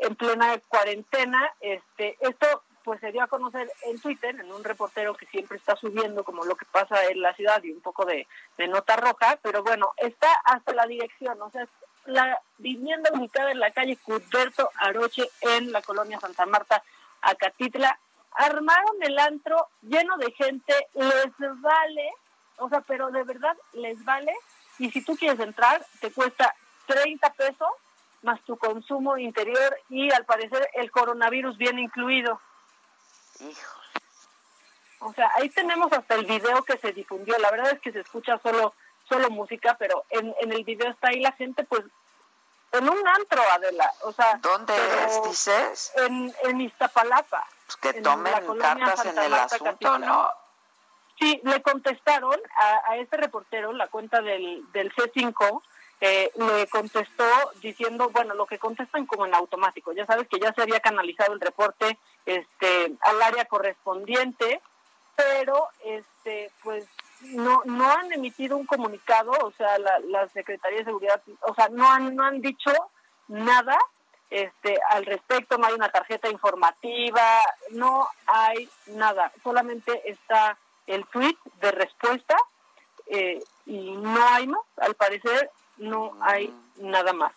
en 0.00 0.16
plena 0.16 0.58
cuarentena. 0.68 1.52
Este, 1.60 2.16
esto 2.20 2.62
pues 2.84 3.00
se 3.00 3.12
dio 3.12 3.22
a 3.22 3.28
conocer 3.28 3.70
en 3.82 4.00
Twitter, 4.00 4.34
en 4.34 4.50
un 4.50 4.64
reportero 4.64 5.14
que 5.14 5.26
siempre 5.26 5.58
está 5.58 5.76
subiendo 5.76 6.24
como 6.24 6.44
lo 6.44 6.56
que 6.56 6.64
pasa 6.66 7.04
en 7.06 7.20
la 7.20 7.34
ciudad 7.34 7.62
y 7.62 7.70
un 7.70 7.80
poco 7.80 8.04
de, 8.04 8.26
de 8.56 8.68
nota 8.68 8.96
roja, 8.96 9.38
pero 9.42 9.62
bueno, 9.62 9.92
está 9.98 10.28
hasta 10.44 10.72
la 10.72 10.86
dirección, 10.86 11.40
o 11.42 11.50
sea, 11.50 11.62
es 11.62 11.68
la 12.06 12.40
vivienda 12.58 13.10
ubicada 13.12 13.50
en 13.50 13.60
la 13.60 13.70
calle 13.70 13.98
Cuthberto 13.98 14.70
Aroche 14.76 15.28
en 15.42 15.72
la 15.72 15.82
colonia 15.82 16.18
Santa 16.18 16.46
Marta, 16.46 16.82
Acatitla. 17.22 17.98
Armaron 18.32 19.02
el 19.02 19.18
antro 19.18 19.68
lleno 19.82 20.16
de 20.16 20.32
gente, 20.32 20.74
les 20.94 21.60
vale, 21.60 22.10
o 22.58 22.68
sea, 22.68 22.80
pero 22.80 23.10
de 23.10 23.24
verdad 23.24 23.56
les 23.72 24.02
vale. 24.04 24.32
Y 24.78 24.90
si 24.90 25.04
tú 25.04 25.16
quieres 25.16 25.40
entrar, 25.40 25.84
te 26.00 26.10
cuesta 26.10 26.54
30 26.86 27.32
pesos 27.34 27.68
más 28.22 28.40
tu 28.42 28.56
consumo 28.56 29.16
interior 29.18 29.76
y 29.88 30.12
al 30.12 30.24
parecer 30.24 30.68
el 30.74 30.90
coronavirus 30.90 31.56
viene 31.56 31.82
incluido. 31.82 32.40
Hijo. 33.40 33.80
O 35.00 35.12
sea, 35.14 35.30
ahí 35.36 35.48
tenemos 35.48 35.92
hasta 35.92 36.14
el 36.14 36.26
video 36.26 36.62
que 36.62 36.76
se 36.76 36.92
difundió. 36.92 37.36
La 37.38 37.50
verdad 37.50 37.72
es 37.72 37.80
que 37.80 37.92
se 37.92 38.00
escucha 38.00 38.38
solo 38.38 38.74
solo 39.10 39.28
música, 39.30 39.76
pero 39.78 40.04
en, 40.10 40.34
en 40.40 40.52
el 40.52 40.64
video 40.64 40.88
está 40.90 41.08
ahí 41.08 41.20
la 41.20 41.32
gente, 41.32 41.64
pues, 41.64 41.82
en 42.72 42.88
un 42.88 43.08
antro, 43.08 43.42
Adela. 43.54 43.92
O 44.02 44.12
sea, 44.12 44.38
¿Dónde 44.40 44.74
es, 45.04 45.22
dices? 45.24 45.92
En, 45.96 46.32
en 46.44 46.60
Iztapalapa. 46.60 47.44
Pues 47.66 47.76
que 47.76 47.98
en 47.98 48.02
tomen 48.04 48.32
cartas 48.58 49.04
en 49.06 49.18
el 49.18 49.30
Marta, 49.30 49.56
asunto. 49.56 49.98
¿no? 49.98 50.30
Sí, 51.18 51.40
le 51.44 51.60
contestaron 51.62 52.40
a, 52.56 52.92
a 52.92 52.96
este 52.96 53.16
reportero, 53.16 53.72
la 53.72 53.88
cuenta 53.88 54.22
del, 54.22 54.64
del 54.72 54.94
C5, 54.94 55.62
eh, 56.00 56.30
contestó 56.70 57.24
diciendo, 57.60 58.08
bueno, 58.10 58.34
lo 58.34 58.46
que 58.46 58.58
contestan 58.58 59.06
como 59.06 59.26
en 59.26 59.34
automático. 59.34 59.92
Ya 59.92 60.06
sabes 60.06 60.28
que 60.28 60.38
ya 60.38 60.52
se 60.54 60.62
había 60.62 60.80
canalizado 60.80 61.34
el 61.34 61.40
reporte 61.40 61.98
este, 62.24 62.92
al 63.02 63.22
área 63.22 63.44
correspondiente, 63.44 64.60
pero 65.14 65.68
este, 65.84 66.50
pues 66.62 66.86
no 67.22 67.62
no 67.66 67.90
han 67.90 68.10
emitido 68.12 68.56
un 68.56 68.64
comunicado, 68.64 69.32
o 69.42 69.52
sea, 69.52 69.78
la, 69.78 69.98
la 70.00 70.28
Secretaría 70.28 70.78
de 70.78 70.84
Seguridad, 70.86 71.20
o 71.42 71.54
sea, 71.54 71.68
no 71.68 71.90
han 71.90 72.16
no 72.16 72.24
han 72.24 72.40
dicho 72.40 72.72
nada 73.28 73.76
este 74.30 74.78
al 74.88 75.04
respecto, 75.04 75.58
no 75.58 75.66
hay 75.66 75.74
una 75.74 75.90
tarjeta 75.90 76.30
informativa, 76.30 77.42
no 77.72 78.08
hay 78.26 78.70
nada, 78.86 79.32
solamente 79.42 80.00
está 80.10 80.56
el 80.86 81.04
tweet 81.06 81.36
de 81.60 81.72
respuesta 81.72 82.36
eh, 83.06 83.42
y 83.66 83.92
no 83.96 84.26
hay 84.28 84.46
más, 84.46 84.62
al 84.78 84.94
parecer 84.94 85.50
no 85.80 86.16
hay 86.20 86.54
nada 86.76 87.12
más. 87.12 87.32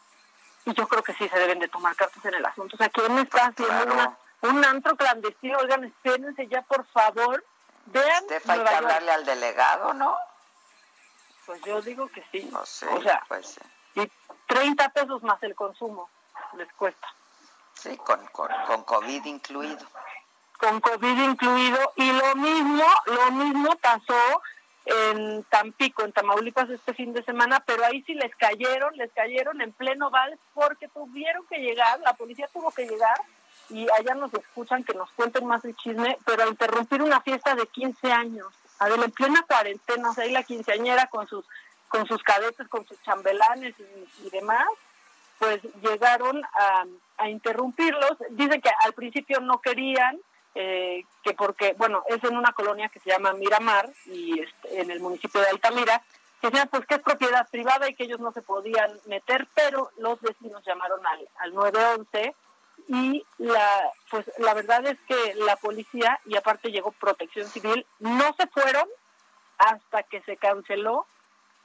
Y 0.66 0.74
yo 0.74 0.88
creo 0.88 1.04
que 1.04 1.14
sí 1.14 1.28
se 1.28 1.40
deben 1.40 1.60
de 1.60 1.68
tomar 1.68 1.96
cartas 1.96 2.24
en 2.24 2.36
el 2.36 2.46
asunto. 2.46 2.76
O 2.76 2.78
sea, 2.78 2.90
¿quién 2.90 3.18
está 3.18 3.48
haciendo 3.48 3.94
una, 3.94 4.18
un 4.42 4.64
antro 4.64 4.96
clandestino? 4.96 5.58
Oigan, 5.60 5.84
espérense 5.84 6.48
ya, 6.48 6.62
por 6.62 6.86
favor. 6.88 7.44
Vean 7.88 8.24
Estefa, 8.24 8.54
hay 8.54 8.64
que 8.64 8.76
hablarle 8.76 9.12
al 9.12 9.26
delegado, 9.26 9.94
¿no? 9.94 10.16
Pues 11.46 11.62
yo 11.64 11.82
digo 11.82 12.08
que 12.08 12.24
sí. 12.32 12.48
No 12.52 12.66
sé, 12.66 12.88
O 12.88 13.02
sea, 13.02 13.22
pues 13.28 13.60
y 13.96 14.10
30 14.48 14.90
pesos 14.90 15.22
más 15.24 15.42
el 15.44 15.54
consumo 15.56 16.10
les 16.58 16.72
cuesta. 16.74 17.08
sí, 17.74 17.98
con, 17.98 18.26
con, 18.28 18.50
con 18.68 18.84
COVID 18.84 19.26
incluido. 19.26 19.86
Con 20.58 20.80
COVID 20.80 21.18
incluido. 21.24 21.94
Y 21.98 22.12
lo 22.12 22.36
mismo, 22.36 22.86
lo 23.06 23.32
mismo 23.32 23.76
pasó 23.82 24.42
en 24.86 25.44
Tampico, 25.46 26.04
en 26.04 26.12
Tamaulipas 26.12 26.70
este 26.70 26.94
fin 26.94 27.14
de 27.14 27.24
semana, 27.24 27.64
pero 27.66 27.86
ahí 27.86 28.04
sí 28.04 28.14
les 28.14 28.36
cayeron, 28.36 28.96
les 28.98 29.12
cayeron 29.14 29.62
en 29.62 29.72
pleno 29.72 30.10
vals 30.10 30.40
porque 30.54 30.88
tuvieron 30.90 31.46
que 31.48 31.60
llegar, 31.60 32.00
la 32.02 32.14
policía 32.14 32.50
tuvo 32.52 32.72
que 32.72 32.88
llegar 32.88 33.18
y 33.70 33.88
allá 33.98 34.14
nos 34.16 34.34
escuchan 34.34 34.84
que 34.84 34.94
nos 34.94 35.10
cuenten 35.12 35.46
más 35.46 35.64
el 35.66 35.76
chisme, 35.76 36.18
pero 36.26 36.44
a 36.44 36.48
interrumpir 36.48 37.02
una 37.02 37.22
fiesta 37.22 37.56
de 37.56 37.66
15 37.68 38.12
años, 38.12 38.48
a 38.80 38.90
ver, 38.90 39.00
en 39.00 39.12
plena 39.12 39.44
cuarentena, 39.48 40.10
o 40.10 40.14
sea, 40.14 40.26
ahí 40.26 40.32
la 40.32 40.44
quinceañera 40.44 41.08
con 41.08 41.28
sus 41.28 41.46
con 41.94 42.08
sus 42.08 42.24
cadetes, 42.24 42.68
con 42.70 42.88
sus 42.88 43.00
chambelanes 43.04 43.76
y, 44.24 44.30
demás, 44.32 44.66
pues 45.38 45.62
llegaron 45.84 46.44
a, 46.44 46.86
a 47.18 47.30
interrumpirlos. 47.30 48.18
Dicen 48.32 48.60
que 48.62 48.72
al 48.84 48.94
principio 48.94 49.40
no 49.42 49.62
querían, 49.62 50.20
eh, 50.56 51.04
que 51.24 51.34
porque, 51.34 51.74
bueno, 51.78 52.04
es 52.08 52.24
en 52.24 52.38
una 52.38 52.54
colonia 52.54 52.90
que 52.90 53.00
se 53.00 53.10
llama 53.10 53.34
Miramar 53.34 53.90
y 54.06 54.40
este, 54.40 54.82
en 54.82 54.92
el 54.92 55.00
municipio 55.00 55.42
de 55.42 55.48
Altamira, 55.48 56.02
que 56.42 56.48
decían 56.50 56.68
pues 56.70 56.86
que 56.86 56.96
es 56.96 57.02
propiedad 57.02 57.50
privada 57.50 57.90
y 57.90 57.96
que 57.96 58.04
ellos 58.04 58.20
no 58.20 58.32
se 58.34 58.42
podían 58.42 59.00
meter, 59.06 59.48
pero 59.56 59.90
los 59.98 60.20
vecinos 60.22 60.64
llamaron 60.66 61.06
al, 61.06 61.28
al 61.38 61.54
911 61.54 62.36
y 62.88 63.26
la 63.38 63.92
pues 64.10 64.30
la 64.40 64.54
verdad 64.54 64.86
es 64.86 64.98
que 65.08 65.36
la 65.36 65.56
policía 65.56 66.20
y 66.26 66.36
aparte 66.36 66.72
llegó 66.72 66.92
protección 66.92 67.48
civil 67.48 67.86
no 68.00 68.34
se 68.38 68.48
fueron 68.48 68.88
hasta 69.58 70.04
que 70.04 70.22
se 70.24 70.38
canceló 70.38 71.06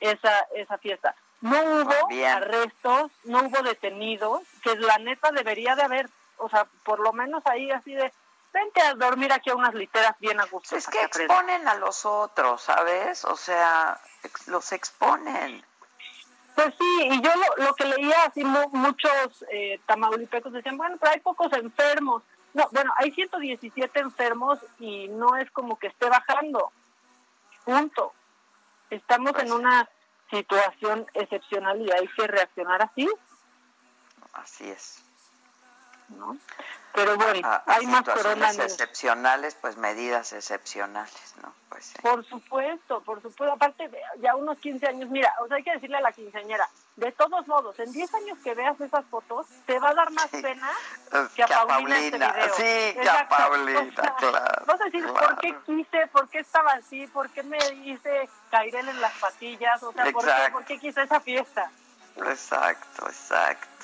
esa 0.00 0.46
esa 0.54 0.78
fiesta. 0.78 1.14
No 1.40 1.60
hubo 1.60 2.26
arrestos 2.26 3.10
no 3.24 3.40
hubo 3.42 3.62
detenidos 3.62 4.42
que 4.62 4.76
la 4.76 4.98
neta 4.98 5.30
debería 5.32 5.74
de 5.74 5.82
haber 5.82 6.08
o 6.36 6.48
sea 6.48 6.66
por 6.84 7.00
lo 7.00 7.12
menos 7.12 7.42
ahí 7.46 7.70
así 7.70 7.94
de 7.94 8.12
vente 8.52 8.80
a 8.80 8.94
dormir 8.94 9.32
aquí 9.32 9.50
a 9.50 9.54
unas 9.54 9.74
literas 9.74 10.14
bien 10.18 10.40
a 10.40 10.46
gusto. 10.46 10.76
Es 10.76 10.86
que 10.86 11.02
exponen 11.02 11.66
a 11.68 11.74
los 11.74 12.04
otros, 12.04 12.62
¿sabes? 12.62 13.24
O 13.24 13.36
sea, 13.36 14.00
los 14.46 14.72
exponen. 14.72 15.64
Pues 16.54 16.74
sí, 16.76 17.08
y 17.12 17.22
yo 17.22 17.30
lo, 17.58 17.74
que 17.74 17.84
leía, 17.84 18.24
así 18.24 18.44
muchos 18.44 19.44
eh, 19.50 19.80
tamaulipecos 19.86 20.52
decían, 20.52 20.76
bueno, 20.76 20.96
pero 20.98 21.12
hay 21.12 21.20
pocos 21.20 21.52
enfermos. 21.52 22.22
No, 22.52 22.68
bueno, 22.72 22.92
hay 22.96 23.12
117 23.12 24.00
enfermos 24.00 24.58
y 24.80 25.06
no 25.08 25.36
es 25.36 25.50
como 25.52 25.78
que 25.78 25.86
esté 25.86 26.08
bajando. 26.08 26.72
Punto. 27.64 28.12
Estamos 28.90 29.38
en 29.38 29.52
una 29.52 29.88
situación 30.30 31.06
excepcional 31.14 31.80
y 31.80 31.92
hay 31.92 32.08
que 32.08 32.26
reaccionar 32.26 32.82
así. 32.82 33.08
Así 34.32 34.68
es. 34.68 35.07
¿No? 36.08 36.36
Pero 36.94 37.16
bueno, 37.16 37.40
ah, 37.44 37.62
hay 37.66 37.86
más 37.86 38.02
coronavirus. 38.02 38.64
excepcionales, 38.64 39.56
pues 39.60 39.76
medidas 39.76 40.32
excepcionales, 40.32 41.34
¿no? 41.42 41.52
Pues 41.68 41.92
Por 42.02 42.24
supuesto, 42.24 43.00
por 43.02 43.22
supuesto. 43.22 43.52
Aparte, 43.52 43.90
ya 44.20 44.34
unos 44.34 44.58
15 44.58 44.86
años, 44.86 45.08
mira, 45.10 45.32
o 45.40 45.46
sea, 45.46 45.58
hay 45.58 45.62
que 45.62 45.72
decirle 45.72 45.98
a 45.98 46.00
la 46.00 46.12
quinceañera, 46.12 46.68
de 46.96 47.12
todos 47.12 47.46
modos, 47.46 47.78
en 47.78 47.92
10 47.92 48.14
años 48.14 48.38
que 48.42 48.54
veas 48.54 48.80
esas 48.80 49.04
fotos, 49.06 49.46
te 49.66 49.78
va 49.78 49.90
a 49.90 49.94
dar 49.94 50.10
más 50.10 50.28
pena 50.28 50.72
que 51.36 51.42
a, 51.42 51.46
Paulina, 51.46 51.98
este 51.98 52.18
video. 52.18 52.54
Sí, 52.56 52.98
que 53.00 53.08
a 53.08 53.28
Paulina, 53.28 54.14
claro. 54.18 54.64
Vas 54.66 54.80
a 54.80 54.84
decir, 54.84 55.06
¿por 55.06 55.38
qué 55.38 55.54
quise? 55.66 56.06
¿Por 56.08 56.28
qué 56.28 56.38
estaba 56.40 56.72
así? 56.72 57.06
¿Por 57.08 57.30
qué 57.30 57.42
me 57.44 57.58
hice 57.84 58.28
caer 58.50 58.74
en 58.74 59.00
las 59.00 59.12
patillas? 59.18 59.82
O 59.82 59.92
sea, 59.92 60.10
¿por 60.10 60.24
qué, 60.24 60.50
¿por 60.52 60.64
qué 60.64 60.78
quise 60.78 61.02
esa 61.02 61.20
fiesta? 61.20 61.70
Exacto, 62.16 63.06
exacto 63.06 63.77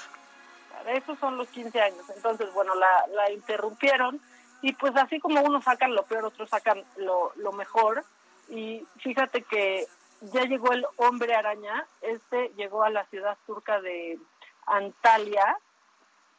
esos 0.88 1.18
son 1.18 1.36
los 1.36 1.48
15 1.48 1.80
años. 1.80 2.04
Entonces, 2.14 2.52
bueno, 2.54 2.74
la, 2.74 3.06
la 3.08 3.30
interrumpieron 3.30 4.20
y 4.62 4.72
pues 4.72 4.96
así 4.96 5.20
como 5.20 5.42
unos 5.42 5.64
sacan 5.64 5.94
lo 5.94 6.04
peor, 6.04 6.24
otros 6.24 6.48
sacan 6.48 6.82
lo, 6.96 7.32
lo 7.36 7.52
mejor. 7.52 8.04
Y 8.48 8.86
fíjate 8.98 9.42
que 9.42 9.86
ya 10.32 10.44
llegó 10.44 10.72
el 10.72 10.86
hombre 10.96 11.34
araña, 11.34 11.86
este 12.00 12.50
llegó 12.56 12.82
a 12.82 12.90
la 12.90 13.04
ciudad 13.06 13.36
turca 13.46 13.80
de 13.80 14.18
Antalya 14.66 15.58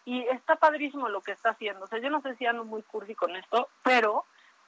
y 0.06 0.22
está 0.28 0.56
padrísimo 0.56 1.10
lo 1.10 1.22
que 1.22 1.32
está 1.32 1.52
haciendo. 1.52 1.86
O 1.86 1.88
sea, 1.88 2.00
yo 2.00 2.10
no 2.10 2.22
sé 2.22 2.36
si 2.36 2.46
ando 2.46 2.64
muy 2.64 2.84
cursi 2.84 3.16
con 3.16 3.36
esto, 3.36 3.70
pero 3.84 4.26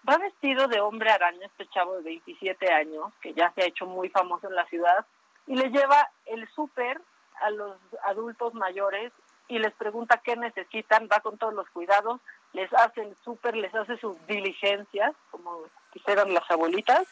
va 0.07 0.17
vestido 0.17 0.67
de 0.67 0.79
hombre 0.79 1.11
araña 1.11 1.45
este 1.45 1.67
chavo 1.67 1.97
de 1.97 2.03
27 2.03 2.71
años, 2.71 3.13
que 3.21 3.33
ya 3.33 3.51
se 3.53 3.61
ha 3.61 3.67
hecho 3.67 3.85
muy 3.85 4.09
famoso 4.09 4.47
en 4.47 4.55
la 4.55 4.65
ciudad, 4.67 5.05
y 5.45 5.55
le 5.55 5.69
lleva 5.69 6.09
el 6.25 6.47
súper 6.49 7.01
a 7.41 7.49
los 7.51 7.77
adultos 8.03 8.53
mayores 8.53 9.11
y 9.47 9.59
les 9.59 9.73
pregunta 9.73 10.21
qué 10.23 10.35
necesitan, 10.35 11.07
va 11.11 11.19
con 11.21 11.37
todos 11.37 11.53
los 11.53 11.69
cuidados, 11.69 12.19
les 12.53 12.71
hace 12.73 13.01
el 13.01 13.15
súper, 13.23 13.55
les 13.55 13.73
hace 13.73 13.97
sus 13.97 14.15
diligencias, 14.27 15.13
como 15.31 15.63
dijeron 15.93 16.33
las 16.33 16.49
abuelitas, 16.51 17.07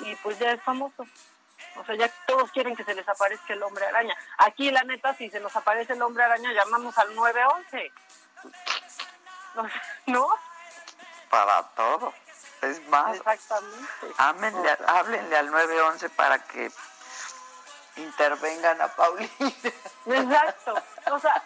y 0.00 0.14
pues 0.16 0.38
ya 0.38 0.52
es 0.52 0.62
famoso. 0.62 1.04
O 1.76 1.84
sea, 1.84 1.94
ya 1.94 2.10
todos 2.26 2.50
quieren 2.50 2.74
que 2.74 2.84
se 2.84 2.94
les 2.94 3.08
aparezca 3.08 3.52
el 3.52 3.62
hombre 3.62 3.86
araña. 3.86 4.14
Aquí, 4.38 4.70
la 4.70 4.82
neta, 4.82 5.14
si 5.14 5.30
se 5.30 5.40
nos 5.40 5.54
aparece 5.54 5.92
el 5.92 6.02
hombre 6.02 6.24
araña, 6.24 6.52
llamamos 6.52 6.96
al 6.98 7.14
911. 7.14 7.92
¿No? 10.06 10.28
Para 11.28 11.62
todo. 11.74 12.12
Es 12.62 12.86
más, 12.88 13.16
Exactamente. 13.16 13.88
háblenle 14.86 15.36
al 15.36 15.50
911 15.50 16.10
para 16.10 16.38
que 16.44 16.70
intervengan 17.96 18.80
a 18.80 18.88
Paulina. 18.88 19.30
Exacto. 20.06 20.74
O 21.10 21.18
sea, 21.18 21.42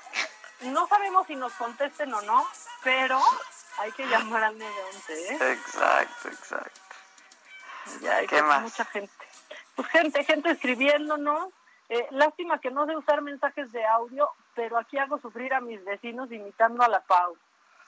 no 0.68 0.86
sabemos 0.88 1.26
si 1.26 1.36
nos 1.36 1.52
contesten 1.54 2.12
o 2.14 2.22
no, 2.22 2.46
pero 2.82 3.20
hay 3.78 3.92
que 3.92 4.06
llamar 4.06 4.44
al 4.44 4.58
911, 4.58 5.12
¿eh? 5.12 5.52
Exacto, 5.52 6.28
exacto. 6.28 6.80
Ya 8.00 8.16
hay 8.16 8.26
pues, 8.26 8.60
mucha 8.60 8.84
gente. 8.86 9.26
Pues 9.74 9.88
gente, 9.88 10.24
gente 10.24 10.50
escribiéndonos. 10.50 11.50
Eh, 11.88 12.06
lástima 12.10 12.60
que 12.60 12.70
no 12.70 12.86
sé 12.86 12.96
usar 12.96 13.20
mensajes 13.20 13.70
de 13.72 13.84
audio, 13.84 14.30
pero 14.54 14.78
aquí 14.78 14.96
hago 14.98 15.18
sufrir 15.18 15.52
a 15.52 15.60
mis 15.60 15.84
vecinos 15.84 16.32
imitando 16.32 16.82
a 16.82 16.88
la 16.88 17.00
Pau. 17.00 17.36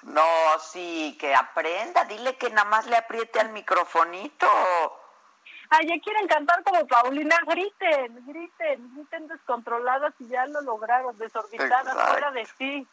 No, 0.02 0.58
sí, 0.60 1.16
que 1.18 1.34
aprenda. 1.34 2.04
Dile 2.04 2.36
que 2.36 2.50
nada 2.50 2.68
más 2.68 2.86
le 2.86 2.96
apriete 2.96 3.40
al 3.40 3.50
microfonito. 3.50 4.46
Ay, 5.70 5.88
ya 5.88 6.00
quieren 6.02 6.26
cantar 6.28 6.62
como 6.62 6.86
Paulina, 6.86 7.36
griten, 7.46 8.24
griten, 8.26 8.94
griten 8.94 9.28
descontroladas 9.28 10.14
y 10.18 10.28
ya 10.28 10.46
lo 10.46 10.60
lograron, 10.60 11.16
desorbitadas, 11.18 11.94
fuera 12.10 12.30
de 12.30 12.46
sí. 12.58 12.86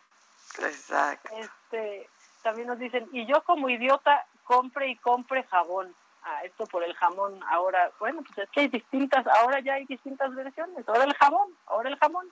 Exacto. 0.60 1.30
Este, 1.38 2.10
también 2.41 2.68
nos 2.68 2.80
dicen, 2.80 3.08
y 3.12 3.26
yo 3.26 3.44
como 3.44 3.70
idiota 3.70 4.26
compre 4.44 4.90
y 4.90 4.95
compre 4.98 5.44
jabón. 5.44 5.95
Ah, 6.26 6.44
esto 6.45 6.66
por 6.68 6.84
el 6.84 6.95
jamón. 6.95 7.41
Ahora, 7.50 7.91
bueno, 8.00 8.22
pues 8.22 8.38
es 8.38 8.50
que 8.52 8.62
hay 8.62 8.68
distintas, 8.70 9.28
ahora 9.28 9.60
ya 9.60 9.74
hay 9.74 9.86
distintas 9.86 10.34
versiones. 10.34 10.88
Ahora 10.88 11.04
el 11.04 11.14
jabón, 11.16 11.54
ahora 11.66 11.90
el 11.90 12.00
jamón. 12.00 12.32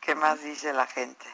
¿Qué 0.00 0.14
más 0.16 0.42
dice 0.42 0.72
la 0.72 0.86
gente? 0.86 1.26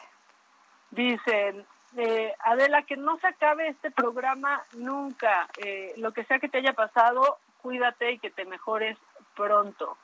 Dicen, 0.91 1.65
eh, 1.97 2.33
Adela, 2.39 2.83
que 2.83 2.97
no 2.97 3.17
se 3.19 3.27
acabe 3.27 3.67
este 3.67 3.91
programa 3.91 4.63
nunca. 4.73 5.47
Eh, 5.57 5.93
lo 5.97 6.11
que 6.13 6.23
sea 6.25 6.39
que 6.39 6.49
te 6.49 6.59
haya 6.59 6.73
pasado, 6.73 7.39
cuídate 7.61 8.13
y 8.13 8.19
que 8.19 8.31
te 8.31 8.45
mejores 8.45 8.97
pronto. 9.35 9.97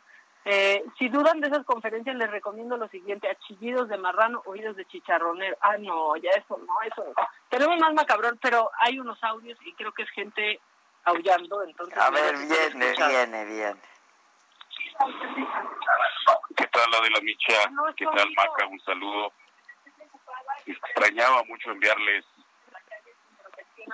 Eh, 0.45 0.85
si 0.97 1.09
dudan 1.09 1.41
de 1.41 1.47
esas 1.47 1.65
conferencias, 1.65 2.15
les 2.15 2.31
recomiendo 2.31 2.77
lo 2.77 2.87
siguiente, 2.87 3.29
achillidos 3.29 3.89
de 3.89 3.97
marrano, 3.97 4.41
oídos 4.45 4.77
de 4.77 4.85
chicharronero. 4.85 5.57
Ah, 5.61 5.77
no, 5.77 6.15
ya 6.15 6.29
eso 6.31 6.57
no, 6.57 6.81
eso 6.83 7.03
no. 7.05 7.27
Tenemos 7.49 7.77
más 7.79 7.93
macabrón, 7.93 8.39
pero 8.41 8.71
hay 8.79 8.99
unos 8.99 9.21
audios 9.23 9.57
y 9.65 9.73
creo 9.73 9.91
que 9.91 10.03
es 10.03 10.09
gente 10.11 10.61
aullando, 11.03 11.63
entonces... 11.63 11.97
A 11.97 12.09
ver, 12.11 12.35
viene, 12.37 12.93
viene, 12.95 13.45
viene. 13.45 13.81
¿Qué 16.55 16.67
tal, 16.67 16.93
Adela 16.93 17.19
Micha? 17.21 17.69
¿Qué 17.95 18.05
tal, 18.05 18.29
Maca? 18.35 18.67
Un 18.67 18.79
saludo 18.81 19.31
extrañaba 20.65 21.43
mucho 21.43 21.71
enviarles 21.71 22.25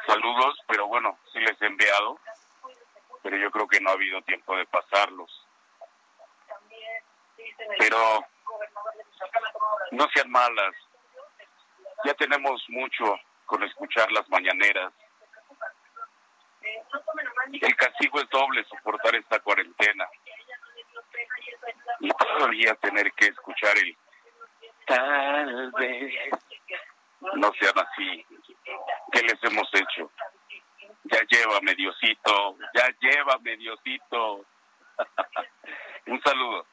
saludos, 0.07 0.59
pero 0.67 0.87
bueno, 0.87 1.17
sí 1.31 1.39
les 1.39 1.61
he 1.61 1.65
enviado, 1.65 2.19
pero 3.21 3.37
yo 3.37 3.51
creo 3.51 3.67
que 3.67 3.79
no 3.79 3.89
ha 3.89 3.93
habido 3.93 4.21
tiempo 4.23 4.55
de 4.55 4.65
pasarlos. 4.65 5.47
Pero 7.77 8.25
no 9.91 10.07
sean 10.13 10.29
malas, 10.29 10.73
ya 12.05 12.13
tenemos 12.15 12.63
mucho 12.69 13.17
con 13.45 13.63
escuchar 13.63 14.11
las 14.11 14.27
mañaneras. 14.29 14.93
El 17.51 17.75
castigo 17.75 18.19
es 18.19 18.29
doble 18.29 18.63
soportar 18.65 19.15
esta 19.15 19.39
cuarentena 19.39 20.07
y 21.99 22.09
todavía 22.09 22.73
tener 22.75 23.11
que 23.13 23.27
escuchar 23.27 23.77
el 23.77 23.97
tal 24.85 25.71
vez 25.71 26.13
no 27.35 27.51
sean 27.59 27.77
así. 27.77 28.25
¿Qué 29.11 29.21
les 29.21 29.43
hemos 29.43 29.67
hecho? 29.73 30.09
Ya 31.05 31.19
lleva 31.29 31.59
Diosito, 31.75 32.57
ya 32.73 32.89
lleva 33.01 33.37
Diosito. 33.57 34.45
Un 36.07 36.21
saludo. 36.21 36.65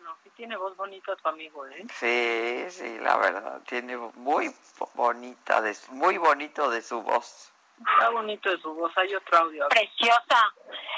No, 0.00 0.16
sí 0.22 0.30
tiene 0.36 0.56
voz 0.56 0.76
bonita 0.76 1.14
tu 1.16 1.28
amigo, 1.28 1.66
¿eh? 1.66 1.86
Sí, 1.92 2.64
sí, 2.70 2.98
la 3.00 3.16
verdad, 3.16 3.60
tiene 3.66 3.96
muy 3.96 4.54
bonita, 4.94 5.60
de, 5.60 5.76
muy 5.90 6.18
bonito 6.18 6.70
de 6.70 6.82
su 6.82 7.02
voz. 7.02 7.52
Está 7.78 8.10
bonito 8.10 8.50
de 8.50 8.58
su 8.60 8.74
voz. 8.74 8.92
Hay 8.98 9.14
otro 9.14 9.38
audio. 9.38 9.68
Preciosa. 9.68 10.54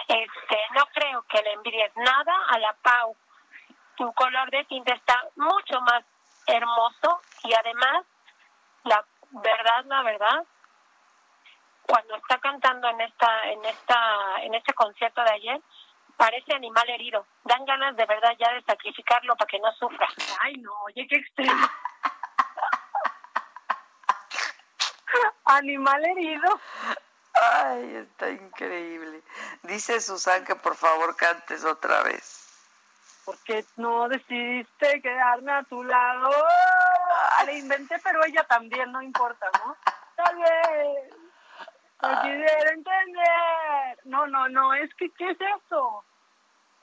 Este, 0.08 0.58
no 0.74 0.84
creo 0.94 1.22
que 1.28 1.42
le 1.42 1.52
envidies 1.52 1.92
nada 1.96 2.34
a 2.48 2.58
la 2.58 2.72
Pau. 2.82 3.16
Tu 3.96 4.12
color 4.14 4.50
de 4.50 4.64
tinta 4.64 4.94
está 4.94 5.28
mucho 5.36 5.80
más 5.82 6.04
hermoso 6.46 7.20
y 7.44 7.52
además, 7.54 8.04
la 8.84 9.04
verdad, 9.30 9.84
la 9.86 10.02
verdad, 10.02 10.44
cuando 11.82 12.16
está 12.16 12.38
cantando 12.38 12.88
en 12.88 13.00
esta, 13.00 13.50
en 13.50 13.64
esta, 13.64 14.42
en 14.42 14.54
este 14.54 14.72
concierto 14.74 15.22
de 15.22 15.30
ayer, 15.30 15.60
parece 16.16 16.54
animal 16.54 16.88
herido. 16.88 17.26
Dan 17.44 17.64
ganas 17.64 17.96
de 17.96 18.06
verdad 18.06 18.32
ya 18.38 18.52
de 18.52 18.62
sacrificarlo 18.62 19.36
para 19.36 19.48
que 19.48 19.58
no 19.58 19.72
sufra. 19.72 20.08
Ay, 20.40 20.54
no, 20.54 20.72
oye, 20.84 21.06
qué 21.08 21.16
extremo. 21.16 21.66
animal 25.44 26.04
herido. 26.04 26.60
Ay, 27.34 27.96
está 27.96 28.30
increíble. 28.30 29.22
Dice 29.62 30.00
Susan 30.00 30.44
que 30.44 30.54
por 30.54 30.76
favor 30.76 31.16
cantes 31.16 31.64
otra 31.64 32.02
vez. 32.02 32.48
Porque 33.24 33.64
no 33.76 34.08
decidiste 34.08 35.00
quedarme 35.00 35.52
a 35.52 35.62
tu 35.64 35.82
lado. 35.84 36.30
Le 37.44 37.58
inventé, 37.58 37.98
pero 38.02 38.24
ella 38.24 38.44
también, 38.44 38.92
no 38.92 39.02
importa, 39.02 39.46
¿no? 39.64 39.76
Tal 40.16 40.36
vez. 40.36 41.14
No 42.02 42.22
quisiera 42.22 42.70
entender. 42.72 43.98
No, 44.04 44.26
no, 44.26 44.48
no, 44.48 44.74
es 44.74 44.92
que, 44.94 45.10
¿qué 45.10 45.30
es 45.30 45.38
eso? 45.40 46.04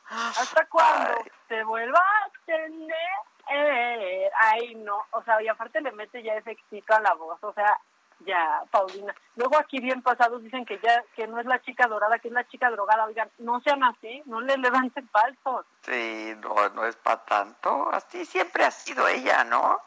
¿Hasta 0.10 0.66
cuándo 0.68 1.12
te 1.48 1.64
vuelva 1.64 2.00
a 2.00 2.30
tener? 2.46 4.32
Ay, 4.42 4.76
no. 4.76 5.06
O 5.12 5.24
sea, 5.24 5.42
y 5.42 5.48
aparte 5.48 5.82
le 5.82 5.92
mete 5.92 6.24
ya 6.24 6.34
ese 6.36 6.52
éxito 6.52 6.96
a 6.96 7.02
la 7.02 7.14
voz. 7.14 7.38
O 7.44 7.54
sea, 7.54 7.78
ya, 8.26 8.64
Paulina. 8.72 9.14
Luego 9.36 9.58
aquí 9.58 9.80
bien 9.80 10.02
pasados 10.02 10.42
dicen 10.42 10.66
que 10.66 10.80
ya 10.80 11.04
que 11.16 11.28
no 11.28 11.40
es 11.40 11.46
la 11.46 11.62
chica 11.62 11.88
dorada, 11.88 12.20
que 12.20 12.30
es 12.30 12.34
la 12.34 12.48
chica 12.48 12.70
drogada. 12.70 13.06
Oigan, 13.06 13.30
no 13.40 13.62
sean 13.62 13.84
así, 13.84 14.24
no 14.26 14.42
le 14.42 14.58
levanten 14.58 15.08
falsos. 15.10 15.66
Sí, 15.84 16.34
no, 16.40 16.70
no 16.70 16.86
es 16.86 16.96
para 16.96 17.24
tanto. 17.26 17.90
Así 17.92 18.26
siempre 18.26 18.66
ha 18.66 18.72
sido 18.72 19.08
ella, 19.08 19.44
¿no? 19.44 19.80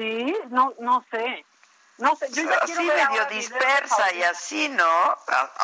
Sí, 0.00 0.34
no, 0.48 0.72
no 0.78 1.04
sé. 1.10 1.44
No 1.98 2.16
sé, 2.16 2.30
yo 2.32 2.44
ya 2.44 2.56
así 2.62 2.72
quiero 2.74 2.94
ver 2.94 3.08
medio 3.10 3.24
dispersa 3.26 4.14
y 4.14 4.22
así, 4.22 4.68
¿no? 4.70 5.12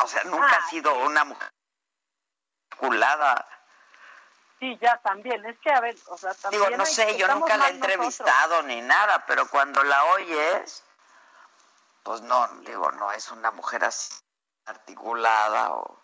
O 0.03 0.07
sea, 0.07 0.23
nunca 0.25 0.57
ha 0.57 0.69
sido 0.69 0.93
una 0.99 1.23
mujer 1.23 1.51
culada. 2.77 3.47
Sí, 4.59 4.77
ya 4.79 4.97
también. 4.99 5.43
Es 5.45 5.57
que, 5.59 5.71
a 5.71 5.79
ver, 5.79 5.95
o 6.09 6.17
sea, 6.17 6.35
también. 6.35 6.63
Digo, 6.63 6.77
no 6.77 6.83
hay- 6.83 6.93
sé, 6.93 7.17
yo 7.17 7.27
nunca 7.29 7.57
la 7.57 7.69
he 7.69 7.73
nosotros. 7.73 7.91
entrevistado 7.91 8.61
ni 8.63 8.81
nada, 8.81 9.23
pero 9.25 9.47
cuando 9.49 9.81
la 9.83 10.03
oyes, 10.05 10.83
pues 12.03 12.21
no, 12.21 12.47
digo, 12.61 12.91
no 12.91 13.11
es 13.13 13.31
una 13.31 13.49
mujer 13.51 13.83
así 13.85 14.13
articulada 14.67 15.71
o... 15.73 16.03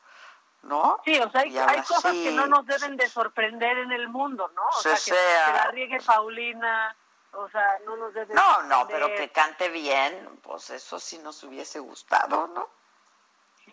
¿No? 0.64 0.99
Sí, 1.03 1.19
o 1.19 1.30
sea, 1.30 1.41
hay, 1.41 1.57
hay 1.57 1.81
cosas 1.84 2.14
sí. 2.14 2.23
que 2.23 2.31
no 2.31 2.47
nos 2.47 2.65
deben 2.65 2.95
de 2.95 3.07
sorprender 3.10 3.77
en 3.80 3.91
el 3.91 4.07
mundo, 4.07 4.49
¿no? 4.55 4.64
O 4.65 4.81
Se 4.81 4.95
sea, 4.95 5.15
que, 5.15 5.22
sea. 5.22 5.45
que 5.45 5.51
la 5.51 5.72
riegue 5.72 5.99
Paulina, 6.01 6.95
o 7.34 7.49
sea, 7.49 7.80
no 7.85 7.95
nos 7.97 8.14
debe 8.14 8.34
No, 8.34 8.64
no, 8.64 8.88
pero 8.88 9.07
que 9.15 9.30
cante 9.30 9.69
bien, 9.69 10.39
pues 10.41 10.69
eso 10.69 10.99
sí 10.99 11.18
nos 11.19 11.43
hubiese 11.43 11.80
gustado, 11.80 12.47
¿no? 12.47 12.69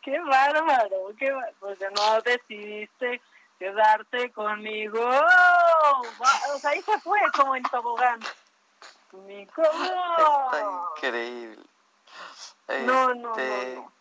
Qué 0.03 0.19
bárbaro, 0.21 1.13
qué 1.19 1.31
bárbaro. 1.31 1.57
Pues 1.61 1.79
ya 1.79 1.91
no 1.91 2.23
decidiste 2.23 3.21
quedarte 3.59 4.33
conmigo. 4.33 5.01
O 6.55 6.59
sea, 6.59 6.71
ahí 6.71 6.81
se 6.83 6.99
fue 7.01 7.21
como 7.37 7.55
en 7.57 7.63
tobogán. 7.65 8.21
Está 9.13 10.61
increíble. 10.97 11.65
No, 12.87 13.15
no, 13.15 13.31
Este, 13.37 13.75
no, 13.75 13.83
no. 13.83 13.93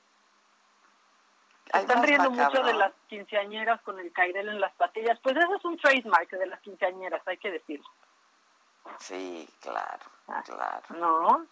hay 1.73 1.81
Están 1.81 2.03
riendo 2.03 2.29
mucho 2.29 2.63
de 2.63 2.73
las 2.73 2.93
quinceañeras 3.07 3.81
con 3.81 3.99
el 3.99 4.13
cairel 4.13 4.47
en 4.47 4.61
las 4.61 4.73
patillas. 4.73 5.19
Pues 5.21 5.35
eso 5.35 5.55
es 5.55 5.65
un 5.65 5.77
trademark 5.77 6.29
de 6.29 6.45
las 6.45 6.59
quinceañeras, 6.61 7.27
hay 7.27 7.37
que 7.37 7.51
decirlo. 7.51 7.89
Sí, 8.99 9.47
claro, 9.61 10.05
claro. 10.45 10.81
¿No? 10.97 11.45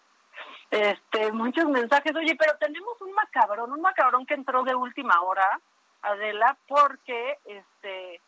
Este, 0.70 1.32
muchos 1.32 1.64
mensajes. 1.66 2.14
Oye, 2.14 2.36
pero 2.36 2.56
tenemos 2.58 3.00
un 3.00 3.12
macabrón, 3.12 3.72
un 3.72 3.80
macabrón 3.80 4.26
que 4.26 4.34
entró 4.34 4.62
de 4.62 4.74
última 4.74 5.20
hora, 5.22 5.60
Adela, 6.02 6.56
porque, 6.66 7.38
este, 7.44 8.20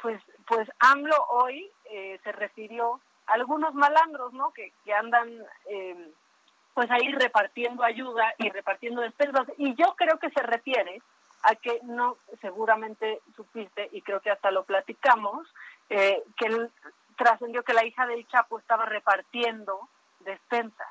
pues, 0.00 0.22
pues 0.46 0.68
AMLO 0.78 1.16
hoy 1.30 1.70
eh, 1.86 2.20
se 2.22 2.32
refirió 2.32 3.00
a 3.26 3.32
algunos 3.32 3.74
malandros, 3.74 4.32
¿no? 4.32 4.52
Que, 4.52 4.72
que 4.84 4.92
andan, 4.92 5.28
eh, 5.68 6.12
pues 6.74 6.90
ahí 6.90 7.10
repartiendo 7.12 7.82
ayuda 7.82 8.34
y 8.38 8.50
repartiendo 8.50 9.00
despensas. 9.00 9.46
Y 9.56 9.74
yo 9.74 9.94
creo 9.96 10.18
que 10.18 10.30
se 10.30 10.42
refiere 10.42 11.00
a 11.42 11.54
que 11.54 11.80
no, 11.84 12.16
seguramente 12.40 13.20
supiste, 13.34 13.88
y 13.92 14.02
creo 14.02 14.20
que 14.20 14.30
hasta 14.30 14.50
lo 14.50 14.64
platicamos, 14.64 15.46
eh, 15.88 16.22
que 16.36 16.46
él 16.46 16.70
trascendió 17.16 17.62
que 17.62 17.72
la 17.74 17.84
hija 17.84 18.06
del 18.06 18.26
Chapo 18.28 18.58
estaba 18.58 18.84
repartiendo 18.86 19.88
despensas. 20.20 20.88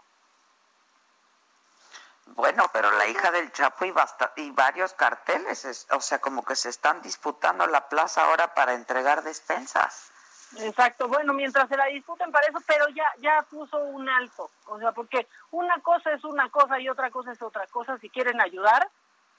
Bueno, 2.27 2.65
pero 2.73 2.89
la 2.91 3.05
hija 3.07 3.29
del 3.31 3.51
Chapo 3.51 3.85
y, 3.85 3.91
basta- 3.91 4.33
y 4.35 4.49
varios 4.51 4.93
carteles, 4.93 5.63
es- 5.65 5.87
o 5.91 6.01
sea, 6.01 6.19
como 6.19 6.43
que 6.43 6.55
se 6.55 6.69
están 6.69 7.01
disputando 7.01 7.67
la 7.67 7.87
plaza 7.87 8.25
ahora 8.25 8.53
para 8.53 8.73
entregar 8.73 9.21
despensas. 9.23 10.11
Exacto, 10.57 11.07
bueno, 11.07 11.33
mientras 11.33 11.67
se 11.67 11.75
la 11.77 11.85
discuten 11.85 12.31
para 12.31 12.47
eso, 12.47 12.59
pero 12.65 12.87
ya 12.89 13.05
ya 13.17 13.41
puso 13.43 13.77
un 13.77 14.07
alto, 14.07 14.49
o 14.67 14.79
sea, 14.79 14.91
porque 14.91 15.27
una 15.51 15.79
cosa 15.81 16.13
es 16.13 16.23
una 16.23 16.49
cosa 16.49 16.79
y 16.79 16.87
otra 16.87 17.09
cosa 17.09 17.31
es 17.31 17.41
otra 17.41 17.67
cosa, 17.67 17.97
si 17.97 18.09
quieren 18.09 18.39
ayudar, 18.39 18.89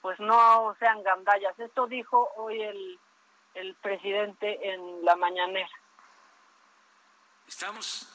pues 0.01 0.19
no 0.19 0.75
sean 0.79 1.01
gandallas. 1.03 1.57
Esto 1.59 1.87
dijo 1.87 2.29
hoy 2.35 2.61
el, 2.61 2.99
el 3.55 3.73
presidente 3.75 4.69
en 4.73 5.03
la 5.03 5.15
mañanera. 5.15 5.69
Estamos 7.47 8.05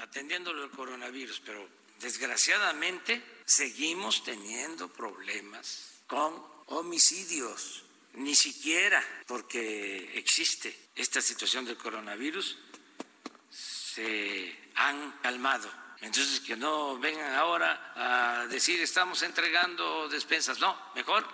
atendiendo 0.00 0.52
del 0.52 0.70
coronavirus, 0.70 1.40
pero 1.44 1.68
desgraciadamente 2.00 3.40
seguimos 3.44 4.22
teniendo 4.22 4.92
problemas 4.92 6.02
con 6.06 6.44
homicidios. 6.66 7.84
Ni 8.14 8.34
siquiera 8.34 9.02
porque 9.26 10.18
existe 10.18 10.90
esta 10.94 11.20
situación 11.20 11.64
del 11.64 11.76
coronavirus 11.76 12.58
se 13.50 14.70
han 14.74 15.12
calmado. 15.22 15.70
Entonces 16.00 16.40
que 16.40 16.56
no 16.56 16.98
vengan 16.98 17.34
ahora 17.34 17.92
a 17.96 18.46
decir 18.46 18.80
estamos 18.80 19.22
entregando 19.22 20.08
despensas. 20.08 20.58
No, 20.60 20.76
mejor 20.94 21.26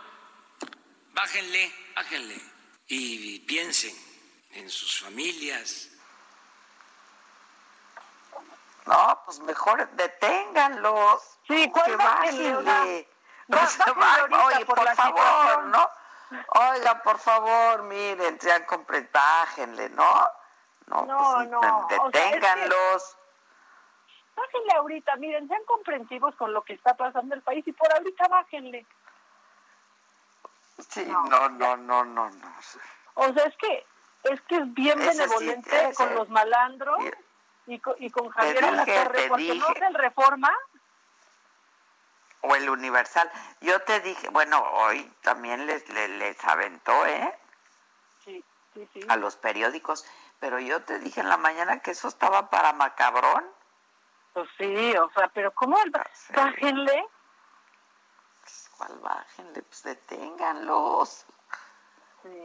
bájenle, 1.12 1.72
bájenle 1.94 2.40
y 2.88 3.40
piensen 3.40 3.94
en 4.52 4.70
sus 4.70 5.00
familias, 5.00 5.90
No, 8.86 9.22
pues 9.24 9.40
mejor 9.40 9.88
deténganlos. 9.92 11.38
Sí, 11.48 11.70
¿cuál 11.70 11.84
que 11.86 11.96
bájenle, 11.96 12.54
bájenle. 12.54 13.08
o 13.48 13.56
sea, 13.56 13.64
O 13.64 13.66
sea, 13.66 13.92
bájenle 13.92 14.20
ahorita 14.36 14.44
Oye, 14.46 14.66
por 14.66 14.78
favor, 14.94 15.18
situación. 15.18 15.70
¿no? 15.70 15.90
Oiga, 16.70 17.02
por 17.02 17.18
favor, 17.18 17.82
miren, 17.84 18.40
sean 18.40 18.66
compre- 18.66 19.08
bájenle, 19.12 19.88
¿no? 19.90 20.28
No, 20.86 21.02
No, 21.06 21.34
pues, 21.36 21.48
no, 21.48 21.60
o 21.60 21.88
sea, 21.88 21.96
es 21.96 22.02
que- 22.12 22.18
deténganlos. 22.18 23.16
Bájenle 24.36 24.72
ahorita, 24.74 25.16
miren, 25.16 25.46
sean 25.48 25.64
comprensivos 25.64 26.34
con 26.34 26.52
lo 26.52 26.62
que 26.62 26.72
está 26.74 26.94
pasando 26.94 27.34
en 27.34 27.38
el 27.38 27.42
país 27.42 27.66
y 27.68 27.72
por 27.72 27.90
ahorita 27.92 28.26
bájenle. 28.28 28.84
Sí, 30.90 31.04
no, 31.06 31.22
no, 31.48 31.48
no, 31.76 31.76
no, 31.76 32.04
no. 32.04 32.30
O 33.14 33.32
sea, 33.32 33.44
es 33.44 33.56
que 33.56 33.86
es 34.24 34.40
que 34.42 34.56
es 34.56 34.74
bien 34.74 34.98
sí, 35.00 35.06
benevolente 35.06 35.92
con 35.96 36.14
los 36.14 36.28
malandros 36.30 36.98
y 37.66 37.78
con, 37.78 37.94
y 37.98 38.10
con 38.10 38.28
Javier 38.30 38.64
Alatorre, 38.64 39.28
porque 39.28 39.54
no 39.54 39.54
dije. 39.54 39.72
es 39.74 39.82
el 39.82 39.94
Reforma. 39.94 40.52
O 42.42 42.54
el 42.54 42.68
Universal. 42.68 43.30
Yo 43.60 43.80
te 43.82 44.00
dije, 44.00 44.28
bueno, 44.28 44.62
hoy 44.72 45.10
también 45.22 45.66
les, 45.66 45.88
les, 45.88 46.10
les 46.10 46.44
aventó, 46.44 47.06
¿eh? 47.06 47.38
Sí, 48.24 48.44
sí, 48.74 48.88
sí. 48.92 49.00
A 49.08 49.16
los 49.16 49.36
periódicos. 49.36 50.04
Pero 50.40 50.58
yo 50.58 50.82
te 50.82 50.98
dije 50.98 51.20
en 51.20 51.30
la 51.30 51.38
mañana 51.38 51.80
que 51.80 51.92
eso 51.92 52.08
estaba 52.08 52.50
para 52.50 52.74
macabrón. 52.74 53.44
Pues 54.34 54.48
sí, 54.58 54.94
o 54.96 55.10
sea, 55.14 55.28
pero 55.28 55.52
¿cómo? 55.52 55.78
Bájenle. 56.34 57.06
¿Cuál 58.76 58.98
bájenle? 58.98 59.62
Pues 59.62 59.82
deténganlos. 59.84 61.24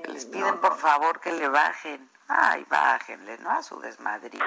Les 0.06 0.26
piden 0.26 0.60
por 0.62 0.78
favor 0.78 1.20
que 1.20 1.32
le 1.34 1.50
bajen. 1.50 2.10
Ay, 2.28 2.66
bájenle, 2.70 3.38
¿no? 3.40 3.50
A 3.50 3.64
su 3.64 3.80
desmadrito. 3.80 4.46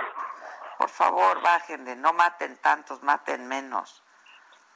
Por 0.78 0.88
favor, 0.88 1.40
bájenle. 1.42 1.96
No 1.96 2.12
maten 2.12 2.56
tantos, 2.58 3.02
maten 3.02 3.46
menos. 3.48 4.02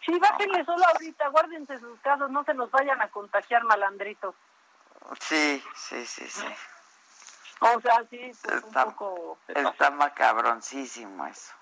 Sí, 0.05 0.17
bájenle 0.19 0.65
solo 0.65 0.85
ahorita, 0.87 1.29
guárdense 1.29 1.79
sus 1.79 1.99
casos, 2.01 2.31
no 2.31 2.45
se 2.45 2.55
nos 2.55 2.71
vayan 2.71 3.01
a 3.03 3.09
contagiar 3.09 3.65
malandritos. 3.65 4.35
Sí, 5.21 5.63
sí, 5.75 6.07
sí, 6.07 6.29
sí. 6.29 6.47
O 7.61 7.81
sea, 7.81 8.05
sí, 8.11 8.31
pues 8.43 8.65
Está, 8.65 8.85
un 8.85 8.93
poco... 8.93 9.39
está 9.49 9.91
macabroncísimo 9.91 11.27
eso. 11.27 11.55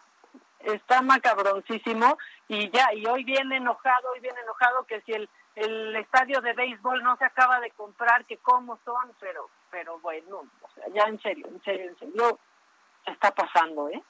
Está 0.60 1.02
macabroncísimo. 1.02 2.18
y 2.48 2.70
ya, 2.70 2.92
y 2.92 3.06
hoy 3.06 3.24
viene 3.24 3.56
enojado, 3.56 4.10
hoy 4.12 4.20
viene 4.20 4.40
enojado 4.40 4.84
que 4.84 5.00
si 5.02 5.12
el, 5.12 5.28
el 5.54 5.96
estadio 5.96 6.40
de 6.40 6.52
béisbol 6.52 7.02
no 7.02 7.16
se 7.16 7.24
acaba 7.24 7.60
de 7.60 7.70
comprar, 7.70 8.24
que 8.26 8.38
cómo 8.38 8.78
son, 8.84 9.14
pero, 9.20 9.48
pero 9.70 9.98
bueno, 10.00 10.42
o 10.60 10.70
sea, 10.74 10.84
ya 10.92 11.04
en 11.04 11.20
serio, 11.20 11.46
en 11.48 11.62
serio, 11.62 11.90
en 11.90 11.98
serio, 11.98 12.38
está 13.06 13.30
pasando, 13.30 13.88
¿eh? 13.88 14.02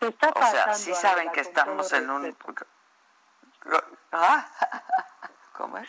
Está 0.00 0.32
pasando. 0.32 0.58
O 0.58 0.64
sea, 0.64 0.74
sí 0.74 0.94
saben 0.94 1.30
que 1.32 1.40
estamos 1.40 1.92
en 1.92 2.10
un... 2.10 2.36
¿Ah? 4.12 4.46
¿Cómo 5.52 5.78
es? 5.78 5.88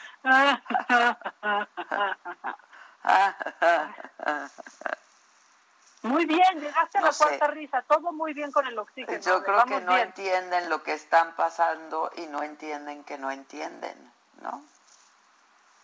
Muy 6.03 6.25
bien, 6.25 6.59
llegaste 6.59 6.97
a 6.99 7.01
la 7.01 7.11
cuarta 7.11 7.47
risa, 7.47 7.81
todo 7.81 8.13
muy 8.13 8.33
bien 8.33 8.51
con 8.51 8.65
el 8.65 8.79
oxígeno. 8.79 9.19
Yo 9.19 9.43
creo 9.43 9.65
que 9.65 9.81
no 9.81 9.97
entienden 9.97 10.69
lo 10.69 10.83
que 10.83 10.93
están 10.93 11.35
pasando 11.35 12.11
y 12.15 12.27
no 12.27 12.43
entienden 12.43 13.03
que 13.03 13.17
no 13.17 13.29
entienden, 13.29 14.13
¿no? 14.41 14.63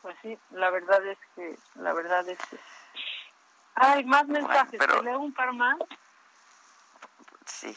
Pues 0.01 0.15
sí, 0.21 0.37
la 0.51 0.69
verdad 0.69 1.05
es 1.05 1.17
que, 1.35 1.57
la 1.75 1.93
verdad 1.93 2.27
es 2.27 2.37
que... 2.49 2.59
Hay 3.75 4.05
más 4.05 4.27
mensajes, 4.27 4.79
pero... 4.79 4.97
¿te 4.97 5.03
leo 5.03 5.19
un 5.19 5.33
par 5.33 5.51
más? 5.53 5.77
Sí. 7.45 7.75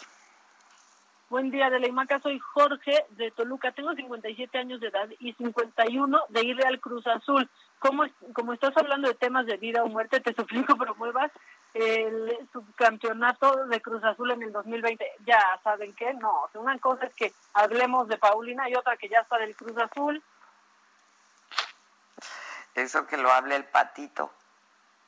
Buen 1.28 1.51
día, 1.51 1.70
de 1.70 1.81
la 1.81 1.89
IMACA, 1.89 2.20
soy 2.20 2.39
Jorge 2.39 3.05
de 3.11 3.32
Toluca, 3.32 3.73
tengo 3.73 3.93
57 3.94 4.59
años 4.59 4.81
de 4.81 4.89
edad 4.89 5.09
y 5.19 5.32
51 5.32 6.20
de 6.28 6.44
ir 6.44 6.65
al 6.65 6.78
Cruz 6.78 7.05
Azul. 7.09 7.51
¿Cómo, 7.81 8.05
como 8.32 8.53
estás 8.53 8.77
hablando 8.77 9.09
de 9.09 9.15
temas 9.15 9.44
de 9.44 9.57
vida 9.57 9.82
o 9.82 9.89
muerte, 9.89 10.20
te 10.20 10.32
suplico 10.36 10.77
promuevas 10.77 11.32
el 11.74 12.48
subcampeonato 12.53 13.66
de 13.66 13.81
Cruz 13.82 14.03
Azul 14.05 14.31
en 14.31 14.44
el 14.44 14.53
2020. 14.53 15.05
Ya, 15.27 15.40
¿saben 15.65 15.94
qué? 15.94 16.15
No, 16.15 16.48
una 16.55 16.78
cosa 16.78 17.07
es 17.07 17.15
que 17.15 17.32
hablemos 17.55 18.07
de 18.09 18.19
Paulina 18.19 18.69
y 18.70 18.77
otra 18.77 18.97
que 18.97 19.09
ya 19.09 19.20
está 19.20 19.36
del 19.36 19.57
Cruz 19.57 19.77
Azul. 19.78 20.23
Eso 22.74 23.07
que 23.07 23.16
lo 23.16 23.31
hable 23.32 23.57
el 23.57 23.65
patito. 23.65 24.31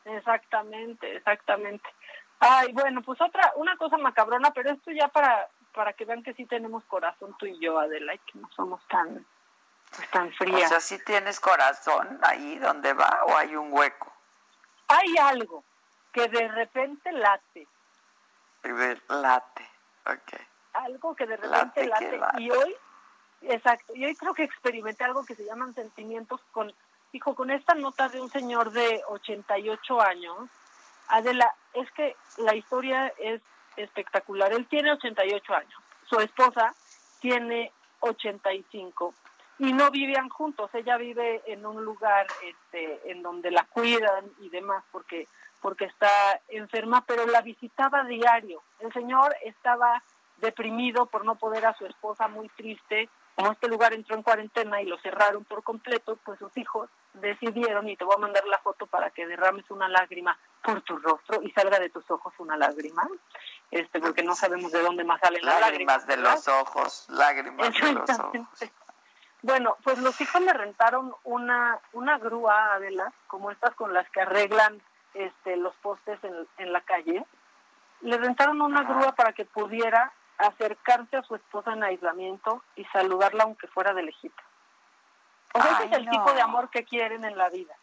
Exactamente, 0.04 1.16
exactamente. 1.16 1.88
Ay, 2.40 2.72
bueno, 2.72 3.02
pues 3.02 3.20
otra, 3.20 3.52
una 3.56 3.76
cosa 3.76 3.96
macabrona, 3.96 4.50
pero 4.50 4.70
esto 4.70 4.90
ya 4.90 5.08
para 5.08 5.48
para 5.78 5.92
que 5.92 6.04
vean 6.04 6.24
que 6.24 6.34
sí 6.34 6.44
tenemos 6.44 6.82
corazón 6.86 7.36
tú 7.38 7.46
y 7.46 7.56
yo, 7.60 7.78
Adela, 7.78 8.12
y 8.12 8.18
que 8.18 8.36
no 8.36 8.50
somos 8.50 8.84
tan, 8.88 9.24
pues, 9.94 10.10
tan 10.10 10.32
frías. 10.32 10.64
O 10.64 10.68
sea, 10.70 10.80
sí 10.80 10.98
tienes 11.04 11.38
corazón 11.38 12.18
ahí 12.24 12.58
donde 12.58 12.94
va 12.94 13.20
o 13.28 13.36
hay 13.36 13.54
un 13.54 13.72
hueco. 13.72 14.12
Hay 14.88 15.16
algo 15.18 15.62
que 16.12 16.26
de 16.26 16.48
repente 16.48 17.12
late. 17.12 17.68
Late, 19.08 19.70
ok. 20.04 20.40
Algo 20.72 21.14
que 21.14 21.28
de 21.28 21.36
repente 21.36 21.86
late, 21.86 22.20
Y 22.38 22.50
hoy, 22.50 22.74
exacto, 23.42 23.94
y 23.94 24.04
hoy 24.04 24.16
creo 24.16 24.34
que 24.34 24.42
experimenté 24.42 25.04
algo 25.04 25.24
que 25.24 25.36
se 25.36 25.44
llaman 25.44 25.74
sentimientos 25.74 26.40
con, 26.50 26.74
hijo, 27.12 27.36
con 27.36 27.52
esta 27.52 27.76
nota 27.76 28.08
de 28.08 28.20
un 28.20 28.30
señor 28.30 28.72
de 28.72 29.00
88 29.10 30.00
años. 30.00 30.50
Adela, 31.06 31.54
es 31.72 31.88
que 31.92 32.16
la 32.38 32.56
historia 32.56 33.14
es 33.16 33.40
espectacular. 33.82 34.52
Él 34.52 34.66
tiene 34.66 34.92
88 34.92 35.54
años, 35.54 35.82
su 36.08 36.20
esposa 36.20 36.74
tiene 37.20 37.72
85 38.00 39.14
y 39.58 39.72
no 39.72 39.90
vivían 39.90 40.28
juntos. 40.28 40.70
Ella 40.74 40.96
vive 40.96 41.42
en 41.46 41.66
un 41.66 41.84
lugar 41.84 42.26
este, 42.42 43.10
en 43.10 43.22
donde 43.22 43.50
la 43.50 43.64
cuidan 43.64 44.30
y 44.40 44.48
demás 44.48 44.84
porque 44.92 45.26
porque 45.60 45.86
está 45.86 46.08
enferma, 46.48 47.04
pero 47.06 47.26
la 47.26 47.42
visitaba 47.42 48.04
diario. 48.04 48.62
El 48.78 48.92
señor 48.92 49.34
estaba 49.44 50.02
deprimido 50.40 51.06
por 51.06 51.24
no 51.24 51.34
poder 51.34 51.66
a 51.66 51.74
su 51.74 51.84
esposa, 51.86 52.28
muy 52.28 52.48
triste. 52.50 53.08
Como 53.34 53.52
este 53.52 53.68
lugar 53.68 53.92
entró 53.92 54.14
en 54.14 54.22
cuarentena 54.22 54.80
y 54.80 54.86
lo 54.86 54.98
cerraron 54.98 55.44
por 55.44 55.62
completo, 55.62 56.16
pues 56.24 56.38
sus 56.38 56.56
hijos 56.56 56.88
decidieron, 57.20 57.88
y 57.88 57.96
te 57.96 58.04
voy 58.04 58.14
a 58.16 58.20
mandar 58.20 58.44
la 58.46 58.58
foto 58.58 58.86
para 58.86 59.10
que 59.10 59.26
derrames 59.26 59.70
una 59.70 59.88
lágrima 59.88 60.38
por 60.62 60.80
tu 60.82 60.96
rostro 60.98 61.42
y 61.42 61.50
salga 61.52 61.78
de 61.78 61.90
tus 61.90 62.10
ojos 62.10 62.32
una 62.38 62.56
lágrima, 62.56 63.08
este 63.70 64.00
porque 64.00 64.22
no 64.22 64.34
sabemos 64.34 64.72
de 64.72 64.82
dónde 64.82 65.04
más 65.04 65.20
salen 65.20 65.44
las 65.44 65.60
lágrimas. 65.60 66.06
de 66.06 66.16
los 66.16 66.48
ojos, 66.48 67.06
lágrimas 67.08 67.72
de 67.74 67.92
los 67.92 68.10
ojos. 68.10 68.70
Bueno, 69.42 69.76
pues 69.84 69.98
los 69.98 70.20
hijos 70.20 70.40
le 70.40 70.52
rentaron 70.52 71.14
una, 71.24 71.78
una 71.92 72.18
grúa, 72.18 72.74
Adela, 72.74 73.12
como 73.28 73.50
estas 73.50 73.74
con 73.74 73.92
las 73.92 74.08
que 74.10 74.20
arreglan 74.20 74.82
este, 75.14 75.56
los 75.56 75.74
postes 75.76 76.18
en, 76.24 76.34
en 76.58 76.72
la 76.72 76.80
calle. 76.80 77.24
Le 78.00 78.16
rentaron 78.18 78.60
una 78.60 78.82
grúa 78.82 79.12
para 79.12 79.32
que 79.32 79.44
pudiera 79.44 80.12
acercarse 80.38 81.16
a 81.16 81.22
su 81.22 81.34
esposa 81.34 81.72
en 81.72 81.84
aislamiento 81.84 82.62
y 82.76 82.84
saludarla 82.86 83.44
aunque 83.44 83.66
fuera 83.68 83.92
de 83.92 84.02
lejito. 84.02 84.42
O 85.54 85.62
sea, 85.62 85.72
ese 85.72 85.84
es 85.86 85.92
el 85.92 86.10
tipo 86.10 86.32
de 86.32 86.40
amor 86.40 86.70
que 86.70 86.84
quieren 86.84 87.24
en 87.24 87.36
la 87.36 87.48
vida. 87.48 87.74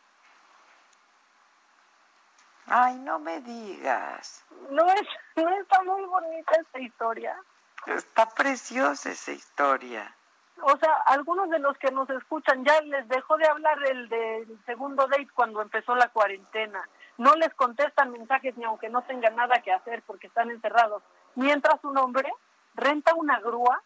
Ay, 2.68 2.96
no 2.96 3.20
me 3.20 3.42
digas. 3.42 4.44
No 4.70 4.86
es, 4.88 5.08
no 5.36 5.50
está 5.50 5.84
muy 5.84 6.04
bonita 6.06 6.56
esta 6.60 6.80
historia. 6.80 7.38
Está 7.86 8.28
preciosa 8.30 9.12
esa 9.12 9.32
historia. 9.32 10.16
O 10.62 10.78
sea, 10.78 10.94
algunos 11.08 11.50
de 11.50 11.60
los 11.60 11.78
que 11.78 11.92
nos 11.92 12.10
escuchan 12.10 12.64
ya 12.64 12.80
les 12.82 13.08
dejó 13.08 13.38
de 13.38 13.48
hablar 13.48 13.78
el 13.88 14.10
del 14.10 14.60
segundo 14.66 15.06
date 15.08 15.28
cuando 15.36 15.62
empezó 15.62 15.96
la 15.96 16.10
cuarentena. 16.10 16.88
No 17.18 17.36
les 17.36 17.54
contestan 17.54 18.12
mensajes 18.12 18.58
ni 18.58 18.64
aunque 18.64 18.90
no 18.90 19.02
tengan 19.04 19.36
nada 19.36 19.62
que 19.62 19.72
hacer 19.72 20.02
porque 20.04 20.28
están 20.28 20.50
encerrados. 20.50 21.04
Mientras 21.36 21.84
un 21.84 21.98
hombre 21.98 22.32
renta 22.74 23.14
una 23.14 23.40
grúa 23.40 23.82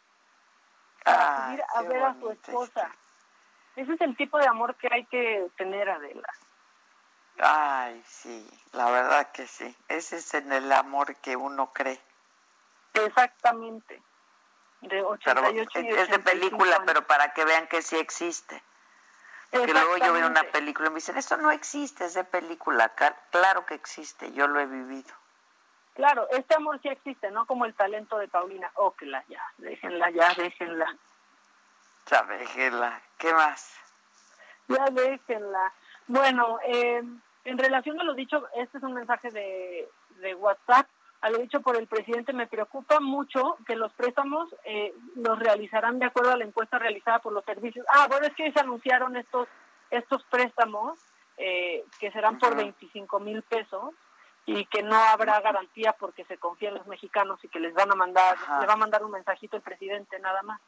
para 1.04 1.46
subir 1.46 1.64
a 1.76 1.82
ver 1.82 2.04
a 2.04 2.14
su 2.20 2.30
esposa. 2.32 2.92
Ese 3.80 3.94
es 3.94 4.02
el 4.02 4.14
tipo 4.18 4.38
de 4.38 4.46
amor 4.46 4.76
que 4.76 4.90
hay 4.92 5.06
que 5.06 5.48
tener, 5.56 5.90
Adela. 5.90 6.28
Ay, 7.40 8.04
sí, 8.06 8.46
la 8.74 8.92
verdad 8.92 9.32
que 9.32 9.48
sí. 9.48 9.74
Ese 9.88 10.18
es 10.18 10.34
en 10.34 10.52
el 10.52 10.70
amor 10.74 11.16
que 11.16 11.38
uno 11.38 11.72
cree. 11.72 11.98
Exactamente. 12.94 14.02
De 14.82 15.02
88 15.02 15.80
Es 15.80 16.10
de 16.10 16.20
película, 16.20 16.84
pero 16.86 17.08
para 17.08 17.32
que 17.34 17.46
vean 17.46 17.68
que 17.68 17.82
sí 17.82 17.96
existe. 17.96 18.62
Que 19.50 19.66
luego 19.66 19.96
yo 19.96 20.12
veo 20.12 20.28
una 20.28 20.44
película 20.44 20.90
y 20.90 20.92
me 20.92 20.96
dicen, 20.96 21.18
esto 21.18 21.38
no 21.38 21.50
existe, 21.50 22.04
es 22.04 22.16
de 22.16 22.26
película. 22.26 22.92
Claro 23.32 23.66
que 23.66 23.76
existe, 23.76 24.34
yo 24.34 24.50
lo 24.50 24.60
he 24.60 24.66
vivido. 24.66 25.14
Claro, 25.94 26.28
este 26.32 26.54
amor 26.54 26.82
sí 26.82 26.90
existe, 26.90 27.32
no 27.32 27.46
como 27.46 27.64
el 27.64 27.74
talento 27.76 28.18
de 28.18 28.28
Paulina. 28.28 28.70
Oh, 28.76 28.92
que 28.92 29.06
la 29.06 29.24
ya, 29.30 29.42
déjenla 29.58 30.10
ya, 30.10 30.34
déjenla. 30.34 30.98
Ya, 32.10 32.24
déjenla. 32.24 33.02
¿Qué 33.18 33.34
más? 33.34 33.76
Ya, 34.68 34.86
déjenla. 34.92 35.74
Bueno, 36.08 36.60
eh, 36.66 37.04
en 37.44 37.58
relación 37.58 38.00
a 38.00 38.04
lo 38.04 38.14
dicho, 38.14 38.48
este 38.56 38.78
es 38.78 38.84
un 38.84 38.94
mensaje 38.94 39.30
de, 39.32 39.90
de 40.22 40.36
WhatsApp. 40.36 40.88
A 41.22 41.30
lo 41.30 41.40
dicho 41.40 41.62
por 41.62 41.76
el 41.76 41.88
presidente, 41.88 42.32
me 42.32 42.48
preocupa 42.48 43.00
mucho 43.00 43.58
que 43.68 43.76
los 43.76 43.92
préstamos 43.94 44.56
eh, 44.64 44.94
los 45.16 45.38
realizarán 45.38 46.00
de 46.00 46.06
acuerdo 46.06 46.32
a 46.32 46.38
la 46.38 46.46
encuesta 46.46 46.80
realizada 46.80 47.20
por 47.20 47.34
los 47.34 47.44
servicios. 47.44 47.86
Ah, 47.94 48.08
bueno, 48.10 48.26
es 48.26 48.34
que 48.36 48.52
se 48.52 48.60
anunciaron 48.60 49.18
estos 49.18 49.48
estos 49.92 50.24
préstamos 50.26 51.00
eh, 51.38 51.84
que 52.00 52.12
serán 52.12 52.38
por 52.38 52.56
25 52.56 53.20
mil 53.20 53.42
pesos 53.44 53.94
y 54.46 54.66
que 54.66 54.84
no 54.84 54.96
habrá 54.96 55.40
garantía 55.42 55.94
porque 55.94 56.26
se 56.26 56.38
confían 56.38 56.76
los 56.76 56.88
mexicanos 56.88 57.44
y 57.44 57.50
que 57.50 57.60
les 57.60 57.74
van 57.74 57.92
a 57.92 57.96
mandar, 57.96 58.38
le 58.60 58.66
va 58.66 58.74
a 58.74 58.78
mandar 58.78 59.04
un 59.04 59.12
mensajito 59.12 59.58
el 59.58 59.62
presidente 59.62 60.20
nada 60.20 60.42
más. 60.44 60.60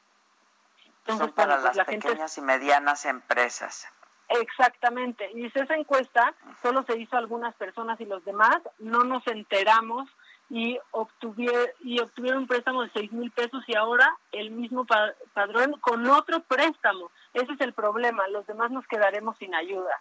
Entonces, 1.01 1.25
Son 1.25 1.35
para 1.35 1.61
pues 1.61 1.75
las 1.75 1.85
pequeñas 1.85 2.37
y 2.37 2.41
medianas 2.41 3.05
empresas. 3.05 3.87
Exactamente. 4.29 5.29
Y 5.33 5.45
esa 5.45 5.75
encuesta 5.75 6.33
solo 6.61 6.83
se 6.83 6.97
hizo 6.97 7.15
a 7.15 7.19
algunas 7.19 7.53
personas 7.55 7.99
y 7.99 8.05
los 8.05 8.23
demás 8.23 8.57
no 8.79 9.03
nos 9.03 9.25
enteramos 9.27 10.09
y, 10.49 10.79
obtuvieron, 10.91 11.67
y 11.79 11.99
obtuvieron 11.99 12.41
un 12.41 12.47
préstamo 12.47 12.83
de 12.83 12.91
seis 12.93 13.11
mil 13.11 13.31
pesos 13.31 13.63
y 13.67 13.75
ahora 13.75 14.17
el 14.31 14.51
mismo 14.51 14.85
padrón 15.33 15.79
con 15.81 16.07
otro 16.07 16.41
préstamo. 16.41 17.11
Ese 17.33 17.53
es 17.53 17.61
el 17.61 17.73
problema. 17.73 18.27
Los 18.27 18.45
demás 18.47 18.71
nos 18.71 18.85
quedaremos 18.87 19.37
sin 19.37 19.53
ayuda. 19.55 19.99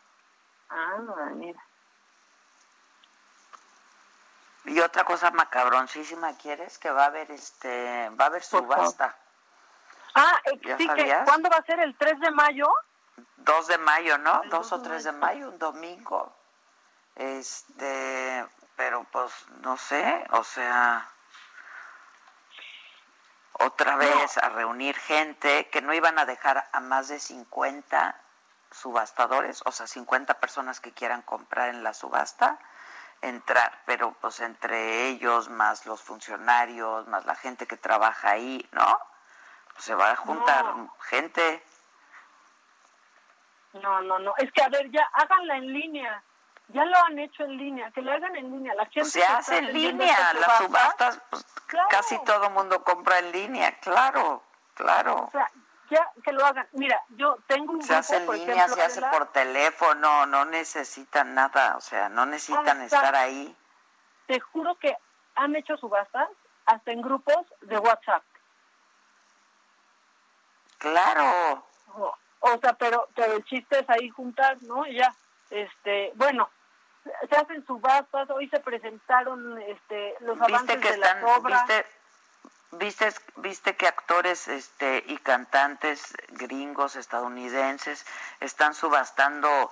Ah, 0.69 0.99
mira. 1.35 1.61
Y 4.67 4.79
otra 4.81 5.05
cosa 5.05 5.31
macabroncísima, 5.31 6.37
¿quieres? 6.37 6.79
Que 6.79 6.91
va 6.91 7.05
a 7.05 7.07
haber 7.07 7.31
este, 7.31 8.11
va 8.11 8.25
a 8.25 8.29
haber 8.29 8.43
subasta. 8.43 9.17
Ah, 10.23 10.39
sí, 10.77 10.87
¿cuándo 11.25 11.49
va 11.49 11.57
a 11.57 11.65
ser? 11.65 11.81
¿El 11.81 11.97
3 11.97 12.21
de 12.21 12.31
mayo? 12.31 12.67
2 13.39 13.67
de 13.69 13.79
mayo, 13.79 14.19
¿no? 14.19 14.43
2 14.51 14.73
o 14.73 14.83
3 14.83 15.05
de 15.05 15.13
mayo, 15.13 15.49
un 15.49 15.59
domingo. 15.59 16.37
Este, 17.17 18.47
pero 18.77 19.07
pues 19.11 19.33
no 19.63 19.79
sé, 19.79 20.27
o 20.33 20.45
sea, 20.45 21.09
otra 23.55 23.97
vez 23.97 24.37
a 24.37 24.51
reunir 24.51 24.95
gente 24.97 25.69
que 25.71 25.81
no 25.81 25.95
iban 25.95 26.19
a 26.19 26.27
dejar 26.27 26.69
a 26.71 26.81
más 26.81 27.09
de 27.09 27.19
50 27.19 28.15
subastadores, 28.71 29.63
o 29.65 29.73
sea, 29.73 29.87
50 29.87 30.35
personas 30.35 30.81
que 30.81 30.93
quieran 30.93 31.23
comprar 31.23 31.71
en 31.71 31.83
la 31.83 31.95
subasta, 31.95 32.59
entrar, 33.23 33.83
pero 33.87 34.13
pues 34.21 34.41
entre 34.41 35.09
ellos, 35.09 35.49
más 35.49 35.87
los 35.87 36.03
funcionarios, 36.03 37.07
más 37.09 37.25
la 37.25 37.35
gente 37.35 37.67
que 37.67 37.79
trabaja 37.79 38.31
ahí, 38.31 38.69
¿no? 38.73 38.99
Se 39.81 39.95
va 39.95 40.13
a 40.13 40.17
juntar 40.17 40.65
gente. 41.09 41.63
No, 43.75 44.01
no, 44.03 44.19
no. 44.19 44.35
Es 44.37 44.53
que, 44.53 44.63
a 44.63 44.69
ver, 44.69 44.91
ya 44.91 45.09
háganla 45.13 45.57
en 45.57 45.73
línea. 45.73 46.23
Ya 46.69 46.85
lo 46.85 46.97
han 47.05 47.19
hecho 47.19 47.45
en 47.45 47.57
línea. 47.57 47.91
Que 47.93 48.03
lo 48.03 48.13
hagan 48.13 48.37
en 48.37 48.51
línea. 48.51 48.75
La 48.75 48.87
gente 48.87 49.11
se 49.11 49.25
hace 49.25 49.59
en 49.59 49.73
línea. 49.73 50.33
Las 50.35 50.59
subastas, 50.59 51.21
pues, 51.31 51.45
casi 51.89 52.19
todo 52.25 52.51
mundo 52.51 52.83
compra 52.85 53.19
en 53.19 53.33
línea. 53.33 53.79
Claro, 53.81 54.43
claro. 54.75 55.25
O 55.27 55.31
sea, 55.31 55.51
ya 55.91 56.09
que 56.23 56.33
lo 56.33 56.45
hagan. 56.45 56.69
Mira, 56.73 57.01
yo 57.11 57.39
tengo 57.47 57.73
un 57.73 57.83
Se 57.83 57.95
hace 57.95 58.17
en 58.17 58.31
línea, 58.31 58.69
se 58.69 58.83
hace 58.83 59.03
por 59.03 59.27
teléfono. 59.33 60.27
No 60.27 60.45
necesitan 60.45 61.35
nada. 61.35 61.77
O 61.77 61.81
sea, 61.81 62.09
no 62.09 62.27
necesitan 62.27 62.83
estar 62.83 63.15
ahí. 63.15 63.57
Te 64.27 64.39
juro 64.41 64.77
que 64.77 64.97
han 65.35 65.57
hecho 65.57 65.77
subastas 65.77 66.29
hasta 66.67 66.93
en 66.93 67.03
grupos 67.03 67.47
de 67.63 67.79
WhatsApp. 67.79 68.23
Claro. 70.81 71.63
O, 72.41 72.59
sea, 72.59 72.73
pero, 72.73 73.07
pero 73.15 73.35
el 73.35 73.45
chiste 73.45 73.81
es 73.81 73.91
ahí 73.91 74.09
juntar, 74.09 74.57
¿no? 74.63 74.87
ya, 74.87 75.15
este, 75.51 76.11
bueno, 76.15 76.49
se 77.29 77.37
hacen 77.37 77.65
subastas, 77.67 78.31
hoy 78.31 78.49
se 78.49 78.61
presentaron 78.61 79.61
este, 79.61 80.17
los 80.21 80.41
avances 80.41 80.81
de 80.81 80.97
la 80.97 81.37
obra. 81.37 81.67
¿viste, 81.67 81.87
viste, 82.73 83.21
viste 83.37 83.77
que 83.77 83.87
actores 83.87 84.49
este, 84.49 85.05
y 85.07 85.19
cantantes 85.19 86.15
gringos, 86.31 86.97
estadounidenses, 86.97 88.07
están 88.41 88.73
subastando 88.73 89.71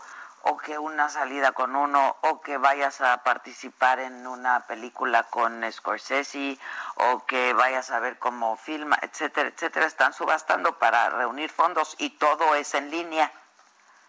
o 0.49 0.57
que 0.57 0.79
una 0.79 1.11
salida 1.11 1.53
con 1.53 1.77
uno, 1.77 2.17
o 2.23 2.41
que 2.41 2.57
vayas 2.57 3.03
a 3.03 3.23
participar 3.23 3.99
en 3.99 4.27
una 4.27 4.67
película 4.67 5.25
con 5.25 5.63
Scorsese, 5.71 6.59
o 6.97 7.27
que 7.27 7.53
vayas 7.53 7.91
a 7.91 8.01
ver 8.01 8.19
cómo 8.19 8.57
filma, 8.57 8.99
etcétera, 9.03 9.51
etcétera, 9.51 9.87
están 9.87 10.15
subastando 10.15 10.79
para 10.79 11.11
reunir 11.11 11.51
fondos 11.51 11.97
y 11.99 12.11
todo 12.11 12.55
es 12.55 12.75
en 12.75 12.91
línea. 12.91 13.31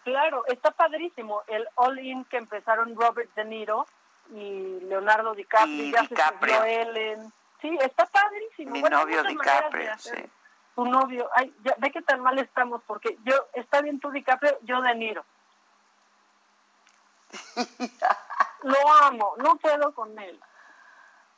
Claro, 0.04 0.44
está 0.46 0.70
padrísimo. 0.70 1.42
El 1.46 1.68
all-in 1.74 2.24
que 2.24 2.38
empezaron 2.38 2.96
Robert 2.96 3.30
De 3.34 3.44
Niro 3.44 3.86
y 4.30 4.80
Leonardo 4.80 5.34
DiCaprio, 5.34 5.84
y 5.84 5.92
ya 5.92 6.00
DiCaprio. 6.02 6.62
se 6.62 6.82
Ellen. 6.82 7.32
Sí, 7.60 7.78
está 7.82 8.06
padrísimo. 8.06 8.72
Mi 8.72 8.80
novio 8.80 9.22
DiCaprio, 9.24 9.98
sí. 9.98 10.24
Tu 10.74 10.84
novio, 10.86 11.28
ay, 11.34 11.54
ya, 11.62 11.74
ve 11.76 11.90
qué 11.90 12.00
tan 12.00 12.20
mal 12.20 12.38
estamos, 12.38 12.80
porque 12.86 13.18
yo, 13.24 13.34
está 13.52 13.82
bien 13.82 14.00
tú 14.00 14.10
DiCaprio, 14.10 14.56
yo 14.62 14.80
De 14.80 14.94
Niro. 14.94 15.22
Lo 18.62 18.92
amo, 19.02 19.34
no 19.38 19.56
puedo 19.56 19.94
con 19.94 20.18
él. 20.18 20.40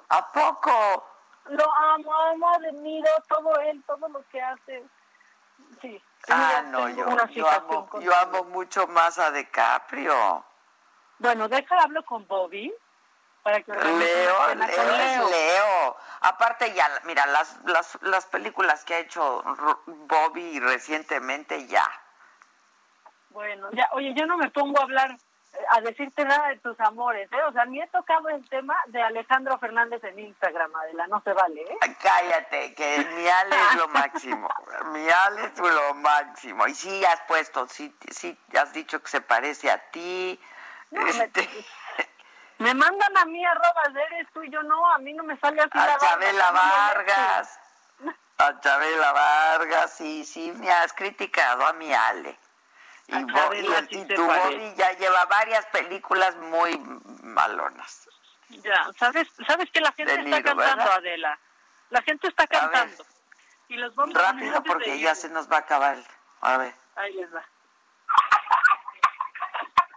¿A 0.09 0.33
poco? 0.33 1.07
Lo 1.47 1.73
amo, 1.73 2.15
amo, 2.15 2.49
admiro 2.55 3.11
todo 3.29 3.61
él, 3.61 3.83
todo 3.87 4.09
lo 4.09 4.27
que 4.29 4.41
hace. 4.41 4.85
Sí. 5.81 6.03
Ah, 6.29 6.63
no, 6.67 6.89
yo, 6.89 7.05
amo, 7.49 7.89
yo 8.01 8.15
amo 8.15 8.45
mucho 8.45 8.87
más 8.89 9.19
a 9.19 9.31
DiCaprio. 9.31 10.45
Bueno, 11.19 11.49
deja 11.49 11.77
hablo 11.81 12.05
con 12.05 12.27
Bobby 12.27 12.73
para 13.43 13.61
que 13.63 13.73
Leo, 13.73 14.55
Leo, 14.55 15.31
Leo. 15.31 15.97
Aparte 16.21 16.73
ya, 16.75 16.89
mira, 17.05 17.27
las, 17.27 17.59
las, 17.65 17.99
las 18.03 18.27
películas 18.27 18.85
que 18.85 18.95
ha 18.95 18.99
hecho 18.99 19.43
Bobby 19.87 20.61
recientemente 20.61 21.67
ya. 21.67 21.89
Bueno, 23.31 23.69
ya, 23.73 23.89
oye, 23.93 24.13
yo 24.15 24.27
no 24.27 24.37
me 24.37 24.51
pongo 24.51 24.79
a 24.79 24.85
hablar 24.85 25.17
a 25.71 25.81
decirte 25.81 26.25
nada 26.25 26.49
de 26.49 26.57
tus 26.59 26.79
amores, 26.81 27.31
¿eh? 27.33 27.43
O 27.49 27.53
sea, 27.53 27.65
ni 27.65 27.81
he 27.81 27.87
tocado 27.89 28.29
el 28.29 28.47
tema 28.49 28.77
de 28.87 29.03
Alejandro 29.03 29.59
Fernández 29.59 30.03
en 30.05 30.19
Instagram, 30.19 30.75
Adela, 30.75 31.07
no 31.07 31.21
se 31.23 31.33
vale, 31.33 31.61
¿eh? 31.63 31.79
Cállate, 32.01 32.75
que 32.75 33.07
mi 33.17 33.29
Ale 33.29 33.57
es 33.57 33.75
lo 33.77 33.89
máximo, 33.89 34.49
mi 34.93 35.09
Ale 35.09 35.45
es 35.45 35.59
lo 35.59 35.95
máximo. 35.95 36.67
Y 36.67 36.75
sí 36.75 37.05
has 37.05 37.21
puesto, 37.23 37.69
sí, 37.69 37.95
sí 38.11 38.39
has 38.59 38.73
dicho 38.73 39.01
que 39.03 39.09
se 39.09 39.21
parece 39.21 39.71
a 39.71 39.79
ti. 39.91 40.39
este... 40.91 41.49
me, 42.59 42.75
mandan 42.75 43.17
a 43.19 43.25
mí 43.27 43.45
arroba, 43.45 43.83
eres 44.13 44.29
tú 44.33 44.43
y 44.43 44.51
yo 44.51 44.63
no, 44.63 44.93
a 44.93 44.99
mí 44.99 45.13
no 45.13 45.23
me 45.25 45.37
sale 45.39 45.61
así. 45.61 45.79
A 45.79 45.99
Chabela 45.99 46.51
Vargas, 46.51 47.59
a 48.39 48.61
Chabela 48.61 49.13
Vargas, 49.13 49.93
sí, 49.93 50.25
sí, 50.25 50.53
me 50.53 50.71
has 50.71 50.93
criticado 50.93 51.67
a 51.67 51.73
mi 51.75 51.93
Ale. 51.93 52.39
Y, 53.13 53.97
y, 53.99 54.05
tu 54.07 54.25
Bobby 54.25 54.75
ya 54.77 54.93
lleva 54.93 55.27
varias 55.27 55.67
películas 55.67 56.35
muy 56.37 56.79
malonas. 57.23 58.09
Ya, 58.49 58.91
¿sabes, 58.99 59.29
sabes 59.47 59.71
que 59.71 59.81
la 59.81 59.93
gente 59.93 60.15
está 60.15 60.43
cantando, 60.43 60.93
Adela? 60.93 61.39
La 61.91 62.03
gente 62.03 62.29
está 62.29 62.47
cantando. 62.47 63.05
Y 63.69 63.77
los 63.77 63.95
vamos 63.95 64.15
Rápido, 64.15 64.63
porque 64.63 64.99
ya 64.99 65.15
se 65.15 65.29
nos 65.29 65.51
va 65.51 65.57
a 65.57 65.61
acabar. 65.61 65.97
A 66.41 66.57
ver. 66.57 66.75
Ahí 66.97 67.13
les 67.15 67.35
va. 67.35 67.45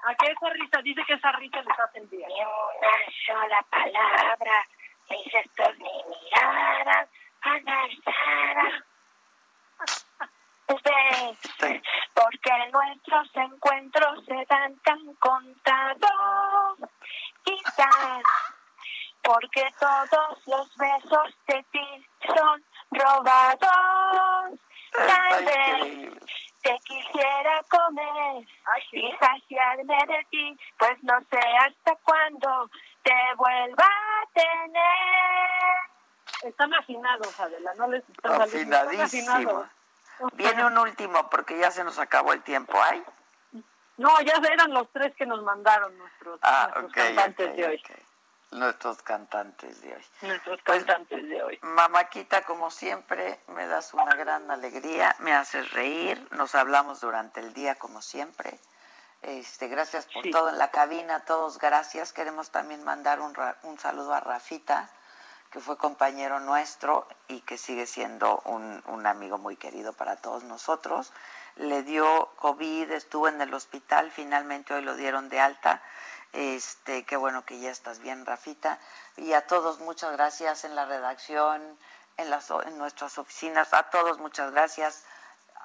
¿A 0.06 0.16
qué 0.16 0.32
esa 0.32 0.50
risa? 0.50 0.82
Dice 0.84 1.02
que 1.08 1.14
esa 1.14 1.32
risa 1.34 1.62
les 1.62 1.80
hace 1.80 2.00
el 2.00 2.10
día. 2.10 2.28
Ni 2.28 2.34
una 2.36 2.94
sola 3.26 3.66
palabra, 3.70 4.68
mis 5.10 5.32
gestos 5.32 5.78
ni 5.80 6.04
miradas, 6.10 7.10
Sí. 11.60 11.82
Porque 12.14 12.52
nuestros 12.72 13.36
encuentros 13.36 14.26
se 14.26 14.46
dan 14.50 14.76
tan 14.80 15.14
contados. 15.16 16.90
Quizás 17.44 18.24
porque 19.22 19.68
todos 19.80 20.48
los 20.48 20.78
besos 20.78 21.36
de 21.48 21.66
ti 21.72 22.08
son 22.28 22.64
robados. 22.92 24.60
Tal 24.92 25.46
vez 25.46 26.14
te 26.62 26.80
quisiera 26.84 27.62
comer 27.70 28.48
y 28.92 29.12
saciarme 29.20 29.98
de 30.08 30.26
ti, 30.32 30.58
pues 30.80 31.04
no 31.04 31.20
sé 31.30 31.40
hasta 31.60 31.96
cuándo 32.04 32.70
te 33.04 33.14
vuelva 33.38 33.86
a 33.86 34.26
tener. 34.34 35.96
Están 36.44 36.74
afinados, 36.74 37.40
Adela, 37.40 37.74
no 37.76 37.88
les 37.88 38.08
están 38.10 38.42
Afinadísimo. 38.42 39.66
Viene 40.34 40.66
un 40.66 40.78
último 40.78 41.30
porque 41.30 41.58
ya 41.58 41.72
se 41.72 41.84
nos 41.84 42.00
acabó 42.00 42.34
el 42.34 42.44
tiempo. 42.44 42.74
¿Ay? 42.82 43.04
No, 43.98 44.20
ya 44.22 44.34
eran 44.52 44.74
los 44.74 44.92
tres 44.92 45.16
que 45.16 45.26
nos 45.26 45.42
mandaron 45.44 45.98
nuestros, 45.98 46.40
ah, 46.42 46.74
cantantes 46.94 47.56
de 47.56 47.66
hoy. 47.66 47.84
Nuestros 48.52 49.02
cantantes 49.02 49.82
de 49.82 49.96
hoy. 49.96 50.04
Nuestros 50.22 50.60
pues, 50.66 50.84
cantantes 50.84 51.30
de 51.30 51.44
hoy. 51.44 51.60
Mamaquita, 51.62 52.44
como 52.44 52.72
siempre, 52.72 53.40
me 53.48 53.66
das 53.68 53.94
una 53.94 54.16
gran 54.16 54.50
alegría, 54.52 55.16
me 55.20 55.34
haces 55.34 55.72
reír, 55.72 56.28
nos 56.32 56.56
hablamos 56.56 57.02
durante 57.02 57.40
el 57.40 57.54
día 57.54 57.76
como 57.76 58.02
siempre. 58.02 58.60
Este, 59.22 59.68
gracias 59.68 60.08
por 60.14 60.30
todo 60.30 60.50
en 60.50 60.58
la 60.58 60.72
cabina, 60.72 61.22
todos 61.26 61.58
gracias. 61.58 62.14
Queremos 62.14 62.52
también 62.52 62.84
mandar 62.84 63.22
un, 63.22 63.34
un 63.64 63.80
saludo 63.80 64.14
a 64.14 64.20
Rafita, 64.20 64.90
que 65.56 65.62
fue 65.62 65.78
compañero 65.78 66.42
nuestro 66.42 67.08
y 67.30 67.40
que 67.40 67.58
sigue 67.58 67.88
siendo 67.88 68.42
un, 68.44 68.84
un, 68.88 69.08
amigo 69.08 69.38
muy 69.38 69.56
querido 69.56 69.94
para 69.94 70.18
todos 70.18 70.44
nosotros. 70.44 71.14
Le 71.56 71.82
dio 71.84 72.30
COVID, 72.36 72.92
estuvo 72.92 73.30
en 73.30 73.40
el 73.40 73.54
hospital, 73.54 74.12
finalmente 74.12 74.74
hoy 74.74 74.82
lo 74.82 74.98
dieron 74.98 75.30
de 75.30 75.40
alta. 75.40 75.82
Este, 76.34 77.06
qué 77.06 77.16
bueno 77.16 77.46
que 77.46 77.58
ya 77.58 77.72
estás 77.72 78.00
bien, 78.00 78.26
Rafita. 78.26 78.80
Y 79.16 79.32
a 79.32 79.48
todos 79.48 79.80
muchas 79.80 80.12
gracias 80.12 80.66
en 80.66 80.76
la 80.76 80.84
redacción, 80.88 81.80
en, 82.18 82.30
las, 82.30 82.52
en 82.52 82.78
nuestras 82.78 83.18
oficinas, 83.18 83.74
a 83.74 83.84
todos 83.84 84.20
muchas 84.20 84.52
gracias 84.52 85.06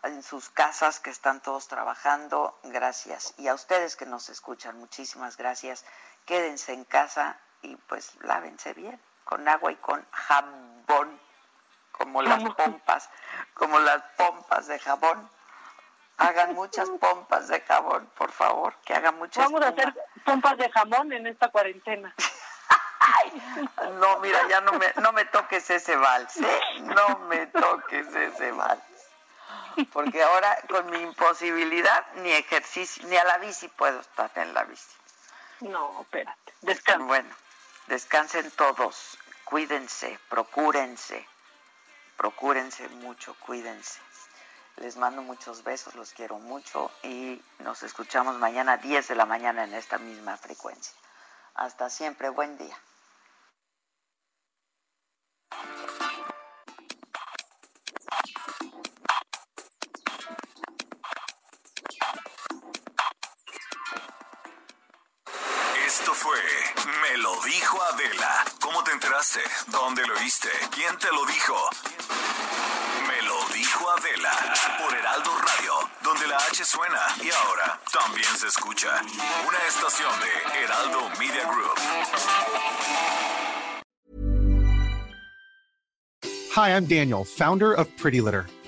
en 0.04 0.22
sus 0.22 0.50
casas 0.50 1.00
que 1.00 1.10
están 1.10 1.42
todos 1.42 1.66
trabajando, 1.66 2.56
gracias. 2.62 3.34
Y 3.38 3.48
a 3.48 3.54
ustedes 3.54 3.96
que 3.96 4.06
nos 4.06 4.28
escuchan, 4.28 4.78
muchísimas 4.78 5.36
gracias. 5.36 5.84
Quédense 6.26 6.74
en 6.74 6.84
casa 6.84 7.40
y 7.62 7.74
pues 7.74 8.14
lávense 8.22 8.72
bien 8.72 9.09
con 9.30 9.48
agua 9.48 9.70
y 9.70 9.76
con 9.76 10.04
jabón, 10.10 11.20
como 11.92 12.20
las 12.20 12.42
pompas, 12.54 13.08
como 13.54 13.78
las 13.78 14.02
pompas 14.16 14.66
de 14.66 14.76
jabón. 14.80 15.30
Hagan 16.18 16.54
muchas 16.54 16.88
pompas 17.00 17.46
de 17.46 17.60
jabón, 17.60 18.10
por 18.16 18.32
favor, 18.32 18.74
que 18.84 18.92
hagan 18.92 19.16
muchas. 19.18 19.44
Vamos 19.44 19.62
a 19.62 19.68
hacer 19.68 19.94
pompas 20.24 20.58
de 20.58 20.68
jamón 20.72 21.12
en 21.12 21.28
esta 21.28 21.48
cuarentena. 21.48 22.12
no, 24.00 24.18
mira, 24.18 24.40
ya 24.48 24.60
no 24.62 24.72
me, 24.72 24.92
no 25.00 25.12
me 25.12 25.24
toques 25.26 25.70
ese 25.70 25.94
vals, 25.94 26.36
¿eh? 26.38 26.60
No 26.80 27.20
me 27.28 27.46
toques 27.46 28.08
ese 28.08 28.50
vals. 28.50 28.82
Porque 29.92 30.24
ahora 30.24 30.58
con 30.68 30.90
mi 30.90 30.98
imposibilidad 30.98 32.04
ni 32.16 32.32
ejercicio, 32.32 33.06
ni 33.06 33.16
a 33.16 33.22
la 33.22 33.38
bici 33.38 33.68
puedo 33.68 34.00
estar 34.00 34.30
en 34.34 34.52
la 34.54 34.64
bici. 34.64 34.96
No, 35.60 36.00
espérate, 36.00 36.52
descansa. 36.62 37.04
Bueno, 37.04 37.30
descansen 37.86 38.50
todos 38.52 39.18
cuídense, 39.50 40.16
procúrense, 40.28 41.26
procúrense 42.16 42.88
mucho, 42.88 43.34
cuídense. 43.40 43.98
Les 44.76 44.96
mando 44.96 45.22
muchos 45.22 45.64
besos, 45.64 45.96
los 45.96 46.12
quiero 46.12 46.38
mucho 46.38 46.90
y 47.02 47.42
nos 47.58 47.82
escuchamos 47.82 48.38
mañana 48.38 48.74
a 48.74 48.76
10 48.76 49.08
de 49.08 49.14
la 49.16 49.26
mañana 49.26 49.64
en 49.64 49.74
esta 49.74 49.98
misma 49.98 50.36
frecuencia. 50.36 50.94
Hasta 51.54 51.90
siempre, 51.90 52.28
buen 52.28 52.56
día. 52.56 52.78
Esto 65.86 66.14
fue 66.14 66.38
Me 67.02 67.18
lo 67.18 67.42
dijo 67.42 67.82
Adela 67.82 68.39
¿Dónde 69.68 70.04
lo 70.06 70.14
oíste? 70.14 70.48
¿Quién 70.74 70.96
te 70.98 71.06
lo 71.12 71.24
dijo? 71.26 71.54
Me 73.06 73.22
lo 73.22 73.54
dijo 73.54 73.88
Adela 73.90 74.32
por 74.78 74.92
Heraldo 74.92 75.30
Radio, 75.38 75.90
donde 76.02 76.26
la 76.26 76.36
H 76.36 76.64
suena 76.64 77.00
y 77.22 77.30
ahora 77.30 77.80
también 77.92 78.36
se 78.36 78.48
escucha. 78.48 79.00
Una 79.46 79.58
estación 79.68 80.12
de 80.20 80.60
Heraldo 80.64 81.08
Media 81.20 81.44
Group. 81.48 81.78
Hi, 86.56 86.70
I'm 86.70 86.86
Daniel, 86.86 87.24
founder 87.24 87.72
of 87.72 87.86
Pretty 87.96 88.20
Litter. 88.20 88.46